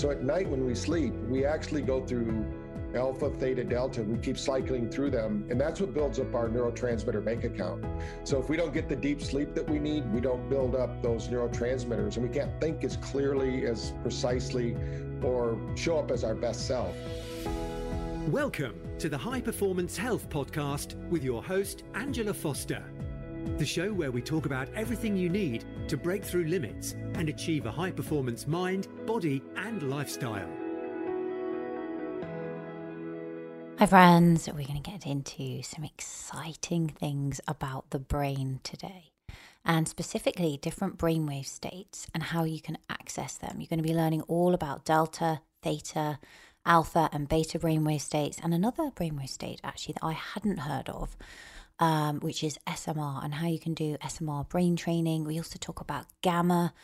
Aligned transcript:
So 0.00 0.10
at 0.10 0.22
night 0.22 0.48
when 0.48 0.64
we 0.64 0.74
sleep, 0.74 1.12
we 1.28 1.44
actually 1.44 1.82
go 1.82 2.00
through 2.06 2.46
alpha, 2.94 3.28
theta, 3.28 3.62
delta. 3.62 4.02
We 4.02 4.16
keep 4.16 4.38
cycling 4.38 4.88
through 4.88 5.10
them, 5.10 5.44
and 5.50 5.60
that's 5.60 5.78
what 5.78 5.92
builds 5.92 6.18
up 6.18 6.34
our 6.34 6.48
neurotransmitter 6.48 7.22
bank 7.22 7.44
account. 7.44 7.84
So 8.24 8.40
if 8.40 8.48
we 8.48 8.56
don't 8.56 8.72
get 8.72 8.88
the 8.88 8.96
deep 8.96 9.20
sleep 9.20 9.54
that 9.54 9.68
we 9.68 9.78
need, 9.78 10.10
we 10.10 10.22
don't 10.22 10.48
build 10.48 10.74
up 10.74 11.02
those 11.02 11.28
neurotransmitters, 11.28 12.16
and 12.16 12.26
we 12.26 12.34
can't 12.34 12.58
think 12.62 12.82
as 12.82 12.96
clearly, 12.96 13.66
as 13.66 13.92
precisely, 14.00 14.74
or 15.22 15.60
show 15.76 15.98
up 15.98 16.10
as 16.10 16.24
our 16.24 16.34
best 16.34 16.66
self. 16.66 16.96
Welcome 18.28 18.80
to 19.00 19.10
the 19.10 19.18
High 19.18 19.42
Performance 19.42 19.98
Health 19.98 20.30
Podcast 20.30 20.94
with 21.10 21.22
your 21.22 21.42
host, 21.42 21.82
Angela 21.92 22.32
Foster. 22.32 22.82
The 23.58 23.66
show 23.66 23.92
where 23.92 24.10
we 24.10 24.22
talk 24.22 24.46
about 24.46 24.68
everything 24.74 25.16
you 25.16 25.28
need 25.28 25.64
to 25.88 25.96
break 25.96 26.24
through 26.24 26.44
limits 26.44 26.92
and 27.14 27.28
achieve 27.28 27.66
a 27.66 27.70
high 27.70 27.90
performance 27.90 28.46
mind, 28.46 28.88
body, 29.06 29.42
and 29.56 29.82
lifestyle. 29.90 30.48
Hi, 33.78 33.86
friends. 33.86 34.46
We're 34.46 34.66
going 34.66 34.82
to 34.82 34.90
get 34.90 35.06
into 35.06 35.62
some 35.62 35.84
exciting 35.84 36.88
things 36.88 37.40
about 37.46 37.90
the 37.90 37.98
brain 37.98 38.60
today, 38.62 39.12
and 39.64 39.86
specifically 39.88 40.58
different 40.60 40.98
brainwave 40.98 41.46
states 41.46 42.06
and 42.14 42.22
how 42.22 42.44
you 42.44 42.60
can 42.60 42.78
access 42.88 43.38
them. 43.38 43.56
You're 43.58 43.68
going 43.68 43.82
to 43.82 43.88
be 43.88 43.94
learning 43.94 44.22
all 44.22 44.54
about 44.54 44.84
delta, 44.84 45.40
theta, 45.62 46.18
alpha, 46.66 47.08
and 47.12 47.28
beta 47.28 47.58
brainwave 47.58 48.02
states, 48.02 48.38
and 48.42 48.52
another 48.52 48.90
brainwave 48.90 49.30
state 49.30 49.60
actually 49.64 49.94
that 49.94 50.04
I 50.04 50.12
hadn't 50.12 50.58
heard 50.58 50.88
of. 50.88 51.16
Um, 51.80 52.20
which 52.20 52.44
is 52.44 52.58
SMR, 52.66 53.24
and 53.24 53.32
how 53.32 53.46
you 53.46 53.58
can 53.58 53.72
do 53.72 53.96
SMR 54.02 54.46
brain 54.46 54.76
training. 54.76 55.24
We 55.24 55.38
also 55.38 55.56
talk 55.58 55.80
about 55.80 56.04
gamma, 56.20 56.74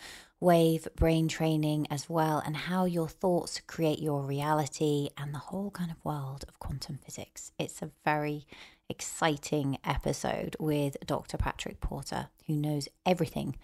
wave 0.41 0.88
brain 0.96 1.28
training 1.28 1.87
as 1.91 2.09
well, 2.09 2.42
and 2.45 2.56
how 2.56 2.87
your 2.87 3.06
thoughts 3.06 3.60
create 3.66 3.98
your 3.98 4.23
reality 4.23 5.10
and 5.18 5.35
the 5.35 5.38
whole 5.38 5.70
kind 5.70 5.90
of 5.90 6.02
world 6.02 6.45
of 6.48 6.59
quantum 6.60 6.98
physics. 7.04 7.52
It's 7.59 7.82
a 7.82 7.90
very 8.07 8.46
exciting 8.88 9.79
episode 9.85 10.57
with 10.59 10.96
Dr. 11.04 11.37
Patrick 11.37 11.80
Porter, 11.80 12.29
who 12.46 12.54
knows 12.54 12.88
everything 13.04 13.57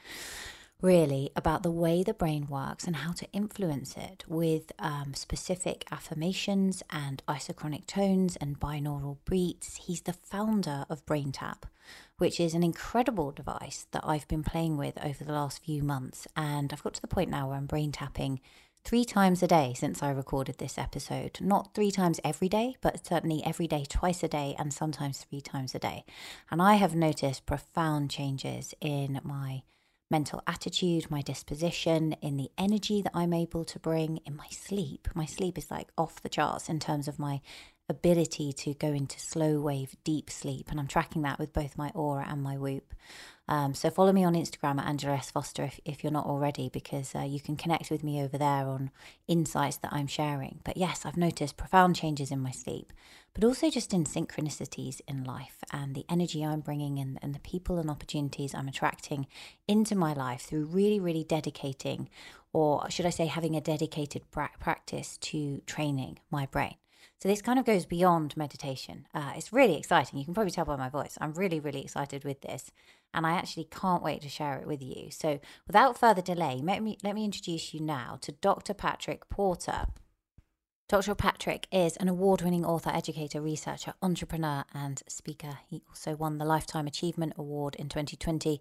really 0.83 1.31
about 1.37 1.63
the 1.63 1.71
way 1.71 2.03
the 2.03 2.13
brain 2.13 2.47
works 2.49 2.85
and 2.85 2.97
how 2.97 3.13
to 3.13 3.31
influence 3.33 3.97
it 3.97 4.25
with 4.27 4.73
um, 4.81 5.15
specific 5.15 5.85
affirmations 5.93 6.83
and 6.91 7.23
isochronic 7.29 7.87
tones 7.87 8.37
and 8.37 8.59
binaural 8.59 9.19
beats. 9.25 9.77
He's 9.77 10.03
the 10.03 10.13
founder 10.13 10.85
of 10.91 11.07
BrainTap, 11.07 11.63
which 12.19 12.41
is 12.41 12.53
an 12.53 12.65
incredible 12.65 13.31
device 13.31 13.87
that 13.93 14.05
I've 14.05 14.27
been 14.27 14.43
playing 14.43 14.77
with 14.77 15.03
over 15.03 15.23
the 15.23 15.33
last 15.33 15.65
few 15.65 15.83
months. 15.83 16.27
And 16.37 16.73
I've 16.73 16.83
got 16.83 16.95
to 16.95 17.01
the 17.01 17.07
point 17.07 17.31
now 17.31 17.49
where 17.49 17.57
I'm 17.57 17.67
brain 17.67 17.93
tapping 17.93 18.41
three 18.85 19.05
times 19.05 19.43
a 19.45 19.47
day 19.47 19.75
since 19.77 20.03
I 20.03 20.11
recorded 20.11 20.59
this 20.59 20.77
episode. 20.77 21.39
Not 21.41 21.75
three 21.75 21.93
times 21.93 22.19
every 22.25 22.49
day, 22.49 22.75
but 22.81 23.07
certainly 23.07 23.41
every 23.45 23.69
day, 23.69 23.85
twice 23.89 24.25
a 24.25 24.29
day, 24.29 24.57
and 24.59 24.75
sometimes 24.75 25.19
three 25.19 25.41
times 25.41 25.77
a 25.77 25.79
day. 25.79 26.05
And 26.51 26.61
I 26.61 26.75
have 26.75 26.97
noticed 26.97 27.47
profound 27.47 28.11
changes 28.11 28.75
in 28.81 29.21
my 29.23 29.63
mental 30.13 30.43
attitude, 30.47 31.11
my 31.11 31.23
disposition, 31.23 32.13
in 32.21 32.37
the 32.37 32.51
energy 32.59 33.01
that 33.03 33.13
I'm 33.15 33.33
able 33.33 33.65
to 33.65 33.79
bring, 33.81 34.19
in 34.19 34.37
my 34.37 34.47
sleep. 34.51 35.09
My 35.15 35.25
sleep 35.25 35.59
is 35.59 35.71
like 35.71 35.89
off 35.99 36.23
the 36.23 36.29
charts 36.29 36.69
in 36.69 36.79
terms 36.79 37.09
of 37.09 37.19
my 37.19 37.41
ability 37.89 38.53
to 38.53 38.75
go 38.75 38.89
into 38.89 39.19
slow 39.19 39.61
wave 39.61 39.97
deep 40.05 40.31
sleep 40.31 40.71
and 40.71 40.79
i'm 40.79 40.87
tracking 40.87 41.23
that 41.23 41.39
with 41.39 41.53
both 41.53 41.77
my 41.77 41.91
Oura 41.91 42.31
and 42.31 42.43
my 42.43 42.57
whoop. 42.57 42.95
Um, 43.49 43.75
so 43.75 43.91
follow 43.91 44.13
me 44.13 44.25
on 44.25 44.35
instagram 44.35 44.79
at 44.79 44.87
angela 44.87 45.17
s. 45.17 45.31
Foster 45.31 45.65
if, 45.65 45.81
if 45.85 46.03
you're 46.03 46.13
not 46.13 46.25
already 46.25 46.69
because 46.69 47.15
uh, 47.15 47.23
you 47.23 47.41
can 47.41 47.57
connect 47.57 47.91
with 47.91 48.05
me 48.05 48.23
over 48.23 48.39
there 48.39 48.67
on 48.67 48.91
insights 49.27 49.79
that 49.79 49.93
i'm 49.93 50.07
sharing. 50.07 50.61
But 50.65 50.77
yes 50.77 51.05
i've 51.05 51.17
noticed 51.17 51.57
profound 51.57 51.97
changes 51.97 52.31
in 52.31 52.41
my 52.41 52.53
sleep 52.53 52.93
but 53.35 53.45
also 53.45 53.71
just 53.71 53.95
in 53.95 54.05
synchronicities 54.05 55.01
in 55.09 55.25
life 55.25 55.59
and 55.73 55.95
the 55.95 56.05
energy 56.09 56.45
I'm 56.45 56.61
bringing 56.61 56.99
and, 56.99 57.19
and 57.23 57.35
the 57.35 57.41
people 57.41 57.79
and 57.79 57.91
opportunities 57.91 58.55
I'm 58.55 58.69
attracting 58.69 59.27
into 59.67 59.95
my 59.95 60.13
life 60.13 60.43
through 60.43 60.67
really, 60.67 61.01
really 61.01 61.25
dedicating, 61.25 62.09
or 62.53 62.91
should 62.91 63.07
I 63.07 63.11
say, 63.11 63.27
having 63.27 63.57
a 63.57 63.61
dedicated 63.61 64.23
practice 64.31 65.17
to 65.19 65.63
training 65.67 66.19
my 66.31 66.47
brain. 66.47 66.75
So 67.23 67.29
this 67.29 67.41
kind 67.41 67.59
of 67.59 67.65
goes 67.65 67.87
beyond 67.87 68.37
meditation. 68.37 69.07
Uh, 69.15 69.33
it's 69.37 69.53
really 69.53 69.79
exciting. 69.79 70.19
You 70.19 70.25
can 70.25 70.35
probably 70.35 70.51
tell 70.51 70.65
by 70.65 70.75
my 70.75 70.89
voice. 70.89 71.17
I'm 71.21 71.33
really, 71.35 71.61
really 71.61 71.83
excited 71.83 72.25
with 72.25 72.41
this, 72.41 72.73
and 73.15 73.25
I 73.25 73.33
actually 73.33 73.69
can't 73.71 74.03
wait 74.03 74.23
to 74.23 74.29
share 74.29 74.59
it 74.59 74.67
with 74.67 74.83
you. 74.83 75.09
So 75.13 75.39
without 75.67 75.97
further 75.97 76.21
delay, 76.21 76.61
let 76.61 76.83
me 76.83 76.99
let 77.05 77.15
me 77.15 77.25
introduce 77.25 77.73
you 77.73 77.81
now 77.81 78.19
to 78.23 78.33
Dr. 78.33 78.75
Patrick 78.75 79.29
Porter. 79.29 79.87
Dr. 80.93 81.15
Patrick 81.15 81.69
is 81.73 81.97
an 81.97 82.09
award 82.09 82.43
winning 82.43 82.67
author, 82.67 82.91
educator, 82.91 83.41
researcher, 83.41 83.95
entrepreneur, 84.03 84.63
and 84.75 85.03
speaker. 85.09 85.61
He 85.67 85.81
also 85.89 86.15
won 86.15 86.37
the 86.37 86.45
Lifetime 86.45 86.87
Achievement 86.87 87.33
Award 87.39 87.77
in 87.77 87.89
2020 87.89 88.61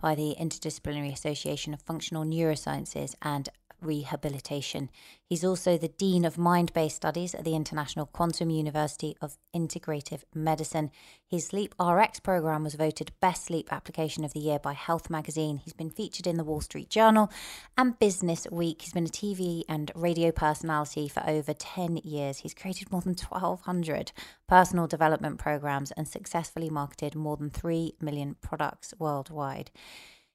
by 0.00 0.14
the 0.14 0.34
Interdisciplinary 0.40 1.12
Association 1.12 1.74
of 1.74 1.82
Functional 1.82 2.24
Neurosciences 2.24 3.14
and 3.20 3.50
rehabilitation. 3.86 4.90
He's 5.28 5.44
also 5.44 5.76
the 5.76 5.88
Dean 5.88 6.24
of 6.24 6.38
Mind 6.38 6.72
Based 6.72 6.96
Studies 6.96 7.34
at 7.34 7.44
the 7.44 7.56
International 7.56 8.06
Quantum 8.06 8.50
University 8.50 9.16
of 9.20 9.38
Integrative 9.54 10.22
Medicine. 10.34 10.90
His 11.26 11.46
Sleep 11.46 11.74
RX 11.80 12.20
program 12.20 12.62
was 12.62 12.74
voted 12.74 13.12
Best 13.20 13.46
Sleep 13.46 13.72
Application 13.72 14.24
of 14.24 14.32
the 14.32 14.40
Year 14.40 14.58
by 14.58 14.72
Health 14.72 15.10
Magazine. 15.10 15.58
He's 15.64 15.72
been 15.72 15.90
featured 15.90 16.26
in 16.26 16.36
the 16.36 16.44
Wall 16.44 16.60
Street 16.60 16.90
Journal 16.90 17.30
and 17.76 17.98
Business 17.98 18.46
Week. 18.52 18.82
He's 18.82 18.92
been 18.92 19.06
a 19.06 19.08
TV 19.08 19.62
and 19.68 19.90
radio 19.94 20.30
personality 20.30 21.08
for 21.08 21.26
over 21.26 21.52
10 21.52 21.96
years. 22.04 22.38
He's 22.38 22.54
created 22.54 22.92
more 22.92 23.00
than 23.00 23.16
1,200 23.16 24.12
personal 24.48 24.86
development 24.86 25.38
programs 25.38 25.90
and 25.92 26.06
successfully 26.06 26.70
marketed 26.70 27.14
more 27.14 27.36
than 27.36 27.50
3 27.50 27.94
million 28.00 28.36
products 28.40 28.94
worldwide. 28.98 29.70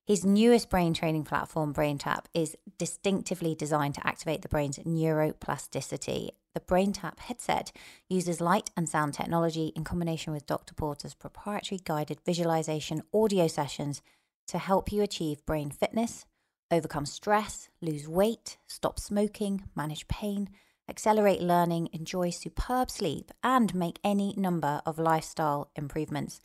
His 0.06 0.26
newest 0.26 0.70
brain 0.70 0.94
training 0.94 1.26
platform, 1.26 1.74
BrainTap, 1.74 2.26
is 2.34 2.58
distinctively 2.80 3.54
designed 3.54 3.96
to 3.96 4.08
activate 4.08 4.42
the 4.42 4.50
brain's 4.50 4.80
neuroplasticity. 4.80 6.30
The 6.56 6.60
BrainTap 6.60 7.20
headset 7.20 7.72
uses 8.10 8.42
light 8.42 8.72
and 8.76 8.90
sound 8.90 9.14
technology 9.14 9.68
in 9.76 9.84
combination 9.84 10.34
with 10.34 10.48
Dr. 10.48 10.74
Porter's 10.74 11.14
proprietary 11.14 11.80
guided 11.84 12.20
visualization 12.26 13.04
audio 13.14 13.48
sessions 13.48 14.02
to 14.48 14.58
help 14.58 14.92
you 14.92 15.04
achieve 15.04 15.46
brain 15.46 15.70
fitness, 15.70 16.26
overcome 16.72 17.06
stress, 17.06 17.70
lose 17.80 18.08
weight, 18.08 18.58
stop 18.68 19.00
smoking, 19.00 19.66
manage 19.76 20.08
pain, 20.08 20.50
accelerate 20.90 21.42
learning, 21.42 21.90
enjoy 21.94 22.32
superb 22.32 22.90
sleep, 22.90 23.32
and 23.44 23.76
make 23.76 24.00
any 24.04 24.34
number 24.36 24.82
of 24.86 24.98
lifestyle 24.98 25.70
improvements. 25.76 26.42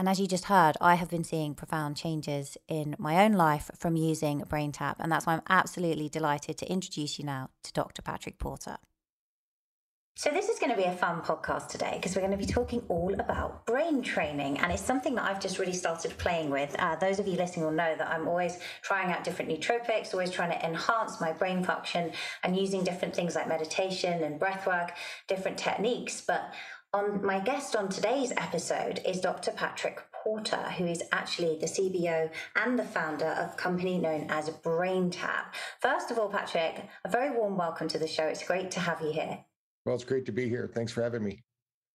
And 0.00 0.08
as 0.08 0.18
you 0.18 0.26
just 0.26 0.46
heard, 0.46 0.78
I 0.80 0.94
have 0.94 1.10
been 1.10 1.24
seeing 1.24 1.54
profound 1.54 1.94
changes 1.94 2.56
in 2.68 2.96
my 2.98 3.22
own 3.22 3.32
life 3.32 3.70
from 3.76 3.96
using 3.96 4.40
BrainTap. 4.40 4.94
And 4.98 5.12
that's 5.12 5.26
why 5.26 5.34
I'm 5.34 5.42
absolutely 5.50 6.08
delighted 6.08 6.56
to 6.56 6.72
introduce 6.72 7.18
you 7.18 7.26
now 7.26 7.50
to 7.64 7.72
Dr. 7.74 8.00
Patrick 8.00 8.38
Porter. 8.38 8.78
So, 10.16 10.30
this 10.30 10.48
is 10.48 10.58
going 10.58 10.70
to 10.70 10.76
be 10.76 10.84
a 10.84 10.92
fun 10.92 11.20
podcast 11.20 11.68
today 11.68 11.92
because 11.96 12.16
we're 12.16 12.22
going 12.22 12.38
to 12.38 12.38
be 12.38 12.50
talking 12.50 12.82
all 12.88 13.12
about 13.12 13.66
brain 13.66 14.02
training. 14.02 14.58
And 14.58 14.72
it's 14.72 14.82
something 14.82 15.14
that 15.16 15.24
I've 15.24 15.40
just 15.40 15.58
really 15.58 15.74
started 15.74 16.16
playing 16.16 16.48
with. 16.48 16.74
Uh, 16.78 16.96
those 16.96 17.18
of 17.18 17.28
you 17.28 17.36
listening 17.36 17.66
will 17.66 17.72
know 17.72 17.94
that 17.96 18.08
I'm 18.08 18.26
always 18.26 18.58
trying 18.80 19.12
out 19.12 19.22
different 19.22 19.50
nootropics, 19.50 20.14
always 20.14 20.30
trying 20.30 20.50
to 20.50 20.66
enhance 20.66 21.20
my 21.20 21.32
brain 21.32 21.62
function 21.62 22.12
and 22.42 22.56
using 22.56 22.84
different 22.84 23.14
things 23.14 23.34
like 23.34 23.48
meditation 23.48 24.22
and 24.22 24.38
breath 24.38 24.66
work, 24.66 24.92
different 25.28 25.58
techniques. 25.58 26.22
But 26.26 26.54
on 26.92 27.24
my 27.24 27.38
guest 27.38 27.76
on 27.76 27.88
today's 27.88 28.32
episode 28.36 29.00
is 29.06 29.20
Dr. 29.20 29.52
Patrick 29.52 30.00
Porter, 30.12 30.70
who 30.76 30.86
is 30.86 31.02
actually 31.12 31.56
the 31.58 31.66
CBO 31.66 32.30
and 32.56 32.78
the 32.78 32.84
founder 32.84 33.26
of 33.26 33.52
a 33.52 33.56
company 33.56 33.98
known 33.98 34.26
as 34.28 34.50
BrainTap. 34.50 35.54
First 35.80 36.10
of 36.10 36.18
all, 36.18 36.28
Patrick, 36.28 36.84
a 37.04 37.08
very 37.08 37.30
warm 37.30 37.56
welcome 37.56 37.86
to 37.88 37.98
the 37.98 38.08
show. 38.08 38.24
It's 38.24 38.44
great 38.44 38.72
to 38.72 38.80
have 38.80 39.00
you 39.00 39.12
here. 39.12 39.38
Well, 39.86 39.94
it's 39.94 40.04
great 40.04 40.26
to 40.26 40.32
be 40.32 40.48
here. 40.48 40.68
Thanks 40.74 40.90
for 40.90 41.02
having 41.02 41.22
me. 41.22 41.44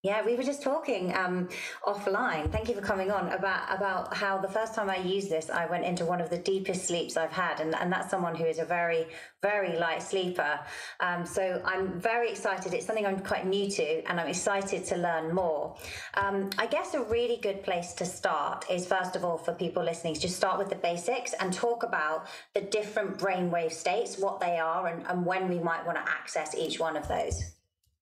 Yeah, 0.04 0.22
we 0.22 0.36
were 0.36 0.42
just 0.42 0.62
talking 0.62 1.16
um, 1.16 1.48
offline. 1.86 2.52
Thank 2.52 2.68
you 2.68 2.74
for 2.74 2.82
coming 2.82 3.10
on 3.10 3.32
about 3.32 3.74
about 3.74 4.14
how 4.14 4.36
the 4.36 4.48
first 4.48 4.74
time 4.74 4.90
I 4.90 4.98
used 4.98 5.30
this, 5.30 5.48
I 5.48 5.64
went 5.64 5.86
into 5.86 6.04
one 6.04 6.20
of 6.20 6.28
the 6.28 6.36
deepest 6.36 6.84
sleeps 6.84 7.16
I've 7.16 7.32
had, 7.32 7.60
and, 7.60 7.74
and 7.74 7.90
that's 7.90 8.10
someone 8.10 8.34
who 8.34 8.44
is 8.44 8.58
a 8.58 8.66
very 8.66 9.06
very 9.40 9.78
light 9.78 10.02
sleeper. 10.02 10.60
Um, 11.00 11.24
so 11.24 11.62
I'm 11.64 11.98
very 11.98 12.30
excited. 12.30 12.74
It's 12.74 12.84
something 12.84 13.06
I'm 13.06 13.20
quite 13.20 13.46
new 13.46 13.70
to, 13.70 14.02
and 14.06 14.20
I'm 14.20 14.28
excited 14.28 14.84
to 14.84 14.96
learn 14.96 15.34
more. 15.34 15.74
Um, 16.18 16.50
I 16.58 16.66
guess 16.66 16.92
a 16.92 17.02
really 17.04 17.38
good 17.38 17.62
place 17.62 17.94
to 17.94 18.04
start 18.04 18.66
is 18.70 18.86
first 18.86 19.16
of 19.16 19.24
all 19.24 19.38
for 19.38 19.54
people 19.54 19.82
listening, 19.82 20.16
just 20.16 20.36
start 20.36 20.58
with 20.58 20.68
the 20.68 20.76
basics 20.76 21.32
and 21.40 21.50
talk 21.50 21.82
about 21.82 22.26
the 22.52 22.60
different 22.60 23.16
brainwave 23.16 23.72
states, 23.72 24.18
what 24.18 24.38
they 24.38 24.58
are, 24.58 24.86
and, 24.86 25.06
and 25.06 25.24
when 25.24 25.48
we 25.48 25.58
might 25.58 25.86
want 25.86 25.96
to 25.96 26.12
access 26.12 26.54
each 26.54 26.78
one 26.78 26.94
of 26.94 27.08
those. 27.08 27.53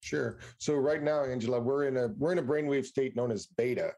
Sure. 0.02 0.38
So 0.58 0.74
right 0.74 1.00
now, 1.00 1.24
Angela, 1.24 1.60
we're 1.60 1.84
in 1.84 1.96
a 1.96 2.08
we're 2.18 2.32
in 2.32 2.38
a 2.38 2.42
brainwave 2.42 2.84
state 2.84 3.14
known 3.14 3.30
as 3.30 3.46
beta. 3.46 3.92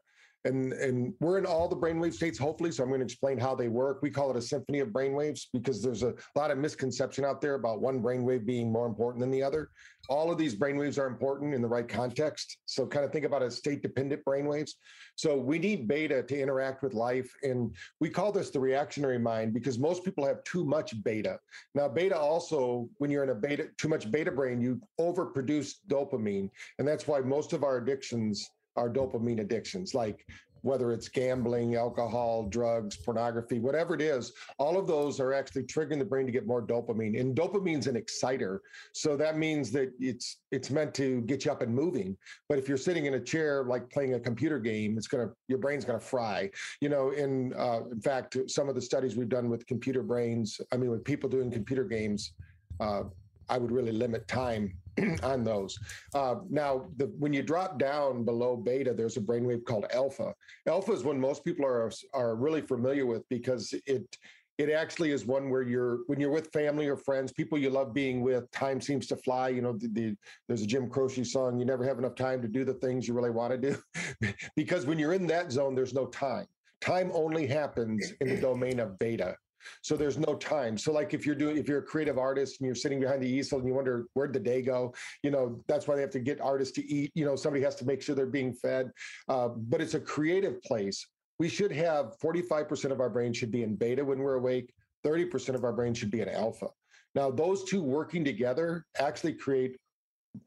And 0.45 0.73
and 0.73 1.13
we're 1.19 1.37
in 1.37 1.45
all 1.45 1.67
the 1.67 1.75
brainwave 1.75 2.13
states 2.13 2.37
hopefully 2.37 2.71
so 2.71 2.83
i'm 2.83 2.89
going 2.89 2.99
to 2.99 3.05
explain 3.05 3.37
how 3.37 3.55
they 3.55 3.67
work. 3.67 4.01
We 4.01 4.09
call 4.09 4.31
it 4.31 4.37
a 4.37 4.41
symphony 4.41 4.79
of 4.79 4.89
brainwaves 4.89 5.47
because 5.53 5.81
there's 5.81 6.03
a 6.03 6.13
lot 6.35 6.51
of 6.51 6.57
misconception 6.57 7.25
out 7.25 7.41
there 7.41 7.55
about 7.55 7.81
one 7.81 8.01
brainwave 8.01 8.45
being 8.45 8.71
more 8.71 8.85
important 8.85 9.21
than 9.21 9.31
the 9.31 9.43
other. 9.43 9.69
All 10.09 10.31
of 10.31 10.37
these 10.37 10.55
brainwaves 10.55 10.99
are 10.99 11.07
important 11.07 11.53
in 11.53 11.61
the 11.61 11.67
right 11.67 11.87
context 11.87 12.57
so 12.65 12.85
kind 12.85 13.05
of 13.05 13.11
think 13.11 13.25
about 13.25 13.43
as 13.43 13.55
state 13.55 13.81
dependent 13.81 14.23
brainwaves. 14.25 14.71
So 15.15 15.37
we 15.37 15.59
need 15.59 15.87
beta 15.87 16.23
to 16.23 16.39
interact 16.39 16.83
with 16.83 16.93
life 16.93 17.31
and 17.43 17.75
we 17.99 18.09
call 18.09 18.31
this 18.31 18.49
the 18.49 18.59
reactionary 18.59 19.19
mind 19.19 19.53
because 19.53 19.79
most 19.79 20.03
people 20.03 20.25
have 20.25 20.43
too 20.43 20.65
much 20.65 21.03
beta. 21.03 21.39
Now 21.73 21.87
beta 21.87 22.17
also 22.17 22.89
when 22.97 23.09
you're 23.09 23.23
in 23.23 23.29
a 23.29 23.35
beta 23.35 23.67
too 23.77 23.87
much 23.87 24.11
beta 24.11 24.31
brain 24.31 24.61
you 24.61 24.79
overproduce 24.99 25.75
dopamine 25.87 26.49
and 26.79 26.87
that's 26.87 27.07
why 27.07 27.19
most 27.19 27.53
of 27.53 27.63
our 27.63 27.77
addictions 27.77 28.49
our 28.75 28.89
dopamine 28.89 29.39
addictions, 29.39 29.93
like 29.93 30.25
whether 30.65 30.91
it's 30.91 31.07
gambling, 31.07 31.75
alcohol, 31.75 32.47
drugs, 32.49 32.97
pornography, 32.97 33.59
whatever 33.59 33.93
it 33.93 34.01
is, 34.01 34.33
all 34.57 34.79
of 34.79 34.87
those 34.87 35.19
are 35.19 35.31
actually 35.31 35.61
triggering 35.61 35.99
the 35.99 36.05
brain 36.05 36.25
to 36.25 36.31
get 36.31 36.47
more 36.47 36.65
dopamine. 36.65 37.19
And 37.19 37.35
dopamine's 37.35 37.85
an 37.85 37.95
exciter. 37.95 38.63
So 38.91 39.15
that 39.15 39.37
means 39.37 39.69
that 39.73 39.93
it's 39.99 40.37
it's 40.51 40.71
meant 40.71 40.95
to 40.95 41.21
get 41.21 41.45
you 41.45 41.51
up 41.51 41.61
and 41.61 41.73
moving. 41.73 42.17
But 42.49 42.57
if 42.57 42.67
you're 42.67 42.79
sitting 42.79 43.05
in 43.05 43.13
a 43.13 43.19
chair 43.19 43.63
like 43.63 43.91
playing 43.91 44.15
a 44.15 44.19
computer 44.19 44.57
game, 44.57 44.97
it's 44.97 45.07
gonna 45.07 45.29
your 45.47 45.59
brain's 45.59 45.85
gonna 45.85 45.99
fry. 45.99 46.49
You 46.81 46.89
know, 46.89 47.11
in 47.11 47.53
uh, 47.53 47.81
in 47.91 48.01
fact, 48.01 48.35
some 48.47 48.67
of 48.67 48.73
the 48.73 48.81
studies 48.81 49.15
we've 49.15 49.29
done 49.29 49.51
with 49.51 49.67
computer 49.67 50.01
brains, 50.01 50.59
I 50.71 50.77
mean 50.77 50.89
with 50.89 51.03
people 51.03 51.29
doing 51.29 51.51
computer 51.51 51.83
games, 51.83 52.33
uh, 52.79 53.03
I 53.49 53.57
would 53.57 53.71
really 53.71 53.91
limit 53.91 54.27
time 54.27 54.73
on 55.23 55.43
those. 55.43 55.77
Uh, 56.13 56.35
now, 56.49 56.87
the, 56.97 57.05
when 57.19 57.33
you 57.33 57.43
drop 57.43 57.77
down 57.79 58.23
below 58.23 58.55
beta, 58.55 58.93
there's 58.93 59.17
a 59.17 59.21
brainwave 59.21 59.65
called 59.65 59.85
alpha. 59.93 60.33
Alpha 60.67 60.91
is 60.91 61.03
one 61.03 61.19
most 61.19 61.43
people 61.43 61.65
are 61.65 61.91
are 62.13 62.35
really 62.35 62.61
familiar 62.61 63.05
with 63.05 63.27
because 63.29 63.73
it 63.85 64.17
it 64.57 64.69
actually 64.69 65.11
is 65.11 65.25
one 65.25 65.49
where 65.49 65.63
you're 65.63 65.99
when 66.07 66.19
you're 66.19 66.31
with 66.31 66.51
family 66.53 66.87
or 66.87 66.95
friends, 66.95 67.31
people 67.31 67.57
you 67.57 67.69
love 67.69 67.93
being 67.93 68.21
with. 68.21 68.49
Time 68.51 68.79
seems 68.79 69.05
to 69.07 69.17
fly. 69.17 69.49
You 69.49 69.61
know, 69.61 69.73
the, 69.73 69.87
the, 69.89 70.15
there's 70.47 70.61
a 70.61 70.67
Jim 70.67 70.89
Croce 70.89 71.23
song. 71.23 71.59
You 71.59 71.65
never 71.65 71.83
have 71.83 71.99
enough 71.99 72.15
time 72.15 72.41
to 72.41 72.47
do 72.47 72.63
the 72.63 72.73
things 72.75 73.07
you 73.07 73.13
really 73.13 73.31
want 73.31 73.51
to 73.51 73.57
do, 73.57 74.33
because 74.55 74.85
when 74.85 74.97
you're 74.97 75.13
in 75.13 75.27
that 75.27 75.51
zone, 75.51 75.75
there's 75.75 75.93
no 75.93 76.05
time. 76.07 76.45
Time 76.81 77.11
only 77.13 77.47
happens 77.47 78.13
in 78.21 78.29
the 78.29 78.39
domain 78.39 78.79
of 78.79 78.97
beta. 78.99 79.35
So 79.81 79.95
there's 79.95 80.17
no 80.17 80.35
time. 80.35 80.77
So 80.77 80.91
like 80.91 81.13
if 81.13 81.25
you're 81.25 81.35
doing 81.35 81.57
if 81.57 81.67
you're 81.67 81.79
a 81.79 81.83
creative 81.83 82.17
artist 82.17 82.59
and 82.59 82.65
you're 82.65 82.75
sitting 82.75 82.99
behind 82.99 83.21
the 83.21 83.29
easel 83.29 83.59
and 83.59 83.67
you 83.67 83.73
wonder 83.73 84.05
where'd 84.13 84.33
the 84.33 84.39
day 84.39 84.61
go, 84.61 84.93
you 85.23 85.31
know 85.31 85.63
that's 85.67 85.87
why 85.87 85.95
they 85.95 86.01
have 86.01 86.11
to 86.11 86.19
get 86.19 86.41
artists 86.41 86.73
to 86.75 86.91
eat. 86.91 87.11
You 87.15 87.25
know 87.25 87.35
somebody 87.35 87.63
has 87.63 87.75
to 87.75 87.85
make 87.85 88.01
sure 88.01 88.15
they're 88.15 88.25
being 88.25 88.53
fed. 88.53 88.91
Uh, 89.27 89.49
but 89.49 89.81
it's 89.81 89.93
a 89.93 89.99
creative 89.99 90.61
place. 90.61 91.05
We 91.37 91.49
should 91.49 91.71
have 91.71 92.17
45% 92.23 92.91
of 92.91 93.01
our 93.01 93.09
brain 93.09 93.33
should 93.33 93.51
be 93.51 93.63
in 93.63 93.75
beta 93.75 94.03
when 94.05 94.19
we're 94.19 94.35
awake. 94.35 94.73
30% 95.05 95.53
of 95.53 95.63
our 95.63 95.73
brain 95.73 95.93
should 95.93 96.09
be 96.09 96.21
in 96.21 96.29
alpha. 96.29 96.67
Now, 97.13 97.29
those 97.29 97.63
two 97.63 97.81
working 97.81 98.23
together 98.25 98.85
actually 98.97 99.33
create 99.33 99.77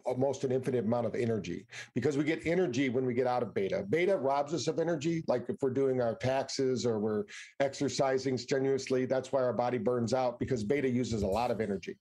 almost 0.05 0.45
an 0.45 0.53
infinite 0.53 0.85
amount 0.85 1.07
of 1.07 1.15
energy 1.15 1.67
because 1.95 2.17
we 2.17 2.25
get 2.25 2.47
energy 2.47 2.89
when 2.89 3.05
we 3.05 3.15
get 3.15 3.27
out 3.27 3.43
of 3.43 3.55
beta. 3.55 3.85
Beta 3.89 4.17
robs 4.17 4.55
us 4.55 4.69
of 4.69 4.79
energy, 4.79 5.25
like 5.29 5.45
if 5.49 5.57
we're 5.61 5.71
doing 5.71 6.01
our 6.01 6.15
taxes 6.15 6.87
or 6.87 6.99
we're 6.99 7.25
exercising 7.61 8.37
strenuously, 8.37 9.07
that's 9.07 9.33
why 9.33 9.43
our 9.43 9.53
body 9.53 9.79
burns 9.79 10.15
out 10.15 10.39
because 10.39 10.65
beta 10.65 10.89
uses 10.89 11.23
a 11.23 11.27
lot 11.27 11.51
of 11.51 11.61
energy. 11.61 11.97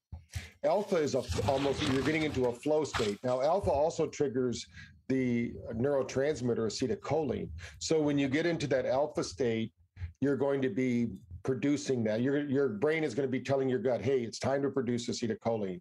Alpha 0.64 0.98
is 0.98 1.16
a, 1.16 1.24
almost, 1.48 1.82
you're 1.92 2.04
getting 2.04 2.24
into 2.24 2.46
a 2.46 2.52
flow 2.52 2.84
state. 2.84 3.18
Now, 3.24 3.42
alpha 3.42 3.72
also 3.72 4.08
triggers 4.08 4.68
the 5.08 5.54
neurotransmitter 5.74 6.68
acetylcholine. 6.68 7.50
So 7.80 8.02
when 8.02 8.18
you 8.18 8.28
get 8.28 8.46
into 8.46 8.68
that 8.68 8.86
alpha 8.86 9.24
state, 9.24 9.72
you're 10.20 10.36
going 10.36 10.62
to 10.62 10.70
be 10.70 11.08
producing 11.44 12.04
that. 12.04 12.22
Your, 12.22 12.46
your 12.48 12.68
brain 12.68 13.04
is 13.04 13.16
going 13.16 13.28
to 13.28 13.32
be 13.32 13.40
telling 13.40 13.70
your 13.70 13.80
gut, 13.80 14.02
hey, 14.02 14.22
it's 14.22 14.40
time 14.40 14.62
to 14.64 14.70
produce 14.70 15.08
acetylcholine. 15.08 15.80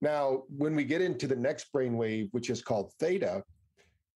Now, 0.00 0.42
when 0.48 0.74
we 0.74 0.84
get 0.84 1.00
into 1.00 1.26
the 1.26 1.36
next 1.36 1.72
brainwave, 1.72 2.28
which 2.32 2.50
is 2.50 2.62
called 2.62 2.92
theta, 2.98 3.42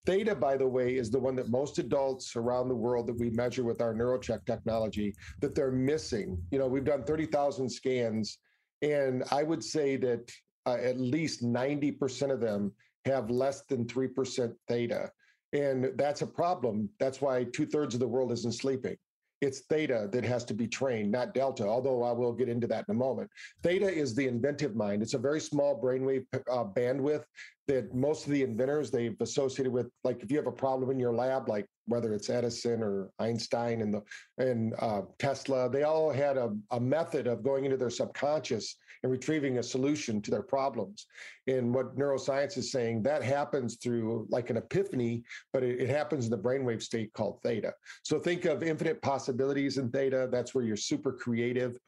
theta, 0.06 0.34
by 0.34 0.56
the 0.56 0.66
way, 0.66 0.96
is 0.96 1.10
the 1.10 1.18
one 1.18 1.36
that 1.36 1.50
most 1.50 1.78
adults 1.78 2.36
around 2.36 2.68
the 2.68 2.74
world 2.74 3.06
that 3.06 3.18
we 3.18 3.30
measure 3.30 3.64
with 3.64 3.80
our 3.80 3.94
NeuroCheck 3.94 4.46
technology 4.46 5.14
that 5.40 5.54
they're 5.54 5.72
missing. 5.72 6.40
You 6.50 6.58
know, 6.58 6.66
we've 6.66 6.84
done 6.84 7.04
30,000 7.04 7.68
scans, 7.68 8.38
and 8.82 9.24
I 9.30 9.42
would 9.42 9.62
say 9.62 9.96
that 9.96 10.30
uh, 10.66 10.76
at 10.80 10.98
least 10.98 11.42
90% 11.42 12.30
of 12.30 12.40
them 12.40 12.72
have 13.04 13.30
less 13.30 13.62
than 13.62 13.86
3% 13.86 14.52
theta. 14.68 15.10
And 15.52 15.92
that's 15.96 16.22
a 16.22 16.26
problem. 16.26 16.90
That's 16.98 17.20
why 17.20 17.44
two 17.44 17.66
thirds 17.66 17.94
of 17.94 18.00
the 18.00 18.08
world 18.08 18.32
isn't 18.32 18.52
sleeping 18.52 18.96
it's 19.40 19.60
theta 19.60 20.08
that 20.12 20.24
has 20.24 20.44
to 20.44 20.54
be 20.54 20.66
trained, 20.66 21.12
not 21.12 21.34
delta, 21.34 21.66
although 21.66 22.02
I 22.02 22.12
will 22.12 22.32
get 22.32 22.48
into 22.48 22.66
that 22.68 22.84
in 22.88 22.94
a 22.94 22.98
moment. 22.98 23.30
Theta 23.62 23.86
is 23.86 24.14
the 24.14 24.26
inventive 24.26 24.74
mind. 24.74 25.02
It's 25.02 25.14
a 25.14 25.18
very 25.18 25.40
small 25.40 25.80
brainwave 25.80 26.26
uh, 26.34 26.64
bandwidth 26.64 27.24
that 27.68 27.94
most 27.94 28.26
of 28.26 28.32
the 28.32 28.42
inventors 28.42 28.90
they've 28.90 29.20
associated 29.20 29.72
with, 29.72 29.90
like 30.02 30.22
if 30.22 30.30
you 30.30 30.38
have 30.38 30.46
a 30.46 30.52
problem 30.52 30.90
in 30.90 30.98
your 30.98 31.12
lab, 31.12 31.48
like 31.48 31.66
whether 31.86 32.14
it's 32.14 32.30
Edison 32.30 32.82
or 32.82 33.10
Einstein 33.18 33.82
and 33.82 33.94
the 33.94 34.02
and 34.38 34.74
uh, 34.78 35.02
Tesla, 35.18 35.70
they 35.70 35.82
all 35.82 36.10
had 36.10 36.36
a, 36.36 36.54
a 36.70 36.80
method 36.80 37.26
of 37.26 37.42
going 37.42 37.64
into 37.64 37.76
their 37.76 37.90
subconscious 37.90 38.76
and 39.02 39.12
retrieving 39.12 39.58
a 39.58 39.62
solution 39.62 40.20
to 40.22 40.30
their 40.30 40.42
problems. 40.42 41.06
And 41.46 41.74
what 41.74 41.96
neuroscience 41.96 42.56
is 42.56 42.72
saying 42.72 43.02
that 43.02 43.22
happens 43.22 43.76
through 43.76 44.26
like 44.30 44.50
an 44.50 44.56
epiphany, 44.56 45.24
but 45.52 45.62
it, 45.62 45.80
it 45.80 45.88
happens 45.88 46.24
in 46.24 46.30
the 46.30 46.38
brainwave 46.38 46.82
state 46.82 47.12
called 47.12 47.40
theta. 47.42 47.74
So 48.02 48.18
think 48.18 48.44
of 48.44 48.62
infinite 48.62 49.00
possibilities 49.02 49.78
in 49.78 49.90
theta. 49.90 50.28
That's 50.30 50.54
where 50.54 50.64
you're 50.64 50.76
super 50.76 51.12
creative. 51.12 51.78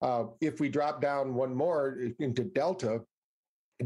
Uh, 0.00 0.24
if 0.40 0.60
we 0.60 0.68
drop 0.68 1.00
down 1.00 1.34
one 1.34 1.54
more 1.54 1.98
into 2.18 2.44
delta, 2.44 3.00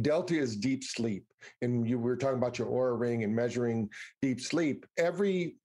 Delta 0.02 0.38
is 0.38 0.56
deep 0.56 0.84
sleep. 0.84 1.24
And 1.62 1.88
you 1.88 1.98
were 1.98 2.16
talking 2.16 2.38
about 2.38 2.58
your 2.58 2.68
Oura 2.68 2.98
ring 2.98 3.24
and 3.24 3.34
measuring 3.34 3.88
deep 4.20 4.40
sleep. 4.40 4.86
Every 4.96 5.56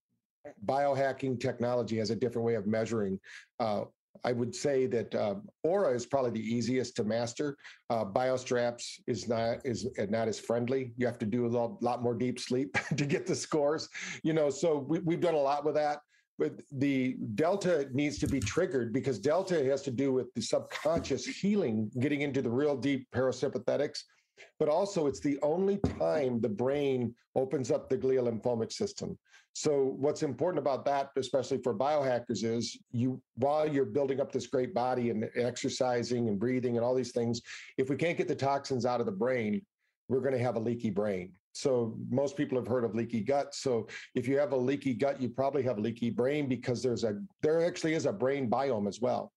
biohacking 0.66 1.40
technology 1.40 1.98
has 1.98 2.10
a 2.10 2.16
different 2.16 2.46
way 2.46 2.56
of 2.56 2.68
measuring. 2.68 3.20
Uh, 3.60 3.84
I 4.24 4.32
would 4.32 4.56
say 4.56 4.86
that 4.88 5.14
uh, 5.14 5.36
Oura 5.66 5.94
is 5.96 6.06
probably 6.06 6.32
the 6.32 6.56
easiest 6.56 6.96
to 6.98 7.04
master. 7.04 7.58
Uh, 7.90 8.06
BioStraps 8.06 9.00
is 9.08 9.28
not 9.28 9.58
is 9.66 9.88
not 10.10 10.28
as 10.28 10.40
friendly. 10.40 10.94
You 10.98 11.06
have 11.06 11.20
to 11.20 11.26
do 11.26 11.46
a 11.46 11.48
lot, 11.48 11.82
lot 11.82 12.02
more 12.02 12.16
deep 12.16 12.40
sleep 12.40 12.78
to 12.98 13.06
get 13.06 13.26
the 13.28 13.36
scores. 13.36 13.90
You 14.24 14.34
know, 14.34 14.50
so 14.50 14.78
we, 14.78 15.00
we've 15.00 15.22
done 15.22 15.36
a 15.36 15.38
lot 15.38 15.66
with 15.66 15.76
that 15.76 16.00
but 16.40 16.54
the 16.72 17.16
delta 17.36 17.88
needs 17.94 18.18
to 18.18 18.28
be 18.28 18.40
triggered 18.40 18.92
because 18.92 19.20
delta 19.20 19.64
has 19.64 19.82
to 19.84 19.92
do 19.92 20.12
with 20.12 20.34
the 20.34 20.42
subconscious 20.42 21.26
healing 21.26 21.92
getting 22.00 22.22
into 22.22 22.42
the 22.42 22.50
real 22.50 22.76
deep 22.76 23.08
parasympathetics 23.14 24.00
but 24.60 24.70
also 24.70 25.08
it's 25.08 25.20
the 25.20 25.40
only 25.42 25.78
time 26.00 26.40
the 26.40 26.50
brain 26.50 27.14
opens 27.36 27.72
up 27.72 27.90
the 27.90 27.98
glymphatic 27.98 28.72
system. 28.72 29.18
So 29.54 29.96
what's 30.00 30.24
important 30.24 30.60
about 30.60 30.84
that, 30.86 31.12
especially 31.16 31.60
for 31.60 31.76
biohackers, 31.76 32.44
is 32.44 32.78
you 32.92 33.22
while 33.36 33.68
you're 33.68 33.86
building 33.86 34.20
up 34.20 34.32
this 34.32 34.48
great 34.48 34.74
body 34.74 35.12
and 35.12 35.30
exercising 35.36 36.28
and 36.28 36.40
breathing 36.40 36.76
and 36.76 36.84
all 36.84 36.96
these 36.96 37.12
things, 37.12 37.42
if 37.78 37.90
we 37.90 37.96
can't 37.96 38.18
get 38.18 38.28
the 38.28 38.36
toxins 38.36 38.86
out 38.86 39.00
of 39.00 39.06
the 39.06 39.12
brain, 39.12 39.62
we're 40.10 40.22
going 40.22 40.34
to 40.34 40.40
have 40.40 40.56
a 40.56 40.60
leaky 40.60 40.90
brain. 40.90 41.34
So 41.54 41.96
most 42.10 42.36
people 42.36 42.58
have 42.58 42.68
heard 42.68 42.84
of 42.84 42.96
leaky 42.96 43.22
gut. 43.22 43.54
So 43.54 43.88
if 44.16 44.28
you 44.28 44.40
have 44.40 44.54
a 44.54 44.58
leaky 44.58 44.96
gut, 44.96 45.22
you 45.22 45.30
probably 45.30 45.62
have 45.64 45.78
a 45.78 45.82
leaky 45.82 46.10
brain 46.10 46.50
because 46.50 46.82
there's 46.82 47.04
a 47.04 47.22
there 47.44 47.64
actually 47.64 47.94
is 47.94 48.08
a 48.08 48.14
brain 48.14 48.50
biome 48.50 48.88
as 48.88 49.00
well. 49.00 49.32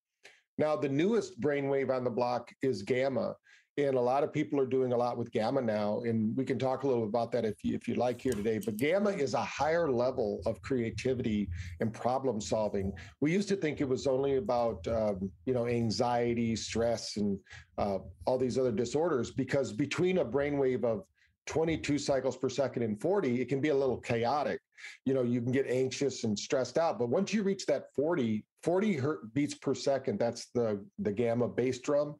Now 0.56 0.76
the 0.76 0.88
newest 0.88 1.38
brainwave 1.42 1.94
on 1.94 2.04
the 2.04 2.10
block 2.10 2.50
is 2.62 2.82
gamma, 2.82 3.34
and 3.78 3.94
a 3.94 4.00
lot 4.00 4.24
of 4.24 4.32
people 4.32 4.58
are 4.58 4.66
doing 4.66 4.92
a 4.92 4.96
lot 4.96 5.18
with 5.18 5.30
gamma 5.30 5.60
now 5.60 6.00
and 6.00 6.34
we 6.36 6.44
can 6.44 6.58
talk 6.58 6.82
a 6.82 6.86
little 6.86 7.04
about 7.04 7.30
that 7.30 7.44
if 7.44 7.62
you 7.62 7.74
if 7.74 7.86
you 7.86 7.94
like 7.94 8.20
here 8.20 8.32
today 8.32 8.58
but 8.64 8.76
gamma 8.76 9.10
is 9.10 9.34
a 9.34 9.44
higher 9.44 9.90
level 9.90 10.40
of 10.46 10.60
creativity 10.62 11.48
and 11.80 11.92
problem 11.92 12.40
solving. 12.40 12.92
We 13.20 13.32
used 13.32 13.48
to 13.48 13.56
think 13.56 13.80
it 13.80 13.88
was 13.88 14.06
only 14.06 14.36
about 14.36 14.86
um, 14.88 15.30
you 15.44 15.52
know 15.52 15.66
anxiety 15.66 16.56
stress 16.56 17.16
and 17.16 17.38
uh, 17.76 17.98
all 18.24 18.38
these 18.38 18.58
other 18.58 18.72
disorders 18.72 19.30
because 19.30 19.72
between 19.72 20.18
a 20.18 20.24
brainwave 20.24 20.84
of 20.84 21.04
22 21.46 21.98
cycles 21.98 22.36
per 22.36 22.48
second 22.48 22.82
and 22.82 23.00
40 23.00 23.40
it 23.40 23.48
can 23.48 23.60
be 23.60 23.68
a 23.68 23.76
little 23.76 23.98
chaotic. 23.98 24.60
You 25.04 25.12
know 25.12 25.22
you 25.22 25.42
can 25.42 25.52
get 25.52 25.66
anxious 25.68 26.24
and 26.24 26.38
stressed 26.38 26.78
out 26.78 26.98
but 26.98 27.10
once 27.10 27.34
you 27.34 27.42
reach 27.42 27.66
that 27.66 27.94
40 27.94 28.44
40 28.62 29.00
beats 29.34 29.54
per 29.54 29.74
second 29.74 30.18
that's 30.18 30.46
the 30.54 30.82
the 30.98 31.12
gamma 31.12 31.46
bass 31.46 31.78
drum 31.80 32.16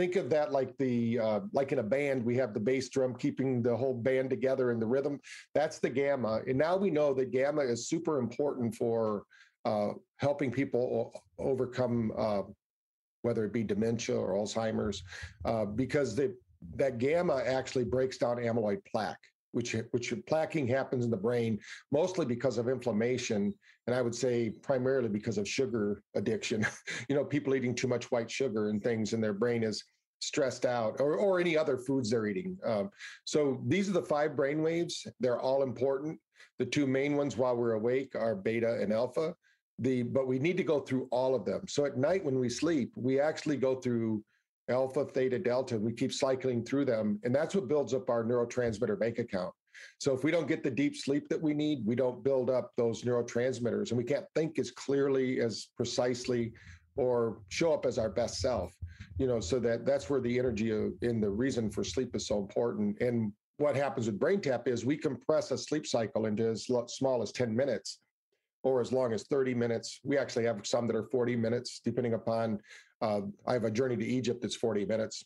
think 0.00 0.16
of 0.16 0.30
that 0.30 0.50
like 0.50 0.74
the 0.78 1.18
uh, 1.18 1.40
like 1.52 1.72
in 1.72 1.78
a 1.78 1.82
band 1.82 2.24
we 2.24 2.34
have 2.34 2.54
the 2.54 2.60
bass 2.60 2.88
drum 2.88 3.14
keeping 3.14 3.62
the 3.62 3.76
whole 3.76 3.92
band 3.92 4.30
together 4.30 4.70
in 4.70 4.80
the 4.80 4.86
rhythm. 4.86 5.20
That's 5.54 5.78
the 5.78 5.90
gamma. 5.90 6.40
And 6.48 6.56
now 6.56 6.78
we 6.78 6.90
know 6.90 7.12
that 7.12 7.32
gamma 7.32 7.60
is 7.60 7.86
super 7.86 8.18
important 8.18 8.74
for 8.74 9.24
uh, 9.66 9.90
helping 10.16 10.50
people 10.50 11.12
overcome 11.38 12.12
uh, 12.16 12.42
whether 13.20 13.44
it 13.44 13.52
be 13.52 13.62
dementia 13.62 14.16
or 14.16 14.32
alzheimer's 14.32 15.02
uh, 15.44 15.66
because 15.66 16.18
that 16.76 16.96
gamma 16.96 17.42
actually 17.44 17.84
breaks 17.84 18.16
down 18.16 18.38
amyloid 18.38 18.82
plaque 18.90 19.20
which 19.52 19.74
which 19.90 20.12
plaquing 20.26 20.68
happens 20.68 21.04
in 21.04 21.10
the 21.10 21.16
brain 21.16 21.58
mostly 21.92 22.26
because 22.26 22.58
of 22.58 22.68
inflammation, 22.68 23.54
and 23.86 23.96
I 23.96 24.02
would 24.02 24.14
say 24.14 24.50
primarily 24.50 25.08
because 25.08 25.38
of 25.38 25.48
sugar 25.48 26.02
addiction. 26.14 26.66
you 27.08 27.16
know, 27.16 27.24
people 27.24 27.54
eating 27.54 27.74
too 27.74 27.88
much 27.88 28.10
white 28.10 28.30
sugar 28.30 28.68
and 28.68 28.82
things, 28.82 29.12
and 29.12 29.22
their 29.22 29.32
brain 29.32 29.62
is 29.62 29.84
stressed 30.20 30.66
out, 30.66 31.00
or 31.00 31.14
or 31.16 31.40
any 31.40 31.56
other 31.56 31.78
foods 31.78 32.10
they're 32.10 32.26
eating. 32.26 32.56
Um, 32.64 32.90
so 33.24 33.60
these 33.66 33.88
are 33.88 33.92
the 33.92 34.02
five 34.02 34.36
brain 34.36 34.62
waves. 34.62 35.06
They're 35.18 35.40
all 35.40 35.62
important. 35.62 36.18
The 36.58 36.66
two 36.66 36.86
main 36.86 37.16
ones 37.16 37.36
while 37.36 37.56
we're 37.56 37.72
awake 37.72 38.14
are 38.14 38.34
beta 38.34 38.80
and 38.80 38.92
alpha. 38.92 39.34
The 39.78 40.02
but 40.02 40.26
we 40.26 40.38
need 40.38 40.56
to 40.58 40.64
go 40.64 40.80
through 40.80 41.08
all 41.10 41.34
of 41.34 41.44
them. 41.44 41.66
So 41.68 41.86
at 41.86 41.96
night 41.96 42.24
when 42.24 42.38
we 42.38 42.48
sleep, 42.48 42.92
we 42.96 43.18
actually 43.18 43.56
go 43.56 43.76
through 43.76 44.22
alpha, 44.70 45.04
theta, 45.04 45.38
delta. 45.38 45.78
We 45.78 45.92
keep 45.92 46.12
cycling 46.12 46.64
through 46.64 46.86
them. 46.86 47.20
And 47.24 47.34
that's 47.34 47.54
what 47.54 47.68
builds 47.68 47.94
up 47.94 48.08
our 48.08 48.24
neurotransmitter 48.24 48.98
bank 48.98 49.18
account. 49.18 49.52
So 49.98 50.14
if 50.14 50.24
we 50.24 50.30
don't 50.30 50.48
get 50.48 50.62
the 50.62 50.70
deep 50.70 50.96
sleep 50.96 51.28
that 51.28 51.40
we 51.40 51.54
need, 51.54 51.84
we 51.86 51.94
don't 51.94 52.22
build 52.22 52.50
up 52.50 52.72
those 52.76 53.02
neurotransmitters 53.02 53.90
and 53.90 53.98
we 53.98 54.04
can't 54.04 54.26
think 54.34 54.58
as 54.58 54.70
clearly, 54.70 55.40
as 55.40 55.68
precisely, 55.76 56.52
or 56.96 57.38
show 57.48 57.72
up 57.72 57.86
as 57.86 57.98
our 57.98 58.10
best 58.10 58.40
self. 58.40 58.74
You 59.18 59.26
know, 59.26 59.40
so 59.40 59.58
that 59.60 59.84
that's 59.84 60.08
where 60.08 60.20
the 60.20 60.38
energy 60.38 60.70
and 60.70 61.22
the 61.22 61.30
reason 61.30 61.70
for 61.70 61.84
sleep 61.84 62.16
is 62.16 62.26
so 62.26 62.38
important. 62.38 63.00
And 63.00 63.32
what 63.58 63.76
happens 63.76 64.06
with 64.06 64.18
BrainTap 64.18 64.66
is 64.66 64.84
we 64.84 64.96
compress 64.96 65.50
a 65.50 65.58
sleep 65.58 65.86
cycle 65.86 66.26
into 66.26 66.48
as 66.48 66.66
small 66.86 67.22
as 67.22 67.32
10 67.32 67.54
minutes 67.54 68.00
or 68.62 68.80
as 68.80 68.92
long 68.92 69.12
as 69.12 69.24
30 69.24 69.54
minutes. 69.54 70.00
We 70.04 70.18
actually 70.18 70.44
have 70.46 70.66
some 70.66 70.86
that 70.86 70.96
are 70.96 71.04
40 71.04 71.36
minutes, 71.36 71.80
depending 71.84 72.14
upon 72.14 72.60
uh, 73.00 73.20
I 73.46 73.52
have 73.52 73.64
a 73.64 73.70
journey 73.70 73.96
to 73.96 74.06
Egypt 74.06 74.42
that's 74.42 74.56
40 74.56 74.84
minutes. 74.86 75.24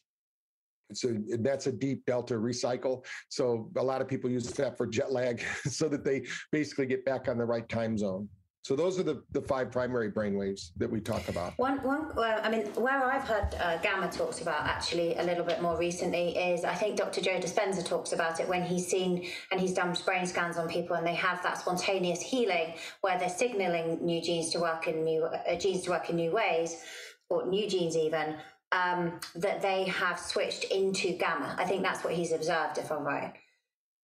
So 0.92 1.16
that's 1.40 1.66
a 1.66 1.72
deep 1.72 2.04
delta 2.04 2.34
recycle. 2.34 3.04
So 3.28 3.70
a 3.76 3.82
lot 3.82 4.00
of 4.00 4.08
people 4.08 4.30
use 4.30 4.46
that 4.52 4.76
for 4.76 4.86
jet 4.86 5.12
lag 5.12 5.42
so 5.64 5.88
that 5.88 6.04
they 6.04 6.26
basically 6.52 6.86
get 6.86 7.04
back 7.04 7.28
on 7.28 7.38
the 7.38 7.44
right 7.44 7.68
time 7.68 7.96
zone. 7.96 8.28
So 8.64 8.74
those 8.74 8.98
are 8.98 9.02
the, 9.02 9.22
the 9.32 9.42
five 9.42 9.70
primary 9.70 10.08
brain 10.08 10.38
waves 10.38 10.72
that 10.78 10.90
we 10.90 10.98
talk 10.98 11.28
about. 11.28 11.52
One, 11.58 11.82
one. 11.82 12.14
Well, 12.16 12.40
I 12.42 12.48
mean, 12.48 12.62
where 12.76 13.04
I've 13.04 13.24
heard 13.24 13.54
uh, 13.60 13.76
gamma 13.82 14.10
talks 14.10 14.40
about 14.40 14.64
actually 14.64 15.14
a 15.16 15.22
little 15.22 15.44
bit 15.44 15.60
more 15.60 15.76
recently 15.76 16.34
is 16.34 16.64
I 16.64 16.74
think 16.74 16.96
Dr. 16.96 17.20
Joe 17.20 17.38
Dispenza 17.38 17.84
talks 17.84 18.14
about 18.14 18.40
it 18.40 18.48
when 18.48 18.62
he's 18.62 18.86
seen 18.86 19.26
and 19.52 19.60
he's 19.60 19.74
done 19.74 19.94
brain 20.06 20.24
scans 20.24 20.56
on 20.56 20.66
people 20.66 20.96
and 20.96 21.06
they 21.06 21.14
have 21.14 21.42
that 21.42 21.58
spontaneous 21.58 22.22
healing 22.22 22.72
where 23.02 23.18
they're 23.18 23.28
signaling 23.28 23.98
new 24.00 24.22
genes 24.22 24.48
to 24.52 24.60
work 24.60 24.88
in 24.88 25.04
new 25.04 25.24
uh, 25.24 25.56
genes 25.56 25.82
to 25.82 25.90
work 25.90 26.08
in 26.08 26.16
new 26.16 26.32
ways 26.32 26.82
or 27.30 27.46
new 27.46 27.68
genes 27.68 27.96
even, 27.96 28.36
um, 28.72 29.20
that 29.36 29.62
they 29.62 29.84
have 29.84 30.18
switched 30.18 30.64
into 30.64 31.12
gamma. 31.12 31.54
I 31.58 31.64
think 31.64 31.82
that's 31.82 32.04
what 32.04 32.14
he's 32.14 32.32
observed, 32.32 32.78
if 32.78 32.90
I'm 32.90 33.04
right. 33.04 33.34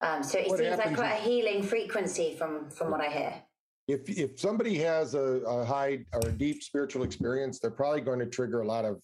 Um, 0.03 0.23
so 0.23 0.39
it 0.39 0.49
what 0.49 0.59
seems 0.59 0.79
like 0.79 0.95
quite 0.95 1.13
a 1.13 1.23
healing 1.23 1.63
frequency 1.63 2.35
from 2.37 2.71
from 2.71 2.91
what 2.91 3.01
I 3.01 3.09
hear. 3.09 3.35
If 3.87 4.09
if 4.09 4.41
somebody 4.41 4.79
has 4.79 5.15
a, 5.15 5.43
a 5.47 5.65
high 5.65 6.07
or 6.13 6.21
a 6.29 6.33
deep 6.33 6.63
spiritual 6.63 7.03
experience, 7.03 7.59
they're 7.59 7.71
probably 7.71 8.01
going 8.01 8.21
to 8.21 8.27
trigger 8.27 8.63
a 8.63 8.67
lot 8.67 8.85
of 8.85 8.99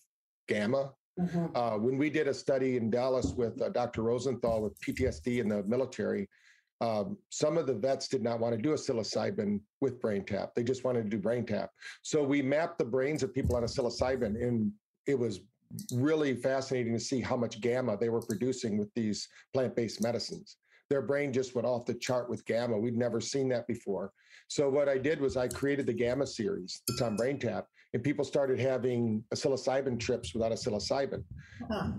gamma. 0.48 0.92
Mm-hmm. 1.20 1.56
Uh, 1.56 1.78
when 1.78 1.96
we 1.96 2.10
did 2.10 2.28
a 2.28 2.34
study 2.34 2.76
in 2.76 2.90
Dallas 2.90 3.32
with 3.32 3.60
uh, 3.60 3.70
Dr. 3.70 4.02
Rosenthal 4.02 4.62
with 4.62 4.78
PTSD 4.80 5.38
in 5.40 5.48
the 5.48 5.62
military, 5.64 6.28
um, 6.80 7.16
some 7.30 7.56
of 7.56 7.66
the 7.66 7.74
vets 7.74 8.08
did 8.08 8.22
not 8.22 8.40
want 8.40 8.54
to 8.54 8.60
do 8.60 8.72
a 8.72 8.76
psilocybin 8.76 9.60
with 9.80 10.00
brain 10.00 10.24
tap. 10.24 10.54
They 10.54 10.62
just 10.62 10.84
wanted 10.84 11.04
to 11.04 11.08
do 11.08 11.18
brain 11.18 11.46
tap. 11.46 11.70
So 12.02 12.22
we 12.22 12.42
mapped 12.42 12.78
the 12.78 12.84
brains 12.84 13.22
of 13.22 13.34
people 13.34 13.56
on 13.56 13.62
a 13.62 13.66
psilocybin, 13.66 14.42
and 14.42 14.70
it 15.06 15.18
was 15.18 15.40
really 15.92 16.34
fascinating 16.34 16.92
to 16.92 17.00
see 17.00 17.20
how 17.20 17.36
much 17.36 17.60
gamma 17.60 17.96
they 17.96 18.08
were 18.08 18.20
producing 18.20 18.78
with 18.78 18.92
these 18.94 19.28
plant-based 19.52 20.02
medicines. 20.02 20.58
Their 20.90 21.02
brain 21.02 21.32
just 21.32 21.54
went 21.54 21.66
off 21.66 21.86
the 21.86 21.94
chart 21.94 22.30
with 22.30 22.44
gamma. 22.44 22.78
We'd 22.78 22.96
never 22.96 23.20
seen 23.20 23.48
that 23.48 23.66
before. 23.66 24.12
So 24.48 24.68
what 24.68 24.88
I 24.88 24.98
did 24.98 25.20
was 25.20 25.36
I 25.36 25.48
created 25.48 25.86
the 25.86 25.92
gamma 25.92 26.26
series 26.26 26.82
that's 26.86 27.02
on 27.02 27.16
BrainTap, 27.16 27.64
and 27.94 28.02
people 28.02 28.24
started 28.24 28.58
having 28.58 29.24
psilocybin 29.32 29.98
trips 29.98 30.34
without 30.34 30.52
a 30.52 30.54
psilocybin. 30.54 31.22
Huh. 31.70 31.92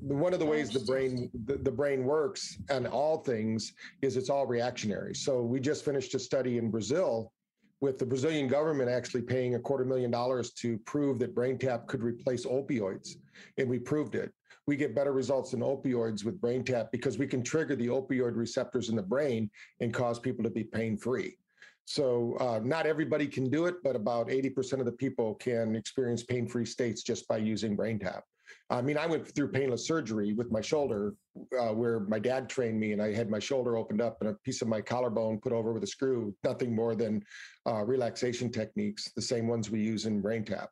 One 0.00 0.32
of 0.32 0.40
the 0.40 0.46
ways 0.46 0.70
the 0.70 0.80
brain 0.80 1.30
the, 1.44 1.56
the, 1.56 1.70
brain 1.70 2.04
works 2.04 2.58
on 2.70 2.86
all 2.86 3.18
things 3.18 3.72
is 4.00 4.16
it's 4.16 4.30
all 4.30 4.46
reactionary. 4.46 5.14
So 5.14 5.42
we 5.42 5.60
just 5.60 5.84
finished 5.84 6.14
a 6.14 6.18
study 6.18 6.58
in 6.58 6.70
Brazil 6.70 7.32
with 7.80 7.98
the 7.98 8.06
Brazilian 8.06 8.46
government 8.46 8.88
actually 8.88 9.22
paying 9.22 9.56
a 9.56 9.58
quarter 9.58 9.84
million 9.84 10.10
dollars 10.10 10.52
to 10.52 10.78
prove 10.78 11.18
that 11.18 11.34
brain 11.34 11.58
tap 11.58 11.86
could 11.88 12.02
replace 12.02 12.46
opioids, 12.46 13.16
and 13.58 13.68
we 13.68 13.78
proved 13.78 14.14
it. 14.14 14.32
We 14.66 14.76
get 14.76 14.94
better 14.94 15.12
results 15.12 15.54
in 15.54 15.60
opioids 15.60 16.24
with 16.24 16.40
brain 16.40 16.62
tap 16.62 16.92
because 16.92 17.18
we 17.18 17.26
can 17.26 17.42
trigger 17.42 17.74
the 17.74 17.88
opioid 17.88 18.36
receptors 18.36 18.88
in 18.88 18.96
the 18.96 19.02
brain 19.02 19.50
and 19.80 19.92
cause 19.92 20.20
people 20.20 20.44
to 20.44 20.50
be 20.50 20.62
pain 20.62 20.96
free. 20.96 21.36
So 21.84 22.36
uh, 22.38 22.60
not 22.62 22.86
everybody 22.86 23.26
can 23.26 23.50
do 23.50 23.66
it, 23.66 23.76
but 23.82 23.96
about 23.96 24.28
80% 24.28 24.80
of 24.80 24.86
the 24.86 24.92
people 24.92 25.34
can 25.36 25.74
experience 25.76 26.22
pain-free 26.22 26.66
states 26.66 27.02
just 27.02 27.26
by 27.28 27.38
using 27.38 27.76
BrainTap. 27.76 28.22
I 28.70 28.80
mean, 28.80 28.96
I 28.96 29.06
went 29.06 29.34
through 29.34 29.48
painless 29.48 29.86
surgery 29.86 30.32
with 30.32 30.50
my 30.50 30.60
shoulder, 30.60 31.14
uh, 31.58 31.68
where 31.68 32.00
my 32.00 32.18
dad 32.18 32.48
trained 32.48 32.78
me, 32.78 32.92
and 32.92 33.02
I 33.02 33.12
had 33.12 33.30
my 33.30 33.38
shoulder 33.38 33.76
opened 33.76 34.00
up 34.00 34.18
and 34.20 34.30
a 34.30 34.34
piece 34.44 34.62
of 34.62 34.68
my 34.68 34.80
collarbone 34.80 35.40
put 35.40 35.52
over 35.52 35.72
with 35.72 35.82
a 35.82 35.86
screw. 35.86 36.34
Nothing 36.44 36.74
more 36.74 36.94
than 36.94 37.22
uh, 37.66 37.84
relaxation 37.84 38.50
techniques, 38.50 39.10
the 39.14 39.22
same 39.22 39.46
ones 39.46 39.70
we 39.70 39.80
use 39.80 40.06
in 40.06 40.22
BrainTap. 40.22 40.68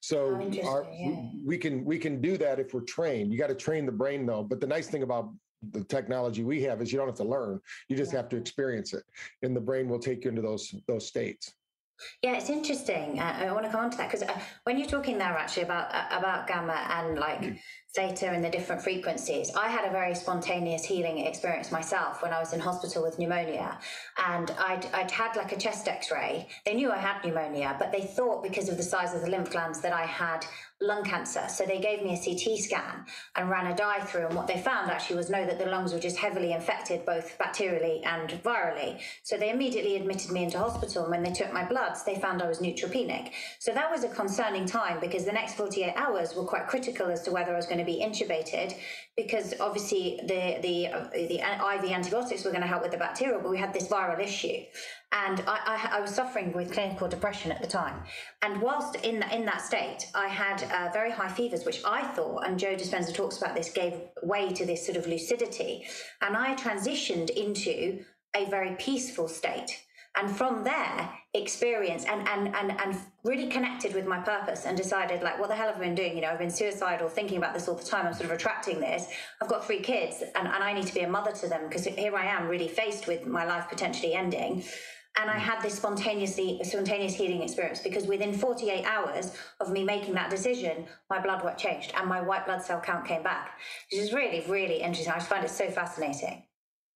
So 0.00 0.40
oh, 0.40 0.68
our, 0.68 0.86
yeah. 0.92 1.28
we 1.44 1.58
can 1.58 1.84
we 1.84 1.98
can 1.98 2.20
do 2.20 2.36
that 2.38 2.60
if 2.60 2.74
we're 2.74 2.82
trained. 2.82 3.32
You 3.32 3.38
got 3.38 3.48
to 3.48 3.54
train 3.54 3.86
the 3.86 3.92
brain 3.92 4.26
though. 4.26 4.42
But 4.42 4.60
the 4.60 4.66
nice 4.66 4.86
thing 4.88 5.02
about 5.02 5.32
the 5.70 5.84
technology 5.84 6.42
we 6.42 6.62
have 6.62 6.82
is 6.82 6.92
you 6.92 6.98
don't 6.98 7.08
have 7.08 7.16
to 7.16 7.24
learn 7.24 7.60
you 7.88 7.96
just 7.96 8.12
have 8.12 8.28
to 8.28 8.36
experience 8.36 8.92
it 8.94 9.04
and 9.42 9.54
the 9.54 9.60
brain 9.60 9.88
will 9.88 9.98
take 9.98 10.24
you 10.24 10.30
into 10.30 10.42
those 10.42 10.74
those 10.86 11.06
states 11.06 11.54
yeah, 12.22 12.36
it's 12.36 12.50
interesting. 12.50 13.20
Uh, 13.20 13.46
I 13.48 13.52
want 13.52 13.64
to 13.64 13.70
come 13.70 13.84
on 13.84 13.90
to 13.90 13.96
that 13.98 14.10
because 14.10 14.28
uh, 14.28 14.38
when 14.64 14.78
you're 14.78 14.88
talking 14.88 15.18
there 15.18 15.28
actually 15.28 15.64
about 15.64 15.94
uh, 15.94 16.06
about 16.10 16.46
gamma 16.46 16.72
and 16.90 17.18
like 17.18 17.42
mm. 17.42 17.58
Theta 17.94 18.30
and 18.30 18.42
the 18.42 18.48
different 18.48 18.82
frequencies, 18.82 19.50
I 19.54 19.68
had 19.68 19.84
a 19.84 19.90
very 19.90 20.14
spontaneous 20.14 20.84
healing 20.84 21.18
experience 21.18 21.70
myself 21.70 22.22
when 22.22 22.32
I 22.32 22.40
was 22.40 22.52
in 22.52 22.60
hospital 22.60 23.02
with 23.02 23.18
pneumonia, 23.18 23.78
and 24.26 24.50
I'd 24.58 24.86
I'd 24.94 25.10
had 25.10 25.36
like 25.36 25.52
a 25.52 25.58
chest 25.58 25.88
X-ray. 25.88 26.48
They 26.64 26.74
knew 26.74 26.90
I 26.90 26.98
had 26.98 27.22
pneumonia, 27.24 27.76
but 27.78 27.92
they 27.92 28.02
thought 28.02 28.42
because 28.42 28.68
of 28.68 28.76
the 28.76 28.82
size 28.82 29.14
of 29.14 29.20
the 29.20 29.30
lymph 29.30 29.50
glands 29.50 29.80
that 29.82 29.92
I 29.92 30.06
had 30.06 30.46
lung 30.82 31.04
cancer. 31.04 31.44
So 31.48 31.64
they 31.64 31.80
gave 31.80 32.02
me 32.02 32.14
a 32.14 32.16
CT 32.16 32.58
scan 32.58 33.06
and 33.36 33.48
ran 33.48 33.66
a 33.66 33.76
dye 33.76 34.00
through. 34.00 34.26
And 34.26 34.34
what 34.34 34.46
they 34.46 34.60
found 34.60 34.90
actually 34.90 35.16
was 35.16 35.30
no, 35.30 35.44
that 35.46 35.58
the 35.58 35.66
lungs 35.66 35.92
were 35.92 35.98
just 35.98 36.16
heavily 36.16 36.52
infected, 36.52 37.06
both 37.06 37.36
bacterially 37.38 38.04
and 38.04 38.30
virally. 38.42 39.00
So 39.22 39.36
they 39.36 39.50
immediately 39.50 39.96
admitted 39.96 40.30
me 40.30 40.44
into 40.44 40.58
hospital. 40.58 41.04
And 41.04 41.10
when 41.10 41.22
they 41.22 41.32
took 41.32 41.52
my 41.52 41.64
bloods, 41.64 42.04
they 42.04 42.16
found 42.16 42.42
I 42.42 42.48
was 42.48 42.58
neutropenic. 42.58 43.30
So 43.58 43.72
that 43.72 43.90
was 43.90 44.04
a 44.04 44.08
concerning 44.08 44.66
time 44.66 45.00
because 45.00 45.24
the 45.24 45.32
next 45.32 45.54
48 45.54 45.94
hours 45.96 46.34
were 46.34 46.44
quite 46.44 46.66
critical 46.66 47.06
as 47.06 47.22
to 47.22 47.30
whether 47.30 47.52
I 47.52 47.56
was 47.56 47.66
going 47.66 47.78
to 47.78 47.81
be 47.84 48.02
intubated 48.02 48.74
because 49.16 49.54
obviously 49.60 50.20
the 50.22 50.58
the 50.62 51.28
the 51.28 51.40
IV 51.40 51.90
antibiotics 51.90 52.44
were 52.44 52.50
going 52.50 52.62
to 52.62 52.68
help 52.68 52.82
with 52.82 52.92
the 52.92 52.98
bacterial, 52.98 53.40
but 53.40 53.50
we 53.50 53.58
had 53.58 53.72
this 53.72 53.88
viral 53.88 54.20
issue, 54.20 54.58
and 55.12 55.40
I, 55.46 55.88
I, 55.92 55.98
I, 55.98 56.00
was 56.00 56.14
suffering 56.14 56.52
with 56.52 56.72
clinical 56.72 57.08
depression 57.08 57.52
at 57.52 57.60
the 57.60 57.68
time. 57.68 58.02
And 58.40 58.62
whilst 58.62 58.96
in 58.96 59.22
in 59.32 59.44
that 59.46 59.60
state, 59.60 60.06
I 60.14 60.28
had 60.28 60.62
uh, 60.64 60.90
very 60.92 61.10
high 61.10 61.28
fevers, 61.28 61.64
which 61.64 61.82
I 61.84 62.02
thought, 62.14 62.46
and 62.46 62.58
Joe 62.58 62.74
Dispenza 62.74 63.14
talks 63.14 63.38
about 63.38 63.54
this, 63.54 63.70
gave 63.72 63.94
way 64.22 64.52
to 64.52 64.64
this 64.64 64.84
sort 64.86 64.96
of 64.96 65.06
lucidity, 65.06 65.84
and 66.20 66.36
I 66.36 66.54
transitioned 66.54 67.30
into 67.30 68.04
a 68.34 68.46
very 68.46 68.74
peaceful 68.76 69.28
state 69.28 69.82
and 70.16 70.34
from 70.36 70.62
there 70.64 71.10
experience 71.34 72.04
and 72.04 72.28
and 72.28 72.54
and 72.54 72.78
and 72.80 72.98
really 73.24 73.48
connected 73.48 73.94
with 73.94 74.06
my 74.06 74.18
purpose 74.18 74.66
and 74.66 74.76
decided 74.76 75.22
like 75.22 75.38
what 75.38 75.48
the 75.48 75.54
hell 75.54 75.68
have 75.68 75.76
i 75.76 75.80
been 75.80 75.94
doing? 75.94 76.14
You 76.14 76.22
know 76.22 76.28
i've 76.28 76.38
been 76.38 76.50
suicidal 76.50 77.08
thinking 77.08 77.38
about 77.38 77.54
this 77.54 77.68
all 77.68 77.74
the 77.74 77.84
time. 77.84 78.06
I'm 78.06 78.12
sort 78.12 78.26
of 78.26 78.32
attracting 78.32 78.80
this. 78.80 79.06
I've 79.40 79.48
got 79.48 79.64
three 79.64 79.80
kids 79.80 80.22
and, 80.22 80.46
and 80.46 80.62
i 80.62 80.72
need 80.72 80.86
to 80.86 80.94
be 80.94 81.00
a 81.00 81.08
mother 81.08 81.32
to 81.32 81.48
them 81.48 81.68
because 81.68 81.86
here 81.86 82.14
i 82.16 82.26
am 82.26 82.48
really 82.48 82.68
faced 82.68 83.06
with 83.06 83.26
my 83.26 83.44
life 83.44 83.68
potentially 83.68 84.14
ending. 84.14 84.64
And 85.20 85.30
I 85.30 85.34
mm. 85.34 85.40
had 85.40 85.62
this 85.62 85.74
spontaneously 85.74 86.60
spontaneous 86.62 87.14
healing 87.14 87.42
experience 87.42 87.80
because 87.80 88.06
within 88.06 88.32
48 88.32 88.84
hours 88.84 89.36
of 89.60 89.70
me 89.70 89.84
making 89.84 90.14
that 90.14 90.30
decision, 90.30 90.86
my 91.10 91.20
blood 91.20 91.44
work 91.44 91.58
changed 91.58 91.92
and 91.96 92.08
my 92.08 92.20
white 92.20 92.46
blood 92.46 92.62
cell 92.62 92.80
count 92.80 93.06
came 93.06 93.22
back, 93.22 93.58
which 93.90 94.00
is 94.00 94.12
really, 94.12 94.42
really 94.48 94.80
interesting. 94.80 95.12
I 95.12 95.18
find 95.20 95.44
it 95.44 95.50
so 95.50 95.68
fascinating. 95.70 96.44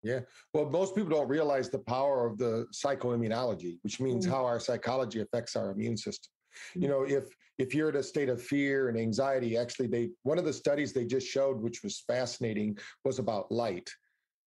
Yeah. 0.07 0.21
Well, 0.55 0.71
most 0.71 0.95
people 0.95 1.11
don't 1.11 1.29
realize 1.29 1.69
the 1.69 1.81
power 1.81 2.27
of 2.27 2.39
the 2.39 2.67
psychoimmunology, 2.73 3.79
which 3.83 3.99
means 4.01 4.25
mm-hmm. 4.25 4.35
how 4.35 4.45
our 4.45 4.61
psychology 4.61 5.21
affects 5.21 5.57
our 5.57 5.73
immune 5.73 5.97
system. 5.97 6.31
Mm-hmm. 6.71 6.83
You 6.83 6.89
know, 6.89 7.03
if 7.03 7.25
if 7.59 7.75
you're 7.75 7.89
in 7.89 7.97
a 7.97 8.03
state 8.03 8.29
of 8.29 8.41
fear 8.41 8.89
and 8.89 8.97
anxiety, 8.97 9.57
actually, 9.57 9.89
they 9.89 10.11
one 10.23 10.39
of 10.39 10.45
the 10.45 10.53
studies 10.53 10.93
they 10.93 11.07
just 11.07 11.27
showed, 11.27 11.61
which 11.61 11.83
was 11.83 12.05
fascinating, 12.07 12.79
was 13.05 13.19
about 13.19 13.51
light. 13.51 13.91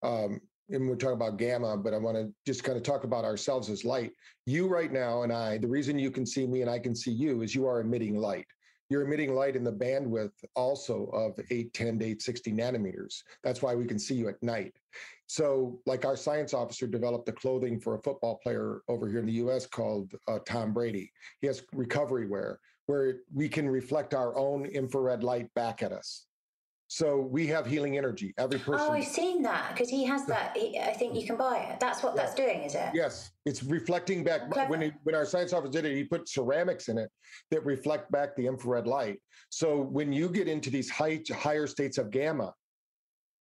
Um, 0.02 0.40
and 0.70 0.88
we're 0.88 0.96
talking 0.96 1.16
about 1.16 1.38
gamma, 1.38 1.76
but 1.76 1.94
I 1.94 1.98
want 1.98 2.16
to 2.16 2.32
just 2.46 2.64
kind 2.64 2.78
of 2.78 2.84
talk 2.84 3.04
about 3.04 3.26
ourselves 3.26 3.70
as 3.70 3.84
light. 3.84 4.12
You 4.46 4.68
right 4.68 4.94
now 4.94 5.24
and 5.24 5.34
I, 5.34 5.58
the 5.58 5.68
reason 5.68 6.00
you 6.00 6.12
can 6.12 6.26
see 6.26 6.48
me 6.48 6.62
and 6.62 6.70
I 6.70 6.80
can 6.80 6.96
see 6.96 7.12
you 7.12 7.42
is 7.42 7.54
you 7.54 7.66
are 7.66 7.82
emitting 7.82 8.16
light. 8.16 8.48
You're 8.90 9.04
emitting 9.04 9.36
light 9.36 9.56
in 9.56 9.64
the 9.64 9.72
bandwidth 9.72 10.32
also 10.56 11.06
of 11.14 11.40
810 11.50 12.00
to 12.00 12.06
860 12.06 12.52
nanometers. 12.52 13.24
That's 13.44 13.62
why 13.62 13.76
we 13.76 13.86
can 13.86 14.00
see 14.00 14.16
you 14.16 14.30
at 14.30 14.42
night. 14.42 14.74
So, 15.28 15.80
like 15.86 16.06
our 16.06 16.18
science 16.18 16.56
officer 16.56 16.88
developed 16.88 17.28
the 17.28 17.32
clothing 17.32 17.80
for 17.80 17.96
a 17.96 18.02
football 18.02 18.40
player 18.42 18.82
over 18.88 19.08
here 19.08 19.20
in 19.20 19.28
the 19.28 19.34
US 19.34 19.68
called 19.68 20.16
uh, 20.28 20.40
Tom 20.46 20.74
Brady. 20.74 21.12
He 21.40 21.48
has 21.48 21.62
recovery 21.72 22.28
wear 22.28 22.60
where 22.88 23.18
we 23.32 23.48
can 23.48 23.70
reflect 23.70 24.16
our 24.16 24.36
own 24.36 24.66
infrared 24.66 25.24
light 25.24 25.54
back 25.54 25.84
at 25.84 25.92
us. 25.92 26.26
So 26.92 27.18
we 27.20 27.46
have 27.48 27.68
healing 27.68 28.00
energy. 28.00 28.34
Every 28.40 28.60
oh, 28.60 28.64
person. 28.64 28.88
Oh, 28.90 28.94
I've 28.94 29.06
seen 29.06 29.44
that 29.44 29.74
because 29.74 29.90
he 29.90 30.04
has 30.06 30.26
that. 30.26 30.58
He, 30.58 30.80
I 30.80 30.92
think 30.92 31.14
you 31.14 31.26
can 31.26 31.38
buy 31.38 31.58
it. 31.72 31.80
That's 31.80 32.02
what 32.02 32.16
that's 32.16 32.34
doing, 32.34 32.64
is 32.64 32.74
it? 32.74 32.90
Yes, 32.96 33.30
it's 33.46 33.64
reflecting 33.64 34.24
back. 34.24 34.50
Clever. 34.50 34.72
When 34.72 34.82
he, 34.82 34.92
when 35.04 35.14
our 35.14 35.24
science 35.24 35.54
officer 35.54 35.72
did 35.72 35.86
it, 35.86 35.96
he 35.96 36.04
put 36.04 36.28
ceramics 36.28 36.90
in 36.90 36.98
it 36.98 37.12
that 37.52 37.64
reflect 37.64 38.12
back 38.12 38.36
the 38.36 38.48
infrared 38.48 38.88
light. 38.88 39.20
So 39.52 39.80
when 39.80 40.12
you 40.12 40.30
get 40.30 40.48
into 40.48 40.72
these 40.72 40.90
high, 40.90 41.22
higher 41.32 41.68
states 41.68 42.00
of 42.00 42.10
gamma, 42.10 42.56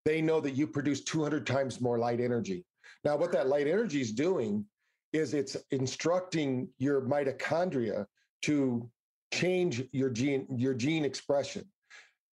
they 0.04 0.20
know 0.20 0.40
that 0.40 0.54
you 0.54 0.66
produce 0.66 1.02
200 1.04 1.46
times 1.46 1.80
more 1.80 1.98
light 1.98 2.20
energy. 2.20 2.66
Now, 3.02 3.16
what 3.16 3.32
that 3.32 3.48
light 3.48 3.66
energy 3.66 4.02
is 4.02 4.12
doing 4.12 4.66
is 5.14 5.32
it's 5.32 5.56
instructing 5.70 6.68
your 6.76 7.00
mitochondria 7.00 8.04
to 8.42 8.90
change 9.32 9.84
your 9.92 10.10
gene 10.10 10.46
your 10.54 10.74
gene 10.74 11.04
expression 11.04 11.64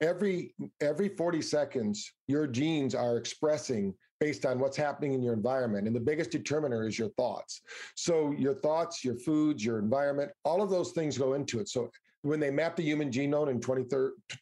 every 0.01 0.53
every 0.81 1.09
40 1.09 1.41
seconds 1.41 2.13
your 2.27 2.47
genes 2.47 2.93
are 2.95 3.17
expressing 3.17 3.93
based 4.19 4.45
on 4.45 4.59
what's 4.59 4.77
happening 4.77 5.13
in 5.13 5.21
your 5.21 5.33
environment 5.33 5.87
and 5.87 5.95
the 5.95 5.99
biggest 5.99 6.31
determiner 6.31 6.87
is 6.87 6.97
your 6.97 7.09
thoughts. 7.09 7.61
So 7.95 8.31
your 8.31 8.55
thoughts 8.55 9.03
your 9.03 9.15
foods 9.15 9.63
your 9.63 9.79
environment 9.79 10.31
all 10.43 10.61
of 10.61 10.69
those 10.69 10.91
things 10.91 11.17
go 11.17 11.33
into 11.33 11.59
it. 11.59 11.69
So 11.69 11.89
when 12.23 12.39
they 12.39 12.49
mapped 12.49 12.77
the 12.77 12.83
human 12.83 13.11
genome 13.11 13.49
in 13.49 13.59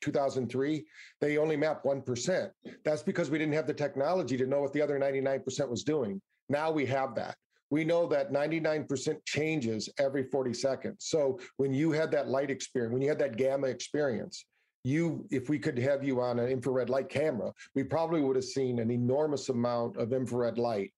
2003 0.01 0.85
they 1.21 1.37
only 1.37 1.57
mapped 1.57 1.85
1% 1.85 2.49
that's 2.83 3.03
because 3.03 3.29
we 3.29 3.37
didn't 3.37 3.53
have 3.53 3.67
the 3.67 3.73
technology 3.73 4.37
to 4.37 4.47
know 4.47 4.61
what 4.61 4.73
the 4.73 4.81
other 4.81 4.99
99% 4.99 5.69
was 5.69 5.83
doing. 5.83 6.21
Now 6.49 6.71
we 6.71 6.85
have 6.87 7.15
that. 7.15 7.35
We 7.69 7.83
know 7.83 8.05
that 8.07 8.31
99% 8.31 9.17
changes 9.25 9.89
every 9.97 10.23
40 10.23 10.53
seconds. 10.53 10.97
So 10.99 11.39
when 11.57 11.73
you 11.73 11.91
had 11.91 12.11
that 12.11 12.27
light 12.27 12.49
experience 12.49 12.93
when 12.93 13.01
you 13.01 13.09
had 13.09 13.19
that 13.19 13.37
gamma 13.37 13.67
experience 13.67 14.45
you 14.83 15.25
if 15.31 15.49
we 15.49 15.57
could 15.57 15.77
have 15.77 16.03
you 16.03 16.21
on 16.21 16.39
an 16.39 16.49
infrared 16.49 16.89
light 16.89 17.09
camera 17.09 17.51
we 17.75 17.83
probably 17.83 18.21
would 18.21 18.35
have 18.35 18.45
seen 18.45 18.79
an 18.79 18.91
enormous 18.91 19.49
amount 19.49 19.95
of 19.97 20.13
infrared 20.13 20.57
light 20.57 20.91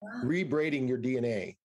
wow. 0.00 0.08
rebraiding 0.24 0.88
your 0.88 0.98
dna 0.98 1.56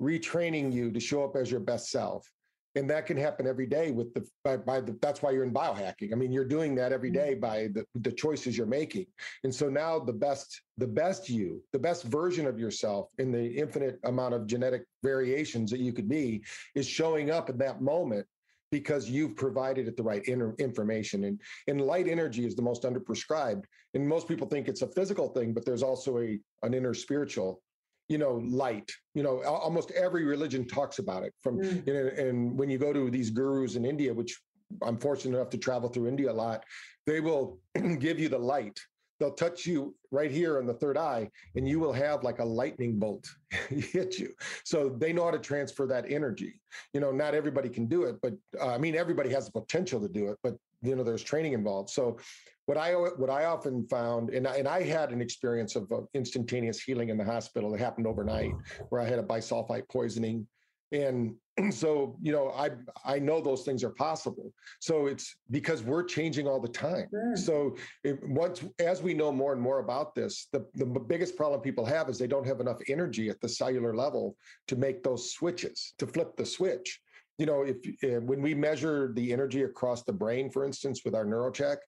retraining 0.00 0.72
you 0.72 0.90
to 0.90 1.00
show 1.00 1.24
up 1.24 1.36
as 1.36 1.50
your 1.50 1.60
best 1.60 1.90
self 1.90 2.30
and 2.76 2.88
that 2.88 3.06
can 3.06 3.16
happen 3.16 3.46
every 3.46 3.66
day 3.66 3.90
with 3.90 4.14
the 4.14 4.26
by, 4.44 4.56
by 4.56 4.80
the 4.80 4.96
that's 5.02 5.22
why 5.22 5.30
you're 5.30 5.44
in 5.44 5.52
biohacking 5.52 6.12
i 6.12 6.14
mean 6.14 6.32
you're 6.32 6.44
doing 6.44 6.74
that 6.74 6.92
every 6.92 7.10
day 7.10 7.32
mm-hmm. 7.32 7.40
by 7.40 7.68
the, 7.68 7.84
the 7.96 8.12
choices 8.12 8.56
you're 8.56 8.66
making 8.66 9.06
and 9.44 9.54
so 9.54 9.68
now 9.68 9.98
the 9.98 10.12
best 10.12 10.62
the 10.78 10.86
best 10.86 11.28
you 11.28 11.62
the 11.72 11.78
best 11.78 12.04
version 12.04 12.46
of 12.46 12.58
yourself 12.58 13.10
in 13.18 13.30
the 13.30 13.46
infinite 13.46 13.98
amount 14.04 14.34
of 14.34 14.46
genetic 14.46 14.84
variations 15.02 15.70
that 15.70 15.80
you 15.80 15.92
could 15.92 16.08
be 16.08 16.42
is 16.74 16.86
showing 16.86 17.30
up 17.30 17.50
in 17.50 17.58
that 17.58 17.80
moment 17.80 18.26
because 18.70 19.08
you've 19.08 19.36
provided 19.36 19.88
it 19.88 19.96
the 19.96 20.02
right 20.02 20.26
inner 20.28 20.54
information. 20.58 21.24
And, 21.24 21.40
and 21.66 21.80
light 21.80 22.08
energy 22.08 22.46
is 22.46 22.54
the 22.54 22.62
most 22.62 22.82
underprescribed. 22.82 23.64
And 23.94 24.08
most 24.08 24.28
people 24.28 24.46
think 24.46 24.68
it's 24.68 24.82
a 24.82 24.86
physical 24.86 25.28
thing, 25.28 25.52
but 25.52 25.64
there's 25.64 25.82
also 25.82 26.18
a 26.18 26.38
an 26.62 26.74
inner 26.74 26.94
spiritual, 26.94 27.60
you 28.08 28.18
know, 28.18 28.40
light. 28.46 28.90
You 29.14 29.22
know, 29.22 29.42
almost 29.42 29.90
every 29.92 30.24
religion 30.24 30.66
talks 30.66 30.98
about 30.98 31.24
it. 31.24 31.34
From 31.42 31.58
mm. 31.58 31.86
you 31.86 31.94
know, 31.94 32.10
and 32.16 32.58
when 32.58 32.70
you 32.70 32.78
go 32.78 32.92
to 32.92 33.10
these 33.10 33.30
gurus 33.30 33.74
in 33.74 33.84
India, 33.84 34.14
which 34.14 34.38
I'm 34.82 34.98
fortunate 34.98 35.36
enough 35.36 35.50
to 35.50 35.58
travel 35.58 35.88
through 35.88 36.08
India 36.08 36.30
a 36.30 36.32
lot, 36.32 36.64
they 37.06 37.20
will 37.20 37.58
give 37.98 38.20
you 38.20 38.28
the 38.28 38.38
light 38.38 38.78
they'll 39.20 39.30
touch 39.30 39.66
you 39.66 39.94
right 40.10 40.30
here 40.30 40.58
in 40.58 40.66
the 40.66 40.74
third 40.74 40.96
eye 40.96 41.30
and 41.54 41.68
you 41.68 41.78
will 41.78 41.92
have 41.92 42.24
like 42.24 42.40
a 42.40 42.44
lightning 42.44 42.98
bolt 42.98 43.28
hit 43.68 44.18
you. 44.18 44.32
So 44.64 44.88
they 44.88 45.12
know 45.12 45.26
how 45.26 45.30
to 45.30 45.38
transfer 45.38 45.86
that 45.86 46.10
energy. 46.10 46.60
You 46.94 47.00
know 47.00 47.12
not 47.12 47.34
everybody 47.34 47.68
can 47.68 47.86
do 47.86 48.04
it 48.04 48.16
but 48.22 48.34
uh, 48.60 48.68
i 48.68 48.78
mean 48.78 48.96
everybody 48.96 49.30
has 49.30 49.46
the 49.46 49.52
potential 49.52 50.00
to 50.00 50.08
do 50.08 50.28
it 50.28 50.38
but 50.42 50.56
you 50.82 50.96
know 50.96 51.04
there's 51.04 51.22
training 51.22 51.52
involved. 51.52 51.90
So 51.90 52.18
what 52.66 52.78
i 52.78 52.92
what 52.92 53.30
i 53.30 53.44
often 53.44 53.86
found 53.88 54.30
and 54.30 54.46
I, 54.46 54.56
and 54.56 54.68
I 54.68 54.82
had 54.82 55.10
an 55.10 55.20
experience 55.20 55.74
of 55.76 55.90
uh, 55.90 56.02
instantaneous 56.14 56.80
healing 56.80 57.08
in 57.08 57.18
the 57.18 57.24
hospital 57.24 57.70
that 57.72 57.80
happened 57.80 58.06
overnight 58.06 58.52
where 58.90 59.00
i 59.00 59.04
had 59.04 59.18
a 59.18 59.24
bisulfite 59.24 59.88
poisoning 59.88 60.46
and 60.92 61.34
so 61.70 62.16
you 62.20 62.32
know 62.32 62.50
i 62.50 62.70
i 63.04 63.18
know 63.18 63.40
those 63.40 63.62
things 63.62 63.84
are 63.84 63.90
possible. 63.90 64.52
So 64.80 65.06
it's 65.06 65.36
because 65.50 65.82
we're 65.82 66.04
changing 66.04 66.46
all 66.46 66.60
the 66.60 66.68
time. 66.68 67.06
Sure. 67.10 67.36
so 67.36 67.76
it, 68.04 68.18
once 68.28 68.64
as 68.78 69.02
we 69.02 69.14
know 69.14 69.32
more 69.32 69.52
and 69.52 69.60
more 69.60 69.80
about 69.80 70.14
this 70.14 70.48
the, 70.52 70.66
the 70.74 70.86
biggest 70.86 71.36
problem 71.36 71.60
people 71.60 71.84
have 71.84 72.08
is 72.08 72.18
they 72.18 72.26
don't 72.26 72.46
have 72.46 72.60
enough 72.60 72.78
energy 72.88 73.28
at 73.28 73.40
the 73.40 73.48
cellular 73.48 73.94
level 73.94 74.36
to 74.68 74.76
make 74.76 75.02
those 75.02 75.32
switches 75.32 75.94
to 75.98 76.06
flip 76.06 76.36
the 76.36 76.46
switch. 76.46 77.00
You 77.38 77.46
know 77.46 77.62
if 77.62 77.76
uh, 78.04 78.20
when 78.20 78.42
we 78.42 78.54
measure 78.54 79.12
the 79.14 79.32
energy 79.32 79.62
across 79.62 80.02
the 80.02 80.12
brain 80.12 80.50
for 80.50 80.64
instance 80.64 81.02
with 81.04 81.14
our 81.14 81.24
neurocheck 81.24 81.78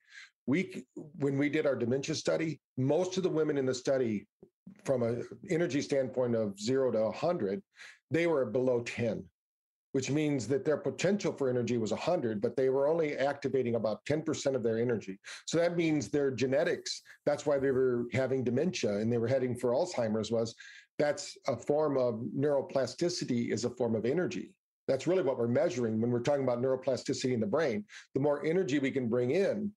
we 0.47 0.85
when 1.19 1.39
we 1.39 1.49
did 1.49 1.67
our 1.67 1.77
dementia 1.77 2.15
study 2.15 2.61
most 2.77 3.17
of 3.17 3.23
the 3.23 3.29
women 3.29 3.59
in 3.59 3.67
the 3.67 3.75
study 3.75 4.27
from 4.85 5.03
an 5.03 5.25
energy 5.51 5.81
standpoint 5.81 6.35
of 6.35 6.59
0 6.59 6.93
to 6.93 7.01
100 7.01 7.63
they 8.13 8.27
were 8.27 8.45
below 8.45 8.81
10 8.83 9.25
which 9.93 10.11
means 10.11 10.49
that 10.49 10.65
their 10.65 10.79
potential 10.79 11.33
for 11.33 11.51
energy 11.51 11.77
was 11.77 11.91
100 11.91 12.41
but 12.41 12.57
they 12.57 12.69
were 12.71 12.89
only 12.89 13.17
activating 13.17 13.75
about 13.75 14.05
10% 14.07 14.55
of 14.55 14.63
their 14.63 14.79
energy. 14.79 15.19
So 15.47 15.59
that 15.59 15.77
means 15.77 16.09
their 16.09 16.31
genetics 16.31 17.03
that's 17.27 17.47
why 17.47 17.59
they 17.59 17.71
were 17.71 18.07
having 18.13 18.45
dementia 18.45 18.97
and 18.97 19.13
they 19.13 19.19
were 19.19 19.29
heading 19.29 19.55
for 19.55 19.73
alzheimer's 19.73 20.31
was 20.31 20.55
that's 20.99 21.37
a 21.47 21.57
form 21.57 21.97
of 21.97 22.23
neuroplasticity 22.37 23.53
is 23.53 23.65
a 23.65 23.71
form 23.71 23.95
of 23.95 24.05
energy. 24.05 24.55
That's 24.89 25.07
really 25.07 25.23
what 25.23 25.39
we're 25.39 25.49
measuring 25.49 26.01
when 26.01 26.11
we're 26.11 26.21
talking 26.21 26.45
about 26.45 26.61
neuroplasticity 26.61 27.33
in 27.33 27.41
the 27.41 27.47
brain. 27.47 27.85
The 28.15 28.21
more 28.21 28.45
energy 28.45 28.79
we 28.79 28.91
can 28.91 29.09
bring 29.09 29.31
in 29.31 29.73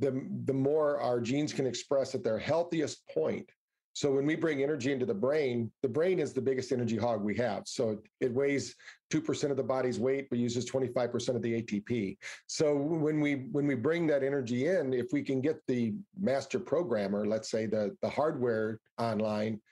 the, 0.00 0.26
the 0.44 0.52
more 0.52 1.00
our 1.00 1.20
genes 1.20 1.52
can 1.52 1.66
express 1.66 2.14
at 2.14 2.22
their 2.22 2.38
healthiest 2.38 3.08
point 3.08 3.48
so 3.96 4.12
when 4.12 4.26
we 4.26 4.36
bring 4.36 4.62
energy 4.62 4.92
into 4.92 5.06
the 5.06 5.14
brain, 5.14 5.72
the 5.80 5.88
brain 5.88 6.18
is 6.18 6.34
the 6.34 6.42
biggest 6.42 6.70
energy 6.70 6.98
hog 6.98 7.22
we 7.22 7.34
have. 7.36 7.62
So 7.64 8.02
it 8.20 8.30
weighs 8.30 8.76
2% 9.10 9.50
of 9.50 9.56
the 9.56 9.62
body's 9.62 9.98
weight, 9.98 10.28
but 10.28 10.38
uses 10.38 10.70
25% 10.70 11.34
of 11.34 11.40
the 11.40 11.62
ATP. 11.62 12.18
So 12.46 12.76
when 12.76 13.22
we 13.22 13.46
when 13.52 13.66
we 13.66 13.74
bring 13.74 14.06
that 14.08 14.22
energy 14.22 14.66
in, 14.66 14.92
if 14.92 15.14
we 15.14 15.22
can 15.22 15.40
get 15.40 15.66
the 15.66 15.94
master 16.20 16.60
programmer, 16.60 17.26
let's 17.26 17.50
say 17.50 17.64
the, 17.64 17.96
the 18.02 18.10
hardware 18.10 18.80
online, 18.98 19.62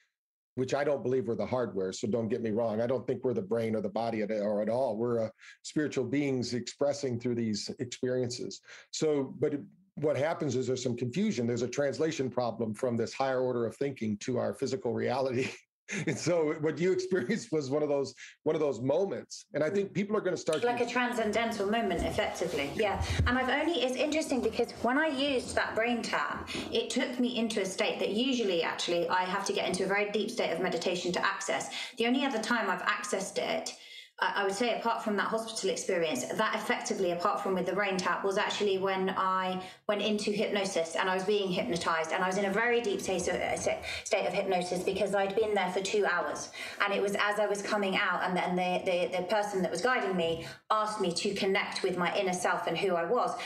which 0.54 0.72
I 0.72 0.84
don't 0.84 1.02
believe 1.02 1.28
we're 1.28 1.34
the 1.34 1.44
hardware. 1.44 1.92
So 1.92 2.08
don't 2.08 2.28
get 2.28 2.40
me 2.40 2.50
wrong. 2.50 2.80
I 2.80 2.86
don't 2.86 3.06
think 3.06 3.24
we're 3.24 3.34
the 3.34 3.42
brain 3.42 3.76
or 3.76 3.82
the 3.82 3.90
body 3.90 4.22
or 4.22 4.62
at 4.62 4.70
all. 4.70 4.96
We're 4.96 5.30
spiritual 5.64 6.06
beings 6.06 6.54
expressing 6.54 7.20
through 7.20 7.34
these 7.34 7.70
experiences. 7.78 8.62
So, 8.90 9.34
but 9.38 9.52
what 9.96 10.16
happens 10.16 10.56
is 10.56 10.66
there's 10.66 10.82
some 10.82 10.96
confusion. 10.96 11.46
There's 11.46 11.62
a 11.62 11.68
translation 11.68 12.30
problem 12.30 12.74
from 12.74 12.96
this 12.96 13.12
higher 13.12 13.40
order 13.40 13.66
of 13.66 13.76
thinking 13.76 14.16
to 14.18 14.38
our 14.38 14.54
physical 14.54 14.92
reality. 14.92 15.48
and 16.06 16.16
so 16.16 16.54
what 16.60 16.78
you 16.78 16.92
experienced 16.98 17.52
was 17.52 17.70
one 17.70 17.82
of 17.82 17.90
those 17.90 18.14
one 18.44 18.56
of 18.56 18.60
those 18.60 18.80
moments 18.80 19.44
and 19.52 19.62
i 19.62 19.68
think 19.68 19.92
people 19.92 20.16
are 20.16 20.20
going 20.22 20.34
to 20.34 20.40
start 20.40 20.64
like 20.64 20.78
to... 20.78 20.84
a 20.84 20.88
transcendental 20.88 21.70
moment 21.70 22.02
effectively 22.02 22.70
yeah 22.74 23.04
and 23.26 23.38
i've 23.38 23.50
only 23.50 23.82
it's 23.82 23.94
interesting 23.94 24.40
because 24.40 24.72
when 24.80 24.96
i 24.96 25.06
used 25.06 25.54
that 25.54 25.74
brain 25.74 26.00
tap 26.00 26.48
it 26.72 26.88
took 26.88 27.20
me 27.20 27.36
into 27.38 27.60
a 27.60 27.66
state 27.66 27.98
that 27.98 28.12
usually 28.12 28.62
actually 28.62 29.06
i 29.10 29.24
have 29.24 29.44
to 29.44 29.52
get 29.52 29.68
into 29.68 29.84
a 29.84 29.86
very 29.86 30.10
deep 30.10 30.30
state 30.30 30.52
of 30.52 30.60
meditation 30.60 31.12
to 31.12 31.22
access 31.22 31.68
the 31.98 32.06
only 32.06 32.24
other 32.24 32.40
time 32.40 32.70
i've 32.70 32.82
accessed 32.84 33.36
it 33.36 33.76
I 34.20 34.44
would 34.44 34.54
say, 34.54 34.78
apart 34.78 35.02
from 35.02 35.16
that 35.16 35.26
hospital 35.26 35.70
experience, 35.70 36.24
that 36.24 36.54
effectively, 36.54 37.10
apart 37.10 37.40
from 37.42 37.54
with 37.54 37.66
the 37.66 37.72
brain 37.72 37.96
tap, 37.96 38.24
was 38.24 38.38
actually 38.38 38.78
when 38.78 39.10
I 39.10 39.60
went 39.88 40.02
into 40.02 40.30
hypnosis 40.30 40.94
and 40.94 41.10
I 41.10 41.14
was 41.14 41.24
being 41.24 41.50
hypnotized, 41.50 42.12
and 42.12 42.22
I 42.22 42.28
was 42.28 42.38
in 42.38 42.44
a 42.44 42.50
very 42.50 42.80
deep 42.80 43.00
state 43.00 43.26
of, 43.26 43.34
uh, 43.34 43.56
state 43.56 44.26
of 44.26 44.32
hypnosis 44.32 44.84
because 44.84 45.16
I'd 45.16 45.34
been 45.34 45.52
there 45.52 45.70
for 45.72 45.80
two 45.80 46.06
hours, 46.06 46.50
and 46.84 46.94
it 46.94 47.02
was 47.02 47.16
as 47.16 47.40
I 47.40 47.46
was 47.46 47.60
coming 47.60 47.96
out, 47.96 48.22
and 48.22 48.36
then 48.36 48.54
the, 48.54 48.84
the 48.84 49.16
the 49.18 49.22
person 49.24 49.62
that 49.62 49.70
was 49.70 49.80
guiding 49.80 50.16
me 50.16 50.46
asked 50.70 51.00
me 51.00 51.10
to 51.12 51.34
connect 51.34 51.82
with 51.82 51.96
my 51.96 52.16
inner 52.16 52.32
self 52.32 52.68
and 52.68 52.78
who 52.78 52.94
I 52.94 53.04
was, 53.04 53.36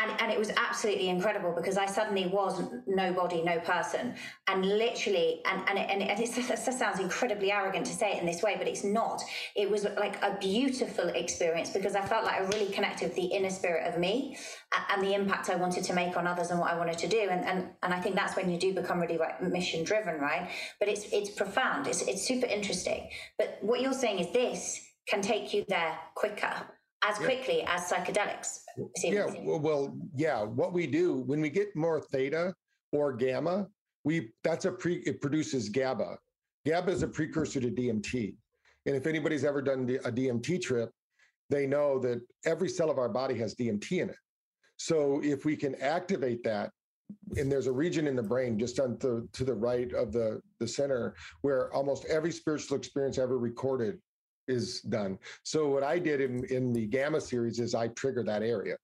and, 0.00 0.12
and 0.20 0.30
it 0.30 0.38
was 0.38 0.50
absolutely 0.56 1.08
incredible 1.08 1.52
because 1.56 1.76
I 1.76 1.86
suddenly 1.86 2.26
was 2.26 2.62
nobody, 2.86 3.42
no 3.42 3.58
person, 3.60 4.14
and 4.46 4.64
literally, 4.64 5.40
and 5.44 5.62
and 5.68 5.78
it, 5.78 5.90
and 5.90 6.02
it, 6.02 6.20
it 6.20 6.46
just 6.46 6.78
sounds 6.78 7.00
incredibly 7.00 7.50
arrogant 7.50 7.86
to 7.86 7.92
say 7.92 8.12
it 8.12 8.20
in 8.20 8.26
this 8.26 8.42
way, 8.42 8.54
but 8.56 8.68
it's 8.68 8.84
not. 8.84 9.22
It 9.56 9.68
was 9.70 9.84
like 9.96 10.22
a 10.22 10.36
beautiful 10.38 11.08
experience 11.08 11.70
because 11.70 11.96
I 11.96 12.02
felt 12.02 12.24
like 12.24 12.40
I 12.40 12.44
really 12.44 12.72
connected 12.72 13.08
with 13.08 13.16
the 13.16 13.26
inner 13.26 13.50
spirit 13.50 13.92
of 13.92 13.98
me 13.98 14.36
and 14.90 15.02
the 15.02 15.14
impact 15.14 15.50
I 15.50 15.56
wanted 15.56 15.84
to 15.84 15.92
make 15.94 16.16
on 16.16 16.26
others 16.26 16.50
and 16.50 16.60
what 16.60 16.72
I 16.72 16.78
wanted 16.78 16.98
to 16.98 17.08
do, 17.08 17.28
and 17.30 17.44
and 17.44 17.68
and 17.82 17.92
I 17.92 18.00
think 18.00 18.14
that's 18.14 18.36
when 18.36 18.50
you 18.50 18.58
do 18.58 18.74
become 18.74 19.00
really 19.00 19.18
like 19.18 19.42
mission 19.42 19.84
driven, 19.84 20.20
right? 20.20 20.48
But 20.78 20.88
it's 20.88 21.06
it's 21.12 21.30
profound. 21.30 21.86
It's 21.86 22.02
it's 22.02 22.26
super 22.26 22.46
interesting. 22.46 23.08
But 23.36 23.58
what 23.62 23.80
you're 23.80 23.92
saying 23.92 24.20
is 24.20 24.32
this 24.32 24.80
can 25.08 25.22
take 25.22 25.54
you 25.54 25.64
there 25.68 25.98
quicker 26.14 26.52
as 27.02 27.18
quickly 27.18 27.58
yeah. 27.58 27.74
as 27.74 27.90
psychedelics. 27.90 28.60
Yeah, 29.02 29.26
well, 29.44 29.96
yeah. 30.14 30.42
What 30.42 30.72
we 30.72 30.86
do 30.86 31.18
when 31.18 31.40
we 31.40 31.50
get 31.50 31.74
more 31.74 32.00
theta 32.00 32.54
or 32.92 33.12
gamma, 33.12 33.68
we 34.04 34.30
that's 34.44 34.64
a 34.64 34.72
pre. 34.72 34.96
It 35.06 35.20
produces 35.20 35.68
GABA. 35.68 36.18
GABA 36.66 36.90
is 36.90 37.02
a 37.02 37.08
precursor 37.08 37.60
to 37.60 37.70
DMT, 37.70 38.34
and 38.86 38.96
if 38.96 39.06
anybody's 39.06 39.44
ever 39.44 39.62
done 39.62 39.82
a 40.04 40.12
DMT 40.12 40.60
trip, 40.60 40.90
they 41.50 41.66
know 41.66 41.98
that 42.00 42.20
every 42.44 42.68
cell 42.68 42.90
of 42.90 42.98
our 42.98 43.08
body 43.08 43.36
has 43.38 43.54
DMT 43.54 44.02
in 44.02 44.10
it. 44.10 44.16
So 44.76 45.20
if 45.24 45.44
we 45.44 45.56
can 45.56 45.74
activate 45.76 46.44
that, 46.44 46.70
and 47.36 47.50
there's 47.50 47.66
a 47.66 47.72
region 47.72 48.06
in 48.06 48.14
the 48.14 48.22
brain 48.22 48.58
just 48.58 48.78
on 48.78 48.96
the, 49.00 49.26
to 49.32 49.44
the 49.44 49.54
right 49.54 49.92
of 49.92 50.12
the, 50.12 50.40
the 50.60 50.68
center 50.68 51.14
where 51.40 51.72
almost 51.72 52.04
every 52.06 52.30
spiritual 52.30 52.76
experience 52.76 53.18
ever 53.18 53.38
recorded 53.38 53.98
is 54.48 54.80
done. 54.80 55.18
So 55.42 55.68
what 55.68 55.82
I 55.82 55.98
did 55.98 56.20
in, 56.20 56.44
in 56.46 56.72
the 56.72 56.86
gamma 56.86 57.20
series 57.20 57.58
is 57.58 57.74
I 57.74 57.88
trigger 57.88 58.22
that 58.24 58.42
area 58.42 58.76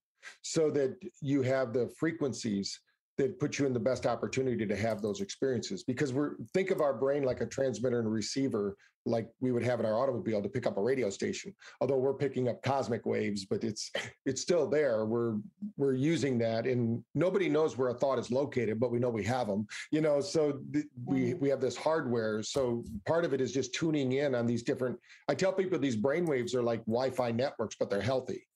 so 0.42 0.70
that 0.70 0.96
you 1.20 1.42
have 1.42 1.72
the 1.72 1.88
frequencies 1.98 2.81
that 3.18 3.38
put 3.38 3.59
you 3.59 3.66
in 3.66 3.72
the 3.72 3.81
best 3.81 4.07
opportunity 4.07 4.66
to 4.66 4.77
have 4.77 5.00
those 5.00 5.20
experiences. 5.20 5.85
Because 5.85 6.12
we're 6.12 6.37
think 6.53 6.70
of 6.70 6.81
our 6.81 6.94
brain 6.94 7.22
like 7.22 7.40
a 7.40 7.46
transmitter 7.46 8.00
and 8.00 8.11
receiver 8.11 8.77
like 9.07 9.29
we 9.40 9.53
would 9.53 9.62
have 9.62 9.81
in 9.81 9.87
our 9.87 9.98
automobile 9.98 10.42
to 10.42 10.48
pick 10.48 10.66
up 10.66 10.79
a 10.79 10.83
radio 10.83 11.11
station. 11.11 11.55
Although 11.81 11.98
we're 11.98 12.14
picking 12.14 12.48
up 12.48 12.62
cosmic 12.62 13.05
waves 13.05 13.44
but 13.44 13.62
it's 13.62 13.90
it's 14.24 14.40
still 14.40 14.66
there. 14.66 15.05
We're 15.05 15.37
we're 15.77 15.94
using 15.94 16.38
that 16.38 16.66
and 16.66 17.05
nobody 17.14 17.48
knows 17.48 17.77
where 17.77 17.90
a 17.90 17.94
thought 17.94 18.18
is 18.18 18.31
located 18.31 18.81
but 18.81 18.90
we 18.90 18.98
know 18.98 19.11
we 19.11 19.24
have 19.24 19.46
them 19.46 19.66
you 19.90 20.00
know? 20.00 20.20
So 20.20 20.61
th- 20.72 20.87
we 21.05 21.35
mm. 21.35 21.40
we 21.40 21.48
have 21.50 21.61
this 21.61 21.77
hardware. 21.77 22.42
So 22.42 22.85
part 23.07 23.24
of 23.24 23.35
it 23.35 23.40
is 23.40 23.53
just 23.53 23.74
tuning 23.74 24.12
in 24.12 24.35
on 24.35 24.46
these 24.46 24.62
different 24.62 24.98
i 25.29 25.35
tell 25.35 25.53
people 25.53 25.79
these 25.79 25.96
brain 25.96 26.24
waves 26.24 26.55
are 26.55 26.62
like 26.62 26.81
wi-fi 26.87 27.31
networks 27.31 27.77
but 27.79 27.90
they're 27.90 28.00
healthy 28.00 28.46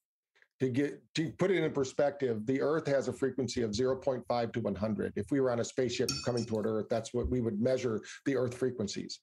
to 0.61 0.69
get 0.69 1.01
to 1.15 1.31
put 1.33 1.51
it 1.51 1.63
in 1.63 1.73
perspective, 1.73 2.45
the 2.47 2.61
Earth 2.61 2.87
has 2.87 3.09
a 3.09 3.13
frequency 3.13 3.63
of 3.63 3.71
0.5 3.71 4.53
to 4.53 4.61
100. 4.61 5.13
If 5.17 5.31
we 5.31 5.41
were 5.41 5.53
on 5.53 5.61
a 5.61 5.65
spaceship 5.65 6.11
coming 6.25 6.45
toward 6.45 6.67
Earth, 6.67 6.87
that's 6.91 7.15
what 7.15 7.29
we 7.29 7.41
would 7.41 7.61
measure 7.61 8.01
the 8.27 8.37
Earth 8.37 8.57
frequencies. 8.57 9.21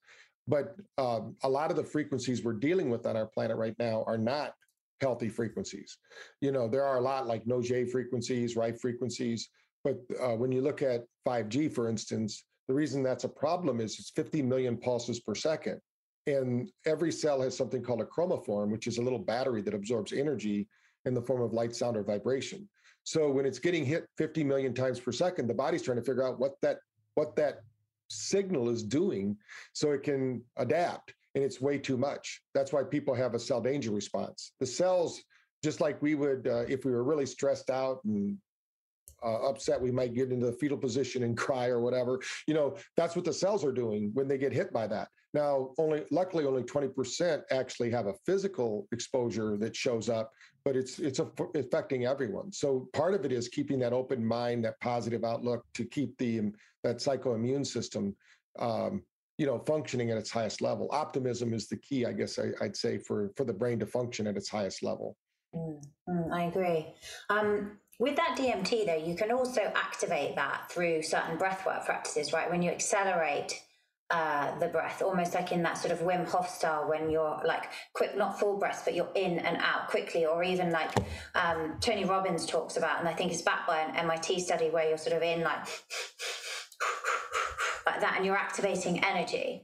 But 0.48 0.76
um, 0.98 1.36
a 1.44 1.50
lot 1.50 1.72
of 1.72 1.78
the 1.78 1.84
frequencies 1.84 2.44
we're 2.44 2.54
dealing 2.54 2.90
with 2.90 3.06
on 3.06 3.18
our 3.18 3.26
planet 3.26 3.58
Rife 3.58 3.76
now 3.80 4.04
are 4.08 4.18
not 4.18 4.54
healthy 5.02 5.28
frequencies. 5.28 5.98
You 6.40 6.52
know, 6.52 6.68
there 6.68 6.86
are 6.86 6.98
a 6.98 7.02
lot 7.02 7.28
like 7.28 7.46
Nogier 7.46 7.90
frequencies, 7.90 8.56
right 8.56 8.80
frequencies. 8.80 9.50
But 9.84 9.98
uh, 10.22 10.36
when 10.36 10.52
you 10.52 10.62
look 10.62 10.82
at 10.82 11.04
5G, 11.28 11.74
for 11.74 11.90
instance, 11.90 12.46
the 12.68 12.74
reason 12.74 13.04
that's 13.04 13.24
a 13.24 13.30
problem 13.30 13.82
is 13.82 14.00
it's 14.00 14.12
50 14.12 14.42
million 14.42 14.78
pulses 14.78 15.20
per 15.20 15.36
second. 15.36 15.80
And 16.28 16.72
every 16.86 17.12
cell 17.12 17.42
has 17.42 17.56
something 17.56 17.84
called 17.84 18.02
a 18.02 18.06
chromophore, 18.06 18.68
which 18.68 18.88
is 18.88 18.98
a 18.98 19.02
little 19.02 19.20
battery 19.20 19.62
that 19.62 19.74
absorbs 19.74 20.14
energy 20.14 20.68
in 21.06 21.14
the 21.14 21.22
form 21.22 21.42
of 21.42 21.54
light, 21.54 21.76
sound, 21.76 21.98
or 21.98 22.04
vibration. 22.04 22.68
So 23.04 23.30
when 23.30 23.46
it's 23.46 23.60
getting 23.60 23.86
hit 23.86 24.08
50 24.18 24.44
million 24.44 24.74
times 24.74 25.00
per 25.00 25.12
second, 25.12 25.48
the 25.48 25.54
body's 25.54 25.84
trying 25.84 25.98
to 25.98 26.04
figure 26.04 26.24
out 26.24 26.40
what 26.40 26.60
that 26.62 26.80
what 27.14 27.36
that 27.36 27.62
signal 28.10 28.70
is 28.70 28.84
doing 28.84 29.38
so 29.74 29.92
it 29.92 30.04
can 30.04 30.44
adapt. 30.58 31.14
And 31.36 31.44
it's 31.44 31.62
way 31.62 31.78
too 31.78 31.98
much. 31.98 32.42
That's 32.54 32.72
why 32.72 32.84
people 32.84 33.14
have 33.14 33.34
a 33.34 33.40
cell 33.40 33.62
danger 33.62 33.92
response. 33.92 34.54
The 34.60 34.66
cells, 34.66 35.22
just 35.64 35.82
like 35.82 36.02
we 36.02 36.16
would 36.16 36.48
uh, 36.48 36.66
if 36.68 36.86
we 36.86 36.92
were 36.92 37.04
really 37.04 37.26
stressed 37.26 37.70
out 37.70 38.04
and 38.06 38.38
uh, 39.24 39.50
upset, 39.50 39.82
we 39.82 39.92
might 39.92 40.14
get 40.14 40.32
into 40.32 40.46
the 40.46 40.54
fetal 40.54 40.78
position 40.78 41.24
and 41.24 41.38
cry 41.46 41.68
or 41.68 41.80
whatever. 41.80 42.20
You 42.48 42.54
know, 42.54 42.78
that's 42.98 43.16
what 43.16 43.26
the 43.26 43.34
cells 43.34 43.64
are 43.64 43.72
doing 43.72 44.12
when 44.14 44.28
they 44.28 44.38
get 44.38 44.54
hit 44.54 44.74
by 44.74 44.88
that. 44.88 45.10
Now, 45.36 45.72
only 45.78 46.06
luckily, 46.12 46.46
only 46.46 46.64
20% 46.64 47.44
actually 47.52 47.92
have 47.92 48.08
a 48.08 48.14
physical 48.26 48.88
exposure 48.94 49.58
that 49.58 49.76
shows 49.76 50.08
up, 50.08 50.32
but 50.64 50.78
it's 50.78 50.98
it's 50.98 51.20
affecting 51.56 52.06
everyone. 52.06 52.54
So 52.54 52.88
part 52.94 53.14
of 53.14 53.26
it 53.26 53.34
is 53.34 53.50
keeping 53.50 53.78
that 53.80 53.92
open 53.92 54.26
mind, 54.26 54.64
that 54.64 54.80
positive 54.80 55.26
outlook, 55.26 55.66
to 55.74 55.84
keep 55.84 56.18
the 56.20 56.40
um, 56.40 56.54
that 56.86 57.00
psychoimmune 57.00 57.68
system. 57.68 58.16
Um, 58.60 59.04
you 59.38 59.46
know, 59.46 59.60
functioning 59.60 60.12
at 60.12 60.18
its 60.18 60.32
highest 60.32 60.62
level. 60.62 60.88
Optimism 60.94 61.54
is 61.54 61.68
the 61.68 61.76
key, 61.76 62.06
I 62.06 62.14
guess 62.14 62.40
I, 62.40 62.52
would 62.62 62.78
say, 62.78 62.98
for 62.98 63.34
for 63.36 63.44
the 63.44 63.52
brain 63.52 63.78
to 63.80 63.86
function 63.86 64.28
at 64.28 64.38
its 64.38 64.48
highest 64.48 64.84
level. 64.84 65.18
Mm, 65.54 65.84
mm, 66.08 66.32
I 66.32 66.44
agree. 66.44 66.94
Um, 67.30 67.78
with 68.00 68.16
that 68.16 68.38
DMT, 68.38 68.86
though, 68.86 69.06
you 69.06 69.16
can 69.16 69.32
also 69.32 69.64
activate 69.76 70.38
that 70.38 70.72
through 70.72 71.02
certain 71.02 71.38
breathwork 71.38 71.84
practices, 71.84 72.32
right? 72.32 72.50
When 72.50 72.62
you 72.62 72.72
accelerate 72.72 73.65
uh, 74.12 74.58
the 74.60 74.68
breath, 74.68 75.02
almost 75.02 75.34
like 75.34 75.52
in 75.52 75.64
that 75.64 75.78
sort 75.78 75.92
of 75.92 76.00
Wim 76.00 76.28
Hof 76.28 76.48
style, 76.50 76.88
when 76.88 77.10
you're 77.10 77.42
like 77.46 77.72
quick, 77.94 78.16
not 78.16 78.40
full 78.40 78.58
breath, 78.58 78.84
but 78.86 78.94
you're 78.94 79.12
in 79.16 79.40
and 79.40 79.58
out 79.58 79.88
quickly, 79.88 80.26
or 80.26 80.44
even 80.44 80.72
like 80.72 80.92
um, 81.34 81.78
Tony 81.80 82.06
Robbins 82.06 82.46
talks 82.46 82.78
about, 82.78 83.00
and 83.00 83.10
I 83.10 83.14
think 83.14 83.32
it's 83.32 83.42
backed 83.42 83.68
by 83.68 83.80
an 83.80 83.96
MIT 83.96 84.42
study 84.42 84.70
where 84.70 84.88
you're 84.88 84.98
sort 84.98 85.16
of 85.16 85.24
in 85.24 85.42
like 85.42 85.60
like 87.86 88.00
that, 88.02 88.14
and 88.18 88.26
you're 88.26 88.38
activating 88.38 89.04
energy. 89.04 89.64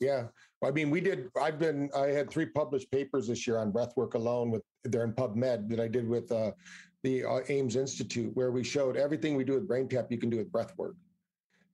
Yeah, 0.00 0.28
I 0.64 0.70
mean, 0.70 0.88
we 0.90 1.00
did. 1.02 1.28
I've 1.40 1.58
been. 1.58 1.90
I 1.94 2.06
had 2.06 2.30
three 2.30 2.46
published 2.46 2.90
papers 2.90 3.28
this 3.28 3.46
year 3.46 3.58
on 3.58 3.72
breathwork 3.72 4.14
alone. 4.14 4.50
With 4.50 4.62
they're 4.84 5.04
in 5.04 5.12
PubMed 5.12 5.68
that 5.68 5.80
I 5.80 5.88
did 5.88 6.08
with 6.08 6.32
uh, 6.32 6.52
the 7.02 7.24
uh, 7.24 7.40
Ames 7.50 7.76
Institute, 7.76 8.34
where 8.34 8.50
we 8.50 8.64
showed 8.64 8.96
everything 8.96 9.36
we 9.36 9.44
do 9.44 9.52
with 9.52 9.68
brain 9.68 9.86
tap, 9.86 10.10
you 10.10 10.18
can 10.18 10.30
do 10.30 10.38
with 10.38 10.50
breath 10.50 10.72
work. 10.78 10.96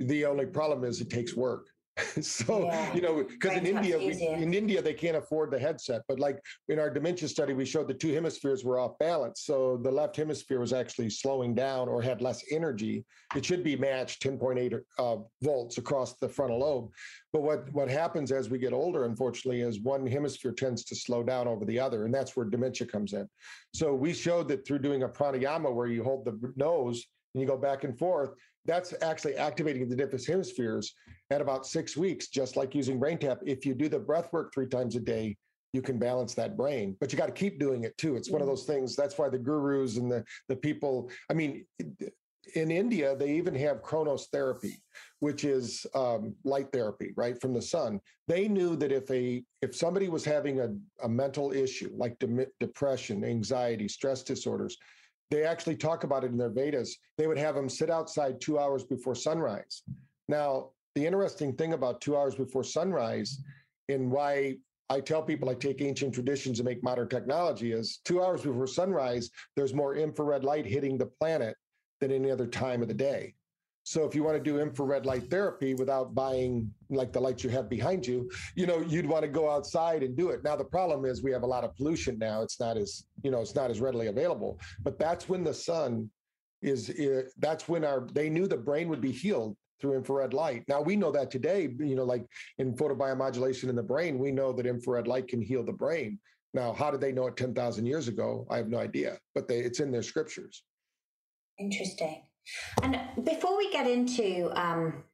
The 0.00 0.24
only 0.24 0.46
problem 0.46 0.82
is 0.82 1.00
it 1.00 1.10
takes 1.10 1.34
work. 1.34 1.68
so 2.22 2.64
yeah. 2.64 2.94
you 2.94 3.02
know 3.02 3.22
because 3.22 3.56
in 3.56 3.66
india 3.66 3.98
we, 3.98 4.12
in 4.26 4.54
india 4.54 4.80
they 4.80 4.94
can't 4.94 5.16
afford 5.16 5.50
the 5.50 5.58
headset 5.58 6.00
but 6.08 6.18
like 6.18 6.40
in 6.68 6.78
our 6.78 6.88
dementia 6.88 7.28
study 7.28 7.52
we 7.52 7.66
showed 7.66 7.86
the 7.86 7.92
two 7.92 8.14
hemispheres 8.14 8.64
were 8.64 8.78
off 8.78 8.98
balance 8.98 9.42
so 9.42 9.76
the 9.82 9.90
left 9.90 10.16
hemisphere 10.16 10.60
was 10.60 10.72
actually 10.72 11.10
slowing 11.10 11.54
down 11.54 11.88
or 11.88 12.02
had 12.02 12.22
less 12.22 12.44
energy. 12.50 13.04
It 13.34 13.44
should 13.44 13.64
be 13.64 13.76
matched 13.76 14.22
10.8 14.22 14.80
uh, 14.98 15.16
volts 15.42 15.78
across 15.78 16.14
the 16.14 16.28
frontal 16.28 16.60
lobe. 16.60 16.90
But 17.32 17.42
what 17.42 17.72
what 17.72 17.88
happens 17.88 18.30
as 18.30 18.50
we 18.50 18.58
get 18.58 18.72
older 18.72 19.04
unfortunately 19.04 19.62
is 19.62 19.80
one 19.80 20.06
hemisphere 20.06 20.52
tends 20.52 20.84
to 20.84 20.94
slow 20.94 21.22
down 21.22 21.48
over 21.48 21.64
the 21.64 21.78
other 21.78 22.04
and 22.04 22.14
that's 22.14 22.36
where 22.36 22.46
dementia 22.46 22.86
comes 22.86 23.12
in. 23.12 23.28
So 23.74 23.94
we 23.94 24.12
showed 24.12 24.48
that 24.48 24.66
through 24.66 24.80
doing 24.80 25.02
a 25.02 25.08
pranayama 25.08 25.72
where 25.72 25.88
you 25.88 26.04
hold 26.04 26.24
the 26.24 26.52
nose 26.56 27.04
and 27.34 27.40
you 27.40 27.46
go 27.46 27.56
back 27.56 27.84
and 27.84 27.98
forth 27.98 28.30
that's 28.64 28.94
actually 29.02 29.36
activating 29.36 29.88
the 29.88 29.96
different 29.96 30.24
hemispheres 30.24 30.94
at 31.30 31.40
about 31.40 31.66
six 31.66 31.96
weeks, 31.96 32.28
just 32.28 32.56
like 32.56 32.74
using 32.74 33.00
BrainTap. 33.00 33.38
If 33.44 33.66
you 33.66 33.74
do 33.74 33.88
the 33.88 33.98
breath 33.98 34.32
work 34.32 34.52
three 34.54 34.68
times 34.68 34.96
a 34.96 35.00
day, 35.00 35.36
you 35.72 35.82
can 35.82 35.98
balance 35.98 36.34
that 36.34 36.56
brain, 36.56 36.96
but 37.00 37.12
you 37.12 37.18
got 37.18 37.26
to 37.26 37.32
keep 37.32 37.58
doing 37.58 37.84
it 37.84 37.96
too. 37.96 38.14
It's 38.14 38.30
one 38.30 38.42
of 38.42 38.46
those 38.46 38.64
things. 38.64 38.94
That's 38.94 39.16
why 39.16 39.30
the 39.30 39.38
gurus 39.38 39.96
and 39.96 40.10
the 40.10 40.22
the 40.48 40.56
people. 40.56 41.10
I 41.30 41.34
mean, 41.34 41.64
in 42.54 42.70
India, 42.70 43.16
they 43.16 43.32
even 43.32 43.54
have 43.54 43.82
chromo 43.82 44.16
therapy, 44.18 44.82
which 45.20 45.44
is 45.44 45.86
um, 45.94 46.34
light 46.44 46.70
therapy, 46.72 47.12
right 47.16 47.40
from 47.40 47.54
the 47.54 47.62
sun. 47.62 48.00
They 48.28 48.48
knew 48.48 48.76
that 48.76 48.92
if 48.92 49.10
a 49.10 49.42
if 49.62 49.74
somebody 49.74 50.10
was 50.10 50.24
having 50.26 50.60
a, 50.60 50.74
a 51.02 51.08
mental 51.08 51.52
issue 51.52 51.90
like 51.96 52.18
de- 52.18 52.46
depression, 52.60 53.24
anxiety, 53.24 53.88
stress 53.88 54.22
disorders, 54.22 54.76
they 55.32 55.44
actually 55.44 55.76
talk 55.76 56.04
about 56.04 56.24
it 56.24 56.30
in 56.30 56.36
their 56.36 56.50
Vedas. 56.50 56.98
They 57.16 57.26
would 57.26 57.38
have 57.38 57.54
them 57.54 57.68
sit 57.68 57.88
outside 57.88 58.38
two 58.38 58.58
hours 58.58 58.84
before 58.84 59.14
sunrise. 59.14 59.82
Now, 60.28 60.70
the 60.94 61.06
interesting 61.06 61.54
thing 61.54 61.72
about 61.72 62.02
two 62.02 62.16
hours 62.16 62.34
before 62.34 62.62
sunrise 62.62 63.40
and 63.88 64.10
why 64.10 64.58
I 64.90 65.00
tell 65.00 65.22
people 65.22 65.48
I 65.48 65.54
take 65.54 65.80
ancient 65.80 66.12
traditions 66.12 66.58
and 66.58 66.68
make 66.68 66.84
modern 66.84 67.08
technology 67.08 67.72
is 67.72 68.00
two 68.04 68.22
hours 68.22 68.42
before 68.42 68.66
sunrise, 68.66 69.30
there's 69.56 69.72
more 69.72 69.96
infrared 69.96 70.44
light 70.44 70.66
hitting 70.66 70.98
the 70.98 71.06
planet 71.06 71.56
than 72.02 72.12
any 72.12 72.30
other 72.30 72.46
time 72.46 72.82
of 72.82 72.88
the 72.88 72.94
day. 72.94 73.34
So 73.84 74.04
if 74.04 74.14
you 74.14 74.22
want 74.22 74.36
to 74.36 74.42
do 74.42 74.60
infrared 74.60 75.06
light 75.06 75.28
therapy 75.28 75.74
without 75.74 76.14
buying 76.14 76.72
like 76.88 77.12
the 77.12 77.20
lights 77.20 77.42
you 77.42 77.50
have 77.50 77.68
behind 77.68 78.06
you, 78.06 78.30
you 78.54 78.66
know, 78.66 78.80
you'd 78.80 79.06
want 79.06 79.22
to 79.22 79.28
go 79.28 79.50
outside 79.50 80.02
and 80.02 80.16
do 80.16 80.30
it. 80.30 80.44
Now 80.44 80.56
the 80.56 80.64
problem 80.64 81.04
is 81.04 81.22
we 81.22 81.32
have 81.32 81.42
a 81.42 81.46
lot 81.46 81.64
of 81.64 81.74
pollution 81.74 82.18
now. 82.18 82.42
It's 82.42 82.60
not 82.60 82.76
as, 82.76 83.04
you 83.24 83.30
know, 83.30 83.40
it's 83.40 83.54
not 83.54 83.70
as 83.70 83.80
readily 83.80 84.06
available. 84.06 84.60
But 84.82 84.98
that's 84.98 85.28
when 85.28 85.42
the 85.42 85.54
sun 85.54 86.10
is, 86.62 86.92
that's 87.38 87.68
when 87.68 87.84
our 87.84 88.06
they 88.12 88.30
knew 88.30 88.46
the 88.46 88.56
brain 88.56 88.88
would 88.88 89.00
be 89.00 89.10
healed 89.10 89.56
through 89.80 89.96
infrared 89.96 90.32
light. 90.32 90.62
Now 90.68 90.80
we 90.80 90.94
know 90.94 91.10
that 91.10 91.32
today, 91.32 91.74
you 91.80 91.96
know, 91.96 92.04
like 92.04 92.24
in 92.58 92.74
photobiomodulation 92.74 93.68
in 93.68 93.74
the 93.74 93.82
brain, 93.82 94.16
we 94.16 94.30
know 94.30 94.52
that 94.52 94.64
infrared 94.64 95.08
light 95.08 95.26
can 95.26 95.42
heal 95.42 95.64
the 95.64 95.72
brain. 95.72 96.20
Now, 96.54 96.72
how 96.72 96.90
did 96.90 97.00
they 97.00 97.12
know 97.12 97.26
it 97.26 97.36
10,000 97.36 97.86
years 97.86 98.08
ago? 98.08 98.46
I 98.50 98.58
have 98.58 98.68
no 98.68 98.78
idea, 98.78 99.18
but 99.34 99.48
they, 99.48 99.60
it's 99.60 99.80
in 99.80 99.90
their 99.90 100.02
scriptures. 100.02 100.62
Interesting. 101.58 102.22
And 102.82 102.98
before 103.24 103.56
we 103.56 103.70
get 103.70 103.86
into 103.86 104.50
um, 104.54 105.04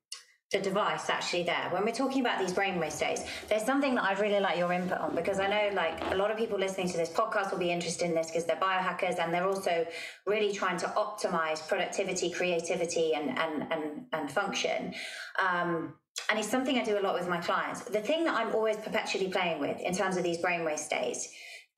the 0.50 0.60
device 0.60 1.10
actually 1.10 1.42
there, 1.42 1.68
when 1.70 1.84
we're 1.84 1.92
talking 1.92 2.20
about 2.20 2.38
these 2.38 2.52
brainwave 2.52 2.92
states, 2.92 3.22
there's 3.48 3.64
something 3.64 3.94
that 3.96 4.04
I'd 4.04 4.18
really 4.18 4.40
like 4.40 4.56
your 4.56 4.72
input 4.72 4.98
on 4.98 5.14
because 5.14 5.38
I 5.38 5.46
know 5.46 5.74
like 5.74 6.00
a 6.12 6.16
lot 6.16 6.30
of 6.30 6.38
people 6.38 6.58
listening 6.58 6.88
to 6.88 6.96
this 6.96 7.10
podcast 7.10 7.50
will 7.52 7.58
be 7.58 7.70
interested 7.70 8.06
in 8.06 8.14
this 8.14 8.28
because 8.28 8.46
they're 8.46 8.56
biohackers 8.56 9.18
and 9.18 9.32
they're 9.32 9.46
also 9.46 9.86
really 10.26 10.52
trying 10.52 10.78
to 10.78 10.86
optimize 10.86 11.66
productivity, 11.66 12.30
creativity, 12.30 13.14
and 13.14 13.38
and 13.38 13.72
and, 13.72 14.06
and 14.12 14.30
function. 14.30 14.94
Um, 15.38 15.94
and 16.30 16.38
it's 16.38 16.48
something 16.48 16.78
I 16.78 16.84
do 16.84 16.98
a 16.98 17.00
lot 17.00 17.14
with 17.14 17.28
my 17.28 17.38
clients. 17.38 17.82
The 17.82 18.00
thing 18.00 18.24
that 18.24 18.34
I'm 18.34 18.54
always 18.54 18.76
perpetually 18.76 19.28
playing 19.28 19.60
with 19.60 19.80
in 19.80 19.94
terms 19.94 20.16
of 20.16 20.24
these 20.24 20.38
brainwave 20.38 20.78
states 20.78 21.28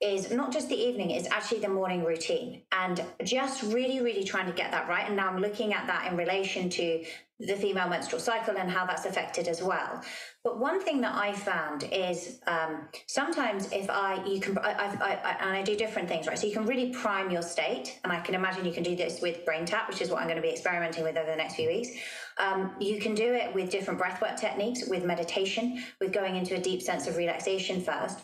is 0.01 0.31
not 0.31 0.51
just 0.51 0.67
the 0.69 0.75
evening, 0.75 1.11
it's 1.11 1.29
actually 1.29 1.59
the 1.59 1.69
morning 1.69 2.03
routine. 2.03 2.63
And 2.71 3.03
just 3.23 3.61
really, 3.63 4.01
really 4.01 4.23
trying 4.23 4.47
to 4.47 4.53
get 4.53 4.71
that 4.71 4.89
right. 4.89 5.05
And 5.07 5.15
now 5.15 5.27
I'm 5.27 5.37
looking 5.39 5.73
at 5.73 5.85
that 5.87 6.11
in 6.11 6.17
relation 6.17 6.69
to 6.71 7.03
the 7.39 7.55
female 7.55 7.87
menstrual 7.87 8.19
cycle 8.19 8.55
and 8.57 8.69
how 8.69 8.85
that's 8.85 9.05
affected 9.05 9.47
as 9.47 9.61
well. 9.63 10.01
But 10.43 10.59
one 10.59 10.83
thing 10.83 11.01
that 11.01 11.15
I 11.15 11.33
found 11.33 11.83
is 11.91 12.39
um, 12.47 12.87
sometimes 13.07 13.71
if 13.71 13.89
I, 13.89 14.23
you 14.25 14.39
can, 14.39 14.57
I, 14.59 14.71
I, 14.71 15.19
I, 15.23 15.37
and 15.41 15.49
I 15.51 15.61
do 15.61 15.75
different 15.75 16.07
things, 16.07 16.27
right? 16.27 16.37
So 16.37 16.47
you 16.47 16.53
can 16.53 16.65
really 16.65 16.91
prime 16.91 17.29
your 17.29 17.41
state. 17.41 17.99
And 18.03 18.11
I 18.11 18.19
can 18.19 18.35
imagine 18.35 18.65
you 18.65 18.73
can 18.73 18.83
do 18.83 18.95
this 18.95 19.21
with 19.21 19.45
Brain 19.45 19.65
Tap, 19.65 19.87
which 19.87 20.01
is 20.01 20.09
what 20.09 20.19
I'm 20.19 20.27
going 20.27 20.37
to 20.37 20.41
be 20.41 20.51
experimenting 20.51 21.03
with 21.03 21.17
over 21.17 21.29
the 21.29 21.35
next 21.35 21.55
few 21.55 21.67
weeks. 21.67 21.89
Um, 22.37 22.75
you 22.79 22.99
can 22.99 23.13
do 23.13 23.33
it 23.33 23.53
with 23.53 23.69
different 23.69 23.99
breathwork 23.99 24.39
techniques, 24.39 24.87
with 24.87 25.03
meditation, 25.03 25.83
with 25.99 26.11
going 26.11 26.35
into 26.35 26.55
a 26.55 26.59
deep 26.59 26.81
sense 26.81 27.07
of 27.07 27.17
relaxation 27.17 27.81
first. 27.81 28.19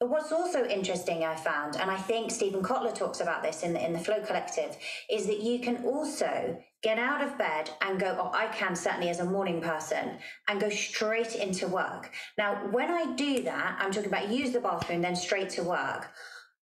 But 0.00 0.10
what's 0.10 0.30
also 0.30 0.64
interesting, 0.64 1.24
I 1.24 1.34
found, 1.34 1.76
and 1.76 1.90
I 1.90 1.96
think 1.96 2.30
Steven 2.30 2.62
Kotler 2.62 2.94
talks 2.94 3.20
about 3.20 3.42
this 3.42 3.64
in 3.64 3.72
the, 3.72 3.84
in 3.84 3.92
the 3.92 3.98
Flow 3.98 4.20
Collective, 4.20 4.76
is 5.10 5.26
that 5.26 5.40
you 5.40 5.58
can 5.58 5.84
also 5.84 6.62
get 6.82 7.00
out 7.00 7.20
of 7.20 7.36
bed 7.36 7.70
and 7.80 7.98
go, 7.98 8.16
oh, 8.20 8.30
I 8.32 8.46
can 8.46 8.76
certainly 8.76 9.08
as 9.08 9.18
a 9.18 9.24
morning 9.24 9.60
person, 9.60 10.18
and 10.46 10.60
go 10.60 10.68
straight 10.68 11.34
into 11.34 11.66
work. 11.66 12.12
Now, 12.36 12.68
when 12.70 12.90
I 12.90 13.16
do 13.16 13.42
that, 13.42 13.76
I'm 13.80 13.90
talking 13.90 14.08
about 14.08 14.30
use 14.30 14.52
the 14.52 14.60
bathroom, 14.60 15.02
then 15.02 15.16
straight 15.16 15.50
to 15.50 15.64
work. 15.64 16.08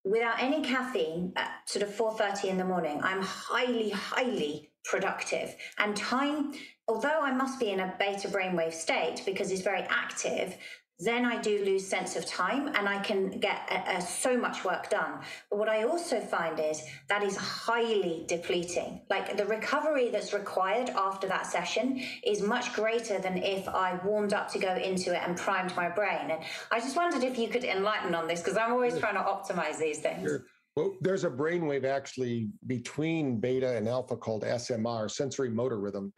Without 0.04 0.42
any 0.42 0.62
caffeine 0.62 1.32
at 1.36 1.50
sort 1.66 1.82
of 1.82 1.90
4.30 1.90 2.44
in 2.44 2.56
the 2.56 2.64
morning, 2.64 3.00
I'm 3.02 3.20
highly, 3.20 3.90
highly 3.90 4.70
productive. 4.84 5.54
And 5.78 5.94
time, 5.94 6.52
although 6.88 7.20
I 7.20 7.32
must 7.32 7.60
be 7.60 7.70
in 7.70 7.80
a 7.80 7.94
beta 7.98 8.28
brainwave 8.28 8.72
state 8.72 9.22
because 9.26 9.50
it's 9.50 9.62
very 9.62 9.82
active, 9.82 10.56
then 10.98 11.26
I 11.26 11.40
do 11.40 11.62
lose 11.64 11.86
sense 11.86 12.16
of 12.16 12.24
time 12.24 12.68
and 12.68 12.88
I 12.88 12.98
can 13.00 13.38
get 13.38 13.68
a, 13.70 13.98
a, 13.98 14.00
so 14.00 14.36
much 14.36 14.64
work 14.64 14.88
done. 14.88 15.20
But 15.50 15.58
what 15.58 15.68
I 15.68 15.84
also 15.84 16.20
find 16.20 16.58
is 16.58 16.82
that 17.08 17.22
is 17.22 17.36
highly 17.36 18.24
depleting. 18.26 19.02
Like 19.10 19.36
the 19.36 19.44
recovery 19.44 20.08
that's 20.08 20.32
required 20.32 20.90
after 20.90 21.26
that 21.28 21.46
session 21.46 22.02
is 22.24 22.40
much 22.40 22.72
greater 22.72 23.18
than 23.18 23.36
if 23.38 23.68
I 23.68 24.00
warmed 24.04 24.32
up 24.32 24.50
to 24.52 24.58
go 24.58 24.74
into 24.74 25.14
it 25.14 25.20
and 25.26 25.36
primed 25.36 25.76
my 25.76 25.90
brain. 25.90 26.30
And 26.30 26.42
I 26.72 26.80
just 26.80 26.96
wondered 26.96 27.24
if 27.24 27.38
you 27.38 27.48
could 27.48 27.64
enlighten 27.64 28.14
on 28.14 28.26
this 28.26 28.40
because 28.40 28.56
I'm 28.56 28.72
always 28.72 28.98
trying 28.98 29.16
to 29.16 29.20
optimize 29.20 29.78
these 29.78 29.98
things. 29.98 30.26
Sure. 30.26 30.46
Well, 30.76 30.94
there's 31.00 31.24
a 31.24 31.30
brainwave 31.30 31.84
actually 31.84 32.48
between 32.66 33.38
beta 33.38 33.76
and 33.76 33.88
alpha 33.88 34.16
called 34.16 34.44
SMR, 34.44 35.10
sensory 35.10 35.50
motor 35.50 35.78
rhythm. 35.78 36.12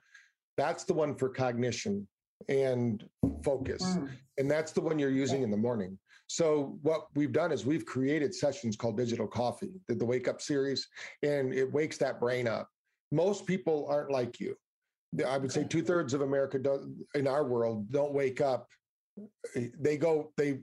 That's 0.56 0.84
the 0.84 0.94
one 0.94 1.16
for 1.16 1.28
cognition 1.28 2.06
and 2.48 3.04
focus. 3.42 3.82
Mm. 3.82 4.08
And 4.38 4.50
that's 4.50 4.72
the 4.72 4.80
one 4.80 4.98
you're 4.98 5.10
using 5.10 5.42
in 5.42 5.50
the 5.50 5.56
morning. 5.56 5.98
So 6.28 6.78
what 6.82 7.06
we've 7.14 7.32
done 7.32 7.52
is 7.52 7.64
we've 7.64 7.86
created 7.86 8.34
sessions 8.34 8.76
called 8.76 8.96
digital 8.96 9.26
coffee, 9.26 9.72
the, 9.88 9.94
the 9.94 10.04
wake 10.04 10.28
up 10.28 10.40
series, 10.40 10.86
and 11.22 11.54
it 11.54 11.72
wakes 11.72 11.96
that 11.98 12.20
brain 12.20 12.46
up. 12.46 12.68
Most 13.10 13.46
people 13.46 13.86
aren't 13.88 14.10
like 14.10 14.38
you. 14.38 14.54
I 15.26 15.38
would 15.38 15.50
say 15.50 15.64
two 15.64 15.82
thirds 15.82 16.12
of 16.12 16.20
America 16.20 16.60
in 17.14 17.26
our 17.26 17.44
world 17.44 17.90
don't 17.90 18.12
wake 18.12 18.42
up. 18.42 18.68
They 19.54 19.96
go, 19.96 20.32
they 20.36 20.60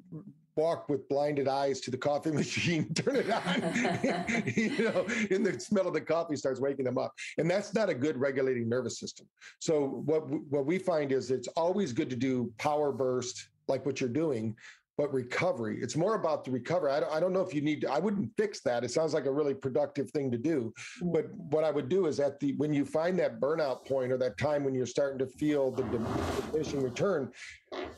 walk 0.55 0.87
with 0.89 1.07
blinded 1.09 1.47
eyes 1.47 1.81
to 1.81 1.91
the 1.91 1.97
coffee 1.97 2.31
machine, 2.41 2.93
turn 2.93 3.17
it 3.17 3.31
on, 3.31 4.43
you 4.55 4.83
know, 4.83 5.05
and 5.31 5.45
the 5.45 5.59
smell 5.59 5.87
of 5.87 5.93
the 5.93 6.01
coffee 6.01 6.35
starts 6.35 6.59
waking 6.59 6.85
them 6.85 6.97
up. 6.97 7.13
And 7.37 7.49
that's 7.49 7.73
not 7.73 7.89
a 7.89 7.93
good 7.93 8.17
regulating 8.17 8.69
nervous 8.69 8.99
system. 8.99 9.27
So 9.59 10.03
what 10.05 10.29
what 10.49 10.65
we 10.65 10.77
find 10.77 11.11
is 11.11 11.31
it's 11.31 11.47
always 11.49 11.93
good 11.93 12.09
to 12.09 12.15
do 12.15 12.51
power 12.57 12.91
burst 12.91 13.49
like 13.67 13.85
what 13.85 13.99
you're 13.99 14.09
doing, 14.09 14.55
but 14.97 15.13
recovery. 15.13 15.79
It's 15.81 15.95
more 15.95 16.15
about 16.15 16.45
the 16.45 16.51
recovery. 16.51 16.91
I 16.91 16.99
don't, 16.99 17.11
I 17.13 17.19
don't 17.19 17.33
know 17.33 17.41
if 17.41 17.53
you 17.53 17.61
need 17.61 17.81
to, 17.81 17.91
I 17.91 17.99
wouldn't 17.99 18.31
fix 18.37 18.61
that. 18.61 18.83
It 18.83 18.91
sounds 18.91 19.13
like 19.13 19.25
a 19.25 19.31
really 19.31 19.53
productive 19.53 20.09
thing 20.11 20.31
to 20.31 20.37
do. 20.37 20.73
Mm. 21.01 21.13
But 21.13 21.33
what 21.33 21.63
I 21.63 21.71
would 21.71 21.89
do 21.89 22.05
is 22.05 22.19
at 22.19 22.39
the, 22.39 22.53
when 22.53 22.73
you 22.73 22.85
find 22.85 23.19
that 23.19 23.39
burnout 23.39 23.85
point 23.85 24.11
or 24.11 24.17
that 24.17 24.37
time 24.37 24.63
when 24.63 24.73
you're 24.73 24.85
starting 24.85 25.19
to 25.19 25.27
feel 25.27 25.71
the 25.71 25.83
diminishing 25.83 26.81
return, 26.81 27.31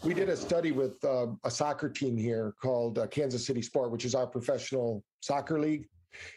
we 0.04 0.14
did 0.14 0.30
a 0.30 0.38
study 0.38 0.72
with 0.72 1.04
uh, 1.06 1.28
a 1.44 1.52
soccer 1.52 1.90
team 1.90 2.18
here 2.18 2.56
called 2.62 2.98
uh, 2.98 3.08
Kansas 3.08 3.46
City 3.46 3.62
Sport, 3.62 3.92
which 3.92 4.06
is 4.06 4.16
our 4.16 4.28
professional 4.28 5.04
soccer 5.20 5.60
league. 5.60 5.88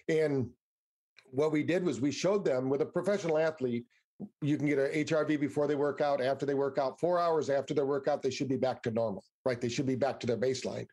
And 0.08 0.50
what 1.30 1.52
we 1.52 1.62
did 1.62 1.84
was 1.84 2.00
we 2.00 2.10
showed 2.10 2.44
them 2.44 2.68
with 2.68 2.82
a 2.82 2.86
professional 2.86 3.38
athlete 3.38 3.86
you 4.42 4.56
can 4.56 4.66
get 4.66 4.78
an 4.78 4.90
HRV 5.04 5.40
before 5.40 5.66
they 5.66 5.74
work 5.74 6.00
out, 6.00 6.20
after 6.20 6.46
they 6.46 6.54
work 6.54 6.78
out, 6.78 6.98
four 7.00 7.18
hours 7.18 7.50
after 7.50 7.74
their 7.74 7.86
workout, 7.86 8.22
they 8.22 8.30
should 8.30 8.48
be 8.48 8.56
back 8.56 8.82
to 8.82 8.90
normal, 8.90 9.24
right? 9.44 9.60
They 9.60 9.68
should 9.68 9.86
be 9.86 9.96
back 9.96 10.20
to 10.20 10.26
their 10.26 10.36
baseline. 10.36 10.86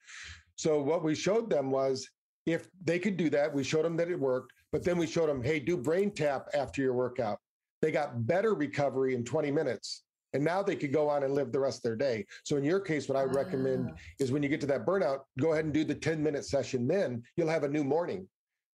So 0.55 0.81
what 0.81 1.03
we 1.03 1.15
showed 1.15 1.49
them 1.49 1.71
was 1.71 2.09
if 2.45 2.69
they 2.83 2.99
could 2.99 3.17
do 3.17 3.29
that, 3.31 3.53
we 3.53 3.63
showed 3.63 3.85
them 3.85 3.97
that 3.97 4.09
it 4.09 4.19
worked, 4.19 4.53
but 4.71 4.83
then 4.83 4.97
we 4.97 5.07
showed 5.07 5.29
them, 5.29 5.43
hey, 5.43 5.59
do 5.59 5.77
brain 5.77 6.11
tap 6.11 6.47
after 6.53 6.81
your 6.81 6.93
workout. 6.93 7.39
They 7.81 7.91
got 7.91 8.25
better 8.25 8.53
recovery 8.53 9.13
in 9.13 9.23
20 9.23 9.51
minutes. 9.51 10.03
And 10.33 10.43
now 10.43 10.61
they 10.61 10.75
could 10.75 10.91
go 10.91 11.09
on 11.09 11.23
and 11.23 11.33
live 11.33 11.51
the 11.51 11.59
rest 11.59 11.79
of 11.79 11.83
their 11.83 11.95
day. 11.95 12.25
So 12.43 12.57
in 12.57 12.63
your 12.63 12.79
case, 12.79 13.07
what 13.07 13.17
I 13.17 13.23
recommend 13.23 13.89
ah. 13.91 13.97
is 14.19 14.31
when 14.31 14.43
you 14.43 14.49
get 14.49 14.59
to 14.61 14.67
that 14.67 14.85
burnout, 14.85 15.21
go 15.39 15.53
ahead 15.53 15.65
and 15.65 15.73
do 15.73 15.83
the 15.83 15.95
10 15.95 16.21
minute 16.21 16.45
session. 16.45 16.87
Then 16.87 17.23
you'll 17.35 17.49
have 17.49 17.63
a 17.63 17.69
new 17.69 17.83
morning 17.83 18.27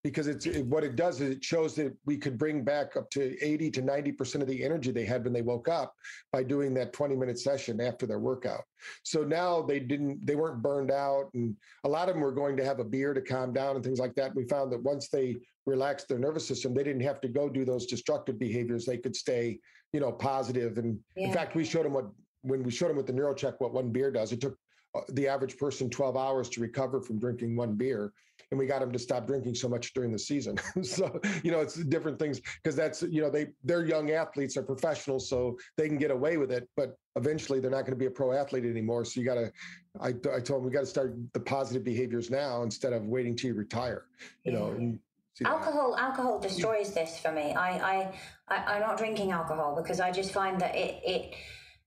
because 0.03 0.27
it's 0.27 0.45
it, 0.45 0.65
what 0.65 0.83
it 0.83 0.95
does 0.95 1.21
is 1.21 1.29
it 1.29 1.43
shows 1.43 1.75
that 1.75 1.95
we 2.05 2.17
could 2.17 2.37
bring 2.37 2.63
back 2.63 2.97
up 2.97 3.09
to 3.11 3.41
80 3.43 3.71
to 3.71 3.81
90% 3.81 4.41
of 4.41 4.47
the 4.47 4.63
energy 4.63 4.91
they 4.91 5.05
had 5.05 5.23
when 5.23 5.31
they 5.31 5.41
woke 5.41 5.69
up 5.69 5.95
by 6.31 6.43
doing 6.43 6.73
that 6.73 6.91
20 6.91 7.15
minute 7.15 7.39
session 7.39 7.79
after 7.79 8.05
their 8.05 8.19
workout. 8.19 8.63
So 9.03 9.23
now 9.23 9.61
they 9.61 9.79
didn't 9.79 10.25
they 10.25 10.35
weren't 10.35 10.61
burned 10.61 10.91
out 10.91 11.29
and 11.33 11.55
a 11.85 11.89
lot 11.89 12.09
of 12.09 12.15
them 12.15 12.21
were 12.21 12.33
going 12.33 12.57
to 12.57 12.65
have 12.65 12.79
a 12.79 12.83
beer 12.83 13.13
to 13.13 13.21
calm 13.21 13.53
down 13.53 13.75
and 13.75 13.83
things 13.83 13.99
like 13.99 14.13
that. 14.15 14.35
We 14.35 14.43
found 14.45 14.71
that 14.73 14.83
once 14.83 15.07
they 15.07 15.37
relaxed 15.65 16.09
their 16.09 16.19
nervous 16.19 16.45
system, 16.45 16.73
they 16.73 16.83
didn't 16.83 17.03
have 17.03 17.21
to 17.21 17.29
go 17.29 17.47
do 17.47 17.63
those 17.63 17.85
destructive 17.85 18.37
behaviors. 18.37 18.85
They 18.85 18.97
could 18.97 19.15
stay, 19.15 19.59
you 19.93 20.01
know, 20.01 20.11
positive 20.11 20.77
and 20.77 20.99
yeah. 21.15 21.27
in 21.27 21.33
fact 21.33 21.55
we 21.55 21.63
showed 21.63 21.85
them 21.85 21.93
what 21.93 22.09
when 22.41 22.61
we 22.61 22.71
showed 22.71 22.89
them 22.89 22.97
with 22.97 23.07
the 23.07 23.13
NeuroCheck 23.13 23.53
what 23.59 23.73
one 23.73 23.89
beer 23.89 24.11
does. 24.11 24.33
It 24.33 24.41
took 24.41 24.57
uh, 24.95 25.01
the 25.09 25.29
average 25.29 25.57
person 25.57 25.89
12 25.89 26.17
hours 26.17 26.49
to 26.49 26.61
recover 26.61 27.01
from 27.01 27.19
drinking 27.19 27.55
one 27.55 27.75
beer 27.75 28.11
and 28.53 28.59
we 28.59 28.67
got 28.67 28.81
them 28.81 28.91
to 28.91 28.99
stop 28.99 29.25
drinking 29.25 29.55
so 29.55 29.67
much 29.67 29.95
during 29.95 30.11
the 30.11 30.19
season. 30.19 30.57
So 30.83 31.19
you 31.43 31.51
know 31.51 31.59
it's 31.59 31.75
different 31.75 32.19
things 32.19 32.39
because 32.39 32.75
that's 32.75 33.01
you 33.01 33.21
know 33.21 33.29
they 33.29 33.47
they're 33.63 33.85
young 33.85 34.11
athletes 34.11 34.57
are 34.57 34.63
professionals 34.63 35.27
so 35.27 35.57
they 35.77 35.87
can 35.87 35.97
get 35.97 36.11
away 36.11 36.37
with 36.37 36.51
it 36.51 36.69
but 36.75 36.97
eventually 37.15 37.59
they're 37.59 37.71
not 37.71 37.81
going 37.81 37.97
to 37.97 38.03
be 38.05 38.05
a 38.05 38.11
pro 38.11 38.31
athlete 38.31 38.65
anymore. 38.65 39.05
So 39.05 39.19
you 39.19 39.25
got 39.25 39.35
to 39.35 39.51
I, 39.99 40.09
I 40.09 40.39
told 40.39 40.59
them 40.59 40.65
we 40.65 40.71
got 40.71 40.81
to 40.81 40.85
start 40.85 41.15
the 41.33 41.39
positive 41.39 41.83
behaviors 41.83 42.29
now 42.29 42.61
instead 42.61 42.93
of 42.93 43.07
waiting 43.07 43.35
till 43.35 43.49
you 43.49 43.55
retire 43.55 44.05
you 44.43 44.51
know 44.51 44.67
and, 44.67 44.99
alcohol 45.45 45.95
alcohol 45.97 46.39
destroys 46.39 46.93
this 46.93 47.17
for 47.17 47.31
me. 47.31 47.53
I, 47.53 47.69
I 47.93 48.13
i 48.49 48.55
i'm 48.73 48.81
not 48.81 48.97
drinking 48.97 49.31
alcohol 49.31 49.75
because 49.75 49.99
i 49.99 50.11
just 50.11 50.31
find 50.31 50.61
that 50.61 50.75
it 50.75 51.01
it 51.03 51.35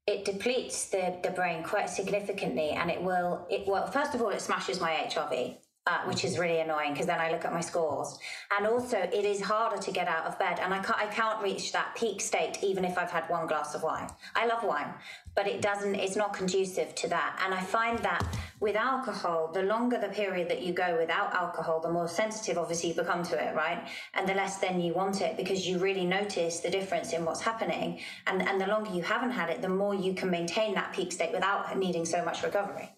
it 0.07 0.25
depletes 0.25 0.89
the, 0.89 1.19
the 1.23 1.31
brain 1.31 1.63
quite 1.63 1.91
significantly 1.91 2.71
and 2.71 2.91
it 2.91 3.01
will 3.01 3.47
it 3.51 3.69
well 3.69 3.87
first 3.87 4.15
of 4.15 4.23
all 4.23 4.31
it 4.31 4.41
smashes 4.41 4.81
my 4.81 4.91
hrv 5.11 5.57
uh, 5.87 6.01
which 6.05 6.25
is 6.25 6.39
really 6.39 6.61
annoying 6.61 6.93
because 6.93 7.07
then 7.07 7.21
I 7.21 7.31
look 7.31 7.45
at 7.45 7.53
my 7.53 7.61
scores. 7.61 8.19
And 8.57 8.67
also, 8.67 8.99
it 8.99 9.25
is 9.25 9.41
harder 9.41 9.81
to 9.81 9.93
get 9.93 10.09
out 10.09 10.25
of 10.25 10.39
bed, 10.39 10.59
and 10.61 10.75
I 10.75 10.83
can't, 10.83 10.99
I 10.99 11.07
can't 11.07 11.43
reach 11.43 11.73
that 11.73 11.95
peak 11.95 12.21
state 12.21 12.59
even 12.63 12.85
if 12.85 12.99
I've 12.99 13.11
had 13.11 13.29
one 13.29 13.47
glass 13.47 13.75
of 13.75 13.83
wine. 13.83 14.09
I 14.35 14.47
love 14.47 14.65
wine, 14.65 14.93
but 15.35 15.47
it 15.47 15.63
doesn't. 15.63 15.95
It's 15.95 16.17
not 16.17 16.33
conducive 16.33 16.95
to 16.97 17.09
that. 17.09 17.41
And 17.45 17.55
I 17.55 17.61
find 17.61 17.99
that 18.01 18.27
with 18.59 18.75
alcohol, 18.75 19.51
the 19.53 19.63
longer 19.63 19.99
the 19.99 20.09
period 20.09 20.49
that 20.49 20.63
you 20.63 20.73
go 20.73 20.97
without 20.99 21.35
alcohol, 21.35 21.81
the 21.81 21.91
more 21.91 22.09
sensitive, 22.09 22.59
obviously, 22.59 22.91
you 22.91 22.95
become 22.97 23.23
to 23.25 23.37
it, 23.37 23.55
right? 23.55 23.87
And 24.15 24.29
the 24.29 24.35
less 24.35 24.59
then 24.59 24.81
you 24.81 24.93
want 24.93 25.21
it 25.21 25.37
because 25.37 25.69
you 25.69 25.79
really 25.79 26.05
notice 26.05 26.61
the 26.61 26.71
difference 26.71 27.13
in 27.13 27.25
what's 27.25 27.43
happening. 27.43 28.01
And 28.27 28.43
and 28.43 28.61
the 28.61 28.67
longer 28.67 28.91
you 28.91 29.03
haven't 29.03 29.31
had 29.31 29.51
it, 29.51 29.63
the 29.63 29.69
more 29.69 29.95
you 29.95 30.15
can 30.15 30.31
maintain 30.31 30.75
that 30.75 30.93
peak 30.93 31.13
state 31.13 31.33
without 31.33 31.79
needing 31.79 32.05
so 32.05 32.25
much 32.25 32.43
recovery. 32.43 32.91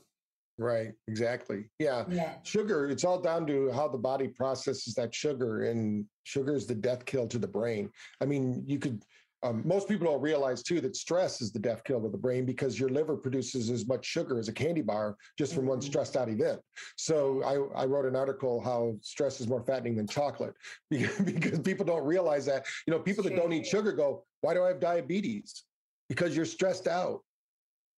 Right, 0.59 0.92
exactly. 1.07 1.66
Yeah. 1.79 2.05
yeah. 2.09 2.35
Sugar, 2.42 2.90
it's 2.90 3.05
all 3.05 3.21
down 3.21 3.47
to 3.47 3.71
how 3.71 3.87
the 3.87 3.97
body 3.97 4.27
processes 4.27 4.92
that 4.94 5.14
sugar, 5.14 5.62
and 5.71 6.05
sugar 6.25 6.55
is 6.55 6.66
the 6.66 6.75
death 6.75 7.05
kill 7.05 7.29
to 7.29 7.38
the 7.38 7.47
brain. 7.47 7.90
I 8.21 8.25
mean, 8.25 8.64
you 8.66 8.81
could, 8.81 9.05
um, 9.44 9.62
most 9.64 9.88
people 9.88 10.09
don't 10.09 10.21
realize 10.21 10.64
too 10.64 10.81
that 10.81 10.97
stress 10.97 11.40
is 11.40 11.53
the 11.53 11.61
death 11.61 11.85
kill 11.85 12.03
to 12.03 12.09
the 12.09 12.18
brain 12.18 12.44
because 12.44 12.79
your 12.79 12.88
liver 12.88 13.16
produces 13.16 13.71
as 13.71 13.87
much 13.87 14.05
sugar 14.05 14.37
as 14.37 14.49
a 14.49 14.53
candy 14.53 14.83
bar 14.83 15.16
just 15.38 15.55
from 15.55 15.62
mm-hmm. 15.62 15.71
one 15.71 15.81
stressed 15.81 16.16
out 16.16 16.29
event. 16.29 16.61
So 16.97 17.40
I, 17.44 17.83
I 17.83 17.85
wrote 17.85 18.07
an 18.07 18.16
article 18.16 18.61
how 18.61 18.97
stress 19.01 19.40
is 19.40 19.47
more 19.47 19.62
fattening 19.62 19.94
than 19.94 20.09
chocolate 20.09 20.55
because 20.90 21.61
people 21.61 21.87
don't 21.87 22.05
realize 22.05 22.47
that. 22.47 22.66
You 22.88 22.92
know, 22.92 22.99
people 22.99 23.23
that 23.25 23.37
don't 23.37 23.53
eat 23.53 23.64
sugar 23.64 23.92
go, 23.92 24.25
why 24.40 24.55
do 24.55 24.64
I 24.64 24.68
have 24.68 24.81
diabetes? 24.81 25.62
Because 26.09 26.35
you're 26.35 26.44
stressed 26.47 26.88
out. 26.88 27.21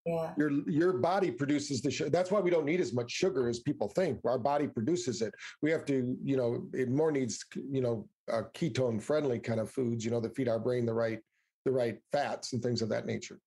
Yeah. 0.06 0.32
Your 0.38 0.50
your 0.68 0.92
body 0.94 1.30
produces 1.30 1.82
the 1.82 1.90
sugar. 1.90 2.10
That's 2.10 2.30
why 2.30 2.40
we 2.40 2.50
don't 2.50 2.64
need 2.64 2.80
as 2.80 2.94
much 2.94 3.10
sugar 3.10 3.48
as 3.48 3.60
people 3.60 3.88
think. 3.88 4.18
Our 4.24 4.38
body 4.38 4.66
produces 4.66 5.20
it. 5.20 5.34
We 5.60 5.70
have 5.70 5.84
to, 5.86 6.16
you 6.24 6.36
know, 6.36 6.66
it 6.72 6.88
more 6.88 7.12
needs, 7.12 7.44
you 7.54 7.82
know, 7.82 8.08
ketone 8.54 9.02
friendly 9.02 9.38
kind 9.38 9.60
of 9.60 9.70
foods, 9.70 10.04
you 10.04 10.10
know, 10.10 10.20
that 10.20 10.34
feed 10.34 10.48
our 10.48 10.58
brain 10.58 10.86
the 10.86 10.94
right 10.94 11.20
the 11.66 11.72
right 11.72 11.98
fats 12.12 12.54
and 12.54 12.62
things 12.62 12.80
of 12.80 12.88
that 12.88 13.04
nature. 13.04 13.38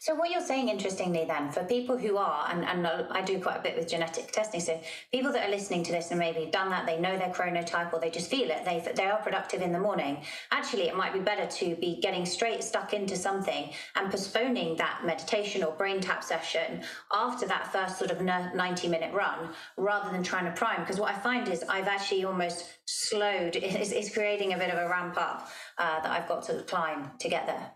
So, 0.00 0.14
what 0.14 0.30
you're 0.30 0.40
saying, 0.40 0.68
interestingly, 0.68 1.24
then, 1.24 1.50
for 1.50 1.64
people 1.64 1.96
who 1.96 2.16
are, 2.16 2.48
and, 2.50 2.64
and 2.64 2.86
I 2.86 3.22
do 3.22 3.40
quite 3.40 3.58
a 3.58 3.62
bit 3.62 3.76
with 3.76 3.88
genetic 3.88 4.32
testing, 4.32 4.60
so 4.60 4.80
people 5.12 5.32
that 5.32 5.48
are 5.48 5.50
listening 5.50 5.82
to 5.84 5.92
this 5.92 6.10
and 6.10 6.18
maybe 6.18 6.50
done 6.50 6.70
that, 6.70 6.86
they 6.86 6.98
know 6.98 7.16
their 7.16 7.30
chronotype 7.30 7.92
or 7.92 8.00
they 8.00 8.10
just 8.10 8.30
feel 8.30 8.50
it, 8.50 8.64
they, 8.64 8.86
they 8.94 9.06
are 9.06 9.18
productive 9.18 9.62
in 9.62 9.72
the 9.72 9.78
morning. 9.78 10.18
Actually, 10.50 10.88
it 10.88 10.96
might 10.96 11.12
be 11.12 11.20
better 11.20 11.46
to 11.46 11.76
be 11.76 11.98
getting 12.00 12.26
straight 12.26 12.62
stuck 12.62 12.92
into 12.92 13.16
something 13.16 13.70
and 13.94 14.10
postponing 14.10 14.76
that 14.76 15.02
meditation 15.04 15.62
or 15.62 15.72
brain 15.72 16.00
tap 16.00 16.22
session 16.22 16.82
after 17.12 17.46
that 17.46 17.72
first 17.72 17.98
sort 17.98 18.10
of 18.10 18.20
90 18.20 18.88
minute 18.88 19.12
run 19.14 19.50
rather 19.76 20.10
than 20.10 20.22
trying 20.22 20.44
to 20.44 20.52
prime. 20.52 20.80
Because 20.80 20.98
what 20.98 21.14
I 21.14 21.18
find 21.18 21.48
is 21.48 21.62
I've 21.68 21.88
actually 21.88 22.24
almost 22.24 22.66
slowed, 22.86 23.56
it's, 23.62 23.92
it's 23.92 24.12
creating 24.12 24.52
a 24.52 24.58
bit 24.58 24.70
of 24.70 24.78
a 24.78 24.88
ramp 24.88 25.16
up 25.16 25.48
uh, 25.78 26.00
that 26.00 26.10
I've 26.10 26.28
got 26.28 26.44
to 26.44 26.62
climb 26.62 27.10
to 27.18 27.28
get 27.28 27.46
there. 27.46 27.70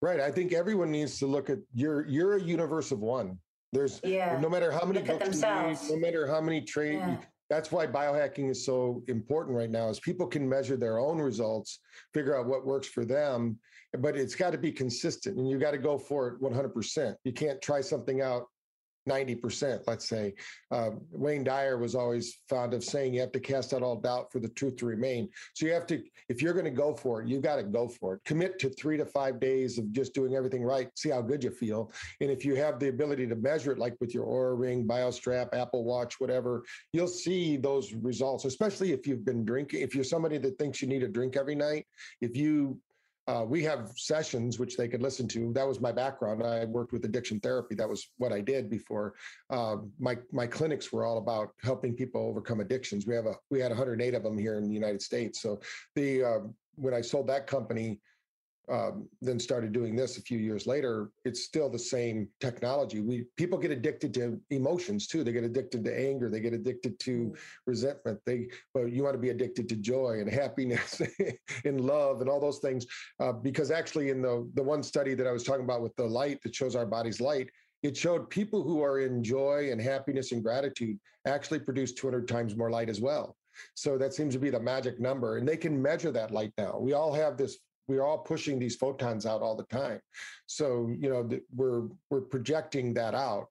Right. 0.00 0.20
I 0.20 0.30
think 0.30 0.52
everyone 0.52 0.92
needs 0.92 1.18
to 1.18 1.26
look 1.26 1.50
at 1.50 1.58
you're 1.74 2.06
you're 2.06 2.36
a 2.36 2.40
universe 2.40 2.92
of 2.92 3.00
one. 3.00 3.38
There's 3.72 4.00
yeah. 4.04 4.38
no 4.40 4.48
matter 4.48 4.70
how 4.70 4.84
many 4.84 5.00
look 5.00 5.20
books 5.20 5.42
you 5.42 5.48
read, 5.48 5.78
no 5.90 5.96
matter 5.96 6.26
how 6.26 6.40
many 6.40 6.62
trade 6.62 6.94
yeah. 6.94 7.16
that's 7.50 7.70
why 7.70 7.86
biohacking 7.86 8.50
is 8.50 8.64
so 8.64 9.02
important 9.08 9.56
right 9.56 9.70
now 9.70 9.88
is 9.90 10.00
people 10.00 10.26
can 10.26 10.48
measure 10.48 10.76
their 10.76 10.98
own 10.98 11.18
results, 11.18 11.80
figure 12.14 12.38
out 12.38 12.46
what 12.46 12.64
works 12.64 12.86
for 12.86 13.04
them, 13.04 13.58
but 13.98 14.16
it's 14.16 14.34
got 14.34 14.52
to 14.52 14.58
be 14.58 14.72
consistent 14.72 15.36
and 15.36 15.48
you 15.48 15.58
got 15.58 15.72
to 15.72 15.78
go 15.78 15.98
for 15.98 16.28
it 16.28 16.40
100%. 16.40 17.14
You 17.24 17.32
can't 17.32 17.60
try 17.60 17.80
something 17.80 18.22
out 18.22 18.46
90%, 19.08 19.82
let's 19.86 20.08
say. 20.08 20.34
Uh, 20.70 20.90
Wayne 21.10 21.44
Dyer 21.44 21.78
was 21.78 21.94
always 21.94 22.38
fond 22.48 22.74
of 22.74 22.84
saying 22.84 23.14
you 23.14 23.20
have 23.20 23.32
to 23.32 23.40
cast 23.40 23.72
out 23.72 23.82
all 23.82 23.96
doubt 23.96 24.30
for 24.30 24.38
the 24.38 24.48
truth 24.50 24.76
to 24.76 24.86
remain. 24.86 25.28
So 25.54 25.66
you 25.66 25.72
have 25.72 25.86
to, 25.86 26.02
if 26.28 26.42
you're 26.42 26.52
going 26.52 26.64
to 26.64 26.70
go 26.70 26.94
for 26.94 27.22
it, 27.22 27.28
you've 27.28 27.42
got 27.42 27.56
to 27.56 27.62
go 27.62 27.88
for 27.88 28.14
it. 28.14 28.20
Commit 28.24 28.58
to 28.60 28.70
three 28.70 28.96
to 28.96 29.06
five 29.06 29.40
days 29.40 29.78
of 29.78 29.90
just 29.92 30.14
doing 30.14 30.34
everything 30.34 30.62
right, 30.62 30.90
see 30.96 31.10
how 31.10 31.22
good 31.22 31.42
you 31.42 31.50
feel. 31.50 31.92
And 32.20 32.30
if 32.30 32.44
you 32.44 32.54
have 32.56 32.78
the 32.78 32.88
ability 32.88 33.26
to 33.28 33.36
measure 33.36 33.72
it, 33.72 33.78
like 33.78 33.96
with 34.00 34.14
your 34.14 34.26
Oura 34.26 34.58
Ring, 34.58 34.86
BioStrap, 34.86 35.54
Apple 35.54 35.84
Watch, 35.84 36.20
whatever, 36.20 36.64
you'll 36.92 37.08
see 37.08 37.56
those 37.56 37.94
results, 37.94 38.44
especially 38.44 38.92
if 38.92 39.06
you've 39.06 39.24
been 39.24 39.44
drinking. 39.44 39.80
If 39.80 39.94
you're 39.94 40.04
somebody 40.04 40.38
that 40.38 40.58
thinks 40.58 40.82
you 40.82 40.88
need 40.88 41.02
a 41.02 41.08
drink 41.08 41.36
every 41.36 41.54
night, 41.54 41.86
if 42.20 42.36
you 42.36 42.78
uh, 43.28 43.44
we 43.46 43.62
have 43.62 43.92
sessions 43.94 44.58
which 44.58 44.76
they 44.78 44.88
could 44.88 45.02
listen 45.02 45.28
to. 45.28 45.52
That 45.52 45.68
was 45.68 45.80
my 45.80 45.92
background. 45.92 46.42
I 46.42 46.64
worked 46.64 46.92
with 46.92 47.04
addiction 47.04 47.38
therapy. 47.40 47.74
That 47.74 47.88
was 47.88 48.08
what 48.16 48.32
I 48.32 48.40
did 48.40 48.70
before. 48.70 49.14
Uh, 49.50 49.76
my 50.00 50.16
my 50.32 50.46
clinics 50.46 50.90
were 50.90 51.04
all 51.04 51.18
about 51.18 51.50
helping 51.62 51.92
people 51.92 52.22
overcome 52.22 52.60
addictions. 52.60 53.06
We 53.06 53.14
have 53.14 53.26
a 53.26 53.34
we 53.50 53.60
had 53.60 53.70
108 53.70 54.14
of 54.14 54.22
them 54.22 54.38
here 54.38 54.56
in 54.56 54.66
the 54.66 54.74
United 54.74 55.02
States. 55.02 55.42
So 55.42 55.60
the 55.94 56.24
uh, 56.24 56.38
when 56.76 56.94
I 56.94 57.02
sold 57.02 57.26
that 57.26 57.46
company, 57.46 58.00
um, 58.70 59.08
then 59.20 59.38
started 59.38 59.72
doing 59.72 59.96
this 59.96 60.18
a 60.18 60.22
few 60.22 60.38
years 60.38 60.66
later, 60.66 61.10
it's 61.24 61.42
still 61.44 61.68
the 61.68 61.78
same 61.78 62.28
technology. 62.40 63.00
We 63.00 63.24
people 63.36 63.58
get 63.58 63.70
addicted 63.70 64.12
to 64.14 64.40
emotions 64.50 65.06
too. 65.06 65.24
They 65.24 65.32
get 65.32 65.44
addicted 65.44 65.84
to 65.84 65.98
anger. 65.98 66.28
They 66.28 66.40
get 66.40 66.52
addicted 66.52 66.98
to 67.00 67.10
mm. 67.10 67.36
resentment. 67.66 68.20
They 68.26 68.48
but 68.74 68.92
you 68.92 69.02
want 69.02 69.14
to 69.14 69.20
be 69.20 69.30
addicted 69.30 69.68
to 69.70 69.76
joy 69.76 70.18
and 70.20 70.30
happiness 70.30 71.00
and 71.64 71.80
love 71.80 72.20
and 72.20 72.28
all 72.28 72.40
those 72.40 72.58
things. 72.58 72.86
Uh, 73.20 73.32
because 73.32 73.70
actually, 73.70 74.10
in 74.10 74.22
the 74.22 74.48
the 74.54 74.62
one 74.62 74.82
study 74.82 75.14
that 75.14 75.26
I 75.26 75.32
was 75.32 75.44
talking 75.44 75.64
about 75.64 75.82
with 75.82 75.96
the 75.96 76.06
light 76.06 76.42
that 76.42 76.54
shows 76.54 76.76
our 76.76 76.86
body's 76.86 77.20
light, 77.20 77.48
it 77.82 77.96
showed 77.96 78.28
people 78.30 78.62
who 78.62 78.82
are 78.82 79.00
in 79.00 79.22
joy 79.22 79.70
and 79.70 79.80
happiness 79.80 80.32
and 80.32 80.42
gratitude 80.42 80.98
actually 81.26 81.60
produce 81.60 81.92
200 81.92 82.26
times 82.26 82.56
more 82.56 82.70
light 82.70 82.88
as 82.88 83.00
well. 83.00 83.36
So 83.74 83.98
that 83.98 84.14
seems 84.14 84.34
to 84.34 84.40
be 84.40 84.50
the 84.50 84.60
magic 84.60 85.00
number. 85.00 85.36
And 85.36 85.46
they 85.46 85.56
can 85.56 85.80
measure 85.80 86.10
that 86.12 86.30
light 86.30 86.52
now. 86.58 86.78
We 86.78 86.92
all 86.92 87.12
have 87.12 87.36
this 87.36 87.58
we're 87.88 88.04
all 88.04 88.18
pushing 88.18 88.58
these 88.58 88.76
photons 88.76 89.26
out 89.26 89.42
all 89.42 89.56
the 89.56 89.64
time. 89.64 90.00
So 90.46 90.88
you 90.98 91.08
know 91.10 91.28
we're 91.54 91.88
we're 92.10 92.20
projecting 92.20 92.94
that 92.94 93.14
out. 93.14 93.48